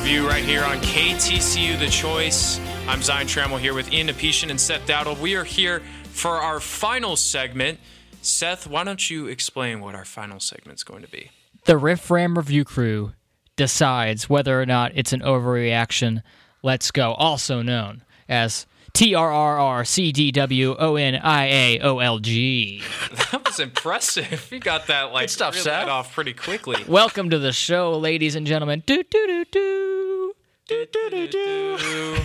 Review 0.09 0.27
right 0.27 0.43
here 0.43 0.63
on 0.63 0.77
KTCU 0.77 1.77
The 1.77 1.87
Choice. 1.87 2.59
I'm 2.87 3.03
Zion 3.03 3.27
Trammell 3.27 3.59
here 3.59 3.75
with 3.75 3.93
Ian 3.93 4.07
Apetian 4.07 4.49
and 4.49 4.59
Seth 4.59 4.87
Dowdle. 4.87 5.19
We 5.19 5.35
are 5.35 5.43
here 5.43 5.83
for 6.05 6.31
our 6.31 6.59
final 6.59 7.15
segment. 7.15 7.79
Seth, 8.23 8.65
why 8.65 8.83
don't 8.83 9.07
you 9.07 9.27
explain 9.27 9.81
what 9.81 9.93
our 9.93 10.05
final 10.05 10.39
segment's 10.39 10.81
going 10.81 11.03
to 11.03 11.07
be? 11.07 11.29
The 11.65 11.77
Riff 11.77 12.09
Ram 12.09 12.39
Review 12.39 12.65
Crew 12.65 13.13
decides 13.55 14.27
whether 14.27 14.59
or 14.59 14.65
not 14.65 14.93
it's 14.95 15.13
an 15.13 15.21
overreaction. 15.21 16.23
Let's 16.63 16.89
go, 16.89 17.13
also 17.13 17.61
known 17.61 18.03
as 18.27 18.65
T 18.99 19.15
R 19.15 19.31
R 19.31 19.57
R 19.57 19.85
C 19.85 20.11
D 20.11 20.29
W 20.33 20.75
O 20.77 20.97
N 20.97 21.15
I 21.15 21.45
A 21.45 21.79
O 21.79 21.99
L 21.99 22.19
G. 22.19 22.83
That 23.31 23.45
was 23.45 23.57
impressive. 23.61 24.49
You 24.51 24.59
got 24.59 24.87
that 24.87 25.13
like 25.13 25.29
stuff, 25.29 25.53
reeled 25.53 25.63
Seth. 25.63 25.85
that 25.85 25.87
off 25.89 26.13
pretty 26.13 26.33
quickly. 26.33 26.83
Welcome 26.85 27.29
to 27.29 27.39
the 27.39 27.53
show, 27.53 27.97
ladies 27.97 28.35
and 28.35 28.45
gentlemen. 28.45 28.83
Do 28.85 29.01
do 29.01 29.25
do 29.25 29.45
do. 29.45 30.33
Do 30.67 30.85
do 30.91 31.09
do 31.11 31.27
do. 31.29 32.17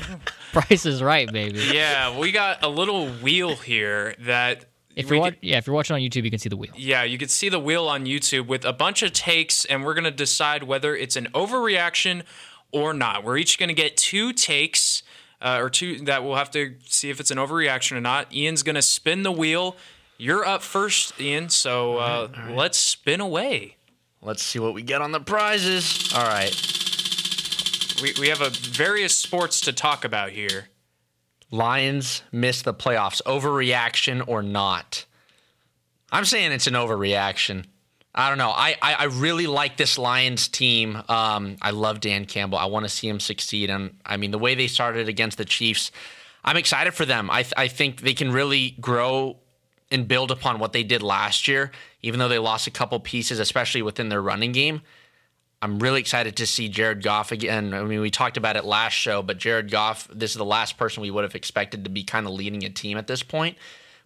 Price 0.53 0.85
is 0.85 1.01
right, 1.01 1.33
baby. 1.33 1.61
Yeah, 1.73 2.19
we 2.19 2.33
got 2.33 2.65
a 2.65 2.69
little 2.69 3.07
wheel 3.09 3.55
here 3.55 4.17
that 4.23 4.65
If 4.97 5.09
you're 5.11 5.23
could- 5.23 5.37
yeah, 5.43 5.59
if 5.59 5.69
you're 5.69 5.77
watching 5.77 5.95
on 5.95 6.01
YouTube, 6.01 6.25
you 6.25 6.31
can 6.31 6.41
see 6.41 6.49
the 6.49 6.57
wheel. 6.57 6.73
Yeah, 6.77 7.05
you 7.05 7.19
can 7.19 7.29
see 7.29 7.49
the 7.49 7.61
wheel 7.61 7.87
on 7.87 8.05
YouTube 8.05 8.49
with 8.49 8.65
a 8.65 8.73
bunch 8.73 9.05
of 9.05 9.13
takes, 9.13 9.65
and 9.65 9.85
we're 9.85 9.95
going 9.95 10.03
to 10.03 10.11
decide 10.11 10.65
whether 10.65 10.97
it's 10.97 11.15
an 11.15 11.29
overreaction 11.35 12.25
or 12.73 12.93
not. 12.93 13.23
We're 13.23 13.37
each 13.37 13.61
going 13.61 13.69
to 13.69 13.75
get 13.77 13.97
two 13.97 14.33
takes, 14.33 15.05
uh, 15.45 15.59
or 15.61 15.69
two 15.71 15.99
that 16.07 16.25
we'll 16.25 16.37
have 16.37 16.51
to 16.53 16.75
see 16.87 17.11
if 17.11 17.21
it's 17.21 17.31
an 17.31 17.39
overreaction 17.39 17.93
or 17.97 18.01
not. 18.01 18.35
Ian's 18.35 18.63
going 18.63 18.75
to 18.75 18.83
spin 18.83 19.23
the 19.23 19.31
wheel, 19.31 19.77
You're 20.17 20.45
up 20.45 20.63
first, 20.63 21.21
Ian. 21.21 21.51
So 21.51 21.99
uh, 21.99 22.29
let's 22.51 22.79
spin 22.79 23.21
away. 23.21 23.77
Let's 24.23 24.43
see 24.43 24.59
what 24.59 24.73
we 24.73 24.83
get 24.83 25.03
on 25.03 25.13
the 25.13 25.21
prizes. 25.21 26.13
All 26.15 26.25
right. 26.25 26.55
We, 28.03 28.15
we 28.19 28.29
have 28.29 28.41
a 28.41 28.51
various 28.51 29.15
sports 29.15 29.61
to 29.63 29.73
talk 29.73 30.05
about 30.05 30.31
here. 30.31 30.69
Lions 31.51 32.23
miss 32.33 32.63
the 32.63 32.75
playoffs. 32.75 33.21
Overreaction 33.25 34.27
or 34.27 34.43
not? 34.43 35.05
I'm 36.11 36.25
saying 36.25 36.53
it's 36.53 36.67
an 36.67 36.75
overreaction. 36.75 37.67
I 38.15 38.29
don't 38.29 38.39
know. 38.39 38.51
I, 38.51 38.77
I, 38.81 38.95
I 38.95 39.05
really 39.05 39.49
like 39.49 39.77
this 39.77 39.99
Lions 39.99 40.47
team. 40.47 41.03
Um, 41.09 41.57
I 41.61 41.71
love 41.71 41.99
Dan 42.01 42.27
Campbell. 42.27 42.59
I 42.59 42.67
want 42.67 42.85
to 42.85 42.89
see 42.89 43.09
him 43.09 43.19
succeed. 43.19 43.71
And 43.71 43.99
I 44.07 44.17
mean, 44.17 44.31
the 44.31 44.39
way 44.39 44.55
they 44.55 44.69
started 44.69 45.09
against 45.09 45.37
the 45.37 45.45
Chiefs, 45.45 45.91
I'm 46.45 46.57
excited 46.57 46.95
for 46.95 47.05
them. 47.05 47.29
I, 47.29 47.43
th- 47.43 47.55
I 47.57 47.67
think 47.67 48.03
they 48.03 48.15
can 48.15 48.31
really 48.31 48.77
grow 48.81 49.39
and 49.91 50.07
build 50.07 50.31
upon 50.31 50.61
what 50.61 50.73
they 50.73 50.85
did 50.85 51.03
last 51.03 51.49
year, 51.49 51.73
even 52.03 52.21
though 52.21 52.29
they 52.29 52.39
lost 52.39 52.67
a 52.67 52.71
couple 52.71 52.99
pieces, 53.01 53.41
especially 53.41 53.83
within 53.83 54.09
their 54.09 54.23
running 54.23 54.53
game. 54.53 54.83
I'm 55.61 55.79
really 55.79 56.01
excited 56.01 56.37
to 56.37 56.47
see 56.47 56.69
Jared 56.69 57.03
Goff 57.03 57.33
again. 57.33 57.73
I 57.73 57.83
mean, 57.85 58.01
we 58.01 58.11
talked 58.11 58.37
about 58.37 58.57
it 58.57 58.65
last 58.65 58.93
show, 58.93 59.23
but 59.23 59.39
Jared 59.39 59.71
Goff, 59.71 60.07
this 60.13 60.33
is 60.33 60.37
the 60.37 60.45
last 60.45 60.77
person 60.77 61.01
we 61.01 61.11
would 61.11 61.25
have 61.25 61.35
expected 61.35 61.85
to 61.85 61.91
be 61.91 62.05
kind 62.05 62.27
of 62.27 62.33
leading 62.35 62.65
a 62.65 62.71
team 62.71 62.99
at 62.99 63.07
this 63.07 63.23
point. 63.23 63.57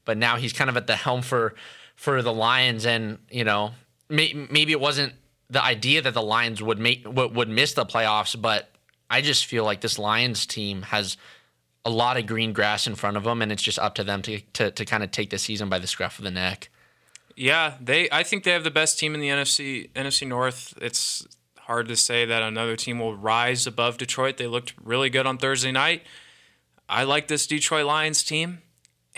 But 0.05 0.19
now 0.19 0.37
he's 0.37 0.53
kind 0.53 0.71
of 0.71 0.77
at 0.77 0.87
the 0.87 0.97
helm 0.97 1.21
for 1.21 1.55
for 1.97 2.23
the 2.23 2.33
Lions, 2.33 2.87
and 2.87 3.19
you 3.29 3.43
know, 3.43 3.73
may, 4.09 4.33
maybe 4.51 4.73
it 4.73 4.81
wasn't 4.81 5.15
the 5.51 5.63
idea 5.63 6.03
that 6.03 6.15
the 6.15 6.23
Lions 6.23 6.63
would 6.63 6.79
make 6.79 7.05
would, 7.07 7.49
miss 7.49 7.73
the 7.73 7.87
playoffs, 7.87 8.41
but 8.41 8.71
I 9.09 9.21
just 9.21 9.47
feel 9.47 9.65
like 9.65 9.81
this 9.81 9.99
Lions 9.99 10.47
team 10.47 10.83
has 10.83 11.17
a 11.85 11.91
lot 11.91 12.19
of 12.19 12.27
green 12.27 12.53
grass 12.53 12.87
in 12.87 12.95
front 12.95 13.17
of 13.17 13.25
them, 13.25 13.41
and 13.41 13.51
it's 13.51 13.63
just 13.63 13.79
up 13.79 13.95
to 13.97 14.05
them 14.05 14.23
to 14.23 14.41
to, 14.55 14.71
to 14.71 14.85
kind 14.85 15.03
of 15.03 15.11
take 15.11 15.31
the 15.31 15.39
season 15.39 15.69
by 15.69 15.79
the 15.79 15.87
scruff 15.87 16.19
of 16.19 16.25
the 16.25 16.31
neck. 16.31 16.69
Yeah, 17.37 17.75
they. 17.81 18.09
I 18.11 18.25
think 18.25 18.45
they 18.45 18.51
have 18.51 18.65
the 18.65 18.71
best 18.71 18.99
team 18.99 19.15
in 19.15 19.21
the 19.21 19.29
NFC 19.29 19.91
NFC 19.93 20.27
North. 20.27 20.75
It's 20.83 21.27
hard 21.57 21.89
to 21.89 21.97
say 21.97 22.25
that 22.25 22.43
another 22.43 22.77
team 22.77 22.99
will 22.99 23.15
rise 23.15 23.67
above 23.67 23.99
Detroit. 23.99 24.39
They 24.39 24.47
looked 24.47 24.75
really 24.83 25.11
good 25.11 25.27
on 25.27 25.39
Thursday 25.39 25.71
night. 25.71 26.03
I 26.89 27.05
like 27.05 27.29
this 27.29 27.47
Detroit 27.47 27.85
Lions 27.85 28.25
team, 28.25 28.63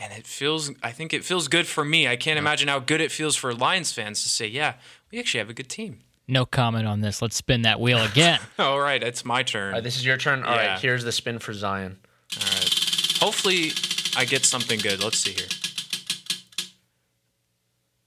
and 0.01 0.13
it 0.13 0.27
feels. 0.27 0.71
I 0.83 0.91
think 0.93 1.13
it 1.13 1.25
feels 1.25 1.49
good 1.49 1.67
for 1.67 1.85
me. 1.85 2.09
I 2.09 2.17
can't 2.17 2.39
imagine 2.39 2.69
how 2.69 2.79
good 2.79 3.01
it 3.01 3.13
feels 3.13 3.37
for 3.37 3.53
Lions 3.55 3.93
fans 3.93 4.23
to 4.23 4.29
say, 4.29 4.47
"Yeah, 4.47 4.75
we 5.13 5.19
actually 5.19 5.39
have 5.39 5.51
a 5.51 5.55
good 5.55 5.69
team." 5.69 6.01
No 6.27 6.47
comment 6.47 6.87
on 6.87 7.01
this. 7.01 7.21
Let's 7.21 7.37
spin 7.37 7.63
that 7.63 7.81
wheel 7.81 7.99
again. 8.03 8.39
All 8.59 8.81
right, 8.81 9.03
it's 9.03 9.25
my 9.25 9.43
turn. 9.43 9.69
All 9.69 9.73
right, 9.75 9.83
this 9.85 9.97
is 9.97 10.07
your 10.07 10.17
turn. 10.17 10.45
All 10.45 10.55
right, 10.57 10.65
Yeah. 10.65 10.79
here's 10.79 11.03
the 11.05 11.13
spin 11.13 11.39
for 11.41 11.53
Zion. 11.53 11.99
All 12.39 12.47
right. 12.47 13.19
Hopefully, 13.21 13.73
I 14.17 14.25
get 14.25 14.45
something 14.45 14.79
good. 14.79 15.03
Let's 15.03 15.19
see 15.19 15.33
here. 15.33 15.47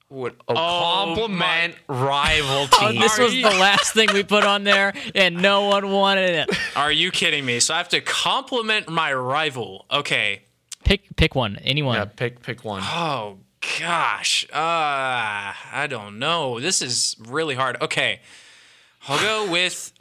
What? 0.09 0.33
A 0.47 0.51
oh 0.51 0.55
compliment 0.55 1.75
rival 1.87 2.67
Oh, 2.71 2.89
team. 2.91 3.01
this 3.01 3.17
was 3.17 3.33
the 3.33 3.41
last 3.41 3.93
thing 3.93 4.09
we 4.13 4.23
put 4.23 4.43
on 4.43 4.63
there, 4.63 4.93
and 5.15 5.41
no 5.41 5.65
one 5.67 5.89
wanted 5.91 6.29
it. 6.29 6.57
Are 6.75 6.91
you 6.91 7.09
kidding 7.09 7.43
me? 7.45 7.59
So 7.59 7.73
I 7.73 7.77
have 7.77 7.89
to 7.89 8.01
compliment 8.01 8.87
my 8.89 9.11
rival. 9.13 9.85
Okay. 9.91 10.43
Pick 10.83 11.15
pick 11.15 11.35
one, 11.35 11.57
anyone. 11.57 11.95
Yeah, 11.95 12.05
pick 12.05 12.41
pick 12.41 12.63
one. 12.63 12.81
Oh 12.83 13.37
gosh. 13.79 14.45
Uh 14.51 14.55
I 14.55 15.87
don't 15.89 16.19
know. 16.19 16.59
This 16.59 16.81
is 16.81 17.15
really 17.19 17.55
hard. 17.55 17.81
Okay. 17.81 18.19
I'll 19.07 19.19
go 19.19 19.51
with 19.51 19.91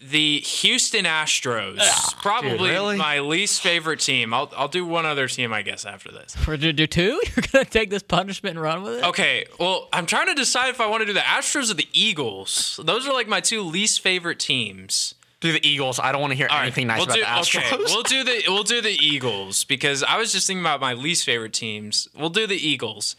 the 0.00 0.40
Houston 0.40 1.04
Astros. 1.04 1.78
Probably 2.20 2.70
really? 2.70 2.96
my 2.96 3.20
least 3.20 3.62
favorite 3.62 4.00
team. 4.00 4.34
I'll 4.34 4.52
I'll 4.56 4.68
do 4.68 4.84
one 4.84 5.06
other 5.06 5.26
team 5.28 5.52
I 5.52 5.62
guess 5.62 5.84
after 5.84 6.12
this. 6.12 6.34
For 6.36 6.56
do, 6.56 6.72
do 6.72 6.86
two, 6.86 7.20
you're 7.36 7.44
gonna 7.52 7.64
take 7.64 7.90
this 7.90 8.02
punishment 8.02 8.56
and 8.56 8.62
run 8.62 8.82
with 8.82 8.98
it. 8.98 9.04
Okay, 9.04 9.46
well, 9.58 9.88
I'm 9.92 10.06
trying 10.06 10.26
to 10.26 10.34
decide 10.34 10.68
if 10.68 10.80
I 10.80 10.86
want 10.86 11.02
to 11.02 11.06
do 11.06 11.12
the 11.12 11.20
Astros 11.20 11.70
or 11.70 11.74
the 11.74 11.88
Eagles. 11.92 12.78
Those 12.82 13.06
are 13.06 13.12
like 13.12 13.28
my 13.28 13.40
two 13.40 13.62
least 13.62 14.00
favorite 14.00 14.38
teams. 14.38 15.14
Do 15.40 15.52
the 15.52 15.66
Eagles. 15.68 15.98
I 16.00 16.12
don't 16.12 16.20
want 16.22 16.30
to 16.32 16.36
hear 16.36 16.48
All 16.50 16.56
right, 16.56 16.62
anything 16.62 16.86
nice 16.86 16.98
we'll 16.98 17.04
about 17.06 17.14
do, 17.16 17.20
the 17.20 17.26
Astros. 17.60 17.72
Okay, 17.72 17.82
we'll 17.92 18.02
do 18.02 18.24
the 18.24 18.42
we'll 18.48 18.62
do 18.62 18.80
the 18.80 18.96
Eagles 19.04 19.64
because 19.64 20.02
I 20.02 20.16
was 20.18 20.32
just 20.32 20.46
thinking 20.46 20.62
about 20.62 20.80
my 20.80 20.94
least 20.94 21.24
favorite 21.24 21.52
teams. 21.52 22.08
We'll 22.18 22.30
do 22.30 22.46
the 22.46 22.56
Eagles. 22.56 23.16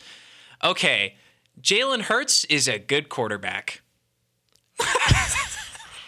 Okay, 0.64 1.16
Jalen 1.62 2.02
Hurts 2.04 2.44
is 2.46 2.68
a 2.68 2.80
good 2.80 3.10
quarterback. 3.10 3.82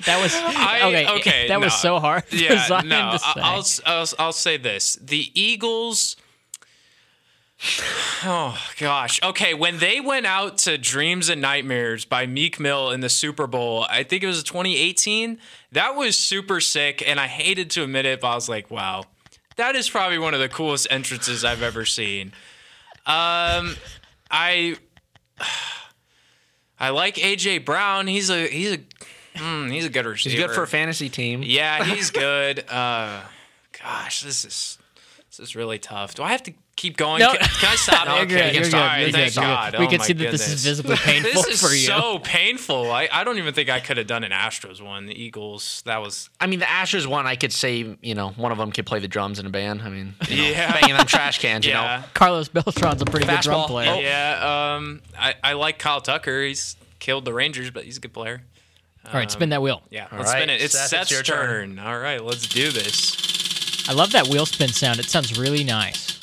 That 0.06 0.22
was 0.22 0.34
I, 0.38 0.82
okay. 0.84 1.08
okay, 1.20 1.48
that 1.50 1.60
no. 1.60 1.66
was 1.66 1.74
so 1.74 2.00
hard. 2.00 2.24
for 2.24 2.36
Yeah, 2.36 2.66
Zion 2.68 2.88
no. 2.88 3.12
to 3.12 3.20
say. 3.20 3.26
I'll, 3.36 3.66
I'll 3.86 4.08
I'll 4.18 4.32
say 4.32 4.58
this: 4.58 4.96
the 5.02 5.30
Eagles. 5.34 6.16
Oh 8.24 8.58
gosh. 8.80 9.22
Okay, 9.22 9.54
when 9.54 9.80
they 9.80 10.00
went 10.00 10.26
out 10.26 10.58
to 10.60 10.78
Dreams 10.78 11.28
and 11.30 11.42
Nightmares 11.42 12.06
by 12.06 12.26
Meek 12.26 12.60
Mill 12.60 12.90
in 12.90 13.02
the 13.02 13.10
Super 13.10 13.48
Bowl, 13.48 13.86
I 13.90 14.04
think 14.04 14.24
it 14.24 14.28
was 14.28 14.44
2018. 14.44 15.40
That 15.74 15.96
was 15.96 16.18
super 16.18 16.62
sick, 16.62 17.04
and 17.06 17.20
I 17.20 17.28
hated 17.28 17.70
to 17.72 17.84
admit 17.84 18.06
it, 18.06 18.22
but 18.22 18.30
I 18.30 18.36
was 18.36 18.48
like, 18.48 18.72
wow, 18.72 19.06
that 19.58 19.76
is 19.76 19.90
probably 19.90 20.20
one 20.20 20.34
of 20.34 20.40
the 20.40 20.50
coolest 20.50 20.88
entrances 20.90 21.44
I've 21.44 21.62
ever 21.62 21.86
seen. 21.86 22.28
Um, 23.06 23.76
I 24.32 24.78
I 26.80 26.90
like 26.92 27.16
AJ 27.16 27.66
Brown. 27.66 28.08
He's 28.08 28.30
a 28.30 28.48
he's 28.48 28.74
a 28.74 28.80
mm, 29.36 29.70
he's 29.72 29.86
a 29.86 29.90
good 29.90 30.06
receiver. 30.06 30.36
He's 30.36 30.46
good 30.46 30.56
for 30.56 30.64
a 30.64 30.68
fantasy 30.68 31.10
team. 31.10 31.44
Yeah, 31.44 31.84
he's 31.84 32.10
good. 32.12 32.64
Uh, 32.70 33.22
gosh, 33.82 34.24
this 34.24 34.46
is 34.46 34.79
this 35.40 35.50
is 35.50 35.56
really 35.56 35.80
tough. 35.80 36.14
Do 36.16 36.24
I 36.24 36.32
have 36.32 36.44
to 36.44 36.54
keep 36.76 36.98
going? 36.98 37.20
No. 37.20 37.30
Can, 37.32 37.40
can 37.40 37.70
I 37.72 37.76
stop? 37.76 38.06
You're 38.08 38.16
okay, 38.18 38.26
good, 38.28 38.42
I 38.42 38.46
can 38.48 38.56
you're 38.56 38.64
stop. 38.66 38.96
good, 38.98 39.02
you're 39.02 39.12
thank 39.12 39.34
good, 39.34 39.40
God. 39.42 39.72
good. 39.72 39.80
We 39.80 39.86
Oh 39.88 39.90
can 39.90 40.00
see 40.02 40.14
that 40.14 40.32
this 40.32 40.48
is 40.48 40.64
visibly 40.64 40.96
painful 40.98 41.32
this 41.44 41.48
is 41.48 41.62
for 41.62 41.74
you. 41.74 41.88
so 41.88 42.20
painful. 42.20 42.92
I, 42.92 43.10
I 43.12 43.24
don't 43.24 43.38
even 43.38 43.54
think 43.54 43.70
I 43.70 43.80
could 43.80 43.98
have 43.98 44.08
done 44.08 44.24
an 44.24 44.32
Astros 44.32 44.82
one. 44.82 45.06
The 45.08 45.14
Eagles. 45.20 45.82
That 45.86 45.98
was 46.02 46.30
I 46.40 46.48
mean, 46.48 46.60
the 46.60 46.66
Astros 46.66 47.08
one, 47.08 47.26
I 47.26 47.36
could 47.36 47.52
say, 47.54 47.98
you 48.02 48.16
know, 48.16 48.30
one 48.32 48.52
of 48.52 48.58
them 48.58 48.72
could 48.72 48.86
play 48.86 49.00
the 49.00 49.08
drums 49.08 49.40
in 49.40 49.46
a 49.46 49.50
band. 49.50 49.82
I 49.82 49.90
mean, 49.90 50.14
you 50.28 50.38
know, 50.38 50.50
Yeah. 50.50 50.72
banging 50.80 50.96
them 50.98 51.06
trash 51.06 51.40
cans, 51.40 51.66
you 51.66 51.72
yeah. 51.72 51.98
know. 52.02 52.04
Carlos 52.14 52.50
Beltran's 52.50 53.02
a 53.02 53.06
pretty 53.06 53.26
good 53.26 53.40
drum 53.42 53.62
Fastball. 53.62 53.68
player. 53.68 53.90
Oh. 53.92 54.00
Yeah, 54.00 54.76
um, 54.76 55.02
I, 55.18 55.36
I 55.44 55.54
like 55.54 55.80
Kyle 55.80 56.02
Tucker. 56.02 56.44
He's 56.44 56.76
killed 57.00 57.26
the 57.26 57.34
Rangers, 57.34 57.72
but 57.72 57.84
he's 57.86 57.98
a 57.98 58.02
good 58.02 58.14
player. 58.14 58.42
All 59.06 59.14
right, 59.14 59.32
spin 59.32 59.50
that 59.50 59.62
wheel. 59.62 59.82
Yeah, 59.90 60.08
All 60.12 60.20
let's 60.20 60.30
spin 60.32 60.50
it. 60.52 60.62
It's 60.62 60.74
Seth, 60.78 60.90
Seth's 60.90 61.02
it's 61.04 61.12
your 61.12 61.24
turn. 61.24 61.78
turn. 61.78 61.80
All 61.80 61.98
right, 61.98 62.24
let's 62.24 62.46
do 62.48 62.70
this. 62.70 63.16
I 63.90 63.94
love 63.94 64.12
that 64.12 64.28
wheel 64.28 64.46
spin 64.46 64.70
sound. 64.70 65.00
It 65.00 65.10
sounds 65.10 65.40
really 65.40 65.64
nice. 65.64 66.20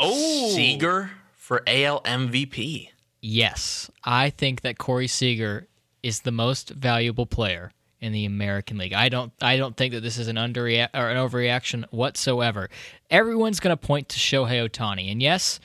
Oh, 0.00 0.50
Seager 0.52 1.12
for 1.36 1.62
AL 1.64 2.00
MVP. 2.02 2.88
Yes, 3.20 3.88
I 4.02 4.30
think 4.30 4.62
that 4.62 4.78
Corey 4.78 5.06
Seager 5.06 5.68
is 6.02 6.22
the 6.22 6.32
most 6.32 6.70
valuable 6.70 7.24
player 7.24 7.70
in 8.00 8.10
the 8.10 8.24
American 8.24 8.78
League. 8.78 8.94
I 8.94 9.08
don't 9.08 9.32
I 9.40 9.58
don't 9.58 9.76
think 9.76 9.94
that 9.94 10.00
this 10.00 10.18
is 10.18 10.26
an 10.26 10.34
underrea- 10.34 10.88
or 10.92 11.08
an 11.08 11.16
overreaction 11.16 11.84
whatsoever. 11.92 12.68
Everyone's 13.10 13.60
going 13.60 13.76
to 13.76 13.86
point 13.86 14.08
to 14.08 14.18
Shohei 14.18 14.68
Ohtani, 14.68 15.12
and 15.12 15.22
yes, 15.22 15.60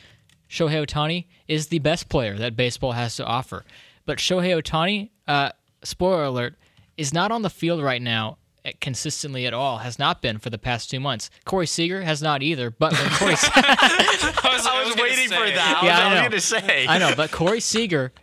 Shohei 0.47 0.85
Ohtani 0.85 1.25
is 1.47 1.69
the 1.69 1.80
best 1.80 2.09
player 2.09 2.38
that 2.38 2.55
baseball 2.55 2.91
has 2.91 3.15
to 3.15 3.25
offer. 3.25 3.65
But 4.05 4.19
Shohei 4.19 4.61
Ohtani, 4.61 5.09
uh, 5.27 5.53
spoiler 5.84 6.25
alert, 6.25 6.53
is 6.95 7.11
not 7.11 7.31
on 7.31 7.41
the 7.41 7.49
field 7.49 7.81
right 7.81 8.03
now 8.03 8.38
consistently 8.80 9.45
at 9.45 9.53
all. 9.53 9.80
Has 9.80 9.99
not 9.99 10.22
been 10.22 10.40
for 10.40 10.49
the 10.49 10.57
past 10.57 10.90
two 10.90 10.99
months. 10.99 11.30
Corey 11.45 11.68
Seager 11.68 12.02
has 12.02 12.22
not 12.22 12.41
either. 12.44 12.69
But 12.72 12.94
when 12.94 13.10
Corey 13.11 13.35
I 13.35 14.49
was, 14.53 14.65
I 14.65 14.84
was 14.85 14.95
gonna 14.95 15.02
waiting 15.02 15.27
for 15.30 15.35
say. 15.48 15.56
that. 15.56 15.80
I 15.81 15.85
Yeah, 15.85 15.91
was, 15.91 15.99
I 15.99 16.03
I 16.03 16.10
was 16.10 16.14
know. 16.15 16.22
going 16.22 16.31
to 16.31 16.41
say. 16.41 16.85
I 16.88 16.98
know, 16.98 17.14
but 17.15 17.31
Corey 17.31 17.60
Seager, 17.60 18.14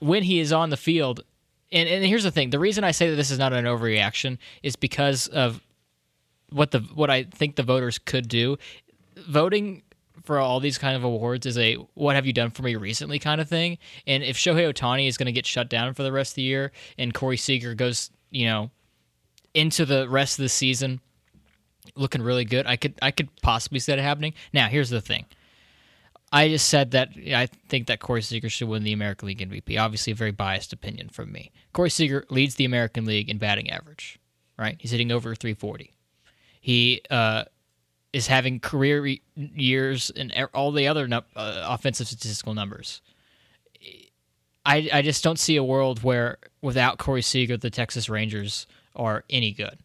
when 0.00 0.22
he 0.22 0.38
is 0.40 0.52
on 0.52 0.70
the 0.70 0.76
field, 0.76 1.24
and, 1.72 1.88
and 1.88 2.04
here's 2.04 2.22
the 2.24 2.30
thing: 2.30 2.50
the 2.50 2.58
reason 2.58 2.84
I 2.84 2.92
say 2.92 3.10
that 3.10 3.16
this 3.16 3.30
is 3.30 3.38
not 3.38 3.52
an 3.52 3.64
overreaction 3.64 4.38
is 4.62 4.76
because 4.76 5.26
of 5.28 5.60
what 6.50 6.70
the 6.70 6.80
what 6.94 7.10
I 7.10 7.24
think 7.24 7.56
the 7.56 7.62
voters 7.64 7.98
could 7.98 8.28
do. 8.28 8.56
Voting 9.28 9.82
for 10.24 10.38
all 10.38 10.58
these 10.60 10.78
kind 10.78 10.96
of 10.96 11.02
awards 11.04 11.46
is 11.46 11.58
a 11.58 11.74
"what 11.94 12.14
have 12.14 12.26
you 12.26 12.32
done 12.32 12.50
for 12.50 12.62
me 12.62 12.76
recently" 12.76 13.18
kind 13.18 13.40
of 13.40 13.48
thing. 13.48 13.78
And 14.06 14.22
if 14.22 14.36
Shohei 14.36 14.72
Ohtani 14.72 15.08
is 15.08 15.16
going 15.16 15.26
to 15.26 15.32
get 15.32 15.46
shut 15.46 15.68
down 15.68 15.94
for 15.94 16.02
the 16.04 16.12
rest 16.12 16.32
of 16.32 16.36
the 16.36 16.42
year, 16.42 16.70
and 16.96 17.12
Corey 17.12 17.36
Seager 17.36 17.74
goes, 17.74 18.10
you 18.30 18.46
know, 18.46 18.70
into 19.54 19.86
the 19.86 20.08
rest 20.08 20.38
of 20.38 20.42
the 20.42 20.48
season 20.48 21.00
looking 21.96 22.22
really 22.22 22.44
good, 22.44 22.66
I 22.66 22.76
could 22.76 22.94
I 23.00 23.10
could 23.10 23.28
possibly 23.42 23.78
see 23.78 23.92
that 23.92 24.00
happening. 24.00 24.34
Now, 24.52 24.68
here's 24.68 24.90
the 24.90 25.00
thing. 25.00 25.26
I 26.32 26.48
just 26.48 26.68
said 26.68 26.90
that 26.92 27.10
I 27.32 27.46
think 27.68 27.86
that 27.86 28.00
Corey 28.00 28.22
Seager 28.22 28.48
should 28.48 28.68
win 28.68 28.82
the 28.82 28.92
American 28.92 29.28
League 29.28 29.38
MVP. 29.38 29.78
Obviously, 29.78 30.12
a 30.12 30.16
very 30.16 30.32
biased 30.32 30.72
opinion 30.72 31.08
from 31.08 31.30
me. 31.30 31.52
Corey 31.72 31.90
Seager 31.90 32.24
leads 32.28 32.56
the 32.56 32.64
American 32.64 33.04
League 33.04 33.30
in 33.30 33.38
batting 33.38 33.70
average. 33.70 34.18
Right, 34.58 34.76
he's 34.78 34.90
hitting 34.90 35.10
over 35.10 35.34
340. 35.34 35.92
He 36.60 37.02
uh, 37.10 37.44
is 38.12 38.28
having 38.28 38.60
career 38.60 39.02
re- 39.02 39.22
years 39.34 40.10
and 40.10 40.32
all 40.54 40.70
the 40.70 40.86
other 40.86 41.08
nu- 41.08 41.20
uh, 41.36 41.66
offensive 41.68 42.06
statistical 42.06 42.54
numbers. 42.54 43.00
I 44.64 44.88
I 44.92 45.02
just 45.02 45.22
don't 45.22 45.38
see 45.38 45.56
a 45.56 45.64
world 45.64 46.02
where 46.02 46.38
without 46.62 46.98
Corey 46.98 47.22
Seager, 47.22 47.56
the 47.56 47.70
Texas 47.70 48.08
Rangers 48.08 48.66
are 48.94 49.24
any 49.30 49.52
good. 49.52 49.78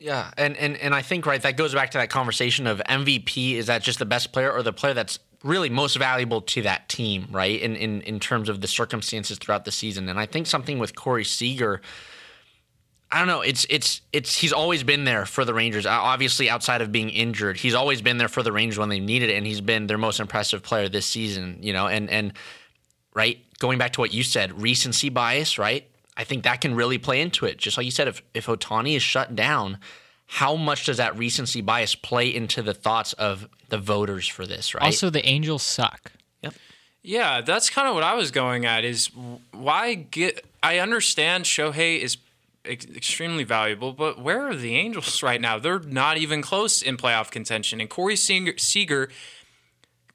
Yeah, 0.00 0.30
and, 0.38 0.56
and 0.56 0.78
and 0.78 0.94
I 0.94 1.02
think 1.02 1.26
right 1.26 1.40
that 1.42 1.58
goes 1.58 1.74
back 1.74 1.90
to 1.90 1.98
that 1.98 2.08
conversation 2.08 2.66
of 2.66 2.80
MVP. 2.88 3.54
Is 3.54 3.66
that 3.66 3.82
just 3.82 3.98
the 3.98 4.06
best 4.06 4.32
player 4.32 4.50
or 4.50 4.62
the 4.62 4.72
player 4.72 4.94
that's 4.94 5.18
really 5.44 5.68
most 5.68 5.96
valuable 5.96 6.40
to 6.40 6.62
that 6.62 6.88
team, 6.88 7.28
right? 7.30 7.60
In 7.60 7.76
in 7.76 8.00
in 8.02 8.18
terms 8.18 8.48
of 8.48 8.62
the 8.62 8.66
circumstances 8.66 9.38
throughout 9.38 9.66
the 9.66 9.72
season. 9.72 10.08
And 10.08 10.18
I 10.18 10.24
think 10.24 10.46
something 10.46 10.78
with 10.78 10.94
Corey 10.94 11.24
Seager. 11.24 11.82
I 13.12 13.18
don't 13.18 13.26
know. 13.26 13.42
It's 13.42 13.66
it's 13.68 14.00
it's 14.12 14.36
he's 14.36 14.52
always 14.52 14.84
been 14.84 15.04
there 15.04 15.26
for 15.26 15.44
the 15.44 15.52
Rangers. 15.52 15.84
Obviously, 15.84 16.48
outside 16.48 16.80
of 16.80 16.92
being 16.92 17.10
injured, 17.10 17.58
he's 17.58 17.74
always 17.74 18.00
been 18.00 18.18
there 18.18 18.28
for 18.28 18.42
the 18.42 18.52
Rangers 18.52 18.78
when 18.78 18.88
they 18.88 19.00
needed 19.00 19.30
it, 19.30 19.34
and 19.34 19.46
he's 19.46 19.60
been 19.60 19.86
their 19.86 19.98
most 19.98 20.20
impressive 20.20 20.62
player 20.62 20.88
this 20.88 21.06
season. 21.06 21.58
You 21.60 21.72
know, 21.72 21.88
and 21.88 22.08
and 22.08 22.32
right 23.12 23.38
going 23.58 23.78
back 23.78 23.92
to 23.94 24.00
what 24.00 24.14
you 24.14 24.22
said, 24.22 24.62
recency 24.62 25.08
bias, 25.08 25.58
right? 25.58 25.89
I 26.20 26.24
think 26.24 26.44
that 26.44 26.60
can 26.60 26.74
really 26.74 26.98
play 26.98 27.22
into 27.22 27.46
it. 27.46 27.56
Just 27.56 27.78
like 27.78 27.86
you 27.86 27.90
said, 27.90 28.06
if 28.06 28.22
if 28.34 28.44
Ohtani 28.44 28.94
is 28.94 29.02
shut 29.02 29.34
down, 29.34 29.78
how 30.26 30.54
much 30.54 30.84
does 30.84 30.98
that 30.98 31.16
recency 31.16 31.62
bias 31.62 31.94
play 31.94 32.28
into 32.28 32.60
the 32.60 32.74
thoughts 32.74 33.14
of 33.14 33.48
the 33.70 33.78
voters 33.78 34.28
for 34.28 34.44
this, 34.44 34.74
right? 34.74 34.84
Also, 34.84 35.08
the 35.08 35.24
Angels 35.24 35.62
suck. 35.62 36.12
Yep. 36.42 36.54
Yeah, 37.02 37.40
that's 37.40 37.70
kind 37.70 37.88
of 37.88 37.94
what 37.94 38.04
I 38.04 38.12
was 38.12 38.30
going 38.30 38.66
at. 38.66 38.84
Is 38.84 39.08
why 39.52 39.94
get? 39.94 40.44
I 40.62 40.78
understand 40.78 41.46
Shohei 41.46 41.98
is 42.00 42.18
ex- 42.66 42.84
extremely 42.84 43.44
valuable, 43.44 43.94
but 43.94 44.20
where 44.20 44.46
are 44.46 44.54
the 44.54 44.76
Angels 44.76 45.22
right 45.22 45.40
now? 45.40 45.58
They're 45.58 45.80
not 45.80 46.18
even 46.18 46.42
close 46.42 46.82
in 46.82 46.98
playoff 46.98 47.30
contention. 47.30 47.80
And 47.80 47.88
Corey 47.88 48.16
Seager, 48.16 48.58
Seager 48.58 49.08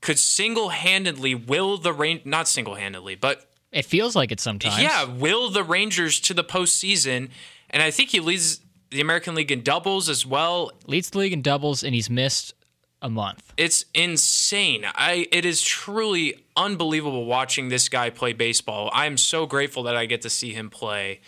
could 0.01 0.19
single-handedly 0.19 1.33
will 1.33 1.77
the 1.79 1.91
rain 1.91 2.21
not 2.25 2.47
single-handedly, 2.47 3.15
but 3.15 3.49
It 3.75 3.83
feels 3.83 4.15
like 4.15 4.31
it 4.31 4.39
sometimes. 4.39 4.81
yeah, 4.81 5.03
will 5.03 5.49
the 5.49 5.63
Rangers 5.63 6.21
to 6.21 6.33
the 6.33 6.45
postseason. 6.45 7.29
And 7.69 7.83
I 7.83 7.91
think 7.91 8.09
he 8.11 8.21
leads 8.21 8.61
the 8.89 9.01
American 9.01 9.35
League 9.35 9.51
in 9.51 9.63
doubles 9.63 10.07
as 10.07 10.25
well. 10.25 10.71
Leads 10.87 11.09
the 11.09 11.17
league 11.17 11.33
in 11.33 11.41
doubles, 11.41 11.83
and 11.83 11.93
he's 11.93 12.09
missed 12.09 12.53
a 13.01 13.09
month. 13.09 13.53
It's 13.57 13.83
insane. 13.93 14.85
I 14.95 15.27
it 15.31 15.43
is 15.43 15.61
truly 15.61 16.45
unbelievable 16.55 17.25
watching 17.25 17.67
this 17.67 17.89
guy 17.89 18.09
play 18.09 18.31
baseball. 18.31 18.89
I 18.93 19.07
am 19.07 19.17
so 19.17 19.45
grateful 19.45 19.83
that 19.83 19.95
I 19.97 20.05
get 20.05 20.21
to 20.21 20.29
see 20.29 20.53
him 20.53 20.69
play. 20.69 21.19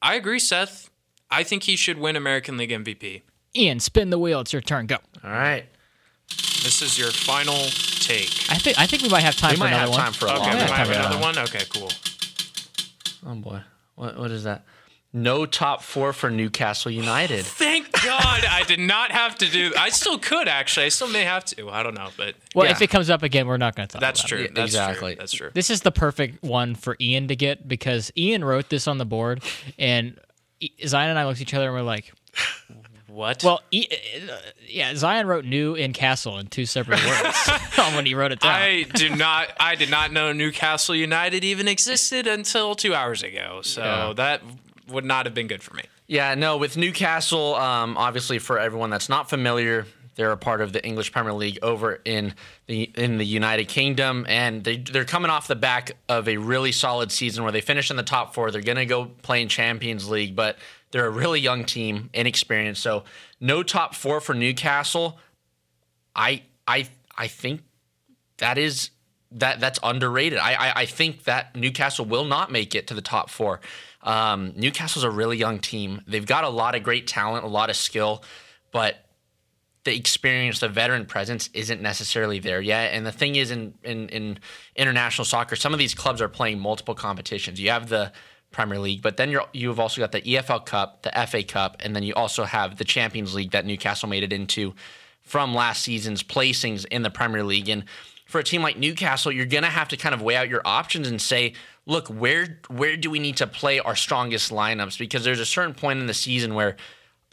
I 0.00 0.14
agree, 0.14 0.38
Seth. 0.38 0.88
I 1.30 1.42
think 1.42 1.64
he 1.64 1.76
should 1.76 1.98
win 1.98 2.16
American 2.16 2.56
League 2.56 2.70
MVP. 2.70 3.22
Ian, 3.54 3.80
spin 3.80 4.08
the 4.10 4.18
wheel. 4.18 4.40
It's 4.40 4.52
your 4.52 4.62
turn. 4.62 4.86
Go. 4.86 4.96
All 5.22 5.30
right. 5.30 5.66
This 6.28 6.82
is 6.82 6.98
your 6.98 7.10
final 7.12 7.54
take. 8.00 8.28
I 8.50 8.56
think 8.58 8.78
I 8.78 8.86
think 8.86 9.02
we 9.02 9.08
might 9.08 9.22
have 9.22 9.36
time 9.36 9.50
We 9.52 9.56
for 9.56 9.60
might 9.64 9.68
another 9.68 9.82
have 9.82 9.90
one. 9.90 10.00
time 10.00 10.12
for 10.12 10.26
a 10.26 10.30
Okay, 10.32 10.38
long 10.40 10.50
we 10.54 10.60
might 10.60 10.70
have 10.70 10.90
another 10.90 11.18
one. 11.18 11.38
Okay, 11.38 11.62
cool. 11.68 11.90
Oh 13.26 13.34
boy, 13.36 13.60
what 13.94 14.18
what 14.18 14.30
is 14.30 14.44
that? 14.44 14.64
No 15.12 15.46
top 15.46 15.82
four 15.82 16.12
for 16.12 16.28
Newcastle 16.28 16.90
United. 16.90 17.44
Thank 17.46 17.90
God 18.02 18.44
I 18.44 18.64
did 18.64 18.80
not 18.80 19.12
have 19.12 19.36
to 19.38 19.50
do. 19.50 19.72
I 19.78 19.88
still 19.88 20.18
could 20.18 20.46
actually. 20.48 20.86
I 20.86 20.88
still 20.90 21.08
may 21.08 21.22
have 21.24 21.44
to. 21.46 21.70
I 21.70 21.82
don't 21.82 21.94
know, 21.94 22.08
but 22.16 22.34
Well, 22.54 22.66
Yeah. 22.66 22.72
if 22.72 22.82
it 22.82 22.90
comes 22.90 23.08
up 23.08 23.22
again, 23.22 23.46
we're 23.46 23.56
not 23.56 23.74
going 23.76 23.88
to 23.88 23.92
talk 23.94 24.00
that's 24.00 24.20
about 24.20 24.28
true. 24.28 24.40
it. 24.40 24.54
That's 24.54 24.66
exactly. 24.72 25.14
True. 25.14 25.18
That's 25.20 25.32
true. 25.32 25.50
This 25.54 25.70
is 25.70 25.80
the 25.82 25.92
perfect 25.92 26.42
one 26.42 26.74
for 26.74 26.96
Ian 27.00 27.28
to 27.28 27.36
get 27.36 27.66
because 27.66 28.12
Ian 28.16 28.44
wrote 28.44 28.68
this 28.68 28.86
on 28.86 28.98
the 28.98 29.06
board, 29.06 29.42
and 29.78 30.18
Zion 30.84 31.10
and 31.10 31.18
I 31.18 31.24
looked 31.24 31.38
at 31.38 31.42
each 31.42 31.54
other 31.54 31.66
and 31.66 31.74
we're 31.74 31.82
like, 31.82 32.12
What? 33.16 33.42
"Well, 33.42 33.60
I- 33.74 33.86
uh, 34.30 34.36
yeah." 34.68 34.94
Zion 34.94 35.26
wrote 35.26 35.44
"new" 35.44 35.74
in 35.74 35.92
Castle 35.92 36.38
in 36.38 36.46
two 36.48 36.66
separate 36.66 37.02
words 37.04 37.48
when 37.96 38.04
he 38.06 38.14
wrote 38.14 38.32
it 38.32 38.40
down. 38.40 38.52
I 38.52 38.82
do 38.82 39.08
not. 39.08 39.48
I 39.58 39.74
did 39.74 39.90
not 39.90 40.12
know 40.12 40.32
Newcastle 40.32 40.94
United 40.94 41.42
even 41.42 41.66
existed 41.66 42.26
until 42.26 42.74
two 42.74 42.94
hours 42.94 43.22
ago. 43.22 43.60
So 43.62 43.82
Yeah. 43.82 44.12
that 44.16 44.42
would 44.88 45.04
not 45.04 45.24
have 45.26 45.34
been 45.34 45.46
good 45.48 45.62
for 45.62 45.74
me. 45.74 45.82
Yeah, 46.06 46.34
no, 46.34 46.56
with 46.58 46.76
Newcastle, 46.76 47.54
um, 47.56 47.96
obviously 47.96 48.38
for 48.38 48.58
everyone 48.60 48.90
that's 48.90 49.08
not 49.08 49.28
familiar, 49.28 49.86
they're 50.14 50.30
a 50.30 50.36
part 50.36 50.60
of 50.60 50.72
the 50.72 50.84
English 50.86 51.10
Premier 51.10 51.32
League 51.32 51.58
over 51.62 52.00
in 52.04 52.34
the 52.66 52.84
in 52.96 53.18
the 53.18 53.26
United 53.26 53.66
Kingdom, 53.68 54.24
and 54.28 54.62
they 54.62 54.76
they're 54.76 55.04
coming 55.04 55.30
off 55.30 55.48
the 55.48 55.56
back 55.56 55.92
of 56.08 56.28
a 56.28 56.36
really 56.36 56.70
solid 56.72 57.10
season 57.10 57.42
where 57.44 57.52
they 57.52 57.60
finished 57.60 57.90
in 57.90 57.96
the 57.96 58.02
top 58.02 58.34
four. 58.34 58.50
They're 58.50 58.60
going 58.62 58.76
to 58.76 58.86
go 58.86 59.06
play 59.22 59.42
in 59.42 59.48
Champions 59.48 60.08
League, 60.08 60.36
but 60.36 60.56
they're 60.90 61.06
a 61.06 61.10
really 61.10 61.40
young 61.40 61.64
team, 61.64 62.10
inexperienced. 62.12 62.82
So 62.82 63.04
no 63.40 63.62
top 63.62 63.94
four 63.94 64.20
for 64.20 64.34
Newcastle. 64.34 65.18
I 66.14 66.42
I 66.66 66.88
I 67.16 67.26
think 67.28 67.62
that 68.38 68.58
is 68.58 68.90
that 69.32 69.60
that's 69.60 69.78
underrated. 69.82 70.38
I, 70.38 70.54
I 70.54 70.72
I 70.82 70.86
think 70.86 71.24
that 71.24 71.54
Newcastle 71.56 72.04
will 72.04 72.24
not 72.24 72.50
make 72.50 72.74
it 72.74 72.86
to 72.88 72.94
the 72.94 73.02
top 73.02 73.30
four. 73.30 73.60
Um, 74.02 74.52
Newcastle's 74.56 75.04
a 75.04 75.10
really 75.10 75.36
young 75.36 75.58
team. 75.58 76.02
They've 76.06 76.26
got 76.26 76.44
a 76.44 76.48
lot 76.48 76.76
of 76.76 76.82
great 76.82 77.06
talent, 77.08 77.44
a 77.44 77.48
lot 77.48 77.70
of 77.70 77.76
skill, 77.76 78.22
but 78.70 79.04
the 79.82 79.96
experience, 79.96 80.60
the 80.60 80.68
veteran 80.68 81.06
presence 81.06 81.48
isn't 81.54 81.80
necessarily 81.80 82.38
there 82.38 82.60
yet. 82.60 82.92
And 82.92 83.06
the 83.06 83.12
thing 83.12 83.36
is, 83.36 83.50
in, 83.50 83.74
in 83.82 84.08
in 84.10 84.38
international 84.76 85.24
soccer, 85.24 85.56
some 85.56 85.72
of 85.72 85.78
these 85.78 85.94
clubs 85.94 86.20
are 86.20 86.28
playing 86.28 86.60
multiple 86.60 86.94
competitions. 86.94 87.60
You 87.60 87.70
have 87.70 87.88
the 87.88 88.12
Premier 88.56 88.78
League, 88.78 89.02
but 89.02 89.18
then 89.18 89.30
you're 89.30 89.44
you've 89.52 89.78
also 89.78 90.00
got 90.00 90.12
the 90.12 90.22
EFL 90.22 90.64
Cup, 90.64 91.02
the 91.02 91.12
FA 91.28 91.42
Cup, 91.42 91.76
and 91.80 91.94
then 91.94 92.02
you 92.02 92.14
also 92.14 92.44
have 92.44 92.78
the 92.78 92.84
Champions 92.84 93.34
League 93.34 93.50
that 93.50 93.66
Newcastle 93.66 94.08
made 94.08 94.22
it 94.22 94.32
into 94.32 94.74
from 95.20 95.54
last 95.54 95.82
season's 95.82 96.22
placings 96.22 96.86
in 96.86 97.02
the 97.02 97.10
Premier 97.10 97.44
League. 97.44 97.68
And 97.68 97.84
for 98.24 98.38
a 98.38 98.42
team 98.42 98.62
like 98.62 98.78
Newcastle, 98.78 99.30
you're 99.30 99.44
gonna 99.44 99.66
have 99.66 99.88
to 99.88 99.98
kind 99.98 100.14
of 100.14 100.22
weigh 100.22 100.36
out 100.36 100.48
your 100.48 100.62
options 100.64 101.06
and 101.06 101.20
say, 101.20 101.52
look, 101.84 102.08
where 102.08 102.58
where 102.68 102.96
do 102.96 103.10
we 103.10 103.18
need 103.18 103.36
to 103.36 103.46
play 103.46 103.78
our 103.78 103.94
strongest 103.94 104.50
lineups? 104.50 104.98
Because 104.98 105.22
there's 105.22 105.38
a 105.38 105.44
certain 105.44 105.74
point 105.74 106.00
in 106.00 106.06
the 106.06 106.14
season 106.14 106.54
where 106.54 106.76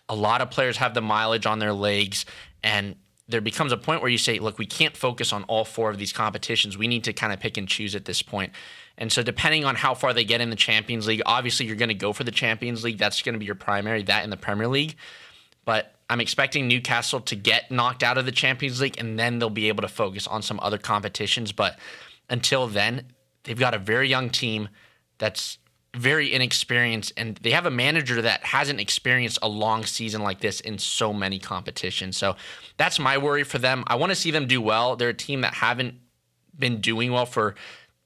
a 0.09 0.15
lot 0.15 0.41
of 0.41 0.51
players 0.51 0.75
have 0.75 0.93
the 0.93 1.01
mileage 1.01 1.45
on 1.45 1.59
their 1.59 1.71
legs 1.71 2.25
and 2.61 2.97
there 3.29 3.39
becomes 3.39 3.71
a 3.71 3.77
point 3.77 4.01
where 4.01 4.11
you 4.11 4.17
say 4.17 4.39
look 4.39 4.57
we 4.57 4.65
can't 4.65 4.97
focus 4.97 5.31
on 5.31 5.43
all 5.45 5.63
four 5.63 5.89
of 5.89 5.97
these 5.97 6.11
competitions 6.11 6.77
we 6.77 6.89
need 6.89 7.05
to 7.05 7.13
kind 7.13 7.31
of 7.31 7.39
pick 7.39 7.55
and 7.55 7.69
choose 7.69 7.95
at 7.95 8.03
this 8.03 8.21
point 8.21 8.51
and 8.97 9.11
so 9.11 9.23
depending 9.23 9.65
on 9.65 9.75
how 9.75 9.93
far 9.93 10.13
they 10.13 10.23
get 10.23 10.41
in 10.41 10.49
the 10.49 10.55
champions 10.55 11.07
league 11.07 11.21
obviously 11.25 11.65
you're 11.65 11.75
going 11.75 11.89
to 11.89 11.95
go 11.95 12.13
for 12.13 12.23
the 12.23 12.31
champions 12.31 12.83
league 12.83 12.97
that's 12.97 13.21
going 13.21 13.33
to 13.33 13.39
be 13.39 13.45
your 13.45 13.55
primary 13.55 14.03
that 14.03 14.23
in 14.23 14.29
the 14.29 14.37
premier 14.37 14.67
league 14.67 14.95
but 15.65 15.95
i'm 16.09 16.21
expecting 16.21 16.67
newcastle 16.67 17.19
to 17.19 17.35
get 17.35 17.69
knocked 17.71 18.03
out 18.03 18.17
of 18.17 18.25
the 18.25 18.31
champions 18.31 18.81
league 18.81 18.95
and 18.97 19.17
then 19.17 19.39
they'll 19.39 19.49
be 19.49 19.67
able 19.67 19.81
to 19.81 19.87
focus 19.87 20.27
on 20.27 20.41
some 20.41 20.59
other 20.61 20.77
competitions 20.77 21.51
but 21.51 21.77
until 22.29 22.67
then 22.67 23.05
they've 23.43 23.59
got 23.59 23.73
a 23.73 23.79
very 23.79 24.09
young 24.09 24.29
team 24.29 24.69
that's 25.17 25.57
very 25.95 26.33
inexperienced 26.33 27.13
and 27.17 27.37
they 27.37 27.51
have 27.51 27.65
a 27.65 27.71
manager 27.71 28.21
that 28.21 28.43
hasn't 28.43 28.79
experienced 28.79 29.37
a 29.41 29.47
long 29.47 29.85
season 29.85 30.21
like 30.23 30.39
this 30.39 30.59
in 30.59 30.79
so 30.79 31.13
many 31.13 31.37
competitions. 31.37 32.17
So 32.17 32.35
that's 32.77 32.97
my 32.97 33.17
worry 33.17 33.43
for 33.43 33.59
them. 33.59 33.83
I 33.85 33.95
want 33.95 34.11
to 34.11 34.15
see 34.15 34.31
them 34.31 34.47
do 34.47 34.59
well. 34.59 34.95
They're 34.95 35.09
a 35.09 35.13
team 35.13 35.41
that 35.41 35.53
haven't 35.53 35.95
been 36.57 36.81
doing 36.81 37.11
well 37.11 37.25
for 37.25 37.55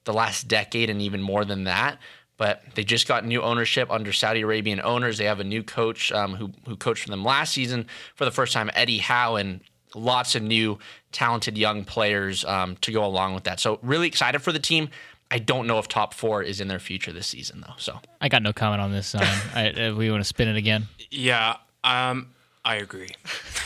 the 0.08 0.14
last 0.14 0.48
decade 0.48 0.88
and 0.88 1.02
even 1.02 1.20
more 1.20 1.44
than 1.44 1.64
that. 1.64 1.98
But 2.38 2.62
they 2.74 2.82
just 2.82 3.06
got 3.06 3.26
new 3.26 3.42
ownership 3.42 3.90
under 3.90 4.10
Saudi 4.12 4.40
Arabian 4.40 4.80
owners. 4.80 5.18
They 5.18 5.26
have 5.26 5.38
a 5.38 5.44
new 5.44 5.62
coach 5.62 6.10
um, 6.12 6.34
who 6.34 6.50
who 6.66 6.76
coached 6.76 7.02
for 7.04 7.10
them 7.10 7.24
last 7.24 7.52
season 7.52 7.86
for 8.14 8.24
the 8.24 8.30
first 8.30 8.54
time, 8.54 8.70
Eddie 8.74 8.98
Howe, 8.98 9.36
and 9.36 9.60
lots 9.94 10.34
of 10.34 10.42
new 10.42 10.78
talented 11.12 11.58
young 11.58 11.84
players 11.84 12.44
um, 12.46 12.76
to 12.76 12.90
go 12.90 13.04
along 13.04 13.34
with 13.34 13.44
that. 13.44 13.60
So 13.60 13.78
really 13.82 14.06
excited 14.06 14.40
for 14.40 14.50
the 14.50 14.58
team. 14.58 14.88
I 15.30 15.38
don't 15.38 15.66
know 15.66 15.78
if 15.78 15.88
top 15.88 16.14
four 16.14 16.42
is 16.42 16.60
in 16.60 16.68
their 16.68 16.78
future 16.78 17.12
this 17.12 17.26
season, 17.26 17.60
though. 17.60 17.74
So 17.76 18.00
I 18.22 18.30
got 18.30 18.42
no 18.42 18.54
comment 18.54 18.80
on 18.80 18.92
this. 18.92 19.08
Zion. 19.08 19.38
I, 19.54 19.70
uh, 19.70 19.94
we 19.94 20.10
want 20.10 20.22
to 20.22 20.28
spin 20.28 20.48
it 20.48 20.56
again. 20.56 20.88
Yeah. 21.10 21.56
Um. 21.84 22.30
I 22.64 22.76
agree. 22.76 23.10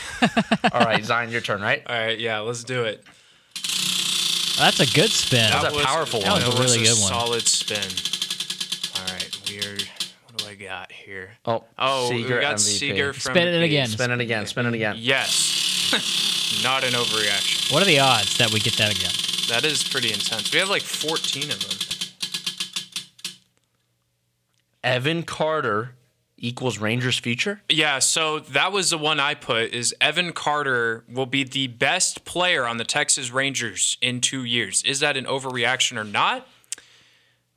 all 0.71 0.81
right, 0.81 1.03
Zion, 1.05 1.29
your 1.29 1.41
turn, 1.41 1.61
right? 1.61 1.83
All 1.85 1.95
right. 1.95 2.19
Yeah. 2.19 2.39
Let's 2.39 2.63
do 2.63 2.83
it. 2.83 3.03
That's 4.57 4.79
a 4.79 4.85
good 4.93 5.09
spin. 5.11 5.49
That 5.49 5.73
was 5.73 5.83
a 5.83 5.85
powerful 5.85 6.19
That 6.21 6.31
one. 6.31 6.35
was 6.41 6.47
a 6.47 6.49
That 6.51 6.59
was 6.59 6.75
really 6.75 6.87
a 6.87 6.93
good 6.93 7.01
one. 7.01 7.09
Solid 7.11 7.47
spin. 7.47 9.01
All 9.01 9.13
right. 9.13 9.39
Weird. 9.49 9.81
What 10.29 10.37
do 10.37 10.45
I 10.45 10.55
got 10.55 10.91
here? 10.91 11.31
Oh, 11.45 11.63
Oh, 11.77 12.09
Seager 12.09 12.35
we 12.35 12.41
got 12.41 12.55
MVP. 12.55 12.59
Seager 12.59 13.13
from 13.13 13.33
Spin 13.33 13.47
it 13.47 13.63
again. 13.63 13.87
Spin 13.87 14.11
it 14.11 14.21
again. 14.21 14.45
Spin 14.45 14.65
it 14.67 14.73
again. 14.73 14.95
Yes. 14.99 16.59
Not 16.63 16.83
an 16.83 16.91
overreaction. 16.93 17.71
What 17.73 17.81
are 17.81 17.85
the 17.85 17.99
odds 17.99 18.37
that 18.37 18.51
we 18.53 18.59
get 18.59 18.73
that 18.77 18.95
again? 18.95 19.11
That 19.49 19.65
is 19.65 19.83
pretty 19.83 20.13
intense. 20.13 20.51
We 20.53 20.59
have 20.59 20.69
like 20.69 20.81
14 20.83 21.43
of 21.51 21.59
them. 21.67 21.77
Evan 24.83 25.23
Carter 25.23 25.95
equals 26.43 26.77
Rangers 26.77 27.17
future. 27.17 27.61
Yeah, 27.69 27.99
so 27.99 28.39
that 28.39 28.73
was 28.73 28.89
the 28.89 28.97
one 28.97 29.19
I 29.19 29.33
put 29.33 29.71
is 29.71 29.95
Evan 30.01 30.33
Carter 30.33 31.05
will 31.09 31.25
be 31.25 31.45
the 31.45 31.67
best 31.67 32.25
player 32.25 32.67
on 32.67 32.75
the 32.75 32.83
Texas 32.83 33.31
Rangers 33.31 33.97
in 34.01 34.19
2 34.19 34.43
years. 34.43 34.83
Is 34.83 34.99
that 34.99 35.15
an 35.15 35.23
overreaction 35.23 35.97
or 35.97 36.03
not? 36.03 36.45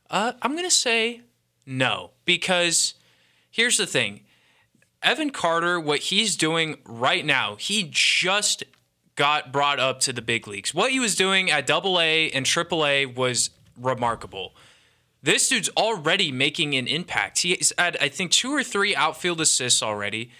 Uh, 0.08 0.34
I'm 0.40 0.52
going 0.52 0.64
to 0.64 0.70
say 0.70 1.22
no 1.66 2.12
because 2.24 2.94
here's 3.50 3.76
the 3.76 3.88
thing. 3.88 4.20
Evan 5.02 5.30
Carter 5.30 5.80
what 5.80 5.98
he's 5.98 6.36
doing 6.36 6.78
right 6.86 7.26
now, 7.26 7.56
he 7.56 7.88
just 7.90 8.62
got 9.16 9.50
brought 9.50 9.80
up 9.80 9.98
to 10.00 10.12
the 10.12 10.22
big 10.22 10.46
leagues. 10.46 10.72
What 10.72 10.92
he 10.92 11.00
was 11.00 11.16
doing 11.16 11.50
at 11.50 11.66
Double 11.66 11.96
AA 11.96 12.30
and 12.32 12.46
AAA 12.46 13.16
was 13.16 13.50
remarkable. 13.76 14.54
This 15.22 15.48
dude's 15.48 15.68
already 15.76 16.30
making 16.30 16.74
an 16.74 16.86
impact. 16.86 17.38
He's 17.38 17.72
had, 17.78 17.96
I 18.00 18.08
think, 18.08 18.30
two 18.30 18.54
or 18.54 18.62
three 18.62 18.94
outfield 18.94 19.40
assists 19.40 19.82
already. 19.82 20.30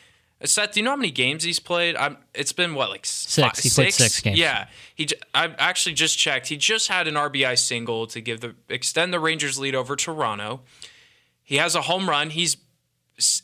Seth, 0.44 0.72
do 0.72 0.80
you 0.80 0.84
know 0.84 0.90
how 0.90 0.96
many 0.96 1.10
games 1.10 1.44
he's 1.44 1.58
played? 1.58 1.96
I'm, 1.96 2.18
it's 2.34 2.52
been 2.52 2.74
what, 2.74 2.90
like 2.90 3.06
Six. 3.06 3.60
He 3.60 3.70
played 3.70 3.94
six 3.94 4.20
games. 4.20 4.38
Yeah, 4.38 4.66
he. 4.94 5.06
j- 5.06 5.16
I 5.34 5.46
actually 5.58 5.94
just 5.94 6.18
checked. 6.18 6.48
He 6.48 6.58
just 6.58 6.88
had 6.88 7.08
an 7.08 7.14
RBI 7.14 7.58
single 7.58 8.06
to 8.08 8.20
give 8.20 8.40
the 8.40 8.54
extend 8.68 9.14
the 9.14 9.20
Rangers 9.20 9.58
lead 9.58 9.74
over 9.74 9.96
Toronto. 9.96 10.60
He 11.42 11.56
has 11.56 11.74
a 11.74 11.82
home 11.82 12.08
run. 12.08 12.30
He's 12.30 12.58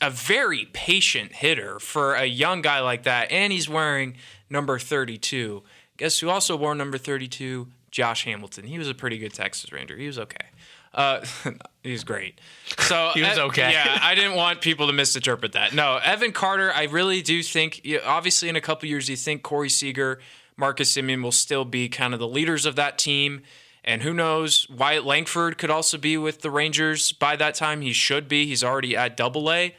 a 0.01 0.11
very 0.11 0.69
patient 0.71 1.33
hitter 1.33 1.79
for 1.79 2.13
a 2.13 2.25
young 2.25 2.61
guy 2.61 2.79
like 2.79 3.03
that, 3.03 3.31
and 3.31 3.51
he's 3.51 3.67
wearing 3.67 4.15
number 4.49 4.77
32. 4.77 5.63
Guess 5.97 6.19
who 6.19 6.29
also 6.29 6.55
wore 6.55 6.75
number 6.75 6.99
32? 6.99 7.67
Josh 7.89 8.25
Hamilton. 8.25 8.65
He 8.65 8.77
was 8.77 8.89
a 8.89 8.93
pretty 8.95 9.17
good 9.17 9.33
Texas 9.33 9.71
Ranger. 9.71 9.95
He 9.97 10.07
was 10.07 10.17
okay. 10.19 10.47
Uh, 10.93 11.25
he 11.83 11.91
was 11.91 12.03
great. 12.03 12.39
So 12.79 13.11
He 13.13 13.21
was 13.21 13.37
uh, 13.37 13.45
okay. 13.45 13.71
Yeah, 13.71 13.99
I 14.01 14.15
didn't 14.15 14.35
want 14.35 14.61
people 14.61 14.87
to 14.87 14.93
misinterpret 14.93 15.53
that. 15.53 15.73
No, 15.73 15.99
Evan 16.03 16.31
Carter. 16.31 16.71
I 16.73 16.83
really 16.83 17.21
do 17.21 17.41
think. 17.43 17.85
Obviously, 18.05 18.49
in 18.49 18.55
a 18.55 18.61
couple 18.61 18.87
years, 18.87 19.09
you 19.09 19.15
think 19.15 19.43
Corey 19.43 19.69
Seager, 19.69 20.19
Marcus 20.55 20.93
Semien 20.95 21.23
will 21.23 21.31
still 21.31 21.65
be 21.65 21.89
kind 21.89 22.13
of 22.13 22.19
the 22.19 22.27
leaders 22.27 22.65
of 22.65 22.75
that 22.75 22.97
team. 22.97 23.41
And 23.85 24.01
who 24.01 24.13
knows? 24.13 24.69
Wyatt 24.69 25.03
Langford 25.03 25.57
could 25.57 25.69
also 25.69 25.97
be 25.97 26.15
with 26.15 26.41
the 26.41 26.49
Rangers 26.49 27.11
by 27.11 27.35
that 27.35 27.55
time. 27.55 27.81
He 27.81 27.91
should 27.91 28.29
be. 28.29 28.45
He's 28.45 28.63
already 28.63 28.95
at 28.95 29.17
Double 29.17 29.51
A. 29.51 29.75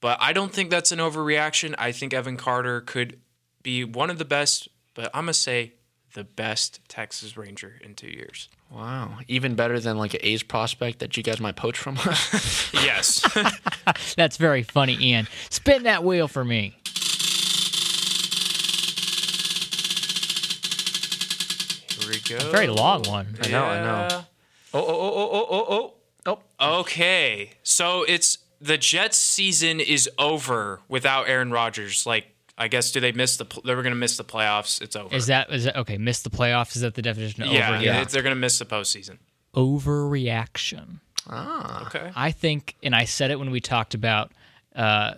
But 0.00 0.18
I 0.20 0.32
don't 0.32 0.52
think 0.52 0.70
that's 0.70 0.90
an 0.90 0.98
overreaction. 0.98 1.74
I 1.78 1.92
think 1.92 2.14
Evan 2.14 2.36
Carter 2.36 2.80
could 2.80 3.20
be 3.62 3.84
one 3.84 4.10
of 4.10 4.18
the 4.18 4.24
best, 4.24 4.68
but 4.94 5.10
I'm 5.14 5.24
gonna 5.24 5.34
say 5.34 5.74
the 6.14 6.24
best 6.24 6.80
Texas 6.88 7.36
Ranger 7.36 7.74
in 7.82 7.94
two 7.94 8.08
years. 8.08 8.48
Wow, 8.70 9.18
even 9.28 9.54
better 9.54 9.78
than 9.80 9.98
like 9.98 10.14
an 10.14 10.20
A's 10.22 10.42
prospect 10.42 10.98
that 11.00 11.16
you 11.16 11.22
guys 11.22 11.40
might 11.40 11.56
poach 11.56 11.78
from. 11.78 11.98
Yes. 12.82 13.22
That's 14.16 14.38
very 14.38 14.62
funny, 14.64 14.96
Ian. 15.00 15.28
Spin 15.50 15.84
that 15.84 16.02
wheel 16.02 16.26
for 16.26 16.44
me. 16.44 16.74
Here 22.00 22.10
we 22.10 22.18
go. 22.20 22.48
A 22.48 22.50
very 22.50 22.66
long 22.66 23.02
one. 23.04 23.36
I 23.42 23.48
know, 23.48 23.64
I 23.64 23.80
know. 23.82 24.24
Oh, 24.74 24.80
oh, 24.80 24.86
oh, 24.88 25.30
oh, 25.32 25.46
oh, 25.50 25.66
oh, 25.68 25.94
oh, 26.26 26.38
oh. 26.58 26.80
Okay, 26.80 27.50
so 27.62 28.04
it's 28.08 28.38
the 28.60 28.78
Jets' 28.78 29.18
season 29.18 29.80
is 29.80 30.08
over 30.18 30.80
without 30.88 31.28
Aaron 31.28 31.50
Rodgers. 31.50 32.06
Like, 32.06 32.34
I 32.58 32.68
guess 32.68 32.90
do 32.92 33.00
they 33.00 33.12
miss 33.12 33.36
the? 33.38 33.44
pl- 33.46 33.62
They 33.64 33.74
were 33.74 33.82
going 33.82 33.94
to 33.94 33.98
miss 33.98 34.16
the 34.16 34.24
playoffs. 34.24 34.80
It's 34.82 34.94
over. 34.94 35.14
Is 35.14 35.26
that 35.28 35.50
is 35.50 35.64
that 35.64 35.76
okay? 35.76 35.96
Miss 35.98 36.22
the 36.22 36.30
playoffs? 36.30 36.76
Is 36.76 36.82
that 36.82 36.94
the 36.94 37.02
definition 37.02 37.42
of 37.42 37.48
yeah, 37.50 37.74
over? 37.74 37.82
yeah. 37.82 38.04
They're 38.04 38.22
going 38.22 38.34
to 38.34 38.40
miss 38.40 38.58
the 38.58 38.66
postseason. 38.66 39.18
Overreaction. 39.54 41.00
Ah, 41.28 41.86
Okay. 41.86 42.10
I 42.16 42.30
think, 42.32 42.74
and 42.82 42.94
I 42.94 43.04
said 43.04 43.30
it 43.30 43.38
when 43.38 43.50
we 43.50 43.60
talked 43.60 43.94
about. 43.94 44.32
Uh, 44.74 45.14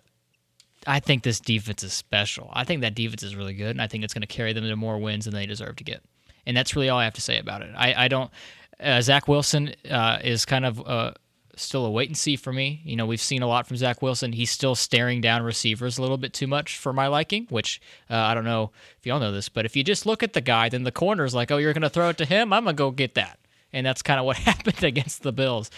I 0.87 1.01
think 1.01 1.23
this 1.23 1.41
defense 1.41 1.83
is 1.83 1.93
special. 1.95 2.51
I 2.53 2.65
think 2.65 2.83
that 2.83 2.95
defense 2.95 3.23
is 3.23 3.35
really 3.35 3.55
good, 3.55 3.71
and 3.71 3.81
I 3.81 3.87
think 3.87 4.05
it's 4.05 4.13
going 4.13 4.21
to 4.23 4.27
carry 4.27 4.53
them 4.53 4.65
to 4.65 4.77
more 4.77 4.99
wins 4.99 5.25
than 5.25 5.33
they 5.33 5.47
deserve 5.47 5.77
to 5.77 5.85
get. 5.85 6.03
And 6.47 6.55
that's 6.57 6.77
really 6.77 6.91
all 6.91 6.99
I 6.99 7.05
have 7.05 7.15
to 7.15 7.23
say 7.23 7.39
about 7.39 7.63
it. 7.63 7.71
I, 7.77 8.05
I 8.05 8.09
don't. 8.09 8.31
Uh, 8.79 9.01
Zach 9.01 9.27
Wilson 9.29 9.75
uh, 9.91 10.19
is 10.23 10.45
kind 10.45 10.67
of 10.67 10.87
uh, 10.87 11.13
still 11.57 11.87
a 11.87 11.91
wait 11.91 12.09
and 12.09 12.17
see 12.17 12.37
for 12.37 12.53
me. 12.53 12.81
You 12.85 12.97
know, 12.97 13.07
we've 13.07 13.21
seen 13.21 13.43
a 13.43 13.47
lot 13.47 13.67
from 13.67 13.77
Zach 13.77 14.03
Wilson. 14.03 14.33
He's 14.33 14.51
still 14.51 14.75
staring 14.75 15.21
down 15.21 15.43
receivers 15.43 15.99
a 15.99 16.03
little 16.03 16.19
bit 16.19 16.33
too 16.33 16.47
much 16.47 16.79
for 16.79 16.93
my 16.93 17.07
liking. 17.07 17.47
Which 17.51 17.81
uh, 18.11 18.17
I 18.17 18.35
don't 18.35 18.45
know 18.45 18.73
if 18.99 19.07
y'all 19.07 19.21
know 19.21 19.33
this, 19.33 19.49
but 19.49 19.65
if 19.65 19.77
you 19.77 19.85
just 19.85 20.07
look 20.07 20.23
at 20.23 20.33
the 20.33 20.41
guy, 20.41 20.69
then 20.69 20.85
the 20.85 20.93
corner's 20.93 21.35
like, 21.35 21.51
oh, 21.51 21.57
you're 21.57 21.73
going 21.73 21.83
to 21.83 21.91
throw 21.91 22.09
it 22.09 22.19
to 22.19 22.25
him. 22.25 22.53
I'm 22.53 22.65
going 22.65 22.77
to 22.77 22.79
go 22.79 22.91
get 22.91 23.15
that. 23.15 23.39
And 23.73 23.85
that's 23.85 24.03
kind 24.03 24.21
of 24.21 24.27
what 24.27 24.37
happened 24.39 24.83
against 24.83 25.23
the 25.23 25.33
Bills. 25.33 25.71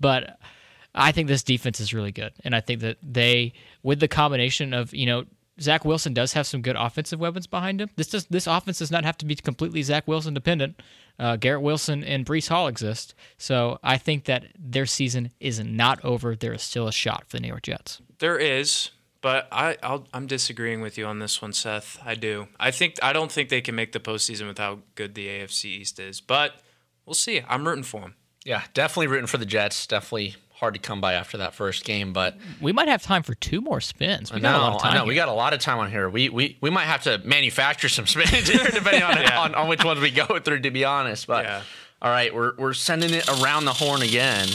But 0.00 0.38
I 0.94 1.12
think 1.12 1.28
this 1.28 1.42
defense 1.42 1.80
is 1.80 1.92
really 1.92 2.12
good, 2.12 2.32
and 2.44 2.54
I 2.54 2.60
think 2.60 2.80
that 2.80 2.98
they, 3.02 3.52
with 3.82 4.00
the 4.00 4.08
combination 4.08 4.72
of 4.72 4.94
you 4.94 5.06
know 5.06 5.24
Zach 5.60 5.84
Wilson 5.84 6.14
does 6.14 6.32
have 6.32 6.46
some 6.46 6.62
good 6.62 6.76
offensive 6.76 7.20
weapons 7.20 7.46
behind 7.46 7.80
him. 7.80 7.90
This 7.96 8.08
does 8.08 8.26
this 8.26 8.46
offense 8.46 8.78
does 8.78 8.90
not 8.90 9.04
have 9.04 9.18
to 9.18 9.26
be 9.26 9.34
completely 9.34 9.82
Zach 9.82 10.06
Wilson 10.06 10.34
dependent. 10.34 10.80
Uh, 11.18 11.36
Garrett 11.36 11.62
Wilson 11.62 12.02
and 12.02 12.26
Breece 12.26 12.48
Hall 12.48 12.66
exist, 12.66 13.14
so 13.38 13.78
I 13.82 13.98
think 13.98 14.24
that 14.24 14.46
their 14.58 14.86
season 14.86 15.30
is 15.38 15.60
not 15.60 16.04
over. 16.04 16.34
There 16.34 16.52
is 16.52 16.62
still 16.62 16.88
a 16.88 16.92
shot 16.92 17.24
for 17.28 17.36
the 17.36 17.42
New 17.42 17.48
York 17.48 17.62
Jets. 17.62 18.00
There 18.18 18.38
is, 18.38 18.90
but 19.20 19.46
I 19.52 19.76
I'll, 19.82 20.08
I'm 20.12 20.26
disagreeing 20.26 20.80
with 20.80 20.98
you 20.98 21.06
on 21.06 21.20
this 21.20 21.40
one, 21.40 21.52
Seth. 21.52 21.98
I 22.04 22.16
do. 22.16 22.48
I 22.58 22.72
think 22.72 22.96
I 23.02 23.12
don't 23.12 23.30
think 23.30 23.48
they 23.48 23.60
can 23.60 23.76
make 23.76 23.92
the 23.92 24.00
postseason 24.00 24.48
with 24.48 24.58
how 24.58 24.80
good 24.96 25.14
the 25.14 25.28
AFC 25.28 25.66
East 25.66 26.00
is, 26.00 26.20
but 26.20 26.54
we'll 27.06 27.14
see. 27.14 27.42
I'm 27.48 27.66
rooting 27.66 27.84
for 27.84 28.00
them. 28.00 28.14
Yeah, 28.44 28.62
definitely 28.74 29.06
rooting 29.06 29.26
for 29.26 29.38
the 29.38 29.46
Jets. 29.46 29.86
Definitely 29.86 30.34
hard 30.64 30.74
to 30.74 30.80
come 30.80 31.00
by 31.02 31.12
after 31.12 31.36
that 31.38 31.52
first 31.54 31.84
game, 31.84 32.12
but 32.14 32.36
We 32.60 32.72
might 32.72 32.88
have 32.88 33.02
time 33.02 33.22
for 33.22 33.34
two 33.34 33.60
more 33.60 33.80
spins. 33.82 34.32
We 34.32 34.38
I 34.38 34.40
got 34.40 34.52
know, 34.52 34.58
a 34.58 34.62
lot 34.62 34.74
of 34.76 34.80
time. 34.82 34.92
I 34.92 34.96
know. 34.98 35.04
We 35.04 35.14
got 35.14 35.28
a 35.28 35.32
lot 35.32 35.52
of 35.52 35.60
time 35.60 35.78
on 35.78 35.90
here. 35.90 36.08
We 36.08 36.30
we, 36.30 36.56
we 36.62 36.70
might 36.70 36.86
have 36.86 37.02
to 37.02 37.20
manufacture 37.24 37.90
some 37.90 38.06
spins 38.06 38.48
here, 38.48 38.64
depending 38.64 39.02
on, 39.02 39.16
Yeah. 39.20 39.40
on 39.40 39.54
on 39.54 39.68
which 39.68 39.84
ones 39.84 40.00
we 40.00 40.10
go 40.10 40.38
through. 40.38 40.60
To 40.60 40.70
be 40.70 40.84
honest, 40.86 41.26
but 41.26 41.44
Yeah. 41.44 41.60
all 42.00 42.10
right, 42.10 42.34
we're 42.34 42.52
we're 42.56 42.72
sending 42.72 43.12
it 43.12 43.28
around 43.28 43.66
the 43.66 43.74
horn 43.74 44.00
again. 44.00 44.48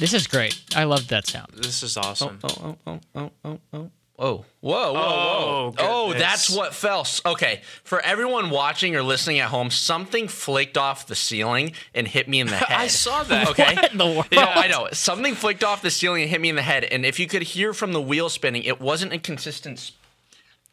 This 0.00 0.12
is 0.14 0.26
great. 0.26 0.60
I 0.76 0.84
love 0.84 1.08
that 1.08 1.26
sound. 1.26 1.48
This 1.56 1.82
is 1.82 1.96
awesome. 1.96 2.38
Oh 2.42 2.48
oh 2.64 2.76
oh 2.86 3.00
oh 3.14 3.30
oh 3.44 3.50
oh. 3.52 3.58
oh. 3.72 3.90
Oh, 4.20 4.44
whoa, 4.60 4.92
whoa, 4.92 4.92
whoa. 4.94 4.94
Oh, 4.98 5.74
Oh, 5.78 6.08
goodness. 6.08 6.22
that's 6.22 6.50
what 6.50 6.74
fell. 6.74 7.06
Okay, 7.24 7.60
for 7.84 8.00
everyone 8.00 8.50
watching 8.50 8.96
or 8.96 9.02
listening 9.02 9.38
at 9.38 9.48
home, 9.50 9.70
something 9.70 10.26
flicked 10.26 10.76
off 10.76 11.06
the 11.06 11.14
ceiling 11.14 11.72
and 11.94 12.08
hit 12.08 12.28
me 12.28 12.40
in 12.40 12.48
the 12.48 12.56
head. 12.56 12.76
I 12.76 12.88
saw 12.88 13.22
that. 13.22 13.48
Okay. 13.50 13.74
What 13.76 13.92
in 13.92 13.98
the 13.98 14.06
world? 14.06 14.26
Yeah, 14.32 14.52
I 14.52 14.66
know. 14.66 14.88
Something 14.92 15.36
flicked 15.36 15.62
off 15.62 15.82
the 15.82 15.90
ceiling 15.92 16.22
and 16.22 16.30
hit 16.30 16.40
me 16.40 16.48
in 16.48 16.56
the 16.56 16.62
head. 16.62 16.82
And 16.84 17.06
if 17.06 17.20
you 17.20 17.28
could 17.28 17.42
hear 17.42 17.72
from 17.72 17.92
the 17.92 18.00
wheel 18.02 18.28
spinning, 18.28 18.64
it 18.64 18.80
wasn't 18.80 19.12
a 19.12 19.18
consistent. 19.18 19.92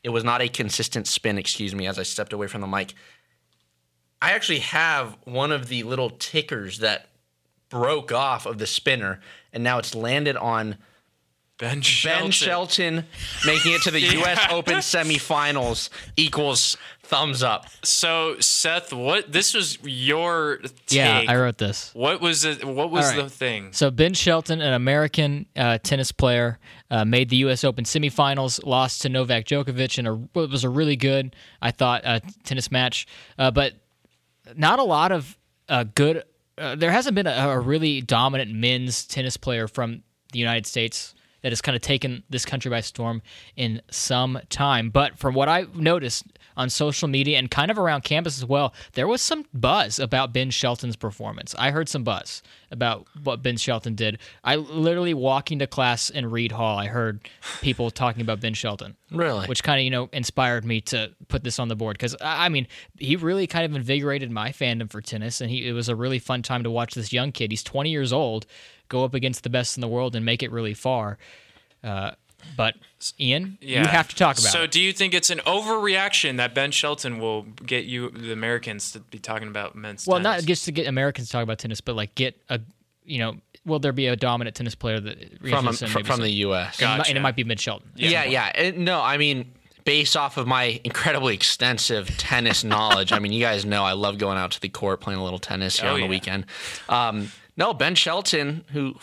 It 0.04 0.10
was 0.10 0.24
not 0.24 0.42
a 0.42 0.48
consistent 0.50 1.06
spin. 1.08 1.38
Excuse 1.38 1.76
me, 1.76 1.86
as 1.86 2.00
I 2.00 2.04
stepped 2.04 2.34
away 2.34 2.48
from 2.48 2.62
the 2.62 2.68
mic. 2.68 2.96
I 4.22 4.32
actually 4.32 4.60
have 4.60 5.18
one 5.26 5.52
of 5.52 5.68
the 5.68 5.84
little 5.84 6.10
tickers 6.10 6.80
that 6.80 7.10
broke 7.70 8.12
off 8.12 8.48
of 8.48 8.58
the 8.58 8.66
spinner, 8.66 9.20
and 9.54 9.64
now 9.64 9.78
it's 9.78 9.94
landed 9.94 10.36
on 10.36 10.78
Ben 11.58 11.82
Shelton. 11.82 12.24
Ben 12.24 12.32
Shelton 12.32 13.06
making 13.46 13.74
it 13.74 13.82
to 13.84 13.92
the 13.92 14.00
U.S. 14.18 14.40
Open 14.52 14.76
semifinals 14.76 15.90
equals 16.18 16.76
thumbs 17.02 17.44
up. 17.44 17.68
So 17.84 18.36
Seth, 18.40 18.92
what 18.92 19.32
this 19.32 19.54
was 19.54 19.78
your 19.84 20.58
take. 20.86 20.98
Yeah, 20.98 21.24
I 21.28 21.38
wrote 21.38 21.58
this. 21.58 21.92
What 21.94 22.20
was 22.20 22.44
it? 22.44 22.66
What 22.66 22.92
was 22.92 23.06
All 23.06 23.12
right. 23.12 23.24
the 23.24 23.30
thing? 23.30 23.72
So 23.72 23.90
Ben 23.90 24.14
Shelton, 24.14 24.62
an 24.62 24.74
American 24.74 25.46
uh, 25.56 25.78
tennis 25.78 26.12
player, 26.12 26.60
uh, 26.92 27.06
made 27.06 27.30
the 27.30 27.38
U.S. 27.38 27.64
Open 27.64 27.86
semifinals, 27.86 28.66
lost 28.66 29.04
to 29.04 29.10
Novak 29.10 29.46
Djokovic 29.46 29.98
in 29.98 30.08
a 30.08 30.16
it 30.44 30.50
was 30.50 30.66
a 30.66 30.70
really 30.70 30.98
good, 30.98 31.36
I 31.62 31.72
thought, 31.72 32.02
uh, 32.04 32.20
tennis 32.44 32.70
match. 32.70 33.08
Uh, 33.38 33.52
but 33.52 33.74
not 34.58 34.80
a 34.80 34.84
lot 34.84 35.14
of 35.14 35.38
uh, 35.70 35.86
good. 35.96 36.24
Uh, 36.58 36.76
there 36.76 36.92
hasn't 36.92 37.16
been 37.16 37.28
a, 37.28 37.50
a 37.50 37.60
really 37.60 38.02
dominant 38.02 38.52
men's 38.52 39.06
tennis 39.06 39.38
player 39.38 39.70
from 39.70 40.04
the 40.34 40.40
United 40.40 40.66
States 40.66 41.14
that 41.46 41.52
has 41.52 41.62
kind 41.62 41.76
of 41.76 41.82
taken 41.84 42.24
this 42.28 42.44
country 42.44 42.72
by 42.72 42.82
storm 42.82 43.22
in 43.56 43.80
some 43.92 44.40
time. 44.50 44.90
But 44.90 45.20
from 45.20 45.36
what 45.36 45.48
I 45.48 45.68
noticed 45.76 46.24
on 46.58 46.72
social 46.72 47.08
media 47.08 47.38
and 47.38 47.52
kind 47.52 47.70
of 47.70 47.78
around 47.78 48.04
campus 48.04 48.40
as 48.40 48.46
well, 48.46 48.74
there 48.94 49.08
was 49.08 49.22
some 49.22 49.46
buzz 49.54 50.00
about 50.00 50.34
Ben 50.34 50.50
Shelton's 50.50 50.96
performance. 50.96 51.54
I 51.60 51.70
heard 51.70 51.88
some 51.88 52.04
buzz 52.04 52.42
about 52.72 53.06
what 53.24 53.44
Ben 53.44 53.58
Shelton 53.58 53.94
did. 53.94 54.18
I 54.44 54.56
literally 54.56 55.14
walking 55.14 55.60
to 55.60 55.68
class 55.68 56.10
in 56.10 56.32
Reed 56.32 56.52
Hall, 56.52 56.80
I 56.80 56.88
heard 56.88 57.30
people 57.62 57.92
talking 57.92 58.24
about 58.24 58.40
Ben 58.40 58.56
Shelton. 58.56 58.96
Really? 59.12 59.46
Which 59.46 59.62
kind 59.62 59.80
of, 59.80 59.84
you 59.84 59.92
know, 59.92 60.10
inspired 60.14 60.66
me 60.66 60.82
to 60.82 61.12
put 61.28 61.44
this 61.44 61.60
on 61.60 61.68
the 61.68 61.76
board 61.76 61.96
because 61.96 62.16
I 62.22 62.46
I 62.46 62.50
mean, 62.50 62.68
he 62.98 63.16
really 63.18 63.46
kind 63.46 63.66
of 63.66 63.76
invigorated 63.76 64.32
my 64.32 64.50
fandom 64.50 64.90
for 64.90 65.00
tennis, 65.00 65.42
and 65.42 65.52
he 65.52 65.68
it 65.68 65.74
was 65.74 65.90
a 65.90 65.96
really 65.96 66.18
fun 66.18 66.42
time 66.42 66.64
to 66.64 66.72
watch 66.72 66.96
this 66.96 67.14
young 67.14 67.32
kid. 67.32 67.52
He's 67.52 67.64
20 67.64 67.92
years 67.92 68.12
old, 68.12 68.48
go 68.90 69.04
up 69.04 69.14
against 69.14 69.44
the 69.44 69.50
best 69.50 69.78
in 69.78 69.82
the 69.82 69.88
world 69.88 70.16
and 70.16 70.26
make 70.26 70.44
it 70.44 70.52
really 70.52 70.74
far. 70.74 71.18
Uh, 71.84 72.12
but 72.56 72.76
Ian, 73.20 73.58
yeah. 73.62 73.82
you 73.82 73.88
have 73.88 74.08
to 74.10 74.16
talk 74.16 74.38
about 74.38 74.52
So, 74.52 74.64
it. 74.64 74.72
do 74.72 74.80
you 74.80 74.94
think 74.94 75.14
it's 75.14 75.30
an 75.32 75.40
overreaction 75.40 76.38
that 76.38 76.54
Ben 76.54 76.72
Shelton 76.72 77.18
will 77.20 77.44
get 77.44 77.86
you, 77.86 78.10
the 78.12 78.32
Americans, 78.32 78.92
to 78.92 79.00
be 79.00 79.18
talking 79.20 79.48
about 79.48 79.76
men's? 79.76 80.06
Well, 80.06 80.20
tennis? 80.22 80.44
not 80.44 80.48
just 80.48 80.66
to 80.66 80.72
get 80.72 80.88
Americans 80.88 81.28
to 81.28 81.32
talk 81.32 81.44
about 81.44 81.58
tennis, 81.58 81.82
but 81.82 81.96
like 81.96 82.14
get 82.16 82.40
a, 82.50 82.60
you 83.04 83.20
know, 83.20 83.38
will 83.66 83.80
there 83.80 83.94
be 83.94 84.06
a 84.08 84.16
dominant 84.16 84.56
tennis 84.56 84.76
player 84.76 85.00
that 85.00 85.40
From, 85.40 85.66
reaches 85.66 85.82
in 85.82 85.88
from, 85.90 86.00
maybe 86.02 86.08
from 86.08 86.22
the 86.22 86.32
U.S. 86.32 86.80
And, 86.80 86.86
it 86.94 86.98
might- 86.98 87.10
and 87.10 87.18
it 87.18 87.22
might 87.22 87.36
be 87.36 87.44
Ben 87.44 87.58
Shelton. 87.58 87.90
Yeah, 87.96 88.26
yeah. 88.26 88.50
It- 88.56 88.78
no, 88.78 89.02
I 89.02 89.18
mean, 89.18 89.52
based 89.84 90.16
off 90.16 90.38
of 90.38 90.46
my 90.46 90.80
incredibly 90.84 91.34
extensive 91.34 92.16
tennis 92.18 92.64
knowledge, 92.74 93.12
I 93.12 93.18
mean, 93.20 93.34
you 93.34 93.40
guys 93.42 93.66
know 93.66 93.84
I 93.84 93.94
love 93.94 94.20
going 94.20 94.38
out 94.38 94.52
to 94.52 94.62
the 94.62 94.70
court 94.70 95.02
playing 95.02 95.20
a 95.20 95.24
little 95.24 95.40
tennis 95.40 95.80
here 95.80 95.90
Oh, 95.90 95.94
on 95.94 96.00
the 96.00 96.06
yeah. 96.06 96.10
weekend. 96.12 96.46
Um, 96.90 97.32
no, 97.58 97.74
Ben 97.74 97.96
Shelton, 97.96 98.66
who 98.72 98.96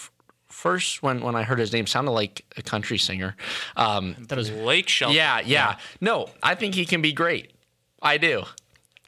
first 0.48 1.02
when 1.02 1.20
when 1.22 1.34
I 1.34 1.42
heard 1.42 1.58
his 1.58 1.72
name 1.72 1.86
sounded 1.86 2.10
like 2.12 2.44
a 2.56 2.62
country 2.62 2.98
singer. 2.98 3.36
Um, 3.76 4.16
That 4.28 4.36
was 4.38 4.50
Blake 4.50 4.88
Shelton. 4.88 5.16
yeah, 5.16 5.40
yeah, 5.44 5.76
No, 6.00 6.28
I 6.42 6.54
think 6.54 6.74
he 6.74 6.84
can 6.84 7.00
be 7.02 7.12
great. 7.12 7.52
I 8.02 8.18
do. 8.18 8.44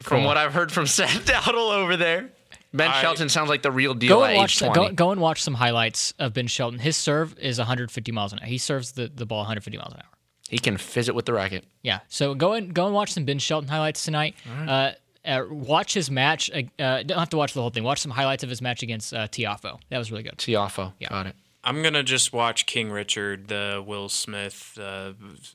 From 0.03 0.25
what 0.25 0.37
I've 0.37 0.53
heard 0.53 0.71
from 0.73 0.87
Seth 0.99 1.27
Dowdle 1.27 1.73
over 1.73 1.97
there. 1.97 2.31
Ben 2.73 2.91
I- 2.91 3.01
Shelton 3.01 3.29
sounds 3.29 3.49
like 3.49 3.63
the 3.63 3.71
real 3.71 3.95
deal 3.95 4.17
Go 4.17 4.25
at 4.25 4.31
and 4.31 4.37
watch. 4.39 4.61
age 4.63 4.69
Go, 4.69 4.81
20. 4.83 4.95
go 4.97 5.11
and 5.13 5.21
watch 5.21 5.43
some 5.43 5.55
highlights 5.55 6.13
of 6.19 6.33
Ben 6.35 6.47
Shelton. 6.49 6.79
His 6.81 6.97
serve 6.97 7.39
is 7.39 7.59
150 7.59 8.11
miles 8.13 8.33
an 8.33 8.41
hour. 8.41 8.47
He 8.47 8.59
serves 8.59 8.93
the, 8.93 9.09
the 9.15 9.25
ball 9.27 9.39
150 9.39 9.79
miles 9.79 9.93
an 9.95 10.01
hour. 10.01 10.11
He 10.49 10.59
can 10.59 10.77
fizz 10.77 11.09
it 11.09 11.15
with 11.15 11.25
the 11.25 11.33
racket. 11.33 11.65
Yeah. 11.83 12.01
So 12.09 12.35
go 12.35 12.53
and 12.55 12.75
go 12.75 12.85
and 12.87 12.95
watch 12.95 13.13
some 13.13 13.25
Ben 13.25 13.39
Shelton 13.39 13.69
highlights 13.69 14.05
tonight. 14.05 14.35
Uh, 14.67 14.93
uh, 15.25 15.43
watch 15.51 15.95
his 15.95 16.11
match. 16.11 16.51
Uh, 16.51 16.83
uh, 16.83 17.03
don't 17.03 17.19
have 17.19 17.31
to 17.31 17.37
watch 17.37 17.55
the 17.55 17.61
whole 17.61 17.71
thing. 17.71 17.85
Watch 17.85 18.01
some 18.01 18.11
highlights 18.11 18.43
of 18.43 18.51
his 18.51 18.61
match 18.61 18.83
against 18.83 19.13
uh, 19.15 19.29
Tiafoe. 19.29 19.79
That 19.91 19.99
was 19.99 20.11
really 20.11 20.23
good. 20.23 20.37
Tiafoe. 20.37 20.93
Got 21.09 21.27
it. 21.27 21.37
I'm 21.67 21.83
gonna 21.83 22.03
just 22.03 22.33
watch 22.33 22.67
King 22.67 22.91
Richard, 22.91 23.49
the 23.49 23.83
Will 23.85 24.11
Smith, 24.11 24.79
uh, 24.81 25.15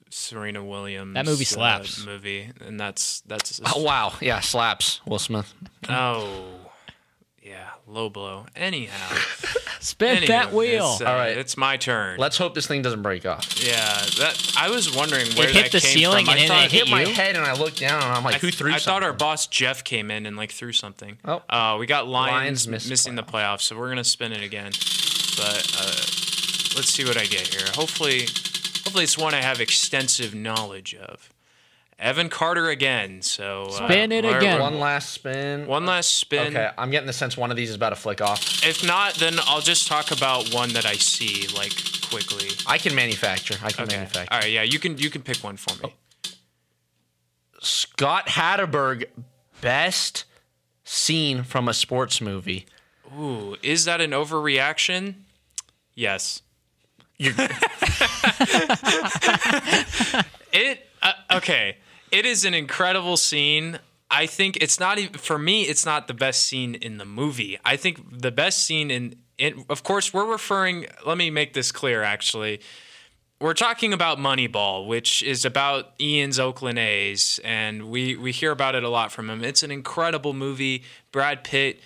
Serena 0.10 0.64
Williams. 0.64 1.14
That 1.14 1.26
movie 1.26 1.44
uh, 1.44 1.46
slaps. 1.46 2.04
movie, 2.04 2.52
and 2.66 2.80
that's 2.80 3.22
that's. 3.22 3.62
Oh, 3.64 3.84
wow. 3.84 4.14
Yeah, 4.20 4.40
slaps. 4.40 5.02
Will 5.06 5.20
Smith. 5.20 5.54
Oh, 5.88 6.46
yeah, 7.44 7.70
low 7.90 8.10
blow. 8.10 8.46
Anyhow, 8.56 9.16
Spin 9.80 10.26
that 10.28 10.50
Anywho, 10.50 10.54
wheel. 10.54 10.92
It's, 10.94 11.02
uh, 11.02 11.06
All 11.06 11.16
right. 11.16 11.38
it's 11.38 11.56
my 11.58 11.78
turn. 11.78 12.20
Let's 12.20 12.38
hope 12.38 12.54
this 12.54 12.68
thing 12.68 12.82
doesn't 12.82 13.02
break 13.02 13.26
off. 13.26 13.64
yeah, 13.66 13.94
that 14.20 14.54
I 14.58 14.70
was 14.70 14.94
wondering 14.94 15.28
where 15.36 15.48
hit 15.48 15.64
that 15.64 15.72
the 15.72 15.80
came 15.80 15.98
ceiling 15.98 16.26
from. 16.26 16.34
and 16.38 16.40
I 16.42 16.44
it 16.44 16.48
thought, 16.48 16.72
hit 16.72 16.88
hit 16.88 16.92
my 16.92 17.06
head 17.06 17.36
and 17.36 17.46
I 17.46 17.54
looked 17.54 17.80
down 17.80 18.02
and 18.02 18.12
I'm 18.12 18.24
like, 18.24 18.36
I, 18.36 18.40
who 18.40 18.52
threw 18.52 18.74
I 18.74 18.78
thought 18.80 19.04
our 19.04 19.14
boss 19.14 19.48
Jeff 19.48 19.84
came 19.84 20.12
in 20.12 20.26
and 20.26 20.36
like 20.38 20.52
threw 20.52 20.72
something. 20.74 21.18
Oh. 21.26 21.42
uh, 21.50 21.78
we 21.80 21.86
got 21.86 22.08
Lions, 22.08 22.34
Lions 22.34 22.68
missed 22.68 22.90
missing 22.90 23.16
the 23.16 23.24
playoffs, 23.24 23.62
so 23.62 23.78
we're 23.78 23.90
gonna 23.90 24.04
spin 24.04 24.32
it 24.34 24.44
again. 24.44 24.72
But 25.38 25.76
uh, 25.80 25.96
let's 26.76 26.90
see 26.90 27.06
what 27.06 27.18
I 27.18 27.26
get 27.26 27.48
here. 27.48 27.66
Hopefully, 27.76 28.22
hopefully 28.84 29.04
it's 29.06 29.18
one 29.18 29.34
I 29.34 29.42
have 29.42 29.62
extensive 29.62 30.36
knowledge 30.36 30.94
of. 30.96 31.30
Evan 32.00 32.30
Carter 32.30 32.70
again. 32.70 33.22
So 33.22 33.64
uh, 33.64 33.88
Spin 33.88 34.12
it 34.12 34.24
again. 34.26 34.60
One 34.62 34.80
last 34.80 35.12
spin. 35.12 35.68
One 35.68 35.86
last 35.86 36.14
spin. 36.18 36.56
Okay, 36.56 36.70
I'm 36.78 36.90
getting 36.92 37.08
the 37.08 37.14
sense 37.14 37.36
one 37.36 37.52
of 37.52 37.58
these 37.58 37.70
is 37.70 37.76
about 37.76 37.90
to 37.90 37.96
flick 37.98 38.22
off. 38.22 38.64
If 38.66 38.86
not, 38.86 39.16
then 39.16 39.36
I'll 39.46 39.62
just 39.62 39.88
talk 39.88 40.12
about 40.12 40.54
one 40.54 40.70
that 40.74 40.86
I 40.86 40.94
see 40.94 41.48
like 41.56 41.74
quickly. 42.10 42.50
I 42.66 42.78
can 42.78 42.96
manufacture. 42.96 43.56
I 43.62 43.72
can 43.72 43.84
Okay. 43.84 43.98
manufacture. 43.98 44.34
All 44.34 44.40
right. 44.40 44.52
Yeah, 44.52 44.64
you 44.64 44.80
can 44.80 44.98
you 44.98 45.10
can 45.10 45.22
pick 45.22 45.38
one 45.44 45.58
for 45.58 45.76
me. 45.86 45.94
Scott 47.62 48.28
Hatteberg, 48.28 49.06
best 49.60 50.24
scene 50.86 51.44
from 51.44 51.68
a 51.68 51.74
sports 51.74 52.22
movie. 52.22 52.66
Ooh, 53.20 53.58
is 53.62 53.84
that 53.86 54.00
an 54.00 54.12
overreaction? 54.12 55.16
Yes. 55.96 56.42
It 60.52 60.88
uh, 61.02 61.12
okay. 61.34 61.78
It 62.12 62.26
is 62.26 62.46
an 62.46 62.54
incredible 62.54 63.18
scene. 63.18 63.80
I 64.12 64.26
think 64.26 64.58
it's 64.58 64.80
not 64.80 64.98
even 64.98 65.14
for 65.14 65.38
me. 65.38 65.64
It's 65.64 65.86
not 65.86 66.08
the 66.08 66.14
best 66.14 66.44
scene 66.44 66.76
in 66.76 66.98
the 66.98 67.06
movie. 67.06 67.60
I 67.64 67.76
think 67.76 68.22
the 68.22 68.32
best 68.32 68.66
scene 68.66 68.90
in, 68.90 69.16
in 69.38 69.66
of 69.70 69.84
course, 69.84 70.14
we're 70.14 70.30
referring. 70.30 70.88
Let 71.06 71.18
me 71.18 71.30
make 71.30 71.54
this 71.54 71.72
clear. 71.72 72.02
Actually, 72.02 72.62
we're 73.40 73.54
talking 73.54 73.94
about 73.94 74.18
Moneyball, 74.18 74.88
which 74.88 75.24
is 75.24 75.46
about 75.46 75.94
Ian's 76.02 76.40
Oakland 76.40 76.80
A's, 76.80 77.40
and 77.44 77.90
we 77.90 78.16
we 78.16 78.32
hear 78.32 78.52
about 78.52 78.76
it 78.76 78.84
a 78.84 78.90
lot 78.90 79.12
from 79.12 79.30
him. 79.30 79.44
It's 79.44 79.62
an 79.62 79.72
incredible 79.72 80.34
movie. 80.34 80.84
Brad 81.12 81.44
Pitt 81.44 81.80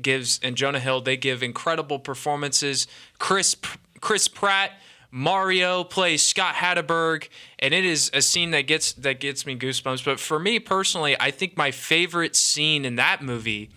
gives 0.00 0.40
and 0.42 0.56
Jonah 0.56 0.80
Hill 0.80 1.00
they 1.00 1.16
give 1.16 1.42
incredible 1.42 1.98
performances. 1.98 2.86
Chris 3.18 3.56
Chris 4.00 4.26
Pratt, 4.26 4.72
Mario 5.14 5.84
plays 5.84 6.22
Scott 6.22 6.54
Hatteberg, 6.54 7.28
and 7.58 7.74
it 7.74 7.84
is 7.84 8.10
a 8.14 8.22
scene 8.22 8.50
that 8.52 8.62
gets 8.62 8.94
that 8.94 9.20
gets 9.20 9.44
me 9.44 9.54
goosebumps. 9.54 10.02
But 10.02 10.18
for 10.18 10.38
me 10.38 10.58
personally, 10.58 11.14
I 11.20 11.30
think 11.30 11.54
my 11.54 11.70
favorite 11.70 12.34
scene 12.34 12.86
in 12.86 12.96
that 12.96 13.22
movie 13.22 13.70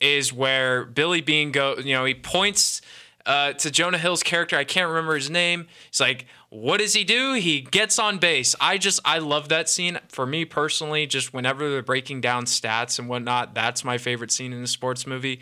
is 0.00 0.32
where 0.32 0.84
Billy 0.84 1.20
Beane 1.20 1.52
go. 1.52 1.76
You 1.76 1.94
know, 1.94 2.04
he 2.04 2.14
points 2.14 2.82
uh, 3.24 3.52
to 3.52 3.70
Jonah 3.70 3.96
Hill's 3.96 4.24
character. 4.24 4.56
I 4.56 4.64
can't 4.64 4.88
remember 4.88 5.14
his 5.14 5.30
name. 5.30 5.68
He's 5.88 6.00
like, 6.00 6.26
"What 6.48 6.78
does 6.78 6.94
he 6.94 7.04
do? 7.04 7.34
He 7.34 7.60
gets 7.60 8.00
on 8.00 8.18
base." 8.18 8.56
I 8.60 8.76
just 8.76 8.98
I 9.04 9.18
love 9.18 9.50
that 9.50 9.68
scene. 9.68 10.00
For 10.08 10.26
me 10.26 10.44
personally, 10.44 11.06
just 11.06 11.32
whenever 11.32 11.70
they're 11.70 11.82
breaking 11.82 12.22
down 12.22 12.46
stats 12.46 12.98
and 12.98 13.08
whatnot, 13.08 13.54
that's 13.54 13.84
my 13.84 13.98
favorite 13.98 14.32
scene 14.32 14.52
in 14.52 14.64
a 14.64 14.66
sports 14.66 15.06
movie. 15.06 15.40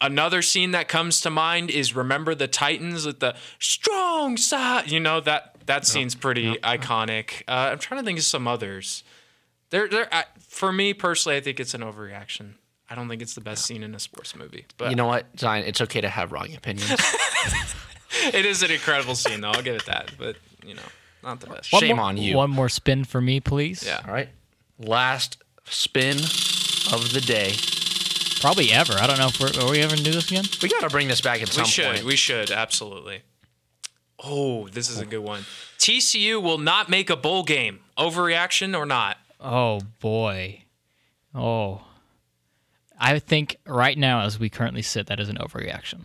Another 0.00 0.42
scene 0.42 0.70
that 0.70 0.86
comes 0.86 1.20
to 1.22 1.30
mind 1.30 1.70
is 1.70 1.94
remember 1.94 2.34
the 2.34 2.46
Titans 2.46 3.04
with 3.04 3.18
the 3.18 3.34
strong 3.58 4.36
side. 4.36 4.90
You 4.90 5.00
know 5.00 5.20
that 5.20 5.56
that 5.66 5.86
scene's 5.86 6.14
pretty 6.14 6.54
iconic. 6.56 7.42
Uh, 7.48 7.70
I'm 7.72 7.78
trying 7.78 8.00
to 8.00 8.04
think 8.04 8.18
of 8.18 8.24
some 8.24 8.46
others. 8.46 9.02
There, 9.70 9.88
there. 9.88 10.08
I, 10.12 10.24
for 10.40 10.72
me 10.72 10.94
personally, 10.94 11.36
I 11.36 11.40
think 11.40 11.58
it's 11.58 11.74
an 11.74 11.80
overreaction. 11.80 12.54
I 12.88 12.94
don't 12.94 13.08
think 13.08 13.20
it's 13.22 13.34
the 13.34 13.40
best 13.40 13.66
scene 13.66 13.82
in 13.82 13.94
a 13.94 13.98
sports 13.98 14.34
movie, 14.34 14.64
but 14.78 14.90
you 14.90 14.96
know 14.96 15.06
what, 15.06 15.26
Zion? 15.38 15.64
It's 15.66 15.80
okay 15.82 16.00
to 16.00 16.08
have 16.08 16.32
wrong 16.32 16.54
opinions. 16.56 16.90
it 18.32 18.46
is 18.46 18.62
an 18.62 18.70
incredible 18.70 19.14
scene, 19.14 19.40
though. 19.40 19.50
I'll 19.50 19.62
give 19.62 19.74
it 19.74 19.86
that. 19.86 20.12
But 20.16 20.36
you 20.64 20.74
know, 20.74 20.82
not 21.22 21.40
the 21.40 21.48
best. 21.48 21.72
One 21.72 21.80
Shame 21.80 21.96
more- 21.96 22.04
on 22.06 22.16
you. 22.16 22.36
One 22.36 22.50
more 22.50 22.68
spin 22.68 23.04
for 23.04 23.20
me, 23.20 23.40
please. 23.40 23.84
Yeah. 23.84 24.00
All 24.06 24.12
right. 24.12 24.28
Last 24.78 25.42
spin 25.66 26.16
of 26.16 27.12
the 27.12 27.20
day. 27.20 27.54
Probably 28.40 28.70
ever. 28.72 28.94
I 28.94 29.06
don't 29.06 29.18
know 29.18 29.28
if 29.28 29.40
we're, 29.40 29.62
are 29.64 29.70
we 29.70 29.80
ever 29.80 29.94
gonna 29.94 30.02
do 30.02 30.12
this 30.12 30.30
again. 30.30 30.44
We 30.62 30.68
got 30.68 30.80
to 30.82 30.88
bring 30.90 31.08
this 31.08 31.20
back 31.20 31.42
at 31.42 31.48
some 31.48 31.64
We 31.64 31.68
should. 31.68 31.86
point. 31.94 32.04
We 32.04 32.16
should 32.16 32.50
absolutely. 32.50 33.22
Oh, 34.22 34.68
this 34.68 34.90
is 34.90 34.98
a 35.00 35.06
good 35.06 35.20
one. 35.20 35.42
TCU 35.78 36.42
will 36.42 36.58
not 36.58 36.88
make 36.88 37.08
a 37.10 37.16
bowl 37.16 37.42
game. 37.44 37.80
Overreaction 37.96 38.76
or 38.76 38.84
not? 38.86 39.16
Oh 39.40 39.80
boy. 40.00 40.62
Oh. 41.34 41.82
I 42.98 43.18
think 43.20 43.56
right 43.64 43.96
now, 43.96 44.22
as 44.22 44.40
we 44.40 44.48
currently 44.50 44.82
sit, 44.82 45.06
that 45.06 45.20
is 45.20 45.28
an 45.28 45.36
overreaction. 45.36 46.00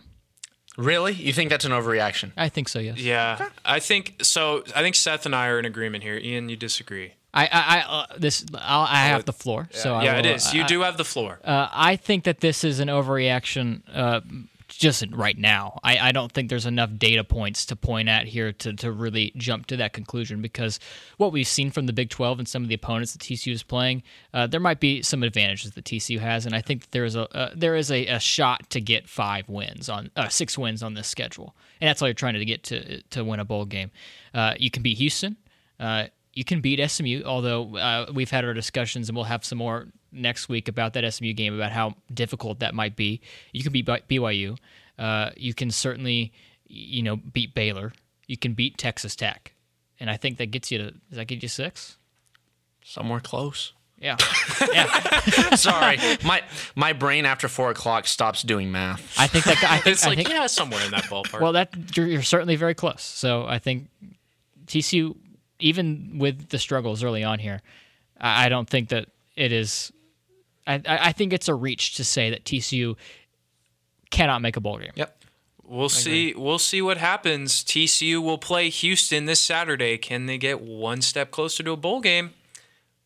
Really? 0.76 1.12
You 1.12 1.32
think 1.32 1.50
that's 1.50 1.64
an 1.64 1.72
overreaction? 1.72 2.32
I 2.36 2.48
think 2.48 2.68
so. 2.68 2.78
Yes. 2.78 2.98
Yeah, 2.98 3.48
I 3.64 3.80
think 3.80 4.16
so. 4.22 4.62
I 4.74 4.82
think 4.82 4.94
Seth 4.94 5.24
and 5.26 5.34
I 5.34 5.48
are 5.48 5.58
in 5.58 5.64
agreement 5.64 6.02
here. 6.04 6.16
Ian, 6.16 6.48
you 6.48 6.56
disagree? 6.56 7.14
I 7.34 7.44
I, 7.46 7.48
I 7.52 7.80
uh, 7.80 8.06
this 8.18 8.46
I'll, 8.54 8.82
I 8.88 9.06
have 9.06 9.24
the 9.26 9.32
floor. 9.32 9.68
So 9.72 9.94
I 9.94 10.04
yeah, 10.04 10.18
it 10.18 10.24
will- 10.24 10.34
is. 10.36 10.54
You 10.54 10.62
I- 10.62 10.66
do 10.66 10.80
have 10.82 10.96
the 10.96 11.04
floor. 11.04 11.40
Uh, 11.44 11.68
I 11.72 11.96
think 11.96 12.24
that 12.24 12.40
this 12.40 12.64
is 12.64 12.80
an 12.80 12.88
overreaction 12.88 13.82
uh, 13.92 14.20
just 14.68 15.04
right 15.12 15.36
now. 15.38 15.78
I, 15.84 15.98
I 16.08 16.12
don't 16.12 16.32
think 16.32 16.48
there's 16.48 16.66
enough 16.66 16.90
data 16.96 17.22
points 17.22 17.66
to 17.66 17.76
point 17.76 18.08
at 18.08 18.26
here 18.26 18.52
to, 18.52 18.72
to 18.74 18.90
really 18.90 19.32
jump 19.36 19.66
to 19.66 19.76
that 19.76 19.92
conclusion 19.92 20.42
because 20.42 20.80
what 21.16 21.32
we've 21.32 21.46
seen 21.46 21.70
from 21.70 21.86
the 21.86 21.92
Big 21.92 22.10
12 22.10 22.40
and 22.40 22.48
some 22.48 22.62
of 22.64 22.68
the 22.68 22.74
opponents 22.74 23.12
that 23.12 23.20
TCU 23.22 23.52
is 23.52 23.62
playing, 23.62 24.02
uh, 24.32 24.46
there 24.48 24.58
might 24.60 24.80
be 24.80 25.00
some 25.02 25.22
advantages 25.22 25.72
that 25.72 25.84
TCU 25.84 26.18
has, 26.18 26.44
and 26.46 26.54
I 26.56 26.60
think 26.60 26.82
that 26.82 26.90
there 26.92 27.04
is 27.04 27.14
a 27.14 27.28
uh, 27.36 27.50
there 27.54 27.76
is 27.76 27.90
a, 27.90 28.06
a 28.06 28.18
shot 28.18 28.68
to 28.70 28.80
get 28.80 29.08
five 29.08 29.48
wins 29.48 29.88
on 29.88 30.10
uh, 30.16 30.28
six 30.28 30.58
wins 30.58 30.82
on 30.82 30.94
this 30.94 31.06
schedule, 31.08 31.54
and 31.80 31.88
that's 31.88 32.02
all 32.02 32.08
you're 32.08 32.14
trying 32.14 32.34
to 32.34 32.44
get 32.44 32.62
to 32.64 33.02
to 33.02 33.22
win 33.24 33.40
a 33.40 33.44
bowl 33.44 33.64
game. 33.66 33.90
Uh, 34.32 34.54
you 34.58 34.70
can 34.70 34.82
beat 34.82 34.98
Houston. 34.98 35.36
Uh, 35.78 36.06
you 36.34 36.44
can 36.44 36.60
beat 36.60 36.86
SMU, 36.90 37.22
although 37.24 37.76
uh, 37.76 38.06
we've 38.12 38.30
had 38.30 38.44
our 38.44 38.54
discussions 38.54 39.08
and 39.08 39.16
we'll 39.16 39.24
have 39.24 39.44
some 39.44 39.58
more 39.58 39.86
next 40.12 40.48
week 40.48 40.68
about 40.68 40.94
that 40.94 41.12
SMU 41.12 41.32
game, 41.32 41.54
about 41.54 41.72
how 41.72 41.94
difficult 42.12 42.60
that 42.60 42.74
might 42.74 42.96
be. 42.96 43.20
You 43.52 43.62
can 43.62 43.72
beat 43.72 43.86
BYU. 43.86 44.58
Uh, 44.98 45.30
you 45.36 45.54
can 45.54 45.70
certainly, 45.70 46.32
you 46.66 47.02
know, 47.02 47.16
beat 47.16 47.54
Baylor. 47.54 47.92
You 48.26 48.36
can 48.36 48.54
beat 48.54 48.78
Texas 48.78 49.14
Tech, 49.14 49.52
and 50.00 50.08
I 50.10 50.16
think 50.16 50.38
that 50.38 50.46
gets 50.46 50.70
you 50.70 50.78
to. 50.78 50.90
Does 50.90 51.16
that 51.16 51.26
get 51.26 51.42
you 51.42 51.48
six? 51.48 51.96
Somewhere 52.82 53.20
close. 53.20 53.72
Yeah. 53.98 54.16
Sorry, 55.56 55.98
my 56.24 56.42
my 56.74 56.92
brain 56.92 57.26
after 57.26 57.48
four 57.48 57.70
o'clock 57.70 58.06
stops 58.06 58.42
doing 58.42 58.72
math. 58.72 59.18
I 59.18 59.26
think 59.26 59.44
that. 59.44 59.62
I 59.62 59.78
think, 59.78 59.94
it's 59.94 60.04
I 60.04 60.08
like 60.08 60.16
think, 60.18 60.28
yeah, 60.30 60.46
somewhere 60.46 60.84
in 60.84 60.90
that 60.92 61.04
ballpark. 61.04 61.40
Well, 61.40 61.52
that 61.52 61.96
you're, 61.96 62.06
you're 62.06 62.22
certainly 62.22 62.56
very 62.56 62.74
close. 62.74 63.02
So 63.02 63.46
I 63.46 63.58
think 63.58 63.88
TCU, 64.66 65.16
even 65.64 66.18
with 66.18 66.50
the 66.50 66.58
struggles 66.58 67.02
early 67.02 67.24
on 67.24 67.38
here, 67.38 67.62
I, 68.20 68.46
I 68.46 68.48
don't 68.50 68.68
think 68.68 68.90
that 68.90 69.08
it 69.34 69.50
is. 69.50 69.92
I, 70.66 70.74
I 70.74 70.98
I 71.08 71.12
think 71.12 71.32
it's 71.32 71.48
a 71.48 71.54
reach 71.54 71.96
to 71.96 72.04
say 72.04 72.30
that 72.30 72.44
TCU 72.44 72.96
cannot 74.10 74.42
make 74.42 74.56
a 74.56 74.60
bowl 74.60 74.78
game. 74.78 74.92
Yep. 74.94 75.16
We'll 75.66 75.88
see. 75.88 76.34
We'll 76.34 76.58
see 76.58 76.82
what 76.82 76.98
happens. 76.98 77.64
TCU 77.64 78.22
will 78.22 78.36
play 78.36 78.68
Houston 78.68 79.24
this 79.24 79.40
Saturday. 79.40 79.96
Can 79.96 80.26
they 80.26 80.36
get 80.36 80.60
one 80.60 81.00
step 81.00 81.30
closer 81.30 81.62
to 81.62 81.72
a 81.72 81.76
bowl 81.76 82.02
game? 82.02 82.34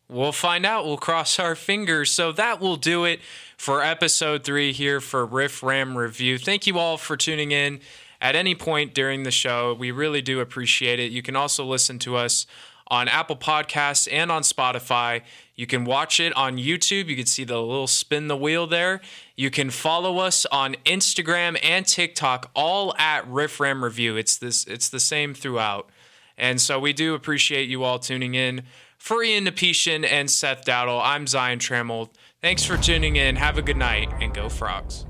We'll 0.09 0.33
find 0.33 0.65
out. 0.65 0.85
We'll 0.85 0.97
cross 0.97 1.39
our 1.39 1.55
fingers. 1.55 2.11
So 2.11 2.33
that 2.33 2.59
will 2.59 2.75
do 2.75 3.05
it 3.05 3.21
for 3.55 3.81
episode 3.81 4.43
three 4.43 4.73
here 4.73 4.99
for 4.99 5.25
Riff 5.25 5.63
Ram 5.63 5.97
Review. 5.97 6.37
Thank 6.37 6.67
you 6.67 6.77
all 6.77 6.97
for 6.97 7.15
tuning 7.15 7.51
in 7.53 7.79
at 8.21 8.35
any 8.35 8.55
point 8.55 8.93
during 8.93 9.23
the 9.23 9.31
show. 9.31 9.73
We 9.73 9.91
really 9.91 10.21
do 10.21 10.39
appreciate 10.39 10.99
it. 10.99 11.11
You 11.11 11.21
can 11.21 11.35
also 11.35 11.65
listen 11.65 11.99
to 11.99 12.15
us 12.15 12.45
on 12.87 13.07
Apple 13.07 13.35
Podcasts 13.35 14.07
and 14.11 14.31
on 14.31 14.41
Spotify. 14.41 15.21
You 15.55 15.67
can 15.67 15.85
watch 15.85 16.19
it 16.19 16.35
on 16.35 16.57
YouTube. 16.57 17.07
You 17.07 17.15
can 17.15 17.25
see 17.25 17.43
the 17.43 17.61
little 17.61 17.87
spin 17.87 18.27
the 18.27 18.37
wheel 18.37 18.65
there. 18.65 19.01
You 19.35 19.51
can 19.51 19.69
follow 19.69 20.17
us 20.19 20.45
on 20.51 20.75
Instagram 20.85 21.59
and 21.63 21.85
TikTok, 21.85 22.49
all 22.55 22.95
at 22.97 23.27
Riff 23.27 23.59
Ram 23.59 23.83
Review. 23.83 24.15
It's 24.15 24.37
this. 24.37 24.65
It's 24.65 24.89
the 24.89 24.99
same 24.99 25.33
throughout. 25.33 25.89
And 26.37 26.59
so 26.59 26.79
we 26.79 26.93
do 26.93 27.13
appreciate 27.13 27.67
you 27.67 27.83
all 27.83 27.99
tuning 27.99 28.33
in 28.33 28.63
For 28.97 29.21
Ian 29.21 29.43
Nepetion 29.43 30.05
and 30.05 30.31
Seth 30.31 30.65
Dowdle, 30.65 31.01
I'm 31.03 31.27
Zion 31.27 31.59
Trammell. 31.59 32.09
Thanks 32.41 32.63
for 32.63 32.77
tuning 32.77 33.17
in. 33.17 33.35
Have 33.35 33.57
a 33.57 33.61
good 33.61 33.77
night 33.77 34.09
and 34.21 34.33
go 34.33 34.47
Frogs. 34.47 35.08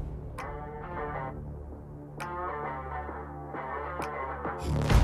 Thank 4.62 4.92
you. 4.92 4.99